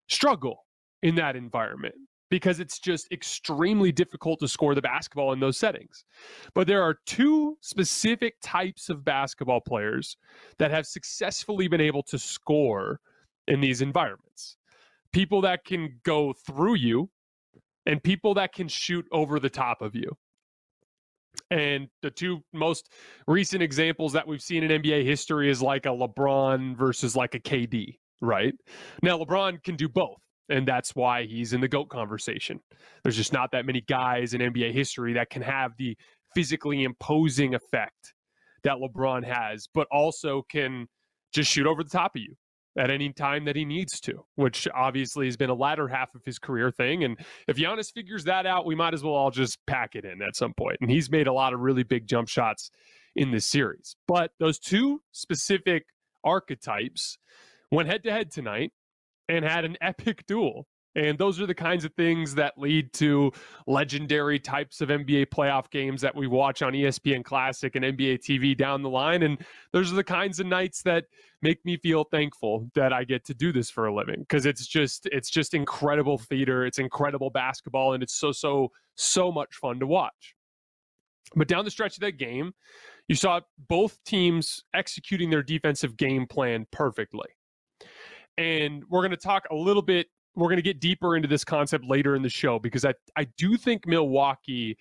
struggle 0.09 0.65
in 1.03 1.15
that 1.17 1.37
environment 1.37 1.95
because 2.31 2.59
it's 2.59 2.79
just 2.79 3.13
extremely 3.13 3.93
difficult 3.93 4.41
to 4.41 4.49
score 4.49 4.75
the 4.75 4.81
basketball 4.81 5.35
in 5.35 5.41
those 5.41 5.59
settings. 5.59 6.07
But 6.55 6.67
there 6.67 6.83
are 6.83 6.97
two 7.05 7.59
specific 7.61 8.37
types 8.43 8.89
of 8.89 9.05
basketball 9.05 9.61
players 9.61 10.17
that 10.57 10.71
have 10.71 10.87
successfully 10.87 11.69
been 11.69 11.83
able 11.83 12.03
to 12.05 12.19
score 12.19 12.99
in 13.53 13.61
these 13.61 13.83
environments. 13.83 14.57
People 15.13 15.43
that 15.43 15.65
can 15.65 16.01
go 16.05 16.33
through 16.47 16.77
you 16.77 17.11
and 17.85 18.03
people 18.03 18.33
that 18.35 18.55
can 18.55 18.67
shoot 18.67 19.05
over 19.13 19.39
the 19.39 19.51
top 19.51 19.83
of 19.83 19.95
you. 19.95 20.11
And 21.51 21.89
the 22.01 22.11
two 22.11 22.41
most 22.55 22.91
recent 23.29 23.63
examples 23.63 24.15
that 24.15 24.27
we've 24.27 24.41
seen 24.41 24.63
in 24.63 24.83
NBA 24.83 25.05
history 25.05 25.51
is 25.51 25.61
like 25.61 25.85
a 25.85 25.91
LeBron 25.91 26.77
versus 26.77 27.15
like 27.15 27.35
a 27.35 27.41
KD, 27.41 27.99
right? 28.23 28.55
Now, 29.03 29.19
LeBron 29.19 29.63
can 29.63 29.77
do 29.77 29.89
both, 29.89 30.21
and 30.49 30.67
that's 30.67 30.95
why 30.95 31.25
he's 31.25 31.53
in 31.53 31.61
the 31.61 31.69
GOAT 31.69 31.91
conversation. 31.91 32.59
There's 33.03 33.17
just 33.17 33.35
not 33.35 33.51
that 33.53 33.67
many 33.67 33.83
guys 33.83 34.33
in 34.33 34.41
NBA 34.41 34.73
history 34.73 35.13
that 35.13 35.29
can 35.29 35.43
have 35.43 35.73
the 35.77 35.95
physically 36.35 36.85
imposing 36.85 37.55
effect 37.55 38.15
that 38.65 38.77
LeBron 38.77 39.23
has, 39.25 39.69
but 39.75 39.87
also 39.91 40.43
can 40.51 40.87
just 41.35 41.51
shoot 41.51 41.67
over 41.67 41.83
the 41.83 41.91
top 41.91 42.13
of 42.17 42.23
you 42.23 42.35
at 42.79 42.91
any 42.91 43.13
time 43.13 43.45
that 43.45 43.57
he 43.57 43.65
needs 43.65 44.01
to, 44.01 44.25
which 44.37 44.67
obviously 44.75 45.27
has 45.27 45.37
been 45.37 45.51
a 45.51 45.55
latter 45.55 45.89
half 45.89 46.15
of 46.15 46.25
his 46.25 46.39
career 46.39 46.71
thing. 46.71 47.05
And 47.05 47.19
if 47.47 47.57
Giannis 47.57 47.93
figures 47.93 48.25
that 48.25 48.47
out, 48.47 48.65
we 48.65 48.75
might 48.75 48.95
as 48.95 49.03
well 49.03 49.15
all 49.15 49.31
just 49.31 49.59
pack 49.67 49.95
it 49.95 50.05
in 50.05 50.23
at 50.23 50.37
some 50.37 50.55
point. 50.55 50.79
And 50.81 50.91
he's 50.91 51.11
made 51.11 51.27
a 51.27 51.33
lot 51.33 51.53
of 51.53 51.61
really 51.61 51.83
big 51.83 52.07
jump 52.07 52.29
shots 52.29 52.71
in 53.15 53.31
this 53.31 53.47
series. 53.47 53.95
But 54.09 54.31
those 54.39 54.59
two 54.59 55.03
specific 55.13 55.85
archetypes 56.25 57.19
went 57.71 57.89
head 57.89 58.03
to 58.05 58.13
head 58.13 58.31
tonight 58.31 58.73
and 59.29 59.45
had 59.45 59.65
an 59.65 59.77
epic 59.81 60.25
duel. 60.27 60.67
And 60.95 61.19
those 61.19 61.41
are 61.41 61.47
the 61.47 61.55
kinds 61.55 61.85
of 61.85 61.95
things 61.95 62.35
that 62.35 62.59
lead 62.59 62.93
to 62.95 63.33
legendary 63.67 64.39
types 64.39 64.81
of 64.81 64.91
NBA 64.91 65.27
playoff 65.27 65.71
games 65.71 66.03
that 66.03 66.15
we 66.15 66.27
watch 66.27 66.63
on 66.63 66.75
ESPN 66.75 67.25
Classic 67.25 67.75
and 67.77 67.85
NBA 67.85 68.19
TV 68.19 68.57
down 68.57 68.83
the 68.83 68.91
line. 68.91 69.23
And 69.23 69.39
those 69.73 69.91
are 69.91 69.97
the 69.97 70.05
kinds 70.05 70.39
of 70.39 70.47
nights 70.47 70.83
that 70.83 71.05
make 71.41 71.65
me 71.65 71.77
feel 71.79 72.05
thankful 72.05 72.69
that 72.75 72.93
I 72.93 73.05
get 73.05 73.25
to 73.27 73.35
do 73.35 73.53
this 73.53 73.71
for 73.71 73.87
a 73.87 73.95
living 73.95 74.21
because 74.21 74.45
it's 74.45 74.67
just 74.67 75.07
it's 75.07 75.31
just 75.31 75.55
incredible 75.55 76.19
theater, 76.19 76.67
it's 76.67 76.79
incredible 76.79 77.31
basketball, 77.31 77.95
and 77.95 78.03
it's 78.03 78.15
so 78.15 78.31
so 78.31 78.71
so 78.95 79.33
much 79.33 79.55
fun 79.57 79.81
to 79.81 79.87
watch. 79.87 80.35
But 81.35 81.49
down 81.49 81.65
the 81.65 81.71
stretch 81.71 81.97
of 81.97 82.01
that 82.01 82.19
game, 82.19 82.53
you 83.09 83.15
saw 83.15 83.41
both 83.69 83.99
teams 84.05 84.63
executing 84.75 85.31
their 85.31 85.43
defensive 85.43 85.97
game 85.97 86.27
plan 86.27 86.67
perfectly. 86.71 87.29
And 88.39 88.85
we're 88.89 89.01
going 89.01 89.11
to 89.11 89.17
talk 89.17 89.45
a 89.51 89.55
little 89.55 89.83
bit 89.83 90.07
we're 90.35 90.49
going 90.49 90.57
to 90.57 90.63
get 90.63 90.81
deeper 90.81 91.17
into 91.17 91.29
this 91.29 91.45
concept 91.45 91.85
later 91.85 92.15
in 92.15 92.23
the 92.23 92.31
show 92.31 92.59
because 92.59 92.85
I, 92.85 92.95
I 93.17 93.25
do 93.37 93.57
think 93.57 93.87
Milwaukee 93.87 94.77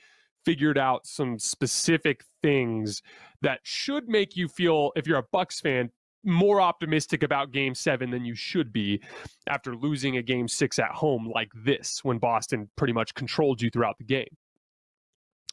figured 0.45 0.78
out 0.78 1.06
some 1.06 1.38
specific 1.38 2.24
things 2.41 3.02
that 3.41 3.60
should 3.64 4.08
make 4.08 4.36
you 4.36 4.47
feel, 4.47 4.91
if 4.95 5.06
you're 5.06 5.20
a 5.20 5.26
Bucks 5.32 5.60
fan, 5.60 5.89
more 6.24 6.62
optimistic 6.62 7.24
about 7.24 7.52
game 7.52 7.74
seven 7.74 8.12
than 8.12 8.24
you 8.24 8.36
should 8.36 8.72
be 8.72 9.02
after 9.49 9.76
losing 9.76 10.18
a 10.18 10.22
game 10.22 10.47
six 10.47 10.80
at 10.80 10.91
home 10.91 11.32
like 11.34 11.49
this 11.64 11.99
when 12.04 12.18
Boston 12.18 12.70
pretty 12.76 12.93
much 12.93 13.14
controlled 13.14 13.62
you 13.62 13.70
throughout 13.70 13.97
the 13.97 14.04
game. 14.04 14.28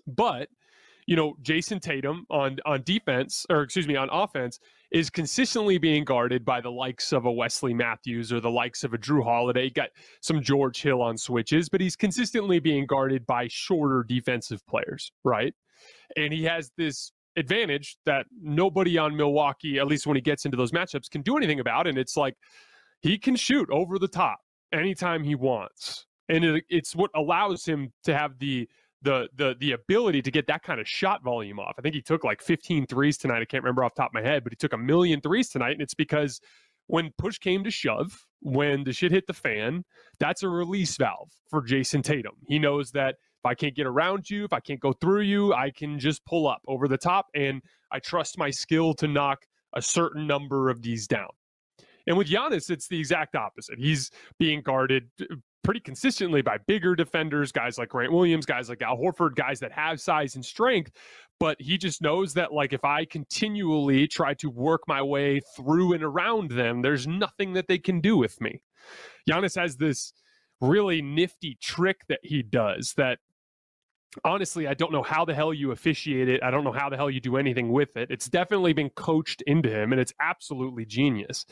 But 0.07 0.49
you 1.09 1.16
know, 1.16 1.32
Jayson 1.40 1.80
Tatum 1.80 2.26
on 2.28 2.59
on 2.66 2.82
defense, 2.82 3.46
or 3.48 3.62
excuse 3.62 3.88
me, 3.88 3.96
on 3.96 4.11
offense, 4.12 4.61
is 4.92 5.09
consistently 5.09 5.78
being 5.78 6.04
guarded 6.04 6.44
by 6.44 6.61
the 6.61 6.70
likes 6.70 7.14
of 7.14 7.24
a 7.24 7.32
Wesley 7.32 7.72
Matthews 7.72 8.30
or 8.30 8.40
the 8.40 8.50
likes 8.50 8.84
of 8.84 8.92
a 8.92 8.98
Jrue 8.98 9.24
Holiday. 9.24 9.70
Got 9.70 9.88
some 10.20 10.42
George 10.42 10.82
Hill 10.82 11.00
on 11.00 11.16
switches, 11.16 11.70
but 11.70 11.80
he's 11.80 11.96
consistently 11.96 12.59
being 12.59 12.84
guarded 12.84 13.24
by 13.24 13.48
shorter 13.48 14.04
defensive 14.06 14.61
players, 14.66 15.11
right? 15.24 15.54
And 16.18 16.30
he 16.30 16.44
has 16.44 16.72
this 16.76 17.11
advantage 17.36 17.96
that 18.04 18.26
nobody 18.42 18.98
on 18.98 19.16
Milwaukee, 19.16 19.78
at 19.78 19.86
least 19.86 20.06
when 20.06 20.16
he 20.16 20.20
gets 20.20 20.44
into 20.44 20.59
those 20.59 20.72
matchups, 20.72 21.09
can 21.09 21.22
do 21.22 21.38
anything 21.38 21.61
about. 21.61 21.86
And 21.86 21.96
it's 21.96 22.18
like 22.18 22.34
he 23.00 23.16
can 23.16 23.34
shoot 23.34 23.70
over 23.70 23.98
the 23.98 24.09
top 24.09 24.40
anytime 24.74 25.24
he 25.24 25.34
wants. 25.34 26.04
And 26.28 26.44
it, 26.44 26.64
it's 26.68 26.94
what 26.94 27.11
allows 27.14 27.64
him 27.64 27.94
to 28.04 28.14
have 28.14 28.38
the 28.38 28.68
the 29.03 29.28
the 29.36 29.55
the 29.61 29.72
ability 29.72 30.22
to 30.22 30.30
get 30.30 30.46
that 30.49 30.62
kind 30.62 30.80
of 30.80 30.88
shot 30.88 31.22
volume 31.22 31.59
off. 31.61 31.74
I 31.78 31.82
think 31.82 31.94
he 31.94 32.03
took 32.03 32.24
like 32.24 32.42
15 32.42 32.86
threes 32.86 33.16
tonight. 33.16 33.40
I 33.40 33.44
can't 33.44 33.62
remember 33.62 33.84
off 33.84 33.94
top 33.94 34.11
of 34.11 34.14
my 34.14 34.22
head, 34.22 34.42
but 34.44 34.53
he 34.53 34.57
took 34.57 34.72
a 34.72 34.78
million 34.78 35.20
threes 35.20 35.49
tonight, 35.49 35.72
and 35.72 35.82
it's 35.82 35.94
because 35.94 36.40
when 36.86 37.11
push 37.18 37.38
came 37.38 37.62
to 37.64 37.70
shove, 37.70 38.26
when 38.40 38.82
the 38.84 38.92
shit 38.92 39.12
hit 39.12 39.26
the 39.26 39.34
fan, 39.34 39.84
that's 40.18 40.42
a 40.42 40.49
release 40.49 40.96
valve 40.96 41.30
for 41.51 41.62
Jayson 41.62 42.03
Tatum. 42.03 42.34
He 42.49 42.59
knows 42.59 42.90
that 42.92 43.16
if 43.38 43.46
I 43.46 43.55
can't 43.55 43.76
get 43.76 43.86
around 43.86 44.28
you, 44.28 44.44
if 44.44 44.53
I 44.53 44.61
can't 44.61 44.80
go 44.80 44.92
through 44.92 45.22
you, 45.22 45.53
I 45.55 45.70
can 45.70 45.99
just 45.99 46.24
pull 46.24 46.49
up 46.49 46.62
over 46.66 46.88
the 46.88 46.99
top, 46.99 47.26
and 47.34 47.62
I 47.92 48.01
trust 48.01 48.38
my 48.38 48.51
skill 48.51 48.94
to 48.94 49.07
knock 49.07 49.44
a 49.74 49.82
certain 49.82 50.26
number 50.26 50.70
of 50.70 50.82
these 50.82 51.07
down. 51.07 51.28
And 52.09 52.16
with 52.16 52.28
Giannis, 52.28 52.70
it's 52.70 52.88
the 52.88 52.98
exact 52.98 53.36
opposite. 53.36 53.78
He's 53.78 54.11
being 54.38 54.62
guarded 54.62 55.09
uh, 55.20 55.36
pretty 55.62 55.80
consistently 55.80 56.40
by 56.40 56.56
bigger 56.66 56.96
defenders, 56.96 57.52
guys 57.52 57.78
like 57.78 57.90
Grant 57.90 58.12
Williams, 58.12 58.46
guys 58.46 58.70
like 58.70 58.80
Al 58.82 58.96
Horford, 58.96 59.34
guys 59.36 59.61
that 59.61 59.70
have 59.72 60.00
size 60.00 60.34
and 60.34 60.44
strength. 60.44 60.90
But 61.38 61.61
he 61.61 61.78
just 61.78 62.02
knows 62.02 62.34
that, 62.34 62.52
like, 62.52 62.72
if 62.72 62.84
I 62.84 63.04
continually 63.04 64.09
try 64.09 64.34
to 64.34 64.50
work 64.50 64.80
my 64.88 65.02
way 65.02 65.40
through 65.54 65.92
and 65.92 66.02
around 66.02 66.50
them, 66.50 66.82
there's 66.82 67.06
nothing 67.06 67.52
that 67.52 67.68
they 67.68 67.78
can 67.78 68.00
do 68.00 68.16
with 68.16 68.40
me. 68.40 68.62
Giannis 69.28 69.61
has 69.61 69.76
this 69.76 70.12
really 70.61 71.02
nifty 71.02 71.56
trick 71.61 72.00
that 72.09 72.20
he 72.24 72.42
does 72.42 72.94
that 72.96 73.18
honestly, 74.24 74.66
I 74.66 74.74
don't 74.74 74.92
know 74.92 75.02
how 75.02 75.24
the 75.24 75.34
hell 75.34 75.52
you 75.52 75.70
officiate 75.70 76.28
it. 76.28 76.42
I 76.42 76.50
don't 76.50 76.64
know 76.64 76.72
how 76.72 76.88
the 76.88 76.96
hell 76.96 77.11
you 77.11 77.20
do 77.20 77.36
anything 77.36 77.70
with 77.70 77.96
it. 77.96 78.11
It's 78.11 78.28
definitely 78.28 78.72
been 78.72 78.90
coached 78.90 79.42
into 79.46 79.70
him 79.70 79.92
and 79.92 80.00
it's 80.00 80.12
absolutely 80.20 80.84
genius. 80.84 81.46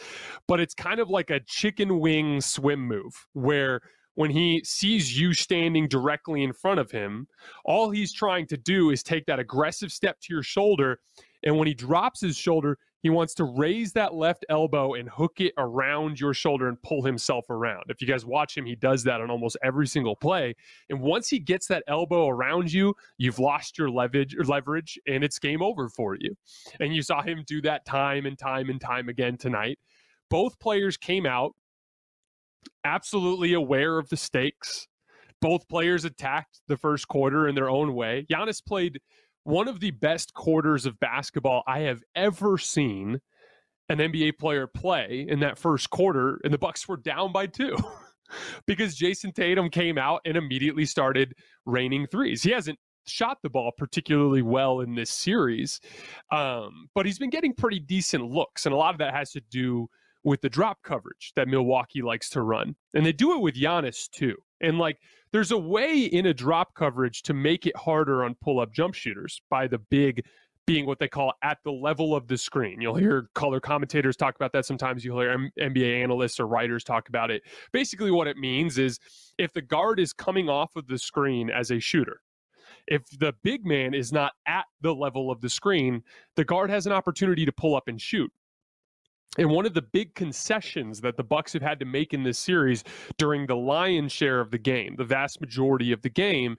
But 0.49 0.61
it's 0.61 0.75
kind 0.75 1.01
of 1.01 1.11
like 1.11 1.31
a 1.31 1.41
chicken 1.41 2.01
wing 2.01 2.41
swim 2.41 2.87
move 2.87 3.27
where 3.33 3.81
when 4.15 4.31
he 4.31 4.63
sees 4.65 5.19
you 5.19 5.35
standing 5.35 5.89
directly 5.89 6.43
in 6.43 6.53
front 6.55 6.81
of 6.81 6.91
him, 6.91 7.29
all 7.65 7.91
he's 7.91 8.13
trying 8.13 8.47
to 8.47 8.57
do 8.57 8.91
is 8.91 9.03
take 9.03 9.27
that 9.27 9.39
aggressive 9.39 9.93
step 9.93 10.19
to 10.23 10.33
your 10.33 10.43
shoulder. 10.43 10.99
And 11.43 11.59
when 11.59 11.69
he 11.69 11.75
drops 11.75 12.23
his 12.23 12.37
shoulder, 12.37 12.79
he 13.03 13.11
wants 13.11 13.35
to 13.35 13.45
raise 13.45 13.93
that 13.93 14.15
left 14.15 14.45
elbow 14.49 14.95
and 14.95 15.09
hook 15.09 15.41
it 15.41 15.53
around 15.59 16.19
your 16.19 16.35
shoulder 16.35 16.69
and 16.69 16.83
pull 16.83 17.05
himself 17.05 17.49
around. 17.51 17.85
If 17.89 18.01
you 18.01 18.09
guys 18.09 18.25
watch 18.25 18.57
him, 18.57 18.67
he 18.67 18.75
does 18.75 19.05
that 19.05 19.21
on 19.21 19.31
almost 19.31 19.57
every 19.63 19.87
single 19.87 20.17
play. 20.17 20.55
And 20.89 21.01
once 21.01 21.29
he 21.29 21.39
gets 21.39 21.67
that 21.69 21.85
elbow 21.87 22.29
around 22.29 22.73
you, 22.73 22.95
you've 23.19 23.39
lost 23.39 23.79
your 23.79 23.91
leverage, 23.91 24.35
leverage 24.47 24.99
and 25.07 25.23
it's 25.23 25.39
game 25.39 25.63
over 25.63 25.89
for 25.89 26.17
you. 26.19 26.35
And 26.81 26.95
you 26.95 27.03
saw 27.03 27.23
him 27.23 27.45
do 27.47 27.61
that 27.63 27.85
time 27.85 28.27
and 28.27 28.39
time 28.39 28.71
and 28.71 28.81
time 28.81 29.09
again 29.09 29.37
tonight. 29.37 29.79
Both 30.31 30.59
players 30.59 30.97
came 30.97 31.27
out 31.27 31.53
absolutely 32.85 33.53
aware 33.53 33.99
of 33.99 34.09
the 34.09 34.17
stakes. 34.17 34.89
Both 35.41 35.69
players 35.69 36.05
attacked 36.05 36.61
the 36.67 36.77
first 36.77 37.09
quarter 37.09 37.47
in 37.47 37.55
their 37.55 37.69
own 37.69 37.95
way. 37.95 38.27
Giannis 38.31 38.65
played 38.65 39.01
one 39.47 39.69
of 39.69 39.81
the 39.81 39.93
best 39.93 40.35
quarters 40.35 40.87
of 40.87 40.99
basketball 40.99 41.63
I 41.67 41.81
have 41.81 42.03
ever 42.15 42.59
seen 42.59 43.21
an 43.89 43.99
NBA 43.99 44.39
player 44.39 44.67
play 44.67 45.25
in 45.29 45.41
that 45.41 45.57
first 45.57 45.91
quarter, 45.91 46.41
and 46.43 46.53
the 46.53 46.59
Bucks 46.59 46.89
were 46.89 46.97
down 46.97 47.33
by 47.33 47.47
two. 47.47 47.77
because 48.67 48.97
Jayson 48.97 49.33
Tatum 49.33 49.71
came 49.71 49.99
out 49.99 50.21
and 50.25 50.37
immediately 50.37 50.85
started 50.85 51.33
raining 51.65 52.09
threes. 52.09 52.43
He 52.43 52.51
hasn't 52.51 52.81
shot 53.07 53.39
the 53.41 53.49
ball 53.49 53.71
particularly 53.79 54.43
well 54.43 54.81
in 54.81 54.97
this 54.97 55.11
series, 55.11 55.81
um, 56.33 56.89
but 56.93 57.07
he's 57.07 57.21
been 57.21 57.31
getting 57.31 57.55
pretty 57.55 57.79
decent 57.79 58.25
looks, 58.25 58.67
and 58.67 58.75
a 58.75 58.77
lot 58.77 58.95
of 58.95 58.99
that 58.99 59.15
has 59.15 59.31
to 59.31 59.41
do 59.49 59.87
with 60.25 60.41
the 60.41 60.51
drop 60.51 60.79
coverage 60.83 61.33
that 61.37 61.47
Milwaukee 61.47 62.03
likes 62.03 62.29
to 62.31 62.43
run. 62.43 62.75
And 62.95 63.07
they 63.07 63.13
do 63.13 63.35
it 63.35 63.41
with 63.41 63.55
Giannis 63.55 64.11
too. 64.11 64.35
And 64.61 64.77
like 64.77 64.99
there's 65.37 65.51
a 65.51 65.59
way 65.59 65.99
in 65.99 66.25
a 66.25 66.33
drop 66.33 66.75
coverage 66.75 67.21
to 67.21 67.35
make 67.35 67.67
it 67.67 67.77
harder 67.77 68.25
on 68.25 68.35
pull 68.37 68.59
up 68.59 68.73
jump 68.73 68.95
shooters 68.95 69.39
by 69.51 69.67
the 69.67 69.77
big 69.77 70.25
being 70.67 70.87
what 70.87 70.99
they 70.99 71.09
call 71.09 71.35
at 71.43 71.59
the 71.63 71.71
level 71.71 72.17
of 72.17 72.27
the 72.27 72.39
screen. 72.39 72.81
You'll 72.81 72.95
hear 72.95 73.29
color 73.35 73.61
commentators 73.61 74.17
talk 74.17 74.35
about 74.35 74.51
that. 74.53 74.65
Sometimes 74.65 75.05
you'll 75.05 75.21
hear 75.21 75.33
M- 75.33 75.51
NBA 75.61 76.03
analysts 76.03 76.41
or 76.41 76.47
writers 76.47 76.85
talk 76.85 77.11
about 77.11 77.31
it. 77.31 77.43
Basically, 77.71 78.11
what 78.11 78.27
it 78.27 78.39
means 78.39 78.79
is 78.79 78.99
if 79.37 79.53
the 79.53 79.61
guard 79.61 80.01
is 80.01 80.15
coming 80.15 80.49
off 80.49 80.75
of 80.75 80.87
the 80.87 80.99
screen 80.99 81.51
as 81.51 81.71
a 81.71 81.81
shooter, 81.81 82.23
if 82.87 83.03
the 83.19 83.35
big 83.43 83.67
man 83.67 83.93
is 83.93 84.15
not 84.15 84.33
at 84.47 84.65
the 84.81 84.95
level 84.95 85.31
of 85.31 85.43
the 85.43 85.51
screen, 85.51 86.03
the 86.37 86.47
guard 86.47 86.71
has 86.71 86.87
an 86.87 86.93
opportunity 86.93 87.45
to 87.45 87.53
pull 87.53 87.77
up 87.77 87.89
and 87.89 88.01
shoot. 88.01 88.33
And 89.39 89.51
one 89.51 89.67
of 89.67 89.75
the 89.75 89.83
big 89.83 90.15
concessions 90.15 91.01
that 91.03 91.17
the 91.17 91.25
Bucks 91.25 91.53
have 91.53 91.63
had 91.63 91.79
to 91.81 91.87
make 91.87 92.15
in 92.15 92.23
this 92.23 92.39
series 92.39 92.85
during 93.19 93.47
the 93.47 93.57
lion's 93.57 94.13
share 94.13 94.41
of 94.41 94.51
the 94.51 94.59
game, 94.59 94.97
the 94.97 95.05
vast 95.05 95.41
majority 95.41 95.93
of 95.93 96.03
the 96.03 96.09
game, 96.09 96.57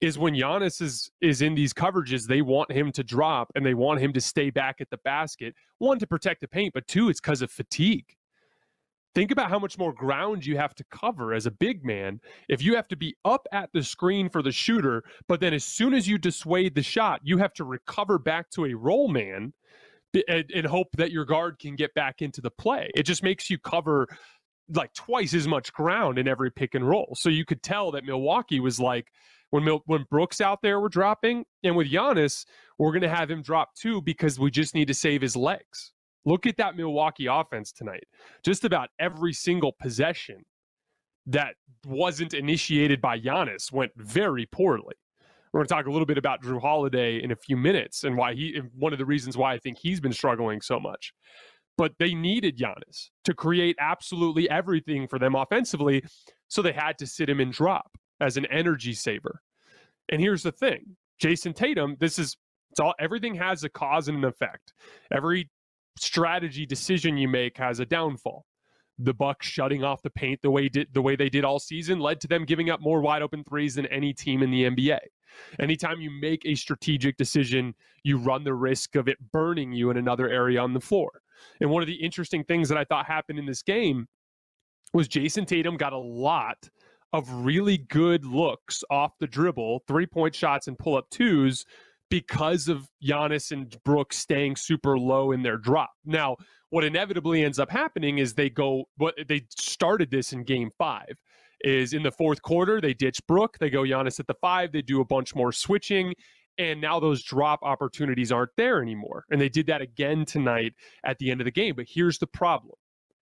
is 0.00 0.18
when 0.18 0.34
Giannis 0.34 0.80
is 0.80 1.10
is 1.20 1.42
in 1.42 1.54
these 1.54 1.74
coverages, 1.74 2.26
they 2.26 2.42
want 2.42 2.70
him 2.70 2.92
to 2.92 3.02
drop 3.02 3.50
and 3.54 3.66
they 3.66 3.74
want 3.74 4.00
him 4.00 4.12
to 4.12 4.20
stay 4.20 4.50
back 4.50 4.80
at 4.80 4.90
the 4.90 4.98
basket. 4.98 5.54
One 5.78 5.98
to 5.98 6.06
protect 6.06 6.40
the 6.40 6.48
paint, 6.48 6.74
but 6.74 6.86
two, 6.86 7.08
it's 7.08 7.20
because 7.20 7.42
of 7.42 7.50
fatigue. 7.50 8.14
Think 9.14 9.32
about 9.32 9.50
how 9.50 9.58
much 9.58 9.78
more 9.78 9.92
ground 9.92 10.46
you 10.46 10.56
have 10.56 10.74
to 10.76 10.84
cover 10.92 11.34
as 11.34 11.46
a 11.46 11.50
big 11.50 11.84
man 11.84 12.20
if 12.48 12.62
you 12.62 12.76
have 12.76 12.86
to 12.88 12.96
be 12.96 13.16
up 13.24 13.48
at 13.50 13.70
the 13.72 13.82
screen 13.82 14.28
for 14.28 14.42
the 14.42 14.52
shooter, 14.52 15.02
but 15.26 15.40
then 15.40 15.52
as 15.54 15.64
soon 15.64 15.94
as 15.94 16.06
you 16.06 16.18
dissuade 16.18 16.74
the 16.74 16.82
shot, 16.82 17.20
you 17.24 17.38
have 17.38 17.54
to 17.54 17.64
recover 17.64 18.18
back 18.18 18.50
to 18.50 18.66
a 18.66 18.74
roll 18.74 19.08
man 19.08 19.52
and, 20.28 20.50
and 20.54 20.66
hope 20.66 20.88
that 20.96 21.10
your 21.10 21.24
guard 21.24 21.58
can 21.58 21.76
get 21.76 21.92
back 21.94 22.22
into 22.22 22.40
the 22.40 22.50
play. 22.50 22.90
It 22.94 23.04
just 23.04 23.22
makes 23.22 23.50
you 23.50 23.58
cover 23.58 24.08
like 24.74 24.92
twice 24.94 25.34
as 25.34 25.48
much 25.48 25.72
ground 25.72 26.18
in 26.18 26.28
every 26.28 26.50
pick 26.50 26.74
and 26.74 26.86
roll. 26.86 27.14
So 27.18 27.28
you 27.28 27.44
could 27.44 27.62
tell 27.62 27.90
that 27.92 28.04
Milwaukee 28.04 28.60
was 28.60 28.78
like 28.78 29.08
when 29.50 29.64
Mil- 29.64 29.82
when 29.86 30.04
Brooks 30.10 30.40
out 30.40 30.60
there 30.62 30.78
were 30.80 30.90
dropping, 30.90 31.44
and 31.64 31.74
with 31.74 31.90
Giannis, 31.90 32.44
we're 32.78 32.92
going 32.92 33.02
to 33.02 33.08
have 33.08 33.30
him 33.30 33.42
drop 33.42 33.74
too 33.74 34.02
because 34.02 34.38
we 34.38 34.50
just 34.50 34.74
need 34.74 34.88
to 34.88 34.94
save 34.94 35.22
his 35.22 35.36
legs. 35.36 35.92
Look 36.24 36.46
at 36.46 36.58
that 36.58 36.76
Milwaukee 36.76 37.26
offense 37.26 37.72
tonight. 37.72 38.04
Just 38.44 38.64
about 38.64 38.90
every 38.98 39.32
single 39.32 39.72
possession 39.80 40.44
that 41.26 41.54
wasn't 41.86 42.34
initiated 42.34 43.00
by 43.00 43.18
Giannis 43.18 43.72
went 43.72 43.92
very 43.96 44.46
poorly. 44.46 44.94
We're 45.52 45.60
going 45.60 45.68
to 45.68 45.74
talk 45.74 45.86
a 45.86 45.90
little 45.90 46.06
bit 46.06 46.18
about 46.18 46.42
Jrue 46.42 46.60
Holiday 46.60 47.22
in 47.22 47.30
a 47.30 47.36
few 47.36 47.56
minutes 47.56 48.04
and 48.04 48.16
why 48.16 48.34
he, 48.34 48.60
one 48.74 48.92
of 48.92 48.98
the 48.98 49.06
reasons 49.06 49.36
why 49.36 49.54
I 49.54 49.58
think 49.58 49.78
he's 49.78 50.00
been 50.00 50.12
struggling 50.12 50.60
so 50.60 50.78
much. 50.78 51.12
But 51.76 51.92
they 51.98 52.14
needed 52.14 52.58
Giannis 52.58 53.10
to 53.24 53.34
create 53.34 53.76
absolutely 53.78 54.50
everything 54.50 55.06
for 55.06 55.18
them 55.18 55.34
offensively. 55.34 56.04
So 56.48 56.60
they 56.60 56.72
had 56.72 56.98
to 56.98 57.06
sit 57.06 57.28
him 57.28 57.40
in 57.40 57.50
drop 57.50 57.96
as 58.20 58.36
an 58.36 58.46
energy 58.46 58.92
saver. 58.92 59.40
And 60.08 60.20
here's 60.20 60.42
the 60.42 60.52
thing 60.52 60.96
Jayson 61.22 61.54
Tatum, 61.54 61.96
this 62.00 62.18
is, 62.18 62.36
it's 62.70 62.80
all, 62.80 62.94
everything 62.98 63.34
has 63.36 63.64
a 63.64 63.68
cause 63.68 64.08
and 64.08 64.18
an 64.18 64.24
effect. 64.24 64.72
Every 65.12 65.48
strategy 65.98 66.66
decision 66.66 67.16
you 67.16 67.28
make 67.28 67.56
has 67.58 67.80
a 67.80 67.86
downfall 67.86 68.44
the 68.98 69.14
Bucks 69.14 69.46
shutting 69.46 69.84
off 69.84 70.02
the 70.02 70.10
paint 70.10 70.40
the 70.42 70.50
way 70.50 70.68
did 70.68 70.88
the 70.92 71.02
way 71.02 71.16
they 71.16 71.28
did 71.28 71.44
all 71.44 71.58
season 71.58 72.00
led 72.00 72.20
to 72.20 72.28
them 72.28 72.44
giving 72.44 72.70
up 72.70 72.80
more 72.80 73.00
wide 73.00 73.22
open 73.22 73.44
threes 73.44 73.74
than 73.74 73.86
any 73.86 74.12
team 74.12 74.42
in 74.42 74.50
the 74.50 74.64
NBA. 74.64 74.98
Anytime 75.60 76.00
you 76.00 76.10
make 76.10 76.44
a 76.44 76.54
strategic 76.54 77.16
decision, 77.16 77.74
you 78.02 78.18
run 78.18 78.44
the 78.44 78.54
risk 78.54 78.96
of 78.96 79.08
it 79.08 79.18
burning 79.30 79.72
you 79.72 79.90
in 79.90 79.96
another 79.96 80.28
area 80.28 80.60
on 80.60 80.72
the 80.72 80.80
floor. 80.80 81.22
And 81.60 81.70
one 81.70 81.82
of 81.82 81.86
the 81.86 81.94
interesting 81.94 82.44
things 82.44 82.68
that 82.68 82.78
I 82.78 82.84
thought 82.84 83.06
happened 83.06 83.38
in 83.38 83.46
this 83.46 83.62
game 83.62 84.08
was 84.92 85.06
Jayson 85.06 85.46
Tatum 85.46 85.76
got 85.76 85.92
a 85.92 85.98
lot 85.98 86.68
of 87.12 87.30
really 87.30 87.78
good 87.78 88.24
looks 88.24 88.82
off 88.90 89.18
the 89.18 89.26
dribble, 89.26 89.84
three 89.86 90.06
point 90.06 90.34
shots 90.34 90.66
and 90.66 90.78
pull 90.78 90.96
up 90.96 91.08
twos 91.10 91.64
because 92.10 92.68
of 92.68 92.88
Giannis 93.04 93.52
and 93.52 93.76
Brooks 93.84 94.18
staying 94.18 94.56
super 94.56 94.98
low 94.98 95.32
in 95.32 95.42
their 95.42 95.56
drop. 95.56 95.90
Now, 96.04 96.36
what 96.70 96.84
inevitably 96.84 97.44
ends 97.44 97.58
up 97.58 97.70
happening 97.70 98.18
is 98.18 98.34
they 98.34 98.50
go 98.50 98.84
what 98.96 99.14
they 99.28 99.42
started 99.50 100.10
this 100.10 100.32
in 100.32 100.44
game 100.44 100.70
five 100.78 101.16
is 101.62 101.92
in 101.92 102.02
the 102.02 102.12
fourth 102.12 102.42
quarter 102.42 102.80
they 102.80 102.94
ditch 102.94 103.20
Brook, 103.26 103.58
they 103.58 103.70
go 103.70 103.82
Giannis 103.82 104.20
at 104.20 104.26
the 104.26 104.34
five, 104.40 104.72
they 104.72 104.82
do 104.82 105.00
a 105.00 105.04
bunch 105.04 105.34
more 105.34 105.52
switching, 105.52 106.14
and 106.56 106.80
now 106.80 107.00
those 107.00 107.22
drop 107.22 107.60
opportunities 107.62 108.30
aren't 108.30 108.54
there 108.56 108.82
anymore. 108.82 109.24
And 109.30 109.40
they 109.40 109.48
did 109.48 109.66
that 109.66 109.80
again 109.80 110.24
tonight 110.24 110.74
at 111.04 111.18
the 111.18 111.30
end 111.30 111.40
of 111.40 111.46
the 111.46 111.50
game. 111.50 111.74
But 111.74 111.86
here's 111.88 112.18
the 112.18 112.26
problem: 112.26 112.74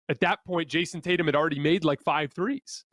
at 0.09 0.21
that 0.21 0.41
point, 0.47 0.69
Jayson 0.69 1.03
Tatum 1.03 1.27
had 1.27 1.37
already 1.37 1.61
made 1.61 1.85
like 1.85 2.03
five 2.03 2.33
threes. 2.33 2.85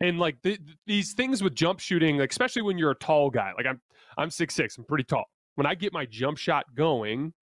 And 0.00 0.18
like 0.18 0.40
th- 0.42 0.60
these 0.86 1.14
things 1.14 1.42
with 1.42 1.54
jump 1.54 1.80
shooting, 1.80 2.18
like 2.18 2.30
especially 2.30 2.62
when 2.62 2.76
you're 2.78 2.90
a 2.90 2.96
tall 2.96 3.30
guy, 3.30 3.52
like 3.56 3.66
I'm 3.66 3.80
I'm 4.18 4.30
six 4.30 4.54
six, 4.54 4.76
I'm 4.76 4.84
pretty 4.84 5.04
tall. 5.04 5.24
When 5.54 5.66
I 5.66 5.74
get 5.74 5.92
my 5.92 6.04
jump 6.04 6.36
shot 6.36 6.66
going, 6.74 7.32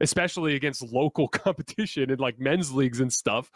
especially 0.00 0.54
against 0.54 0.82
local 0.82 1.28
competition 1.44 2.10
and 2.10 2.20
like 2.20 2.38
men's 2.38 2.72
leagues 2.72 3.00
and 3.00 3.12
stuff 3.12 3.50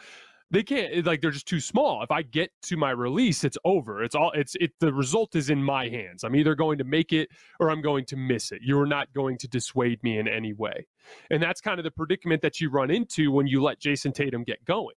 they 0.51 0.63
can't 0.63 1.05
like 1.05 1.21
they're 1.21 1.31
just 1.31 1.47
too 1.47 1.59
small. 1.59 2.01
If 2.01 2.11
i 2.11 2.21
get 2.21 2.51
to 2.63 2.77
my 2.77 2.91
release 2.91 3.43
it's 3.43 3.57
over. 3.65 4.03
It's 4.03 4.15
all 4.15 4.31
it's 4.31 4.55
it 4.59 4.71
the 4.79 4.93
result 4.93 5.35
is 5.35 5.49
in 5.49 5.63
my 5.63 5.87
hands. 5.87 6.23
I'm 6.23 6.35
either 6.35 6.55
going 6.55 6.77
to 6.79 6.83
make 6.83 7.13
it 7.13 7.29
or 7.59 7.69
i'm 7.69 7.81
going 7.81 8.05
to 8.05 8.15
miss 8.15 8.51
it. 8.51 8.59
You're 8.63 8.85
not 8.85 9.11
going 9.13 9.37
to 9.39 9.47
dissuade 9.47 10.01
me 10.03 10.17
in 10.17 10.27
any 10.27 10.53
way. 10.53 10.87
And 11.29 11.41
that's 11.41 11.61
kind 11.61 11.79
of 11.79 11.83
the 11.83 11.91
predicament 11.91 12.41
that 12.41 12.59
you 12.59 12.69
run 12.69 12.89
into 12.89 13.31
when 13.31 13.47
you 13.47 13.61
let 13.61 13.79
Jayson 13.79 14.13
tatum 14.13 14.43
get 14.43 14.63
going 14.65 14.95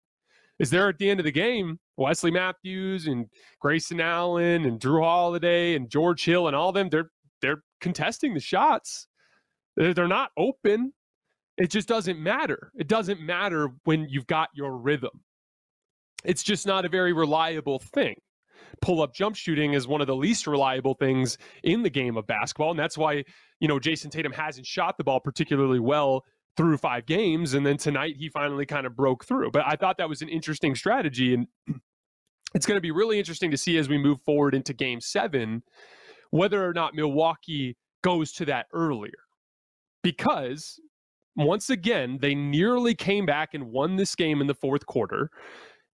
is 0.62 0.70
there 0.70 0.88
at 0.88 0.98
the 0.98 1.10
end 1.10 1.20
of 1.20 1.26
the 1.26 1.32
game 1.32 1.78
wesley 1.98 2.32
matthews 2.32 3.08
and 3.08 3.26
grayson 3.60 4.00
allen 4.00 4.66
and 4.66 4.80
Jrue 4.80 5.04
holiday 5.04 5.76
and 5.76 5.90
george 5.90 6.24
hill 6.24 6.48
and 6.48 6.56
all 6.56 6.72
them 6.72 6.90
they're 6.90 7.10
they're 7.42 7.64
contesting 7.82 8.34
the 8.34 8.40
shots 8.40 9.08
they're 9.76 10.08
not 10.08 10.32
open 10.38 10.94
it 11.62 11.70
just 11.70 11.88
doesn't 11.88 12.20
matter. 12.20 12.72
It 12.76 12.88
doesn't 12.88 13.22
matter 13.22 13.70
when 13.84 14.08
you've 14.10 14.28
got 14.28 14.50
your 14.54 14.78
rhythm. 14.78 15.22
It's 16.24 16.42
just 16.42 16.66
not 16.66 16.86
a 16.86 16.90
very 16.90 17.14
reliable 17.14 17.80
thing. 17.94 18.16
Pull 18.82 19.02
up 19.02 19.14
jump 19.14 19.36
shooting 19.36 19.74
is 19.74 19.88
one 19.88 20.02
of 20.02 20.08
the 20.08 20.16
least 20.16 20.48
reliable 20.48 20.96
things 20.96 21.38
in 21.64 21.84
the 21.84 21.90
game 21.90 22.18
of 22.18 22.26
basketball. 22.26 22.72
And 22.72 22.80
that's 22.80 22.98
why, 22.98 23.24
you 23.60 23.68
know, 23.68 23.80
Jayson 23.80 24.10
Tatum 24.10 24.32
hasn't 24.32 24.66
shot 24.66 24.98
the 24.98 25.04
ball 25.04 25.20
particularly 25.20 25.80
well 25.80 26.24
through 26.58 26.78
five 26.78 27.06
games. 27.06 27.54
And 27.54 27.66
then 27.66 27.78
tonight 27.78 28.16
he 28.18 28.30
finally 28.30 28.66
kind 28.66 28.86
of 28.86 28.96
broke 28.96 29.26
through. 29.26 29.52
But 29.52 29.64
I 29.66 29.76
thought 29.76 29.98
that 29.98 30.10
was 30.10 30.22
an 30.22 30.30
interesting 30.30 30.76
strategy. 30.76 31.34
And 31.34 31.48
it's 32.56 32.66
going 32.66 32.78
to 32.78 32.82
be 32.82 32.92
really 32.92 33.20
interesting 33.20 33.52
to 33.52 33.58
see 33.58 33.78
as 33.78 33.90
we 33.90 33.98
move 33.98 34.22
forward 34.22 34.56
into 34.56 34.74
game 34.74 35.02
seven 35.02 35.64
whether 36.32 36.66
or 36.66 36.74
not 36.74 36.96
Milwaukee 36.96 37.76
goes 38.04 38.32
to 38.34 38.46
that 38.46 38.68
earlier. 38.72 39.12
Because 40.02 40.80
once 41.36 41.70
again, 41.70 42.18
they 42.22 42.34
nearly 42.34 42.96
came 42.96 43.26
back 43.26 43.54
and 43.54 43.66
won 43.66 43.98
this 43.98 44.16
game 44.16 44.40
in 44.42 44.48
the 44.48 44.56
fourth 44.56 44.86
quarter. 44.86 45.30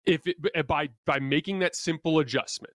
If 0.05 0.23
it, 0.27 0.67
by 0.67 0.91
by 1.05 1.19
making 1.19 1.59
that 1.61 1.75
simple 1.75 2.21
adjustment, 2.21 2.75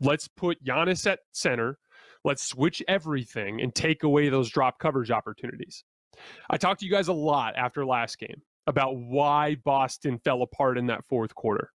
let's 0.00 0.26
put 0.26 0.64
Giannis 0.64 1.08
at 1.08 1.20
center, 1.32 1.78
Let's 2.24 2.44
switch 2.44 2.82
everything 2.86 3.60
and 3.60 3.74
take 3.74 4.04
away 4.04 4.28
those 4.28 4.48
drop 4.48 4.78
coverage 4.78 5.10
opportunities. 5.10 5.84
I 6.50 6.56
talked 6.56 6.80
to 6.80 6.86
you 6.86 6.92
guys 6.92 7.08
a 7.08 7.12
lot 7.12 7.54
after 7.56 7.84
last 7.84 8.18
game 8.18 8.42
about 8.66 8.96
why 8.96 9.56
Boston 9.64 10.18
fell 10.24 10.42
apart 10.42 10.78
in 10.78 10.86
that 10.86 11.04
fourth 11.08 11.34
quarter. 11.34 11.70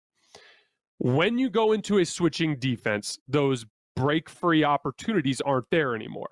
When 0.99 1.39
you 1.39 1.51
go 1.51 1.73
into 1.73 1.99
a 1.99 2.05
switching 2.05 2.59
defense, 2.59 3.19
those 3.27 3.67
break 3.97 4.29
free 4.29 4.65
opportunities 4.65 5.41
aren't 5.41 5.71
there 5.71 5.95
anymore. 5.95 6.31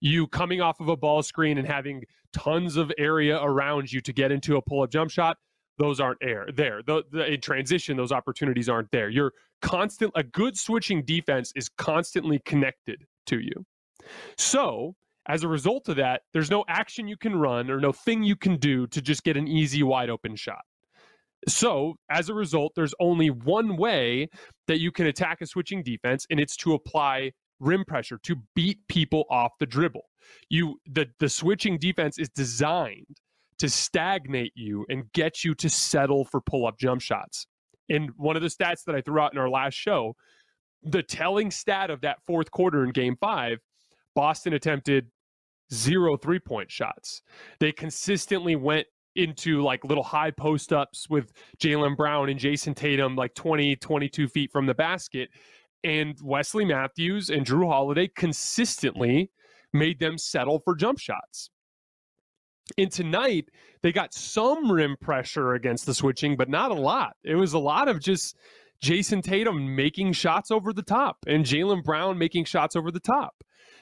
You 0.00 0.26
coming 0.26 0.60
off 0.60 0.80
of 0.80 0.88
a 0.88 0.96
ball 0.96 1.22
screen 1.22 1.58
and 1.58 1.66
having 1.66 2.02
tons 2.32 2.76
of 2.76 2.92
area 2.98 3.40
around 3.42 3.92
you 3.92 4.00
to 4.02 4.12
get 4.12 4.32
into 4.32 4.56
a 4.56 4.62
pull 4.62 4.82
up 4.82 4.90
jump 4.90 5.10
shot, 5.10 5.38
those 5.78 6.00
aren't 6.00 6.18
air 6.22 6.48
there. 6.54 6.82
The, 6.86 7.04
the, 7.10 7.32
in 7.32 7.40
transition, 7.40 7.96
those 7.96 8.12
opportunities 8.12 8.68
aren't 8.68 8.90
there. 8.90 9.08
You're 9.08 9.32
constant. 9.62 10.12
A 10.14 10.22
good 10.22 10.56
switching 10.56 11.02
defense 11.04 11.52
is 11.56 11.68
constantly 11.68 12.40
connected 12.44 13.04
to 13.26 13.40
you. 13.40 13.64
So 14.36 14.94
as 15.26 15.42
a 15.42 15.48
result 15.48 15.88
of 15.88 15.96
that, 15.96 16.22
there's 16.32 16.50
no 16.50 16.64
action 16.68 17.08
you 17.08 17.16
can 17.16 17.36
run 17.36 17.70
or 17.70 17.80
no 17.80 17.92
thing 17.92 18.22
you 18.22 18.36
can 18.36 18.56
do 18.56 18.86
to 18.88 19.00
just 19.00 19.24
get 19.24 19.36
an 19.36 19.48
easy 19.48 19.82
wide 19.82 20.10
open 20.10 20.36
shot. 20.36 20.62
So, 21.48 21.96
as 22.10 22.28
a 22.28 22.34
result, 22.34 22.72
there's 22.74 22.94
only 23.00 23.30
one 23.30 23.76
way 23.76 24.28
that 24.66 24.80
you 24.80 24.90
can 24.90 25.06
attack 25.06 25.40
a 25.42 25.46
switching 25.46 25.82
defense, 25.82 26.26
and 26.30 26.40
it's 26.40 26.56
to 26.58 26.74
apply 26.74 27.32
rim 27.60 27.84
pressure 27.86 28.18
to 28.22 28.36
beat 28.54 28.78
people 28.88 29.24
off 29.30 29.52
the 29.60 29.66
dribble. 29.66 30.04
You 30.48 30.80
the 30.86 31.06
the 31.18 31.28
switching 31.28 31.78
defense 31.78 32.18
is 32.18 32.30
designed 32.30 33.18
to 33.58 33.68
stagnate 33.68 34.52
you 34.54 34.84
and 34.88 35.10
get 35.12 35.44
you 35.44 35.54
to 35.54 35.70
settle 35.70 36.24
for 36.24 36.40
pull-up 36.40 36.78
jump 36.78 37.00
shots. 37.00 37.46
And 37.88 38.10
one 38.16 38.36
of 38.36 38.42
the 38.42 38.48
stats 38.48 38.84
that 38.86 38.94
I 38.94 39.00
threw 39.00 39.20
out 39.20 39.32
in 39.32 39.38
our 39.38 39.48
last 39.48 39.74
show, 39.74 40.16
the 40.82 41.02
telling 41.02 41.50
stat 41.50 41.90
of 41.90 42.00
that 42.00 42.18
fourth 42.26 42.50
quarter 42.50 42.84
in 42.84 42.90
game 42.90 43.16
5, 43.20 43.58
Boston 44.14 44.52
attempted 44.52 45.06
zero 45.72 46.16
three-point 46.16 46.70
shots. 46.70 47.22
They 47.60 47.72
consistently 47.72 48.56
went 48.56 48.86
into 49.16 49.62
like 49.62 49.84
little 49.84 50.02
high 50.02 50.30
post 50.30 50.72
ups 50.72 51.08
with 51.08 51.32
Jaylen 51.58 51.96
Brown 51.96 52.28
and 52.28 52.38
Jayson 52.38 52.74
Tatum, 52.74 53.16
like 53.16 53.34
20, 53.34 53.76
22 53.76 54.28
feet 54.28 54.50
from 54.52 54.66
the 54.66 54.74
basket. 54.74 55.30
And 55.82 56.16
Wesley 56.22 56.64
Matthews 56.64 57.30
and 57.30 57.46
Jrue 57.46 57.68
Holiday 57.68 58.08
consistently 58.08 59.30
made 59.72 60.00
them 60.00 60.18
settle 60.18 60.60
for 60.60 60.74
jump 60.74 60.98
shots. 60.98 61.50
And 62.78 62.90
tonight, 62.90 63.50
they 63.82 63.92
got 63.92 64.14
some 64.14 64.72
rim 64.72 64.96
pressure 65.00 65.52
against 65.52 65.84
the 65.84 65.92
switching, 65.92 66.36
but 66.36 66.48
not 66.48 66.70
a 66.70 66.74
lot. 66.74 67.14
It 67.22 67.34
was 67.34 67.52
a 67.52 67.58
lot 67.58 67.88
of 67.88 68.00
just 68.00 68.36
Jayson 68.82 69.22
Tatum 69.22 69.76
making 69.76 70.12
shots 70.12 70.50
over 70.50 70.72
the 70.72 70.82
top 70.82 71.18
and 71.26 71.44
Jaylen 71.44 71.84
Brown 71.84 72.18
making 72.18 72.46
shots 72.46 72.74
over 72.74 72.90
the 72.90 73.00
top. 73.00 73.34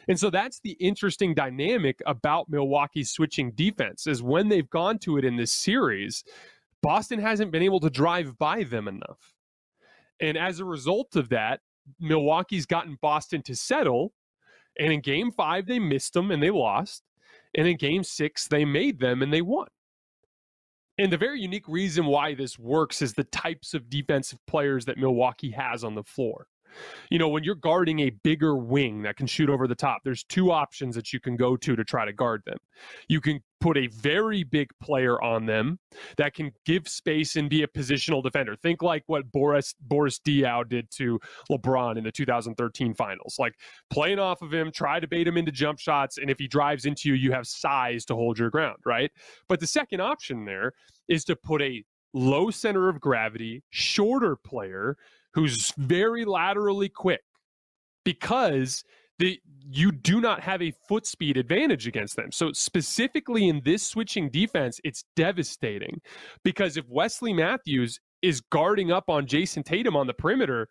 And 0.08 0.18
so 0.18 0.30
that's 0.30 0.60
the 0.60 0.72
interesting 0.72 1.34
dynamic 1.34 2.00
about 2.06 2.48
Milwaukee's 2.48 3.10
switching 3.10 3.52
defense 3.52 4.06
is 4.06 4.22
when 4.22 4.48
they've 4.48 4.68
gone 4.70 4.98
to 5.00 5.18
it 5.18 5.24
in 5.24 5.36
this 5.36 5.52
series, 5.52 6.24
Boston 6.82 7.20
hasn't 7.20 7.52
been 7.52 7.62
able 7.62 7.80
to 7.80 7.90
drive 7.90 8.36
by 8.38 8.64
them 8.64 8.88
enough. 8.88 9.34
And 10.20 10.36
as 10.36 10.60
a 10.60 10.64
result 10.64 11.16
of 11.16 11.28
that, 11.30 11.60
Milwaukee's 12.00 12.66
gotten 12.66 12.98
Boston 13.00 13.42
to 13.42 13.54
settle. 13.54 14.12
And 14.78 14.92
in 14.92 15.00
game 15.00 15.30
five, 15.30 15.66
they 15.66 15.78
missed 15.78 16.14
them 16.14 16.30
and 16.30 16.42
they 16.42 16.50
lost. 16.50 17.02
And 17.54 17.66
in 17.68 17.76
game 17.76 18.02
six, 18.02 18.48
they 18.48 18.64
made 18.64 18.98
them 18.98 19.22
and 19.22 19.32
they 19.32 19.42
won. 19.42 19.68
And 20.98 21.12
the 21.12 21.18
very 21.18 21.40
unique 21.40 21.68
reason 21.68 22.06
why 22.06 22.34
this 22.34 22.58
works 22.58 23.02
is 23.02 23.14
the 23.14 23.24
types 23.24 23.74
of 23.74 23.88
defensive 23.88 24.38
players 24.46 24.84
that 24.84 24.98
Milwaukee 24.98 25.50
has 25.50 25.84
on 25.84 25.94
the 25.94 26.04
floor 26.04 26.46
you 27.10 27.18
know, 27.18 27.28
when 27.28 27.44
you're 27.44 27.54
guarding 27.54 28.00
a 28.00 28.10
bigger 28.10 28.56
wing 28.56 29.02
that 29.02 29.16
can 29.16 29.26
shoot 29.26 29.50
over 29.50 29.66
the 29.66 29.74
top, 29.74 30.02
there's 30.04 30.24
two 30.24 30.50
options 30.50 30.94
that 30.94 31.12
you 31.12 31.20
can 31.20 31.36
go 31.36 31.56
to 31.56 31.76
to 31.76 31.84
try 31.84 32.04
to 32.04 32.12
guard 32.12 32.42
them. 32.46 32.58
You 33.08 33.20
can 33.20 33.40
put 33.60 33.78
a 33.78 33.86
very 33.86 34.42
big 34.42 34.68
player 34.82 35.22
on 35.22 35.46
them 35.46 35.78
that 36.16 36.34
can 36.34 36.50
give 36.66 36.88
space 36.88 37.36
and 37.36 37.48
be 37.48 37.62
a 37.62 37.68
positional 37.68 38.22
defender. 38.22 38.56
Think 38.56 38.82
like 38.82 39.04
what 39.06 39.30
Boris 39.30 39.74
Boris 39.80 40.18
Diaw 40.18 40.68
did 40.68 40.90
to 40.92 41.20
LeBron 41.50 41.96
in 41.96 42.04
the 42.04 42.10
2013 42.10 42.94
finals. 42.94 43.36
Like 43.38 43.54
playing 43.90 44.18
off 44.18 44.42
of 44.42 44.52
him, 44.52 44.72
try 44.72 44.98
to 44.98 45.06
bait 45.06 45.28
him 45.28 45.36
into 45.36 45.52
jump 45.52 45.78
shots, 45.78 46.18
and 46.18 46.28
if 46.28 46.38
he 46.38 46.48
drives 46.48 46.86
into 46.86 47.08
you, 47.08 47.14
you 47.14 47.32
have 47.32 47.46
size 47.46 48.04
to 48.06 48.14
hold 48.14 48.38
your 48.38 48.50
ground, 48.50 48.78
right? 48.84 49.10
But 49.48 49.60
the 49.60 49.66
second 49.66 50.00
option 50.00 50.44
there 50.44 50.72
is 51.08 51.24
to 51.26 51.36
put 51.36 51.62
a 51.62 51.84
low 52.14 52.50
center 52.50 52.88
of 52.88 53.00
gravity, 53.00 53.62
shorter 53.70 54.36
player 54.36 54.96
who's 55.34 55.72
very 55.76 56.24
laterally 56.24 56.88
quick 56.88 57.22
because 58.04 58.84
the 59.18 59.40
you 59.70 59.92
do 59.92 60.20
not 60.20 60.40
have 60.40 60.60
a 60.60 60.72
foot 60.88 61.06
speed 61.06 61.36
advantage 61.36 61.86
against 61.86 62.16
them. 62.16 62.32
So 62.32 62.52
specifically 62.52 63.48
in 63.48 63.62
this 63.64 63.82
switching 63.82 64.28
defense, 64.28 64.80
it's 64.84 65.04
devastating 65.14 66.00
because 66.42 66.76
if 66.76 66.84
Wesley 66.88 67.32
Matthews 67.32 68.00
is 68.22 68.40
guarding 68.40 68.90
up 68.90 69.08
on 69.08 69.26
Jayson 69.26 69.62
Tatum 69.62 69.96
on 69.96 70.06
the 70.06 70.14
perimeter, 70.14 70.68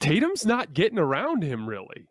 Tatum's 0.00 0.46
not 0.46 0.72
getting 0.72 0.98
around 0.98 1.42
him 1.42 1.68
really. 1.68 2.06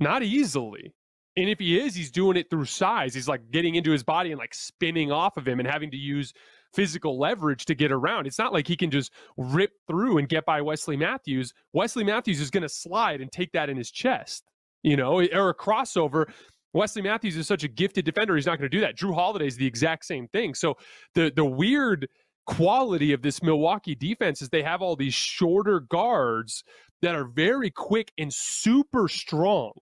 Not 0.00 0.22
easily. 0.22 0.94
And 1.36 1.48
if 1.48 1.58
he 1.58 1.78
is, 1.78 1.94
he's 1.94 2.10
doing 2.10 2.36
it 2.36 2.48
through 2.50 2.66
size. 2.66 3.14
He's 3.14 3.28
like 3.28 3.50
getting 3.50 3.74
into 3.74 3.90
his 3.90 4.04
body 4.04 4.30
and 4.30 4.38
like 4.38 4.54
spinning 4.54 5.10
off 5.10 5.36
of 5.36 5.46
him 5.46 5.58
and 5.58 5.68
having 5.68 5.90
to 5.90 5.96
use 5.96 6.32
physical 6.74 7.18
leverage 7.18 7.64
to 7.66 7.74
get 7.74 7.92
around. 7.92 8.26
It's 8.26 8.38
not 8.38 8.52
like 8.52 8.66
he 8.66 8.76
can 8.76 8.90
just 8.90 9.12
rip 9.36 9.72
through 9.86 10.18
and 10.18 10.28
get 10.28 10.44
by 10.44 10.60
Wesley 10.60 10.96
Matthews. 10.96 11.54
Wesley 11.72 12.04
Matthews 12.04 12.40
is 12.40 12.50
going 12.50 12.62
to 12.62 12.68
slide 12.68 13.20
and 13.20 13.30
take 13.30 13.52
that 13.52 13.70
in 13.70 13.76
his 13.76 13.90
chest, 13.90 14.44
you 14.82 14.96
know, 14.96 15.20
eh, 15.20 15.28
or 15.32 15.50
a 15.50 15.54
crossover. 15.54 16.30
Wesley 16.72 17.02
Matthews 17.02 17.36
is 17.36 17.46
such 17.46 17.62
a 17.62 17.68
gifted 17.68 18.04
defender. 18.04 18.34
He's 18.34 18.46
not 18.46 18.58
going 18.58 18.70
to 18.70 18.76
do 18.76 18.80
that. 18.80 18.96
Jrue 18.96 19.14
Holiday 19.14 19.46
is 19.46 19.56
the 19.56 19.66
exact 19.66 20.04
same 20.04 20.28
thing. 20.28 20.54
So 20.54 20.76
the 21.14 21.32
the 21.34 21.44
weird 21.44 22.08
quality 22.46 23.12
of 23.12 23.22
this 23.22 23.42
Milwaukee 23.42 23.94
defense 23.94 24.42
is 24.42 24.48
they 24.48 24.62
have 24.62 24.82
all 24.82 24.96
these 24.96 25.14
shorter 25.14 25.80
guards 25.80 26.64
that 27.00 27.14
are 27.14 27.24
very 27.24 27.70
quick 27.70 28.12
and 28.18 28.32
super 28.32 29.08
strong. 29.08 29.72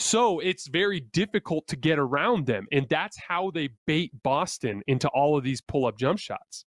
So 0.00 0.40
it's 0.40 0.66
very 0.66 1.00
difficult 1.00 1.66
to 1.68 1.76
get 1.76 1.98
around 1.98 2.46
them. 2.46 2.66
And 2.72 2.88
that's 2.88 3.18
how 3.28 3.50
they 3.50 3.68
bait 3.86 4.10
Boston 4.22 4.82
into 4.86 5.08
all 5.08 5.36
of 5.36 5.44
these 5.44 5.60
pull 5.60 5.84
up 5.84 5.98
jump 5.98 6.18
shots. 6.18 6.64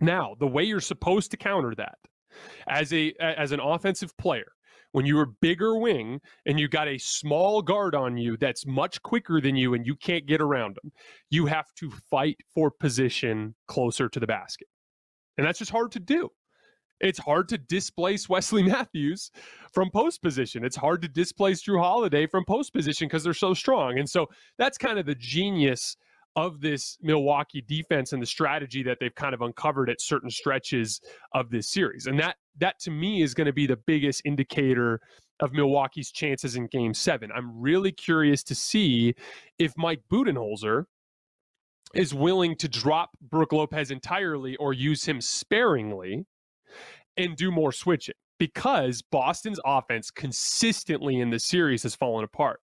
Now, 0.00 0.36
the 0.38 0.46
way 0.46 0.62
you're 0.62 0.78
supposed 0.78 1.32
to 1.32 1.36
counter 1.36 1.74
that 1.76 1.98
as 2.68 2.92
a 2.92 3.12
as 3.18 3.50
an 3.50 3.58
offensive 3.58 4.16
player, 4.18 4.52
when 4.92 5.04
you're 5.04 5.24
a 5.24 5.34
bigger 5.42 5.76
wing 5.78 6.20
and 6.46 6.60
you 6.60 6.68
got 6.68 6.86
a 6.86 6.96
small 6.98 7.60
guard 7.60 7.96
on 7.96 8.16
you 8.16 8.36
that's 8.36 8.64
much 8.64 9.02
quicker 9.02 9.40
than 9.40 9.56
you 9.56 9.74
and 9.74 9.84
you 9.84 9.96
can't 9.96 10.26
get 10.26 10.40
around 10.40 10.76
them, 10.80 10.92
you 11.30 11.46
have 11.46 11.66
to 11.80 11.90
fight 12.08 12.36
for 12.54 12.70
position 12.70 13.56
closer 13.66 14.08
to 14.08 14.20
the 14.20 14.28
basket. 14.28 14.68
And 15.38 15.44
that's 15.44 15.58
just 15.58 15.72
hard 15.72 15.90
to 15.90 16.00
do 16.00 16.30
it's 17.00 17.18
hard 17.18 17.48
to 17.50 17.58
displace 17.58 18.28
Wesley 18.28 18.62
Matthews 18.64 19.30
from 19.72 19.90
post 19.90 20.22
position. 20.22 20.64
It's 20.64 20.76
hard 20.76 21.02
to 21.02 21.08
displace 21.08 21.62
Jrue 21.62 21.80
Holiday 21.80 22.26
from 22.26 22.44
post 22.44 22.72
position 22.72 23.08
because 23.08 23.24
they're 23.24 23.34
so 23.34 23.54
strong. 23.54 23.98
And 23.98 24.08
so 24.08 24.26
that's 24.58 24.78
kind 24.78 24.98
of 24.98 25.06
the 25.06 25.14
genius 25.14 25.96
of 26.36 26.60
this 26.60 26.98
Milwaukee 27.02 27.62
defense 27.66 28.12
and 28.12 28.22
the 28.22 28.26
strategy 28.26 28.82
that 28.84 28.98
they've 29.00 29.14
kind 29.14 29.34
of 29.34 29.42
uncovered 29.42 29.90
at 29.90 30.00
certain 30.00 30.30
stretches 30.30 31.00
of 31.32 31.50
this 31.50 31.68
series. 31.68 32.06
And 32.06 32.18
that 32.20 32.36
that 32.58 32.78
to 32.80 32.90
me 32.90 33.22
is 33.22 33.34
going 33.34 33.46
to 33.46 33.52
be 33.52 33.66
the 33.66 33.76
biggest 33.76 34.22
indicator 34.24 35.00
of 35.40 35.52
Milwaukee's 35.52 36.12
chances 36.12 36.56
in 36.56 36.66
game 36.66 36.94
7. 36.94 37.30
I'm 37.34 37.60
really 37.60 37.92
curious 37.92 38.42
to 38.44 38.54
see 38.54 39.14
if 39.58 39.72
Mike 39.76 40.02
Budenholzer 40.10 40.84
is 41.94 42.12
willing 42.12 42.56
to 42.56 42.68
drop 42.68 43.10
Brook 43.20 43.52
Lopez 43.52 43.90
entirely 43.90 44.56
or 44.56 44.72
use 44.72 45.04
him 45.04 45.20
sparingly 45.20 46.26
and 47.18 47.36
do 47.36 47.50
more 47.50 47.72
switching 47.72 48.14
because 48.38 49.02
Boston's 49.02 49.60
offense 49.64 50.10
consistently 50.10 51.20
in 51.20 51.30
the 51.30 51.38
series 51.38 51.82
has 51.82 51.94
fallen 51.94 52.24
apart 52.24 52.60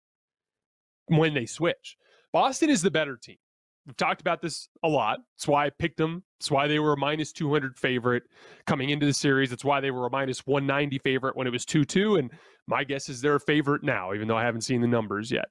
when 1.08 1.34
they 1.34 1.46
switch. 1.46 1.96
Boston 2.34 2.70
is 2.70 2.82
the 2.82 2.92
better 2.92 3.16
team. 3.16 3.38
We've 3.86 3.98
talked 3.98 4.22
about 4.22 4.42
this 4.42 4.68
a 4.84 4.88
lot. 4.88 5.20
That's 5.36 5.48
why 5.48 5.66
I 5.66 5.70
picked 5.72 5.98
them. 5.98 6.24
That's 6.40 6.52
why 6.52 6.68
they 6.68 6.80
were 6.80 6.94
a 6.94 6.98
minus 6.98 7.32
200 7.32 7.78
favorite 7.78 8.24
coming 8.68 8.90
into 8.90 9.06
the 9.06 9.14
series. 9.14 9.50
That's 9.50 9.66
why 9.66 9.80
they 9.80 9.90
were 9.92 10.06
a 10.06 10.12
minus 10.12 10.46
190 10.46 11.00
favorite 11.00 11.36
when 11.36 11.48
it 11.48 11.52
was 11.52 11.66
2 11.66 11.86
2. 11.86 12.18
And 12.18 12.32
my 12.68 12.84
guess 12.84 13.10
is 13.10 13.22
they're 13.22 13.36
a 13.36 13.40
favorite 13.40 13.84
now, 13.84 14.14
even 14.14 14.28
though 14.28 14.38
I 14.38 14.44
haven't 14.44 14.62
seen 14.62 14.82
the 14.82 14.88
numbers 14.88 15.32
yet. 15.32 15.46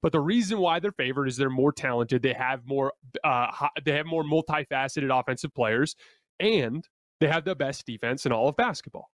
But 0.00 0.12
the 0.12 0.20
reason 0.20 0.58
why 0.58 0.80
they're 0.80 0.92
favored 0.92 1.26
is 1.26 1.36
they're 1.36 1.50
more 1.50 1.72
talented. 1.72 2.22
They 2.22 2.32
have 2.32 2.66
more, 2.66 2.92
uh, 3.22 3.48
they 3.84 3.92
have 3.92 4.06
more 4.06 4.24
multifaceted 4.24 5.16
offensive 5.16 5.52
players, 5.54 5.96
and 6.40 6.86
they 7.20 7.28
have 7.28 7.44
the 7.44 7.54
best 7.54 7.86
defense 7.86 8.26
in 8.26 8.32
all 8.32 8.48
of 8.48 8.56
basketball, 8.56 9.10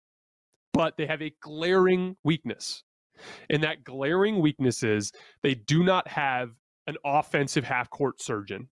but 0.72 0.96
they 0.96 1.06
have 1.06 1.22
a 1.22 1.32
glaring 1.40 2.16
weakness. 2.24 2.82
And 3.50 3.62
that 3.64 3.84
glaring 3.84 4.40
weakness 4.40 4.82
is 4.82 5.12
they 5.42 5.54
do 5.54 5.82
not 5.82 6.06
have 6.08 6.50
an 6.86 6.96
offensive 7.04 7.64
half 7.64 7.90
court 7.90 8.22
surgeon. 8.22 8.68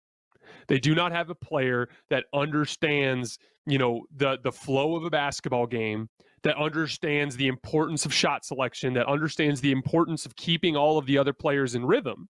They 0.68 0.80
do 0.80 0.94
not 0.94 1.12
have 1.12 1.30
a 1.30 1.36
player 1.36 1.90
that 2.10 2.26
understands, 2.34 3.40
you 3.66 3.78
know, 3.78 4.06
the 4.16 4.38
the 4.44 4.52
flow 4.52 4.96
of 4.96 5.04
a 5.04 5.10
basketball 5.10 5.66
game 5.66 6.10
that 6.44 6.58
understands 6.58 7.36
the 7.36 7.48
importance 7.48 8.06
of 8.06 8.14
shot 8.14 8.46
selection, 8.46 8.94
that 8.94 9.08
understands 9.08 9.62
the 9.62 9.72
importance 9.72 10.26
of 10.26 10.36
keeping 10.36 10.76
all 10.76 11.00
of 11.00 11.08
the 11.08 11.18
other 11.18 11.34
players 11.34 11.74
in 11.74 11.86
rhythm. 11.86 12.30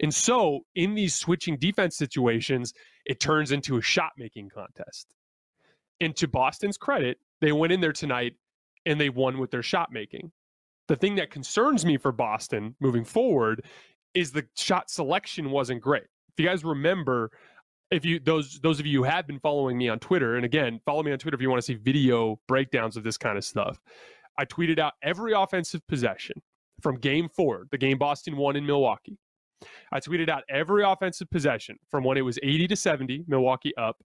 And 0.00 0.14
so, 0.14 0.60
in 0.74 0.94
these 0.94 1.14
switching 1.14 1.58
defense 1.58 1.96
situations, 1.96 2.72
it 3.04 3.20
turns 3.20 3.52
into 3.52 3.76
a 3.76 3.82
shot 3.82 4.12
making 4.16 4.50
contest. 4.50 5.14
And 6.00 6.16
to 6.16 6.28
Boston's 6.28 6.76
credit, 6.76 7.18
they 7.40 7.52
went 7.52 7.72
in 7.72 7.80
there 7.80 7.92
tonight 7.92 8.34
and 8.86 9.00
they 9.00 9.10
won 9.10 9.38
with 9.38 9.50
their 9.50 9.62
shot 9.62 9.92
making. 9.92 10.30
The 10.88 10.96
thing 10.96 11.14
that 11.16 11.30
concerns 11.30 11.84
me 11.84 11.96
for 11.96 12.12
Boston 12.12 12.74
moving 12.80 13.04
forward 13.04 13.64
is 14.14 14.32
the 14.32 14.46
shot 14.56 14.90
selection 14.90 15.50
wasn't 15.50 15.80
great. 15.80 16.04
If 16.32 16.42
you 16.42 16.46
guys 16.46 16.64
remember, 16.64 17.30
if 17.90 18.04
you 18.04 18.18
those 18.18 18.58
those 18.60 18.80
of 18.80 18.86
you 18.86 18.98
who 18.98 19.04
have 19.04 19.26
been 19.26 19.38
following 19.38 19.78
me 19.78 19.88
on 19.88 19.98
Twitter, 19.98 20.36
and 20.36 20.44
again, 20.44 20.80
follow 20.84 21.02
me 21.02 21.12
on 21.12 21.18
Twitter 21.18 21.34
if 21.34 21.42
you 21.42 21.50
want 21.50 21.60
to 21.60 21.66
see 21.66 21.74
video 21.74 22.40
breakdowns 22.48 22.96
of 22.96 23.04
this 23.04 23.16
kind 23.16 23.36
of 23.36 23.44
stuff. 23.44 23.80
I 24.38 24.44
tweeted 24.44 24.78
out 24.78 24.94
every 25.02 25.32
offensive 25.32 25.86
possession 25.86 26.40
from 26.80 26.96
game 26.96 27.28
four, 27.28 27.66
the 27.70 27.78
game 27.78 27.98
Boston 27.98 28.36
won 28.36 28.56
in 28.56 28.64
Milwaukee. 28.64 29.18
I 29.92 30.00
tweeted 30.00 30.28
out 30.28 30.44
every 30.48 30.82
offensive 30.82 31.30
possession 31.30 31.78
from 31.90 32.04
when 32.04 32.16
it 32.16 32.22
was 32.22 32.38
80 32.42 32.68
to 32.68 32.76
70, 32.76 33.24
Milwaukee 33.28 33.76
up, 33.76 34.02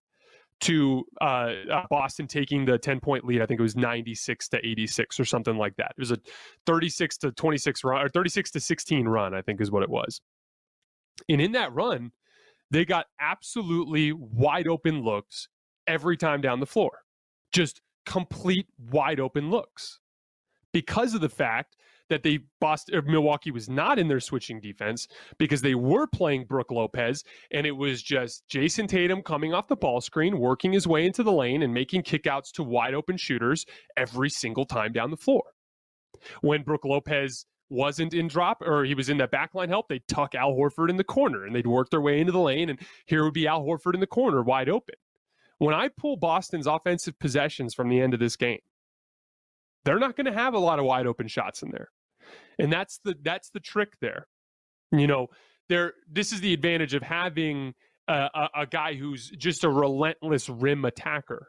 to 0.60 1.04
uh, 1.20 1.52
uh, 1.70 1.82
Boston 1.90 2.26
taking 2.26 2.64
the 2.64 2.78
10 2.78 3.00
point 3.00 3.24
lead. 3.24 3.42
I 3.42 3.46
think 3.46 3.60
it 3.60 3.62
was 3.62 3.76
96 3.76 4.48
to 4.48 4.58
86 4.66 5.20
or 5.20 5.24
something 5.24 5.56
like 5.56 5.76
that. 5.76 5.92
It 5.96 6.00
was 6.00 6.12
a 6.12 6.18
36 6.66 7.18
to 7.18 7.32
26 7.32 7.84
run 7.84 8.02
or 8.02 8.08
36 8.08 8.50
to 8.52 8.60
16 8.60 9.06
run, 9.06 9.34
I 9.34 9.42
think 9.42 9.60
is 9.60 9.70
what 9.70 9.82
it 9.82 9.90
was. 9.90 10.20
And 11.28 11.40
in 11.40 11.52
that 11.52 11.72
run, 11.72 12.12
they 12.70 12.84
got 12.84 13.06
absolutely 13.20 14.12
wide 14.12 14.66
open 14.66 15.02
looks 15.02 15.48
every 15.86 16.16
time 16.16 16.40
down 16.40 16.60
the 16.60 16.66
floor. 16.66 17.02
Just 17.52 17.80
complete 18.04 18.66
wide 18.90 19.20
open 19.20 19.50
looks 19.50 20.00
because 20.72 21.14
of 21.14 21.20
the 21.20 21.28
fact 21.28 21.76
that 22.08 22.22
they 22.22 22.40
Boston 22.60 23.02
Milwaukee 23.06 23.50
was 23.50 23.68
not 23.68 23.98
in 23.98 24.08
their 24.08 24.20
switching 24.20 24.60
defense 24.60 25.08
because 25.38 25.60
they 25.60 25.74
were 25.74 26.06
playing 26.06 26.44
Brook 26.44 26.70
Lopez 26.70 27.24
and 27.50 27.66
it 27.66 27.72
was 27.72 28.02
just 28.02 28.46
Jayson 28.48 28.86
Tatum 28.86 29.22
coming 29.22 29.54
off 29.54 29.68
the 29.68 29.76
ball 29.76 30.00
screen, 30.00 30.38
working 30.38 30.72
his 30.72 30.86
way 30.86 31.06
into 31.06 31.22
the 31.22 31.32
lane 31.32 31.62
and 31.62 31.72
making 31.72 32.02
kickouts 32.02 32.52
to 32.52 32.62
wide 32.62 32.94
open 32.94 33.16
shooters 33.16 33.66
every 33.96 34.30
single 34.30 34.64
time 34.64 34.92
down 34.92 35.10
the 35.10 35.16
floor. 35.16 35.42
When 36.40 36.62
Brook 36.62 36.84
Lopez 36.84 37.46
wasn't 37.68 38.14
in 38.14 38.28
drop 38.28 38.62
or 38.62 38.84
he 38.84 38.94
was 38.94 39.08
in 39.08 39.18
that 39.18 39.32
backline 39.32 39.68
help, 39.68 39.88
they'd 39.88 40.06
tuck 40.08 40.34
Al 40.34 40.52
Horford 40.52 40.88
in 40.88 40.96
the 40.96 41.04
corner 41.04 41.44
and 41.44 41.54
they'd 41.54 41.66
work 41.66 41.90
their 41.90 42.00
way 42.00 42.20
into 42.20 42.32
the 42.32 42.40
lane 42.40 42.70
and 42.70 42.78
here 43.06 43.24
would 43.24 43.34
be 43.34 43.46
Al 43.46 43.64
Horford 43.64 43.94
in 43.94 44.00
the 44.00 44.06
corner 44.06 44.42
wide 44.42 44.68
open. 44.68 44.94
When 45.58 45.74
I 45.74 45.88
pull 45.88 46.16
Boston's 46.16 46.66
offensive 46.66 47.18
possessions 47.18 47.74
from 47.74 47.88
the 47.88 48.00
end 48.00 48.14
of 48.14 48.20
this 48.20 48.36
game, 48.36 48.60
they're 49.84 49.98
not 49.98 50.16
going 50.16 50.26
to 50.26 50.32
have 50.32 50.54
a 50.54 50.58
lot 50.58 50.78
of 50.78 50.84
wide 50.84 51.06
open 51.06 51.28
shots 51.28 51.62
in 51.62 51.70
there. 51.70 51.88
And 52.58 52.72
that's 52.72 53.00
the 53.04 53.14
that's 53.22 53.50
the 53.50 53.60
trick 53.60 53.94
there. 54.00 54.26
You 54.92 55.06
know, 55.06 55.28
there 55.68 55.94
this 56.10 56.32
is 56.32 56.40
the 56.40 56.52
advantage 56.52 56.94
of 56.94 57.02
having 57.02 57.74
a, 58.08 58.28
a, 58.34 58.48
a 58.62 58.66
guy 58.66 58.94
who's 58.94 59.30
just 59.30 59.64
a 59.64 59.70
relentless 59.70 60.48
rim 60.48 60.84
attacker. 60.84 61.48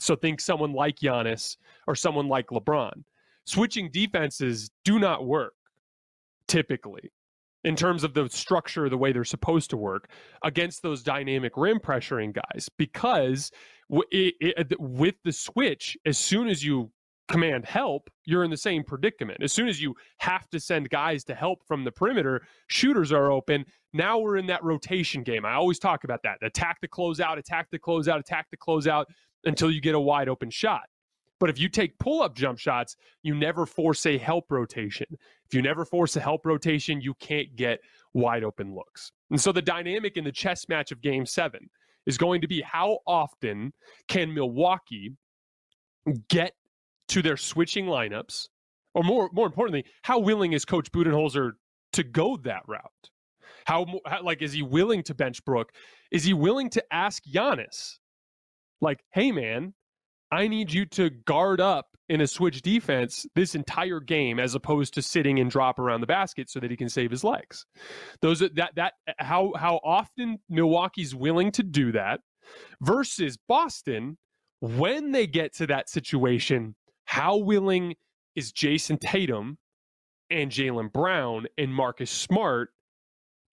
So 0.00 0.16
think 0.16 0.40
someone 0.40 0.72
like 0.72 0.96
Giannis 0.96 1.56
or 1.86 1.94
someone 1.94 2.28
like 2.28 2.48
LeBron. 2.48 3.04
Switching 3.46 3.90
defenses 3.92 4.70
do 4.84 4.98
not 4.98 5.26
work 5.26 5.54
typically 6.48 7.10
in 7.64 7.76
terms 7.76 8.02
of 8.02 8.14
the 8.14 8.28
structure, 8.28 8.88
the 8.88 8.98
way 8.98 9.12
they're 9.12 9.24
supposed 9.24 9.70
to 9.70 9.76
work 9.76 10.10
against 10.44 10.82
those 10.82 11.02
dynamic 11.02 11.52
rim 11.56 11.78
pressuring 11.78 12.34
guys 12.34 12.68
because 12.76 13.50
it, 14.10 14.34
it, 14.40 14.80
with 14.80 15.14
the 15.24 15.32
switch, 15.32 15.96
as 16.04 16.18
soon 16.18 16.48
as 16.48 16.64
you 16.64 16.90
command 17.32 17.64
help, 17.64 18.10
you're 18.26 18.44
in 18.44 18.50
the 18.50 18.56
same 18.56 18.84
predicament. 18.84 19.42
As 19.42 19.52
soon 19.52 19.66
as 19.66 19.80
you 19.80 19.96
have 20.18 20.48
to 20.50 20.60
send 20.60 20.90
guys 20.90 21.24
to 21.24 21.34
help 21.34 21.66
from 21.66 21.82
the 21.82 21.90
perimeter, 21.90 22.42
shooters 22.68 23.10
are 23.10 23.32
open. 23.32 23.64
Now 23.92 24.18
we're 24.18 24.36
in 24.36 24.46
that 24.46 24.62
rotation 24.62 25.22
game. 25.22 25.44
I 25.44 25.54
always 25.54 25.78
talk 25.78 26.04
about 26.04 26.22
that. 26.22 26.38
Attack 26.42 26.80
the 26.82 26.88
closeout, 26.88 27.38
attack 27.38 27.70
the 27.70 27.78
closeout, 27.78 28.18
attack 28.20 28.50
the 28.50 28.56
closeout 28.56 29.06
until 29.44 29.70
you 29.70 29.80
get 29.80 29.94
a 29.94 30.00
wide 30.00 30.28
open 30.28 30.50
shot. 30.50 30.82
But 31.40 31.50
if 31.50 31.58
you 31.58 31.68
take 31.68 31.98
pull 31.98 32.22
up 32.22 32.36
jump 32.36 32.58
shots, 32.58 32.96
you 33.22 33.34
never 33.34 33.66
force 33.66 34.06
a 34.06 34.16
help 34.16 34.52
rotation. 34.52 35.06
If 35.10 35.54
you 35.54 35.62
never 35.62 35.84
force 35.84 36.14
a 36.14 36.20
help 36.20 36.46
rotation, 36.46 37.00
you 37.00 37.14
can't 37.14 37.56
get 37.56 37.80
wide 38.14 38.44
open 38.44 38.74
looks. 38.74 39.10
And 39.30 39.40
so 39.40 39.50
the 39.50 39.62
dynamic 39.62 40.16
in 40.16 40.22
the 40.22 40.30
chess 40.30 40.68
match 40.68 40.92
of 40.92 41.00
game 41.00 41.26
seven 41.26 41.68
is 42.06 42.16
going 42.18 42.42
to 42.42 42.46
be 42.46 42.60
how 42.60 42.98
often 43.06 43.72
can 44.06 44.32
Milwaukee 44.32 45.16
get 46.28 46.52
to 47.12 47.22
their 47.22 47.36
switching 47.36 47.86
lineups, 47.86 48.48
or 48.94 49.02
more 49.02 49.28
more 49.32 49.46
importantly, 49.46 49.84
how 50.02 50.18
willing 50.18 50.52
is 50.52 50.64
Coach 50.64 50.90
Budenholzer 50.92 51.52
to 51.92 52.02
go 52.02 52.36
that 52.38 52.62
route? 52.66 53.10
How, 53.66 53.86
how 54.06 54.22
like 54.22 54.42
is 54.42 54.52
he 54.52 54.62
willing 54.62 55.02
to 55.04 55.14
bench 55.14 55.44
Brook? 55.44 55.72
Is 56.10 56.24
he 56.24 56.32
willing 56.32 56.70
to 56.70 56.84
ask 56.92 57.22
Giannis, 57.24 57.98
like, 58.80 59.00
hey 59.12 59.30
man, 59.30 59.74
I 60.30 60.48
need 60.48 60.72
you 60.72 60.86
to 60.86 61.10
guard 61.10 61.60
up 61.60 61.86
in 62.08 62.22
a 62.22 62.26
switch 62.26 62.62
defense 62.62 63.26
this 63.34 63.54
entire 63.54 64.00
game 64.00 64.40
as 64.40 64.54
opposed 64.54 64.94
to 64.94 65.02
sitting 65.02 65.38
and 65.38 65.50
drop 65.50 65.78
around 65.78 66.00
the 66.00 66.06
basket 66.06 66.50
so 66.50 66.60
that 66.60 66.70
he 66.70 66.76
can 66.76 66.88
save 66.88 67.10
his 67.10 67.24
legs. 67.24 67.66
Those 68.22 68.40
that 68.40 68.74
that 68.76 68.94
how 69.18 69.52
how 69.56 69.80
often 69.84 70.38
Milwaukee's 70.48 71.14
willing 71.14 71.52
to 71.52 71.62
do 71.62 71.92
that 71.92 72.20
versus 72.80 73.36
Boston 73.48 74.16
when 74.60 75.12
they 75.12 75.26
get 75.26 75.54
to 75.56 75.66
that 75.66 75.90
situation 75.90 76.74
how 77.04 77.36
willing 77.36 77.94
is 78.34 78.52
Jayson 78.52 78.98
Tatum 78.98 79.58
and 80.30 80.50
Jaylen 80.50 80.92
Brown 80.92 81.46
and 81.58 81.74
Marcus 81.74 82.10
Smart 82.10 82.70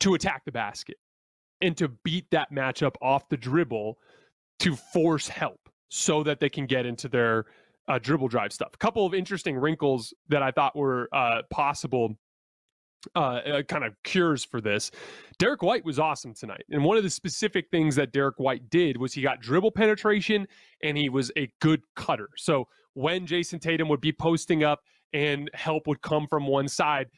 to 0.01 0.15
attack 0.15 0.45
the 0.45 0.53
basket 0.53 0.99
and 1.61 1.77
to 1.79 1.89
beat 1.89 2.31
that 2.31 2.53
matchup 2.53 2.95
off 3.01 3.29
the 3.29 3.37
dribble 3.37 3.99
to 4.59 4.77
force 4.77 5.29
help 5.29 5.69
so 5.89 6.23
that 6.23 6.41
they 6.41 6.49
can 6.49 6.67
get 6.67 6.85
into 6.85 7.09
their 7.09 7.47
uh, 7.89 7.99
dribble 7.99 8.29
drive 8.29 8.53
stuff. 8.53 8.71
A 8.75 8.79
couple 8.79 9.07
of 9.07 9.15
interesting 9.15 9.57
wrinkles 9.57 10.13
that 10.29 10.43
I 10.43 10.51
thought 10.51 10.77
were 10.77 11.09
uh, 11.13 11.43
possible 11.51 12.17
uh, 13.15 13.19
uh, 13.19 13.63
kind 13.63 13.85
of 13.85 13.95
cures 14.03 14.45
for 14.45 14.61
this. 14.61 14.91
Derrick 15.39 15.63
White 15.63 15.85
was 15.85 15.99
awesome 15.99 16.35
tonight. 16.35 16.65
And 16.71 16.85
one 16.85 16.97
of 16.97 17.05
the 17.05 17.11
specific 17.11 17.71
things 17.71 17.95
that 17.97 18.13
Derrick 18.13 18.39
White 18.39 18.69
did 18.69 18.97
was 18.97 19.13
he 19.13 19.23
got 19.23 19.41
dribble 19.41 19.71
penetration 19.73 20.49
and 20.83 20.97
he 20.97 21.09
was 21.09 21.31
a 21.37 21.51
good 21.61 21.83
cutter. 21.95 22.31
So 22.37 22.67
when 22.97 23.27
Jayson 23.27 23.61
Tatum 23.61 23.89
would 23.91 24.01
be 24.01 24.13
posting 24.13 24.65
up 24.65 24.81
and 25.13 25.51
help 25.53 25.87
would 25.87 26.01
come 26.01 26.27
from 26.27 26.47
one 26.47 26.67
side, 26.67 27.09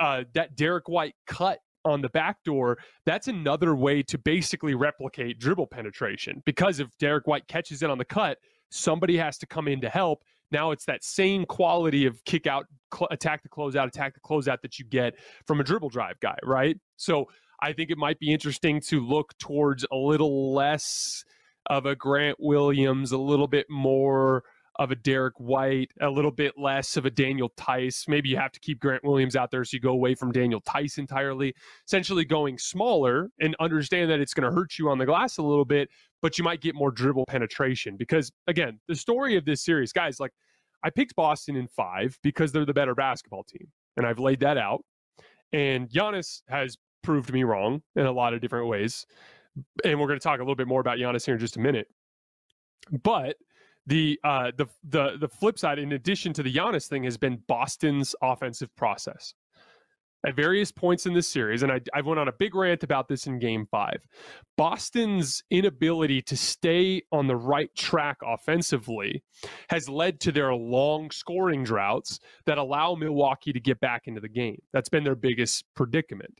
uh, 0.00 0.24
that 0.34 0.56
Derrick 0.56 0.88
White 0.88 1.14
cut 1.28 1.60
on 1.84 2.00
the 2.02 2.08
back 2.08 2.42
door, 2.44 2.78
that's 3.06 3.28
another 3.28 3.76
way 3.76 4.02
to 4.02 4.18
basically 4.18 4.74
replicate 4.74 5.38
dribble 5.38 5.68
penetration. 5.68 6.42
Because 6.44 6.80
if 6.80 6.88
Derrick 6.98 7.28
White 7.28 7.46
catches 7.46 7.84
it 7.84 7.90
on 7.90 7.98
the 7.98 8.04
cut, 8.04 8.38
somebody 8.72 9.16
has 9.16 9.38
to 9.38 9.46
come 9.46 9.68
in 9.68 9.80
to 9.82 9.88
help. 9.88 10.24
Now 10.50 10.72
it's 10.72 10.86
that 10.86 11.04
same 11.04 11.46
quality 11.46 12.04
of 12.04 12.22
kick 12.24 12.48
out, 12.48 12.66
cl- 12.92 13.08
attack 13.12 13.44
the 13.44 13.48
closeout, 13.48 13.86
attack 13.86 14.14
the 14.14 14.20
closeout 14.20 14.60
that 14.62 14.80
you 14.80 14.84
get 14.84 15.14
from 15.46 15.60
a 15.60 15.64
dribble 15.64 15.90
drive 15.90 16.18
guy, 16.18 16.36
right? 16.42 16.76
So 16.96 17.26
I 17.62 17.72
think 17.72 17.90
it 17.90 17.96
might 17.96 18.18
be 18.18 18.32
interesting 18.32 18.80
to 18.88 19.00
look 19.00 19.38
towards 19.38 19.86
a 19.92 19.96
little 19.96 20.52
less 20.52 21.24
of 21.66 21.86
a 21.86 21.94
Grant 21.94 22.38
Williams, 22.40 23.12
a 23.12 23.18
little 23.18 23.46
bit 23.46 23.66
more 23.70 24.42
of 24.76 24.90
a 24.90 24.94
Derrick 24.94 25.34
White, 25.38 25.90
a 26.00 26.08
little 26.08 26.30
bit 26.30 26.54
less 26.56 26.96
of 26.96 27.04
a 27.04 27.10
Daniel 27.10 27.52
Theis. 27.56 28.06
Maybe 28.08 28.28
you 28.28 28.36
have 28.36 28.52
to 28.52 28.60
keep 28.60 28.80
Grant 28.80 29.04
Williams 29.04 29.36
out 29.36 29.50
there 29.50 29.64
so 29.64 29.74
you 29.74 29.80
go 29.80 29.92
away 29.92 30.14
from 30.14 30.32
Daniel 30.32 30.60
Theis 30.60 30.98
entirely. 30.98 31.54
Essentially 31.86 32.24
going 32.24 32.58
smaller 32.58 33.30
and 33.40 33.54
understand 33.60 34.10
that 34.10 34.20
it's 34.20 34.34
going 34.34 34.48
to 34.48 34.54
hurt 34.54 34.78
you 34.78 34.88
on 34.88 34.98
the 34.98 35.06
glass 35.06 35.38
a 35.38 35.42
little 35.42 35.64
bit, 35.64 35.88
but 36.22 36.38
you 36.38 36.44
might 36.44 36.60
get 36.60 36.74
more 36.74 36.90
dribble 36.90 37.26
penetration. 37.26 37.96
Because 37.96 38.32
again, 38.46 38.80
the 38.88 38.96
story 38.96 39.36
of 39.36 39.44
this 39.44 39.62
series, 39.62 39.92
guys, 39.92 40.18
like 40.18 40.32
I 40.82 40.90
picked 40.90 41.14
Boston 41.14 41.56
in 41.56 41.68
five 41.68 42.18
because 42.22 42.52
they're 42.52 42.64
the 42.64 42.74
better 42.74 42.94
basketball 42.94 43.44
team. 43.44 43.68
And 43.96 44.06
I've 44.06 44.18
laid 44.18 44.40
that 44.40 44.56
out. 44.56 44.84
And 45.52 45.88
Giannis 45.90 46.42
has 46.48 46.78
proved 47.02 47.32
me 47.32 47.44
wrong 47.44 47.82
in 47.94 48.06
a 48.06 48.12
lot 48.12 48.32
of 48.32 48.40
different 48.40 48.68
ways. 48.68 49.06
And 49.84 50.00
we're 50.00 50.06
going 50.06 50.18
to 50.18 50.24
talk 50.24 50.38
a 50.38 50.42
little 50.42 50.54
bit 50.54 50.66
more 50.66 50.80
about 50.80 50.96
Giannis 50.96 51.26
here 51.26 51.34
in 51.34 51.40
just 51.40 51.58
a 51.58 51.60
minute. 51.60 51.88
But 53.02 53.36
the 53.86 54.18
uh, 54.24 54.52
the 54.56 54.66
the 54.84 55.16
the 55.18 55.28
flip 55.28 55.58
side, 55.58 55.78
in 55.78 55.92
addition 55.92 56.32
to 56.34 56.42
the 56.42 56.52
Giannis 56.52 56.88
thing, 56.88 57.04
has 57.04 57.16
been 57.16 57.42
Boston's 57.48 58.14
offensive 58.22 58.74
process. 58.76 59.34
At 60.24 60.36
various 60.36 60.70
points 60.70 61.06
in 61.06 61.14
this 61.14 61.26
series, 61.26 61.64
and 61.64 61.72
I, 61.72 61.80
I 61.92 62.00
went 62.00 62.20
on 62.20 62.28
a 62.28 62.32
big 62.32 62.54
rant 62.54 62.84
about 62.84 63.08
this 63.08 63.26
in 63.26 63.40
Game 63.40 63.66
Five. 63.68 64.06
Boston's 64.56 65.42
inability 65.50 66.22
to 66.22 66.36
stay 66.36 67.02
on 67.10 67.26
the 67.26 67.34
right 67.34 67.74
track 67.74 68.18
offensively 68.24 69.24
has 69.68 69.88
led 69.88 70.20
to 70.20 70.30
their 70.30 70.54
long 70.54 71.10
scoring 71.10 71.64
droughts 71.64 72.20
that 72.46 72.56
allow 72.56 72.94
Milwaukee 72.94 73.52
to 73.52 73.58
get 73.58 73.80
back 73.80 74.02
into 74.06 74.20
the 74.20 74.28
game. 74.28 74.62
That's 74.72 74.88
been 74.88 75.02
their 75.02 75.16
biggest 75.16 75.64
predicament. 75.74 76.38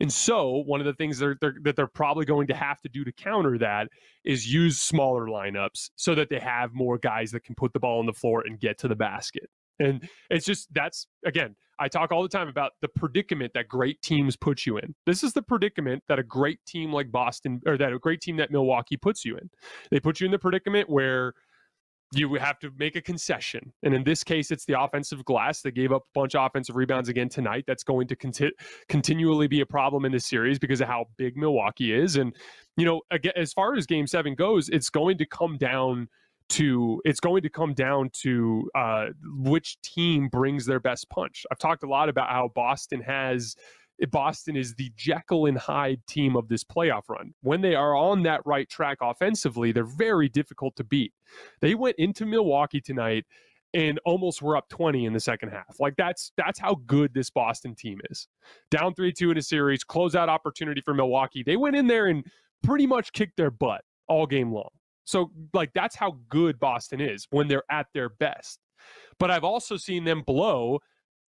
And 0.00 0.12
so, 0.12 0.62
one 0.66 0.80
of 0.80 0.86
the 0.86 0.94
things 0.94 1.18
they're, 1.18 1.36
they're, 1.40 1.56
that 1.62 1.76
they're 1.76 1.86
probably 1.86 2.24
going 2.24 2.46
to 2.48 2.54
have 2.54 2.80
to 2.82 2.88
do 2.88 3.04
to 3.04 3.12
counter 3.12 3.58
that 3.58 3.88
is 4.24 4.52
use 4.52 4.80
smaller 4.80 5.26
lineups 5.26 5.90
so 5.96 6.14
that 6.14 6.28
they 6.28 6.40
have 6.40 6.74
more 6.74 6.98
guys 6.98 7.30
that 7.32 7.44
can 7.44 7.54
put 7.54 7.72
the 7.72 7.80
ball 7.80 8.00
on 8.00 8.06
the 8.06 8.12
floor 8.12 8.42
and 8.46 8.58
get 8.58 8.78
to 8.78 8.88
the 8.88 8.96
basket. 8.96 9.48
And 9.80 10.08
it's 10.30 10.46
just 10.46 10.72
that's 10.72 11.06
again, 11.24 11.56
I 11.78 11.88
talk 11.88 12.12
all 12.12 12.22
the 12.22 12.28
time 12.28 12.48
about 12.48 12.72
the 12.80 12.88
predicament 12.88 13.52
that 13.54 13.68
great 13.68 14.00
teams 14.02 14.36
put 14.36 14.66
you 14.66 14.78
in. 14.78 14.94
This 15.06 15.22
is 15.22 15.32
the 15.32 15.42
predicament 15.42 16.02
that 16.08 16.18
a 16.18 16.22
great 16.22 16.64
team 16.66 16.92
like 16.92 17.10
Boston 17.10 17.60
or 17.66 17.76
that 17.78 17.92
a 17.92 17.98
great 17.98 18.20
team 18.20 18.36
that 18.36 18.50
Milwaukee 18.50 18.96
puts 18.96 19.24
you 19.24 19.36
in. 19.36 19.50
They 19.90 20.00
put 20.00 20.20
you 20.20 20.26
in 20.26 20.32
the 20.32 20.38
predicament 20.38 20.88
where 20.88 21.34
you 22.18 22.34
have 22.34 22.58
to 22.60 22.70
make 22.78 22.96
a 22.96 23.00
concession. 23.00 23.72
And 23.82 23.94
in 23.94 24.04
this 24.04 24.24
case, 24.24 24.50
it's 24.50 24.64
the 24.64 24.80
offensive 24.80 25.24
glass. 25.24 25.62
They 25.62 25.70
gave 25.70 25.92
up 25.92 26.02
a 26.02 26.18
bunch 26.18 26.34
of 26.34 26.46
offensive 26.46 26.76
rebounds 26.76 27.08
again 27.08 27.28
tonight. 27.28 27.64
That's 27.66 27.84
going 27.84 28.08
to 28.08 28.16
conti- 28.16 28.52
continually 28.88 29.46
be 29.46 29.60
a 29.60 29.66
problem 29.66 30.04
in 30.04 30.12
this 30.12 30.26
series 30.26 30.58
because 30.58 30.80
of 30.80 30.88
how 30.88 31.06
big 31.16 31.36
Milwaukee 31.36 31.92
is. 31.92 32.16
And, 32.16 32.34
you 32.76 32.84
know, 32.84 33.02
again, 33.10 33.32
as 33.36 33.52
far 33.52 33.74
as 33.74 33.86
game 33.86 34.06
seven 34.06 34.34
goes, 34.34 34.68
it's 34.68 34.90
going 34.90 35.18
to 35.18 35.26
come 35.26 35.56
down 35.58 36.08
to 36.50 37.00
it's 37.04 37.20
going 37.20 37.42
to 37.42 37.48
come 37.48 37.72
down 37.72 38.10
to 38.22 38.68
uh, 38.74 39.06
which 39.38 39.80
team 39.80 40.28
brings 40.28 40.66
their 40.66 40.80
best 40.80 41.08
punch. 41.08 41.44
I've 41.50 41.58
talked 41.58 41.82
a 41.82 41.88
lot 41.88 42.08
about 42.08 42.28
how 42.28 42.50
Boston 42.54 43.00
has 43.00 43.56
Boston 44.10 44.56
is 44.56 44.74
the 44.74 44.90
Jekyll 44.96 45.46
and 45.46 45.56
Hyde 45.56 46.00
team 46.06 46.36
of 46.36 46.48
this 46.48 46.64
playoff 46.64 47.08
run. 47.08 47.32
When 47.42 47.60
they 47.60 47.74
are 47.74 47.96
on 47.96 48.22
that 48.24 48.40
right 48.44 48.68
track 48.68 48.98
offensively, 49.00 49.72
they're 49.72 49.84
very 49.84 50.28
difficult 50.28 50.76
to 50.76 50.84
beat. 50.84 51.12
They 51.60 51.74
went 51.74 51.96
into 51.98 52.26
Milwaukee 52.26 52.80
tonight 52.80 53.24
and 53.72 53.98
almost 54.04 54.40
were 54.40 54.56
up 54.56 54.68
20 54.68 55.04
in 55.04 55.12
the 55.12 55.20
second 55.20 55.50
half. 55.50 55.76
Like 55.80 55.94
that's 55.96 56.32
that's 56.36 56.58
how 56.58 56.76
good 56.86 57.12
this 57.12 57.30
Boston 57.30 57.74
team 57.74 58.00
is. 58.10 58.28
Down 58.70 58.94
3-2 58.94 59.32
in 59.32 59.38
a 59.38 59.42
series, 59.42 59.84
closeout 59.84 60.28
opportunity 60.28 60.80
for 60.80 60.94
Milwaukee. 60.94 61.42
They 61.42 61.56
went 61.56 61.76
in 61.76 61.86
there 61.86 62.06
and 62.06 62.24
pretty 62.62 62.86
much 62.86 63.12
kicked 63.12 63.36
their 63.36 63.50
butt 63.50 63.82
all 64.08 64.26
game 64.26 64.52
long. 64.52 64.70
So 65.04 65.30
like 65.52 65.72
that's 65.74 65.96
how 65.96 66.18
good 66.28 66.58
Boston 66.58 67.00
is 67.00 67.26
when 67.30 67.48
they're 67.48 67.64
at 67.70 67.86
their 67.94 68.08
best. 68.08 68.60
But 69.18 69.30
I've 69.30 69.44
also 69.44 69.76
seen 69.76 70.04
them 70.04 70.22
blow 70.22 70.80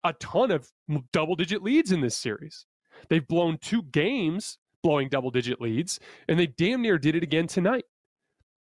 a 0.05 0.13
ton 0.15 0.51
of 0.51 0.71
double 1.13 1.35
digit 1.35 1.63
leads 1.63 1.93
in 1.93 2.01
this 2.01 2.17
series. 2.17 2.67
They've 3.09 3.27
blown 3.27 3.59
two 3.59 3.83
games 3.83 4.59
blowing 4.83 5.09
double 5.09 5.31
digit 5.31 5.61
leads, 5.61 5.99
and 6.29 6.39
they 6.39 6.47
damn 6.47 6.81
near 6.83 6.99
did 6.99 7.17
it 7.17 7.23
again 7.25 7.49
tonight. 7.49 7.85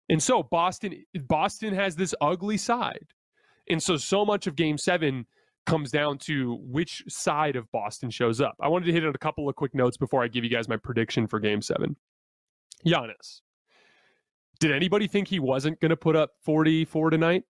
And 0.10 0.22
so 0.22 0.44
Boston 0.44 1.03
Boston 1.28 1.74
has 1.74 1.95
this 1.95 2.16
ugly 2.22 2.57
side. 2.57 3.07
And 3.70 3.82
so 3.82 3.98
so 3.98 4.26
much 4.26 4.48
of 4.48 4.56
game 4.56 4.78
7 4.78 5.26
comes 5.66 5.91
down 5.91 6.20
to 6.20 6.60
which 6.62 7.03
side 7.07 7.56
of 7.56 7.72
Boston 7.72 8.10
shows 8.10 8.40
up. 8.40 8.56
I 8.60 8.68
wanted 8.68 8.86
to 8.86 8.91
hit 8.91 9.06
on 9.06 9.14
a 9.14 9.18
couple 9.18 9.49
of 9.49 9.56
quick 9.56 9.74
notes 9.74 9.98
before 9.98 10.24
I 10.24 10.28
give 10.28 10.44
you 10.44 10.49
guys 10.49 10.68
my 10.68 10.78
prediction 10.78 11.28
for 11.28 11.40
game 11.40 11.62
7. 11.62 11.95
Giannis. 12.86 13.41
Did 14.60 14.72
anybody 14.72 15.07
think 15.07 15.28
he 15.28 15.40
wasn't 15.40 15.80
going 15.80 15.90
to 15.90 15.98
put 15.98 16.16
up 16.16 16.32
44 16.44 17.10
tonight? 17.10 17.44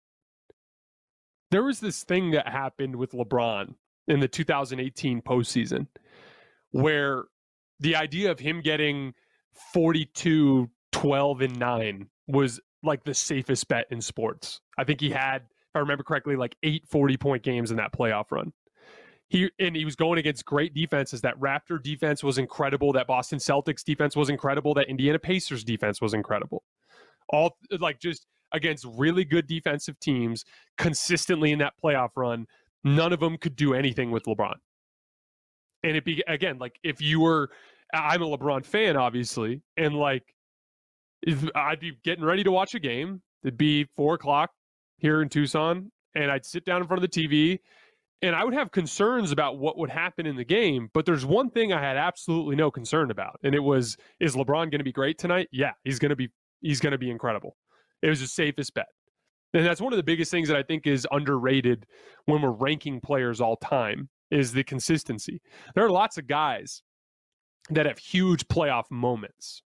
There 1.53 1.61
was 1.61 1.80
this 1.80 2.03
thing 2.03 2.31
that 2.31 2.47
happened 2.47 2.95
with 2.95 3.11
LeBron 3.11 3.75
in 4.07 4.19
the 4.19 4.27
2018 4.27 5.21
postseason, 5.21 5.85
where 6.71 7.25
the 7.80 7.95
idea 7.95 8.31
of 8.31 8.39
him 8.39 8.59
getting 8.59 9.13
42, 9.71 10.67
12, 10.91 11.41
and 11.41 11.59
9 11.59 12.07
was 12.27 12.59
like 12.81 13.03
the 13.03 13.13
safest 13.13 13.67
bet 13.67 13.85
in 13.91 14.01
sports. 14.01 14.61
I 14.80 14.84
think 14.84 14.99
he 14.99 15.11
had, 15.11 15.43
if 15.43 15.75
I 15.75 15.80
remember 15.80 16.03
correctly, 16.03 16.35
like 16.35 16.55
eight 16.63 16.88
40 16.89 17.17
point 17.17 17.43
games 17.43 17.69
in 17.69 17.77
that 17.77 17.93
playoff 17.93 18.31
run. 18.31 18.51
He 19.27 19.51
and 19.59 19.75
he 19.75 19.85
was 19.85 19.95
going 19.95 20.17
against 20.17 20.45
great 20.45 20.73
defenses. 20.73 21.21
That 21.21 21.39
Raptor 21.39 21.80
defense 21.80 22.23
was 22.23 22.39
incredible. 22.39 22.93
That 22.93 23.05
Boston 23.05 23.38
Celtics 23.38 23.84
defense 23.84 24.15
was 24.15 24.31
incredible. 24.31 24.73
That 24.73 24.89
Indiana 24.89 25.19
Pacers 25.19 25.63
defense 25.63 26.01
was 26.01 26.15
incredible. 26.15 26.63
All 27.30 27.57
like 27.80 27.99
just 27.99 28.25
against 28.53 28.85
really 28.97 29.25
good 29.25 29.47
defensive 29.47 29.99
teams 29.99 30.45
consistently 30.77 31.51
in 31.51 31.59
that 31.59 31.73
playoff 31.84 32.09
run 32.15 32.45
none 32.84 33.13
of 33.13 33.19
them 33.19 33.38
could 33.38 33.55
do 33.55 33.73
anything 33.73 34.11
with 34.11 34.23
LeBron. 34.23 34.55
And 35.84 35.97
it 35.97 36.05
be 36.05 36.23
again 36.27 36.59
like 36.59 36.80
if 36.84 37.01
you 37.01 37.19
were, 37.19 37.49
I'm 37.93 38.21
a 38.21 38.25
LeBron 38.25 38.65
fan, 38.65 38.95
obviously, 38.95 39.61
and 39.77 39.95
like 39.95 40.23
I'd 41.55 41.80
be 41.80 41.97
getting 42.03 42.23
ready 42.23 42.43
to 42.43 42.51
watch 42.51 42.73
a 42.73 42.80
game. 42.80 43.21
It'd 43.43 43.57
be 43.57 43.85
four 43.95 44.15
o'clock 44.15 44.51
here 44.97 45.21
in 45.21 45.30
Tucson, 45.30 45.91
and 46.15 46.31
I'd 46.31 46.45
sit 46.45 46.63
down 46.63 46.81
in 46.81 46.88
front 46.88 47.03
of 47.03 47.11
the 47.11 47.27
TV, 47.27 47.59
and 48.21 48.34
I 48.35 48.45
would 48.45 48.53
have 48.53 48.71
concerns 48.71 49.31
about 49.34 49.57
what 49.57 49.77
would 49.77 49.89
happen 49.89 50.25
in 50.25 50.38
the 50.38 50.45
game. 50.45 50.89
But 50.93 51.05
there's 51.05 51.25
one 51.25 51.49
thing 51.49 51.73
I 51.73 51.81
had 51.81 51.97
absolutely 51.97 52.55
no 52.55 52.71
concern 52.71 53.11
about, 53.11 53.39
and 53.43 53.53
it 53.53 53.59
was: 53.59 53.97
is 54.21 54.35
LeBron 54.35 54.71
going 54.71 54.80
to 54.80 54.84
be 54.85 54.93
great 54.93 55.17
tonight? 55.17 55.49
Yeah, 55.51 55.71
he's 55.84 55.99
going 55.99 56.11
to 56.11 56.15
be. 56.15 56.30
He's 56.61 56.80
going 56.80 56.93
to 56.93 56.97
be 56.97 57.11
incredible. 57.11 57.57
It 58.03 58.09
was 58.09 58.19
the 58.19 58.27
safest 58.27 58.73
bet. 58.73 58.88
And 59.53 59.65
that's 59.65 59.81
one 59.81 59.93
of 59.93 59.97
the 59.97 60.03
biggest 60.03 60.30
things 60.30 60.47
that 60.49 60.57
I 60.57 60.63
think 60.63 60.85
is 60.85 61.07
underrated 61.11 61.85
when 62.25 62.41
we're 62.41 62.51
ranking 62.51 62.99
players 62.99 63.39
all 63.39 63.55
time 63.55 64.09
is 64.30 64.51
the 64.51 64.63
consistency. 64.63 65.41
There 65.73 65.85
are 65.85 65.91
lots 65.91 66.17
of 66.17 66.27
guys 66.27 66.84
that 67.69 67.85
have 67.85 67.97
huge 67.97 68.47
playoff 68.47 68.85
moments, 68.91 69.63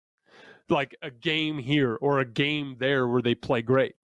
like 0.69 0.95
a 1.01 1.09
game 1.09 1.57
here 1.57 1.97
or 1.99 2.19
a 2.19 2.25
game 2.25 2.75
there 2.79 3.07
where 3.07 3.21
they 3.21 3.33
play 3.33 3.61
great. 3.61 3.95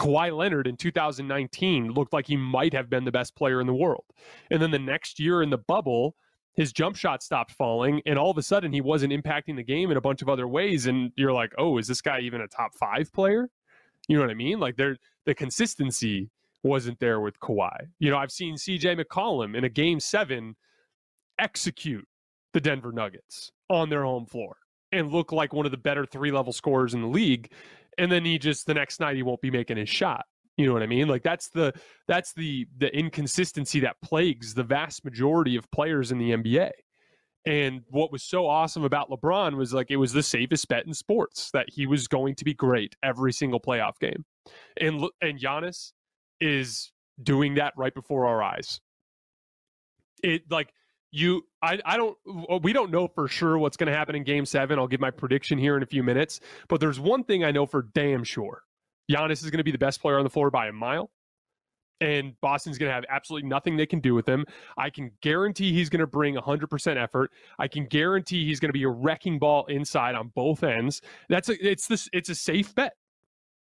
Kawhi 0.00 0.36
Leonard 0.36 0.66
in 0.66 0.76
2019 0.76 1.92
looked 1.92 2.12
like 2.12 2.26
he 2.26 2.36
might 2.36 2.72
have 2.72 2.88
been 2.88 3.04
the 3.04 3.12
best 3.12 3.36
player 3.36 3.60
in 3.60 3.66
the 3.66 3.74
world. 3.74 4.04
And 4.50 4.62
then 4.62 4.70
the 4.70 4.78
next 4.78 5.20
year 5.20 5.42
in 5.42 5.50
the 5.50 5.58
bubble, 5.58 6.14
his 6.54 6.72
jump 6.72 6.96
shot 6.96 7.22
stopped 7.22 7.52
falling, 7.52 8.00
and 8.06 8.18
all 8.18 8.30
of 8.30 8.38
a 8.38 8.42
sudden 8.42 8.72
he 8.72 8.80
wasn't 8.80 9.12
impacting 9.12 9.56
the 9.56 9.62
game 9.62 9.90
in 9.90 9.96
a 9.96 10.00
bunch 10.00 10.22
of 10.22 10.28
other 10.28 10.48
ways. 10.48 10.86
And 10.86 11.12
you're 11.16 11.32
like, 11.32 11.52
oh, 11.58 11.78
is 11.78 11.86
this 11.86 12.00
guy 12.00 12.20
even 12.20 12.40
a 12.40 12.48
top 12.48 12.74
five 12.74 13.12
player? 13.12 13.48
You 14.08 14.16
know 14.16 14.22
what 14.22 14.30
I 14.30 14.34
mean? 14.34 14.58
Like 14.58 14.76
there, 14.76 14.96
the 15.26 15.34
consistency 15.34 16.30
wasn't 16.62 16.98
there 16.98 17.20
with 17.20 17.38
Kawhi. 17.40 17.76
You 17.98 18.10
know, 18.10 18.16
I've 18.16 18.32
seen 18.32 18.56
CJ 18.56 19.00
McCollum 19.00 19.56
in 19.56 19.64
a 19.64 19.68
game 19.68 20.00
seven 20.00 20.56
execute 21.38 22.06
the 22.54 22.60
Denver 22.60 22.92
Nuggets 22.92 23.52
on 23.70 23.90
their 23.90 24.04
home 24.04 24.26
floor 24.26 24.56
and 24.92 25.12
look 25.12 25.32
like 25.32 25.52
one 25.52 25.66
of 25.66 25.72
the 25.72 25.78
better 25.78 26.06
three 26.06 26.32
level 26.32 26.52
scorers 26.52 26.94
in 26.94 27.02
the 27.02 27.08
league. 27.08 27.52
And 27.98 28.10
then 28.10 28.24
he 28.24 28.38
just 28.38 28.66
the 28.66 28.74
next 28.74 29.00
night 29.00 29.16
he 29.16 29.22
won't 29.22 29.40
be 29.40 29.50
making 29.50 29.76
his 29.76 29.88
shot. 29.88 30.24
You 30.56 30.66
know 30.66 30.72
what 30.72 30.82
I 30.82 30.86
mean? 30.86 31.06
Like 31.06 31.22
that's 31.22 31.48
the 31.50 31.72
that's 32.08 32.32
the 32.32 32.66
the 32.78 32.94
inconsistency 32.96 33.80
that 33.80 33.96
plagues 34.02 34.54
the 34.54 34.64
vast 34.64 35.04
majority 35.04 35.56
of 35.56 35.70
players 35.70 36.10
in 36.10 36.18
the 36.18 36.30
NBA. 36.30 36.70
And 37.48 37.80
what 37.88 38.12
was 38.12 38.22
so 38.22 38.46
awesome 38.46 38.84
about 38.84 39.08
LeBron 39.08 39.56
was 39.56 39.72
like 39.72 39.90
it 39.90 39.96
was 39.96 40.12
the 40.12 40.22
safest 40.22 40.68
bet 40.68 40.84
in 40.84 40.92
sports 40.92 41.50
that 41.52 41.64
he 41.72 41.86
was 41.86 42.06
going 42.06 42.34
to 42.34 42.44
be 42.44 42.52
great 42.52 42.94
every 43.02 43.32
single 43.32 43.58
playoff 43.58 43.98
game. 43.98 44.26
And 44.78 45.06
and 45.22 45.40
Giannis 45.40 45.92
is 46.42 46.92
doing 47.22 47.54
that 47.54 47.72
right 47.74 47.94
before 47.94 48.26
our 48.26 48.42
eyes. 48.42 48.82
It 50.22 50.42
like 50.50 50.74
you 51.10 51.46
I, 51.62 51.78
I 51.86 51.96
don't 51.96 52.18
we 52.62 52.74
don't 52.74 52.90
know 52.90 53.08
for 53.08 53.28
sure 53.28 53.56
what's 53.56 53.78
going 53.78 53.90
to 53.90 53.96
happen 53.96 54.14
in 54.14 54.24
game 54.24 54.44
7. 54.44 54.78
I'll 54.78 54.86
give 54.86 55.00
my 55.00 55.10
prediction 55.10 55.56
here 55.56 55.74
in 55.74 55.82
a 55.82 55.86
few 55.86 56.02
minutes, 56.02 56.40
but 56.68 56.80
there's 56.80 57.00
one 57.00 57.24
thing 57.24 57.44
I 57.44 57.50
know 57.50 57.64
for 57.64 57.80
damn 57.80 58.24
sure. 58.24 58.60
Giannis 59.10 59.42
is 59.42 59.48
going 59.48 59.56
to 59.56 59.64
be 59.64 59.72
the 59.72 59.78
best 59.78 60.02
player 60.02 60.18
on 60.18 60.24
the 60.24 60.30
floor 60.30 60.50
by 60.50 60.66
a 60.66 60.72
mile 60.72 61.10
and 62.00 62.38
Boston's 62.40 62.78
going 62.78 62.90
to 62.90 62.94
have 62.94 63.04
absolutely 63.08 63.48
nothing 63.48 63.76
they 63.76 63.86
can 63.86 64.00
do 64.00 64.14
with 64.14 64.28
him. 64.28 64.44
I 64.76 64.90
can 64.90 65.10
guarantee 65.20 65.72
he's 65.72 65.88
going 65.88 66.00
to 66.00 66.06
bring 66.06 66.36
100% 66.36 67.02
effort. 67.02 67.30
I 67.58 67.68
can 67.68 67.86
guarantee 67.86 68.44
he's 68.46 68.60
going 68.60 68.68
to 68.68 68.78
be 68.78 68.84
a 68.84 68.88
wrecking 68.88 69.38
ball 69.38 69.66
inside 69.66 70.14
on 70.14 70.32
both 70.34 70.62
ends. 70.62 71.00
That's 71.28 71.48
a, 71.48 71.66
it's 71.66 71.86
this 71.86 72.08
it's 72.12 72.28
a 72.28 72.34
safe 72.34 72.74
bet. 72.74 72.94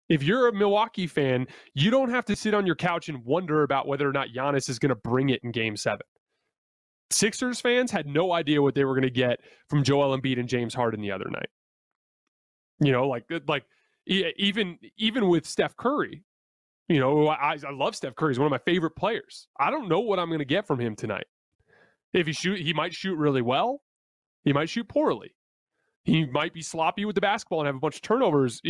If 0.09 0.23
you're 0.23 0.49
a 0.49 0.53
Milwaukee 0.53 1.07
fan, 1.07 1.47
you 1.75 1.91
don't 1.91 2.09
have 2.11 2.25
to 2.27 2.37
sit 2.37 2.55
on 2.55 2.67
your 2.67 2.77
couch 2.77 3.09
and 3.09 3.23
wonder 3.25 3.63
about 3.63 3.87
whether 3.87 4.09
or 4.09 4.13
not 4.13 4.29
Giannis 4.29 4.71
is 4.71 4.79
going 4.79 4.89
to 4.89 4.97
bring 4.97 5.29
it 5.29 5.41
in 5.45 5.53
game 5.53 5.77
7. 5.77 6.01
Sixers 7.11 7.61
fans 7.61 7.91
had 7.91 8.07
no 8.07 8.33
idea 8.33 8.63
what 8.63 8.75
they 8.75 8.85
were 8.85 8.95
going 8.95 9.03
to 9.03 9.11
get 9.11 9.41
from 9.69 9.83
Joel 9.83 10.17
Embiid 10.19 10.39
and 10.39 10.49
James 10.49 10.75
Harden 10.75 11.01
the 11.01 11.13
other 11.13 11.29
night. 11.31 11.49
You 12.81 12.93
know, 12.93 13.09
like 13.09 13.25
like 13.47 13.65
even 14.07 14.79
even 14.97 15.29
with 15.29 15.47
Steph 15.47 15.77
Curry, 15.77 16.23
you 16.89 17.01
know, 17.01 17.29
I, 17.29 17.57
I 17.67 17.71
love 17.73 17.95
Steph 17.95 18.15
Curry. 18.15 18.33
He's 18.33 18.39
one 18.39 18.47
of 18.47 18.51
my 18.51 18.59
favorite 18.59 18.97
players. 18.97 19.49
I 19.59 19.71
don't 19.71 19.89
know 19.89 20.01
what 20.01 20.19
I'm 20.19 20.29
going 20.29 20.39
to 20.39 20.45
get 20.45 20.67
from 20.67 20.81
him 20.81 20.97
tonight. 20.97 21.27
If 22.13 22.27
he 22.27 22.33
shoot, 22.33 22.61
he 22.61 22.73
might 22.73 22.95
shoot 22.95 23.17
really 23.17 23.43
well. 23.43 23.83
He 24.45 24.53
might 24.53 24.71
shoot 24.71 24.89
poorly. 24.89 25.35
He 26.05 26.25
might 26.25 26.55
be 26.55 26.63
sloppy 26.63 27.05
with 27.05 27.17
the 27.17 27.21
basketball 27.21 27.61
and 27.61 27.67
have 27.67 27.77
a 27.77 27.81
bunch 27.81 27.97
of 27.97 28.03
turnovers. 28.03 28.63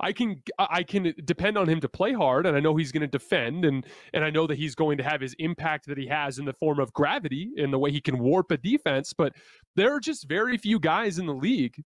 I 0.00 0.12
can 0.12 0.40
I 0.60 0.84
can 0.84 1.12
depend 1.24 1.58
on 1.58 1.68
him 1.68 1.80
to 1.80 1.88
play 1.88 2.12
hard, 2.12 2.46
and 2.46 2.56
I 2.56 2.60
know 2.60 2.76
he's 2.76 2.92
going 2.92 3.00
to 3.00 3.08
defend, 3.08 3.64
and 3.64 3.84
and 4.14 4.24
I 4.24 4.30
know 4.30 4.46
that 4.46 4.56
he's 4.56 4.76
going 4.76 4.96
to 4.98 5.02
have 5.02 5.20
his 5.20 5.34
impact 5.40 5.86
that 5.86 5.98
he 5.98 6.06
has 6.06 6.38
in 6.38 6.44
the 6.44 6.52
form 6.52 6.78
of 6.78 6.92
gravity 6.92 7.50
and 7.56 7.72
the 7.72 7.80
way 7.80 7.90
he 7.90 8.00
can 8.00 8.20
warp 8.20 8.52
a 8.52 8.56
defense. 8.56 9.12
But 9.12 9.32
there 9.74 9.92
are 9.92 9.98
just 9.98 10.28
very 10.28 10.56
few 10.56 10.78
guys 10.78 11.18
in 11.18 11.26
the 11.26 11.34
league. 11.34 11.82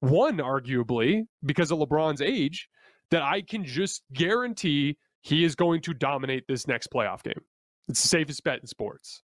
One, 0.00 0.38
arguably, 0.38 1.26
because 1.44 1.70
of 1.70 1.78
LeBron's 1.78 2.20
age, 2.20 2.68
that 3.14 3.22
I 3.22 3.42
can 3.42 3.64
just 3.64 4.02
guarantee 4.12 4.96
he 5.22 5.44
is 5.44 5.54
going 5.54 5.82
to 5.82 5.94
dominate 5.94 6.48
this 6.48 6.66
next 6.66 6.90
playoff 6.90 7.22
game. 7.22 7.40
It's 7.86 8.02
the 8.02 8.08
safest 8.08 8.42
bet 8.42 8.58
in 8.58 8.66
sports. 8.66 9.22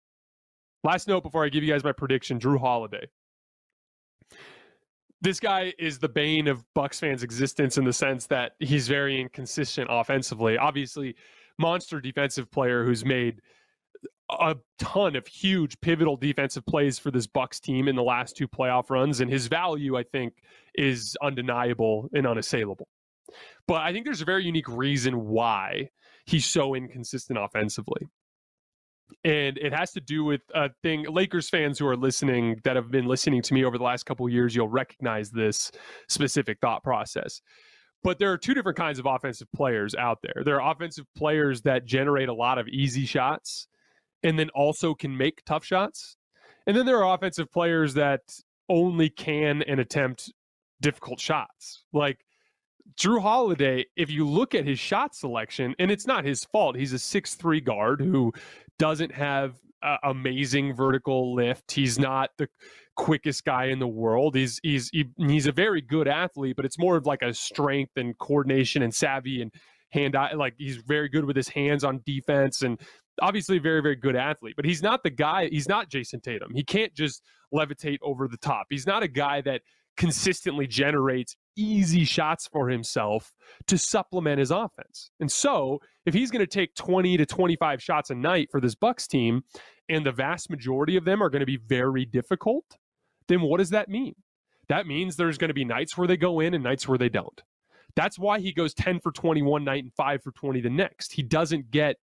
Last 0.83 1.07
note 1.07 1.21
before 1.21 1.45
I 1.45 1.49
give 1.49 1.63
you 1.63 1.71
guys 1.71 1.83
my 1.83 1.91
prediction 1.91 2.39
Jrue 2.39 2.59
Holiday. 2.59 3.05
This 5.21 5.39
guy 5.39 5.71
is 5.77 5.99
the 5.99 6.09
bane 6.09 6.47
of 6.47 6.65
Bucks 6.73 6.99
fans' 6.99 7.21
existence 7.21 7.77
in 7.77 7.85
the 7.85 7.93
sense 7.93 8.25
that 8.27 8.53
he's 8.59 8.87
very 8.87 9.21
inconsistent 9.21 9.87
offensively. 9.91 10.57
Obviously, 10.57 11.15
monster 11.59 12.01
defensive 12.01 12.49
player 12.49 12.83
who's 12.85 13.05
made 13.05 13.39
a 14.31 14.55
ton 14.79 15.15
of 15.15 15.27
huge 15.27 15.79
pivotal 15.79 16.17
defensive 16.17 16.65
plays 16.65 16.97
for 16.97 17.11
this 17.11 17.27
Bucks 17.27 17.59
team 17.59 17.87
in 17.87 17.95
the 17.95 18.01
last 18.01 18.35
two 18.35 18.47
playoff 18.47 18.89
runs 18.89 19.21
and 19.21 19.29
his 19.29 19.45
value 19.45 19.95
I 19.95 20.01
think 20.01 20.33
is 20.73 21.15
undeniable 21.21 22.09
and 22.15 22.25
unassailable. 22.25 22.87
But 23.67 23.81
I 23.81 23.91
think 23.91 24.05
there's 24.05 24.21
a 24.21 24.25
very 24.25 24.45
unique 24.45 24.67
reason 24.67 25.25
why 25.25 25.89
he's 26.25 26.45
so 26.45 26.75
inconsistent 26.75 27.39
offensively. 27.39 28.07
And 29.23 29.57
it 29.57 29.73
has 29.73 29.91
to 29.91 30.01
do 30.01 30.23
with 30.23 30.41
a 30.53 30.69
thing 30.81 31.05
Lakers 31.07 31.49
fans 31.49 31.77
who 31.77 31.87
are 31.87 31.95
listening 31.95 32.59
that 32.63 32.75
have 32.75 32.89
been 32.89 33.05
listening 33.05 33.41
to 33.43 33.53
me 33.53 33.63
over 33.63 33.77
the 33.77 33.83
last 33.83 34.03
couple 34.03 34.27
years, 34.27 34.55
you'll 34.55 34.69
recognize 34.69 35.31
this 35.31 35.71
specific 36.09 36.59
thought 36.59 36.83
process. 36.83 37.41
But 38.03 38.19
there 38.19 38.31
are 38.31 38.37
two 38.37 38.53
different 38.53 38.77
kinds 38.77 38.99
of 38.99 39.05
offensive 39.05 39.47
players 39.55 39.95
out 39.95 40.19
there. 40.21 40.43
There 40.43 40.61
are 40.61 40.71
offensive 40.71 41.05
players 41.15 41.61
that 41.63 41.85
generate 41.85 42.29
a 42.29 42.33
lot 42.33 42.57
of 42.57 42.67
easy 42.67 43.05
shots 43.05 43.67
and 44.23 44.39
then 44.39 44.49
also 44.49 44.93
can 44.93 45.15
make 45.17 45.43
tough 45.45 45.63
shots. 45.63 46.17
And 46.67 46.75
then 46.75 46.85
there 46.85 47.03
are 47.03 47.15
offensive 47.15 47.51
players 47.51 47.93
that 47.95 48.21
only 48.69 49.09
can 49.09 49.61
and 49.63 49.79
attempt 49.79 50.31
difficult 50.81 51.19
shots. 51.19 51.83
Like 51.93 52.24
Jrue 52.97 53.21
Holiday, 53.21 53.85
if 53.97 54.09
you 54.09 54.27
look 54.27 54.55
at 54.55 54.65
his 54.65 54.79
shot 54.79 55.15
selection, 55.15 55.75
and 55.79 55.91
it's 55.91 56.07
not 56.07 56.23
his 56.23 56.45
fault, 56.45 56.75
he's 56.75 56.93
a 56.93 56.99
six-three 56.99 57.61
guard 57.61 57.99
who 57.99 58.31
doesn't 58.79 59.11
have 59.11 59.55
uh, 59.83 59.97
amazing 60.03 60.73
vertical 60.73 61.33
lift. 61.35 61.71
He's 61.71 61.99
not 61.99 62.29
the 62.37 62.47
quickest 62.95 63.43
guy 63.43 63.65
in 63.65 63.79
the 63.79 63.87
world. 63.87 64.35
He's 64.35 64.59
he's 64.63 64.89
he, 64.89 65.05
he's 65.17 65.47
a 65.47 65.51
very 65.51 65.81
good 65.81 66.07
athlete, 66.07 66.55
but 66.55 66.65
it's 66.65 66.79
more 66.79 66.95
of 66.95 67.05
like 67.05 67.21
a 67.21 67.33
strength 67.33 67.91
and 67.97 68.17
coordination 68.17 68.81
and 68.81 68.93
savvy 68.93 69.41
and 69.41 69.51
hand 69.91 70.15
eye. 70.15 70.33
Like 70.33 70.53
he's 70.57 70.77
very 70.77 71.09
good 71.09 71.25
with 71.25 71.35
his 71.35 71.49
hands 71.49 71.83
on 71.83 72.01
defense 72.05 72.61
and 72.61 72.79
obviously 73.21 73.59
very 73.59 73.81
very 73.81 73.95
good 73.95 74.15
athlete. 74.15 74.55
But 74.55 74.65
he's 74.65 74.81
not 74.81 75.03
the 75.03 75.09
guy. 75.09 75.49
He's 75.49 75.67
not 75.67 75.89
Jayson 75.89 76.21
Tatum. 76.21 76.53
He 76.53 76.63
can't 76.63 76.93
just 76.93 77.21
levitate 77.53 77.99
over 78.01 78.27
the 78.27 78.37
top. 78.37 78.67
He's 78.69 78.87
not 78.87 79.03
a 79.03 79.07
guy 79.07 79.41
that 79.41 79.61
consistently 79.97 80.67
generates 80.67 81.35
easy 81.55 82.03
shots 82.03 82.47
for 82.47 82.69
himself 82.69 83.33
to 83.67 83.77
supplement 83.77 84.39
his 84.39 84.51
offense. 84.51 85.11
And 85.19 85.31
so, 85.31 85.79
if 86.05 86.13
he's 86.13 86.31
going 86.31 86.45
to 86.45 86.47
take 86.47 86.75
20 86.75 87.17
to 87.17 87.25
25 87.25 87.81
shots 87.81 88.09
a 88.09 88.15
night 88.15 88.49
for 88.51 88.61
this 88.61 88.75
Bucks 88.75 89.07
team 89.07 89.43
and 89.89 90.05
the 90.05 90.11
vast 90.11 90.49
majority 90.49 90.97
of 90.97 91.05
them 91.05 91.21
are 91.21 91.29
going 91.29 91.41
to 91.41 91.45
be 91.45 91.57
very 91.57 92.05
difficult, 92.05 92.65
then 93.27 93.41
what 93.41 93.57
does 93.57 93.71
that 93.71 93.89
mean? 93.89 94.15
That 94.67 94.87
means 94.87 95.15
there's 95.15 95.37
going 95.37 95.49
to 95.49 95.53
be 95.53 95.65
nights 95.65 95.97
where 95.97 96.07
they 96.07 96.17
go 96.17 96.39
in 96.39 96.53
and 96.53 96.63
nights 96.63 96.87
where 96.87 96.97
they 96.97 97.09
don't. 97.09 97.41
That's 97.95 98.19
why 98.19 98.39
he 98.39 98.51
goes 98.51 98.73
10 98.73 98.99
for 98.99 99.11
21 99.11 99.63
night 99.63 99.83
and 99.83 99.93
5 99.93 100.21
for 100.21 100.31
20 100.31 100.61
the 100.61 100.69
next. 100.69 101.13
He 101.13 101.23
doesn't 101.23 101.71
get 101.71 101.95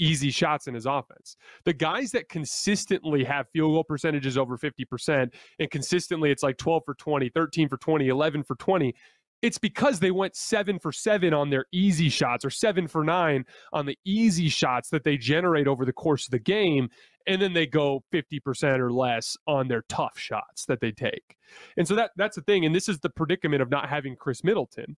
easy 0.00 0.30
shots 0.30 0.66
in 0.66 0.74
his 0.74 0.86
offense. 0.86 1.36
The 1.64 1.72
guys 1.72 2.10
that 2.12 2.28
consistently 2.28 3.22
have 3.24 3.48
field 3.52 3.72
goal 3.72 3.84
percentages 3.84 4.36
over 4.36 4.56
50% 4.56 5.32
and 5.58 5.70
consistently 5.70 6.30
it's 6.30 6.42
like 6.42 6.56
12 6.56 6.82
for 6.84 6.94
20, 6.94 7.28
13 7.28 7.68
for 7.68 7.76
20, 7.76 8.08
11 8.08 8.42
for 8.42 8.56
20, 8.56 8.94
it's 9.42 9.58
because 9.58 10.00
they 10.00 10.10
went 10.10 10.36
seven 10.36 10.78
for 10.78 10.92
seven 10.92 11.32
on 11.32 11.50
their 11.50 11.64
easy 11.72 12.08
shots 12.08 12.44
or 12.44 12.50
seven 12.50 12.86
for 12.86 13.04
nine 13.04 13.44
on 13.72 13.86
the 13.86 13.98
easy 14.04 14.48
shots 14.48 14.90
that 14.90 15.04
they 15.04 15.16
generate 15.16 15.66
over 15.66 15.84
the 15.84 15.92
course 15.92 16.26
of 16.26 16.30
the 16.30 16.38
game. 16.38 16.88
And 17.26 17.40
then 17.40 17.52
they 17.52 17.66
go 17.66 18.02
50% 18.12 18.78
or 18.78 18.92
less 18.92 19.36
on 19.46 19.68
their 19.68 19.82
tough 19.88 20.18
shots 20.18 20.66
that 20.66 20.80
they 20.80 20.90
take. 20.90 21.36
And 21.76 21.86
so 21.86 21.94
that 21.94 22.10
that's 22.16 22.36
the 22.36 22.42
thing. 22.42 22.64
And 22.64 22.74
this 22.74 22.88
is 22.88 22.98
the 23.00 23.10
predicament 23.10 23.62
of 23.62 23.70
not 23.70 23.88
having 23.88 24.16
Khris 24.16 24.42
Middleton 24.42 24.96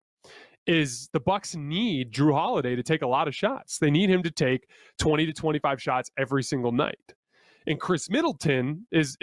is 0.66 1.08
the 1.12 1.20
Bucks 1.20 1.54
need 1.54 2.12
Jrue 2.12 2.32
Holiday 2.32 2.76
to 2.76 2.82
take 2.82 3.02
a 3.02 3.06
lot 3.06 3.28
of 3.28 3.34
shots. 3.34 3.78
They 3.78 3.90
need 3.90 4.10
him 4.10 4.22
to 4.22 4.30
take 4.30 4.68
20 4.98 5.26
to 5.26 5.32
25 5.32 5.82
shots 5.82 6.10
every 6.18 6.42
single 6.42 6.72
night. 6.72 7.14
And 7.66 7.80
Khris 7.80 8.10
Middleton 8.10 8.86
is 8.90 9.16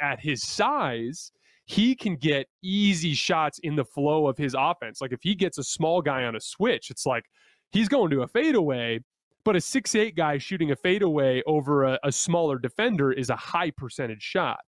at 0.00 0.20
his 0.20 0.42
size, 0.42 1.32
he 1.64 1.94
can 1.94 2.16
get 2.16 2.46
easy 2.62 3.14
shots 3.14 3.58
in 3.60 3.74
the 3.74 3.84
flow 3.84 4.26
of 4.26 4.38
his 4.38 4.54
offense. 4.56 5.00
Like 5.00 5.12
if 5.12 5.20
he 5.22 5.34
gets 5.34 5.58
a 5.58 5.64
small 5.64 6.02
guy 6.02 6.24
on 6.24 6.36
a 6.36 6.40
switch, 6.40 6.90
it's 6.90 7.06
like 7.06 7.24
he's 7.72 7.88
going 7.88 8.10
to 8.10 8.22
a 8.22 8.28
fadeaway, 8.28 9.00
but 9.44 9.56
a 9.56 9.60
six 9.60 9.94
eight 9.94 10.14
guy 10.14 10.38
shooting 10.38 10.70
a 10.70 10.76
fadeaway 10.76 11.42
over 11.46 11.84
a, 11.84 11.98
a 12.04 12.12
smaller 12.12 12.58
defender 12.58 13.12
is 13.12 13.30
a 13.30 13.36
high 13.36 13.70
percentage 13.70 14.22
shot 14.22 14.60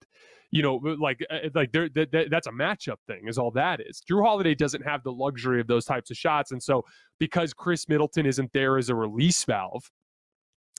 you 0.57 0.63
know, 0.63 0.77
like 0.99 1.21
uh, 1.29 1.51
like 1.55 1.71
there 1.73 1.91
that, 1.91 2.29
that's 2.31 2.47
a 2.47 2.51
matchup 2.51 2.97
thing 3.07 3.29
is 3.29 3.37
all 3.37 3.51
that 3.51 3.79
is. 3.87 4.03
Jrue 4.11 4.25
Holiday 4.25 4.55
doesn't 4.55 4.81
have 4.83 5.03
the 5.03 5.13
luxury 5.13 5.61
of 5.61 5.67
those 5.67 5.85
types 5.85 6.11
of 6.11 6.17
shots, 6.17 6.51
and 6.51 6.63
so 6.63 6.83
because 7.19 7.53
Khris 7.53 7.87
Middleton 7.91 8.25
isn't 8.25 8.51
there 8.55 8.79
as 8.79 8.89
a 8.89 8.95
release 8.95 9.45
valve, 9.45 9.91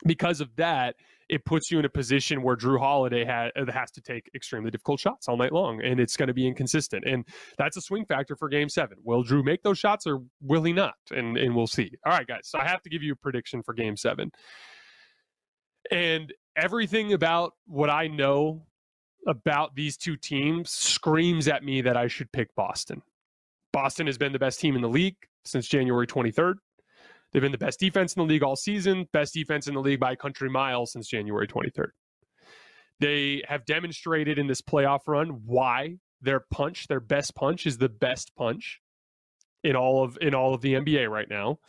because 0.08 0.41
of 0.41 0.49
that, 0.56 0.95
it 1.30 1.45
puts 1.45 1.70
you 1.70 1.78
in 1.78 1.86
a 1.86 1.90
position 1.90 2.41
where 2.41 2.56
Jrue 2.56 2.80
Holiday 2.80 3.24
ha- 3.24 3.52
uh, 3.56 3.72
has 3.72 3.91
to 3.91 4.02
take 4.02 4.32
extremely 4.34 4.72
difficult 4.72 4.99
shots 4.99 5.28
all 5.28 5.38
night 5.38 5.52
long, 5.52 5.80
and 5.84 5.99
it's 5.99 6.18
going 6.18 6.28
to 6.28 6.34
be 6.34 6.48
inconsistent. 6.48 7.04
And 7.06 7.24
that's 7.60 7.78
a 7.78 7.82
swing 7.82 8.04
factor 8.06 8.36
for 8.36 8.49
Game 8.49 8.70
Seven. 8.70 8.98
Will 9.04 9.24
Jrue 9.24 9.45
make 9.45 9.62
those 9.62 9.78
shots, 9.78 10.08
or 10.08 10.24
will 10.41 10.64
he 10.64 10.74
not? 10.74 10.95
And 11.12 11.38
and 11.38 11.56
we'll 11.56 11.68
see. 11.68 11.91
All 12.04 12.14
right, 12.14 12.26
guys. 12.26 12.45
So 12.45 12.58
I 12.58 12.68
have 12.68 12.82
to 12.82 12.90
give 12.90 13.04
you 13.04 13.14
a 13.14 13.18
prediction 13.18 13.62
for 13.62 13.76
Game 13.76 13.95
Seven, 13.95 14.32
and 15.91 16.34
everything 16.56 17.14
about 17.14 17.54
what 17.68 17.91
I 17.91 18.08
know 18.08 18.64
about 19.28 19.76
these 19.76 19.98
two 19.98 20.18
teams 20.18 20.72
screams 20.72 21.48
at 21.48 21.64
me 21.64 21.82
that 21.82 21.98
I 21.98 22.08
should 22.08 22.32
pick 22.32 22.56
Boston. 22.56 23.02
Boston 23.74 24.08
has 24.08 24.18
been 24.18 24.32
the 24.32 24.40
best 24.40 24.60
team 24.60 24.76
in 24.76 24.82
the 24.82 24.90
league 24.90 25.18
since 25.45 25.68
January 25.68 26.08
23rd. 26.08 26.56
They've 27.32 27.41
been 27.41 27.52
the 27.52 27.58
best 27.58 27.80
defense 27.80 28.14
in 28.14 28.22
the 28.22 28.28
league 28.28 28.41
all 28.41 28.56
season, 28.56 29.06
best 29.12 29.34
defense 29.34 29.68
in 29.68 29.74
the 29.74 29.82
league 29.82 29.99
by 29.99 30.16
country 30.16 30.49
mile 30.49 30.86
since 30.86 31.08
January 31.08 31.48
23rd. 31.48 31.90
They 32.99 33.44
have 33.48 33.66
demonstrated 33.66 34.40
in 34.40 34.48
this 34.48 34.62
playoff 34.62 35.02
run 35.08 35.41
why 35.45 35.98
their 36.22 36.40
punch, 36.52 36.88
their 36.88 36.99
best 36.99 37.36
punch 37.36 37.68
is 37.68 37.78
the 37.78 37.90
best 37.90 38.34
punch 38.36 38.80
in 39.64 39.76
all 39.76 40.04
of 40.04 40.18
in 40.22 40.34
all 40.34 40.54
of 40.54 40.62
the 40.62 40.74
NBA 40.74 41.10
right 41.10 41.30
now. 41.30 41.60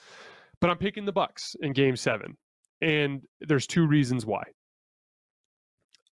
But 0.61 0.71
I'm 0.71 0.79
picking 0.79 1.05
the 1.05 1.13
Bucks 1.13 1.55
in 1.61 1.73
game 1.73 1.97
7. 1.97 2.37
And 2.81 3.23
there's 3.41 3.67
two 3.67 3.87
reasons 3.87 4.25
why. 4.25 4.45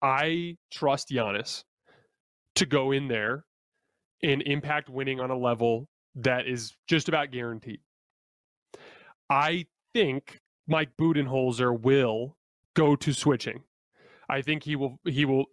I 0.02 0.56
trust 0.70 1.08
Giannis 1.08 1.64
to 2.56 2.66
go 2.66 2.92
in 2.92 3.08
there 3.08 3.44
and 4.22 4.42
impact 4.42 4.88
winning 4.88 5.20
on 5.20 5.30
a 5.30 5.36
level 5.36 5.88
that 6.16 6.46
is 6.46 6.74
just 6.88 7.08
about 7.08 7.30
guaranteed. 7.30 7.80
I 9.28 9.66
think 9.92 10.40
Mike 10.66 10.90
Budenholzer 11.00 11.78
will 11.78 12.36
go 12.74 12.96
to 12.96 13.12
switching. 13.12 13.62
I 14.28 14.42
think 14.42 14.64
he 14.64 14.76
will 14.76 14.98
he 15.04 15.24
will 15.24 15.46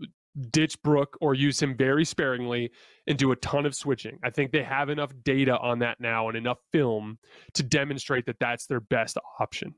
ditch 0.49 0.81
Brook 0.81 1.15
or 1.21 1.35
use 1.35 1.61
him 1.61 1.77
very 1.77 2.03
sparingly 2.05 2.71
and 3.05 3.17
do 3.17 3.31
a 3.31 3.35
ton 3.35 3.65
of 3.65 3.75
switching. 3.75 4.17
I 4.23 4.31
think 4.31 4.51
they 4.51 4.63
have 4.63 4.89
enough 4.89 5.11
data 5.23 5.57
on 5.59 5.79
that 5.79 5.99
now 5.99 6.27
and 6.27 6.37
enough 6.37 6.57
film 6.71 7.19
to 7.53 7.63
demonstrate 7.63 8.25
that 8.25 8.39
that's 8.39 8.65
their 8.65 8.79
best 8.79 9.17
option. 9.39 9.75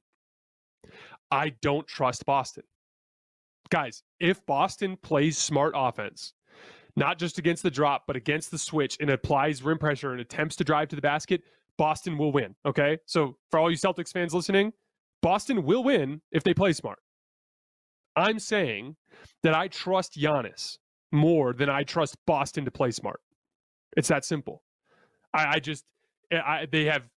I 1.30 1.50
don't 1.62 1.88
trust 1.88 2.26
Boston 2.26 2.64
guys, 3.70 4.04
if 4.20 4.46
Boston 4.46 4.98
plays 4.98 5.38
smart 5.38 5.74
offense, 5.76 6.34
not 6.96 7.20
just 7.20 7.38
against 7.38 7.64
the 7.64 7.72
drop, 7.72 8.04
but 8.08 8.16
against 8.16 8.52
the 8.52 8.58
switch 8.58 8.98
and 9.00 9.10
applies 9.10 9.62
rim 9.64 9.78
pressure 9.78 10.12
and 10.12 10.22
attempts 10.22 10.56
to 10.58 10.64
drive 10.64 10.88
to 10.90 10.96
the 10.96 11.02
basket, 11.02 11.44
Boston 11.78 12.18
will 12.18 12.32
win. 12.32 12.56
Okay. 12.66 13.00
So 13.06 13.38
for 13.52 13.60
all 13.60 13.70
you 13.70 13.78
Celtics 13.78 14.14
fans 14.14 14.34
listening, 14.34 14.72
Boston 15.22 15.66
will 15.66 15.84
win 15.84 16.22
if 16.32 16.44
they 16.44 16.54
play 16.54 16.72
smart. 16.74 17.00
I'm 18.16 18.40
saying 18.40 18.96
that 19.44 19.54
I 19.54 19.68
trust 19.68 20.14
Giannis 20.14 20.78
more 21.12 21.54
than 21.54 21.70
I 21.70 21.84
trust 21.84 22.16
Boston 22.26 22.66
to 22.66 22.72
play 22.72 22.92
smart. 22.92 23.20
It's 23.98 24.08
that 24.08 24.24
simple. 24.24 24.64
I, 25.34 25.56
I 25.56 25.60
just, 25.60 25.84
I, 26.32 26.68
they 26.72 26.86
have, 26.86 27.10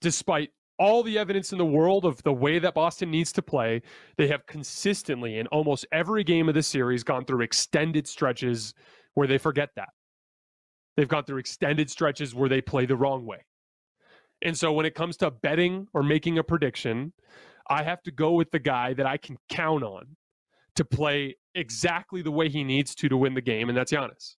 despite 0.00 0.50
all 0.78 1.02
the 1.02 1.18
evidence 1.18 1.52
in 1.52 1.58
the 1.58 1.64
world 1.64 2.04
of 2.04 2.22
the 2.22 2.32
way 2.32 2.58
that 2.58 2.74
Boston 2.74 3.10
needs 3.10 3.32
to 3.32 3.42
play. 3.42 3.82
They 4.16 4.26
have 4.28 4.46
consistently, 4.46 5.38
in 5.38 5.46
almost 5.48 5.86
every 5.92 6.24
game 6.24 6.48
of 6.48 6.54
the 6.54 6.62
series, 6.62 7.04
gone 7.04 7.24
through 7.24 7.42
extended 7.42 8.06
stretches 8.06 8.74
where 9.14 9.26
they 9.26 9.38
forget 9.38 9.70
that. 9.76 9.90
They've 10.96 11.08
gone 11.08 11.24
through 11.24 11.38
extended 11.38 11.90
stretches 11.90 12.34
where 12.34 12.48
they 12.48 12.60
play 12.60 12.86
the 12.86 12.96
wrong 12.96 13.26
way. 13.26 13.44
And 14.42 14.56
so 14.56 14.72
when 14.72 14.86
it 14.86 14.94
comes 14.94 15.16
to 15.18 15.30
betting 15.30 15.86
or 15.94 16.02
making 16.02 16.38
a 16.38 16.44
prediction, 16.44 17.12
I 17.68 17.82
have 17.82 18.02
to 18.02 18.10
go 18.10 18.32
with 18.32 18.50
the 18.50 18.58
guy 18.58 18.94
that 18.94 19.06
I 19.06 19.16
can 19.16 19.36
count 19.48 19.82
on 19.82 20.16
to 20.76 20.84
play 20.84 21.36
exactly 21.54 22.20
the 22.20 22.30
way 22.30 22.48
he 22.48 22.64
needs 22.64 22.94
to 22.96 23.08
to 23.08 23.16
win 23.16 23.34
the 23.34 23.40
game, 23.40 23.68
and 23.68 23.78
that's 23.78 23.92
Giannis. 23.92 24.34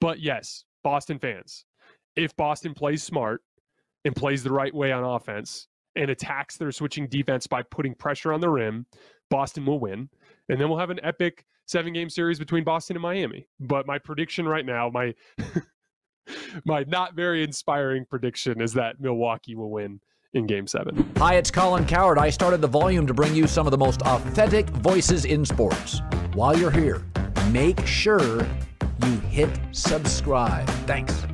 But 0.00 0.20
yes, 0.20 0.64
Boston 0.82 1.18
fans, 1.18 1.64
if 2.16 2.34
Boston 2.36 2.74
plays 2.74 3.02
smart, 3.02 3.42
and 4.06 4.14
plays 4.14 4.42
the 4.42 4.52
right 4.52 4.72
way 4.72 4.92
on 4.92 5.04
offense 5.04 5.66
and 5.96 6.10
attacks 6.10 6.56
their 6.56 6.70
switching 6.70 7.08
defense 7.08 7.46
by 7.46 7.62
putting 7.62 7.94
pressure 7.94 8.32
on 8.32 8.40
the 8.40 8.48
rim, 8.48 8.86
Boston 9.30 9.66
will 9.66 9.80
win. 9.80 10.08
And 10.48 10.60
then 10.60 10.68
we'll 10.68 10.78
have 10.78 10.90
an 10.90 11.00
epic 11.02 11.44
seven 11.66 11.92
game 11.92 12.08
series 12.08 12.38
between 12.38 12.62
Boston 12.62 12.96
and 12.96 13.02
Miami. 13.02 13.48
But 13.58 13.86
my 13.86 13.98
prediction 13.98 14.46
right 14.46 14.64
now, 14.64 14.88
my 14.88 15.12
my 16.64 16.84
not 16.86 17.14
very 17.14 17.42
inspiring 17.42 18.06
prediction 18.08 18.60
is 18.60 18.72
that 18.74 19.00
Milwaukee 19.00 19.56
will 19.56 19.70
win 19.70 20.00
in 20.34 20.46
game 20.46 20.68
seven. 20.68 21.10
Hi, 21.16 21.34
it's 21.34 21.50
Colin 21.50 21.84
Cowherd. 21.84 22.18
I 22.18 22.30
started 22.30 22.60
the 22.60 22.68
volume 22.68 23.06
to 23.08 23.14
bring 23.14 23.34
you 23.34 23.48
some 23.48 23.66
of 23.66 23.72
the 23.72 23.78
most 23.78 24.02
authentic 24.02 24.68
voices 24.68 25.24
in 25.24 25.44
sports. 25.44 26.00
While 26.34 26.56
you're 26.56 26.70
here, 26.70 27.04
make 27.50 27.84
sure 27.86 28.46
you 29.04 29.18
hit 29.30 29.50
subscribe. 29.72 30.68
Thanks. 30.86 31.26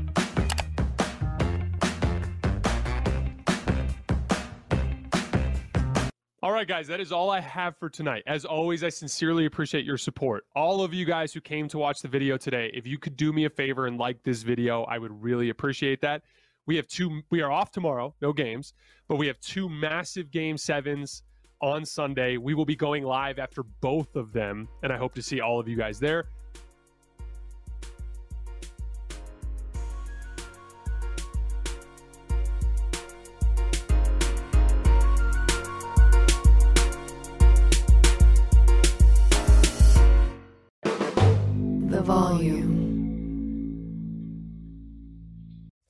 All 6.53 6.59
right, 6.59 6.69
guys, 6.69 6.87
that 6.89 7.01
is 7.01 7.12
all 7.12 7.31
I 7.31 7.41
have 7.41 7.79
for 7.79 7.89
tonight. 7.89 8.24
As 8.27 8.45
always, 8.45 8.85
I 8.85 8.91
sincerely 8.91 9.47
appreciate 9.47 9.87
your 9.87 9.97
support. 9.97 10.45
All 10.55 10.83
of 10.83 10.93
you 10.93 11.07
guys 11.07 11.33
who 11.33 11.41
came 11.41 11.66
to 11.69 11.79
watch 11.79 12.03
the 12.03 12.09
video 12.09 12.37
today, 12.37 12.70
if 12.74 12.87
you 12.87 12.99
could 12.99 13.16
do 13.16 13.33
me 13.33 13.47
a 13.47 13.49
favor 13.49 13.87
and 13.87 13.97
like 13.97 14.23
this 14.23 14.43
video, 14.43 14.83
I 14.83 14.99
would 14.99 15.23
really 15.23 15.49
appreciate 15.49 16.03
that. 16.03 16.20
We 16.66 16.77
have 16.77 16.87
two, 16.89 17.23
we 17.31 17.41
are 17.41 17.51
off 17.51 17.70
tomorrow, 17.70 18.15
no 18.20 18.35
games, 18.35 18.74
but 19.09 19.16
we 19.16 19.27
have 19.29 19.41
two 19.41 19.66
massive 19.70 20.31
game 20.31 20.59
sevens 20.59 21.23
on 21.62 21.87
Sunday. 21.87 22.37
We 22.37 22.53
will 22.53 22.66
be 22.66 22.77
going 22.77 23.05
live 23.05 23.39
after 23.39 23.62
both 23.62 24.15
of 24.15 24.35
them, 24.35 24.69
and 24.83 24.93
I 24.93 24.99
hope 24.99 25.15
to 25.15 25.23
see 25.23 25.41
all 25.41 25.59
of 25.59 25.69
you 25.69 25.77
guys 25.79 25.99
there. 25.99 26.27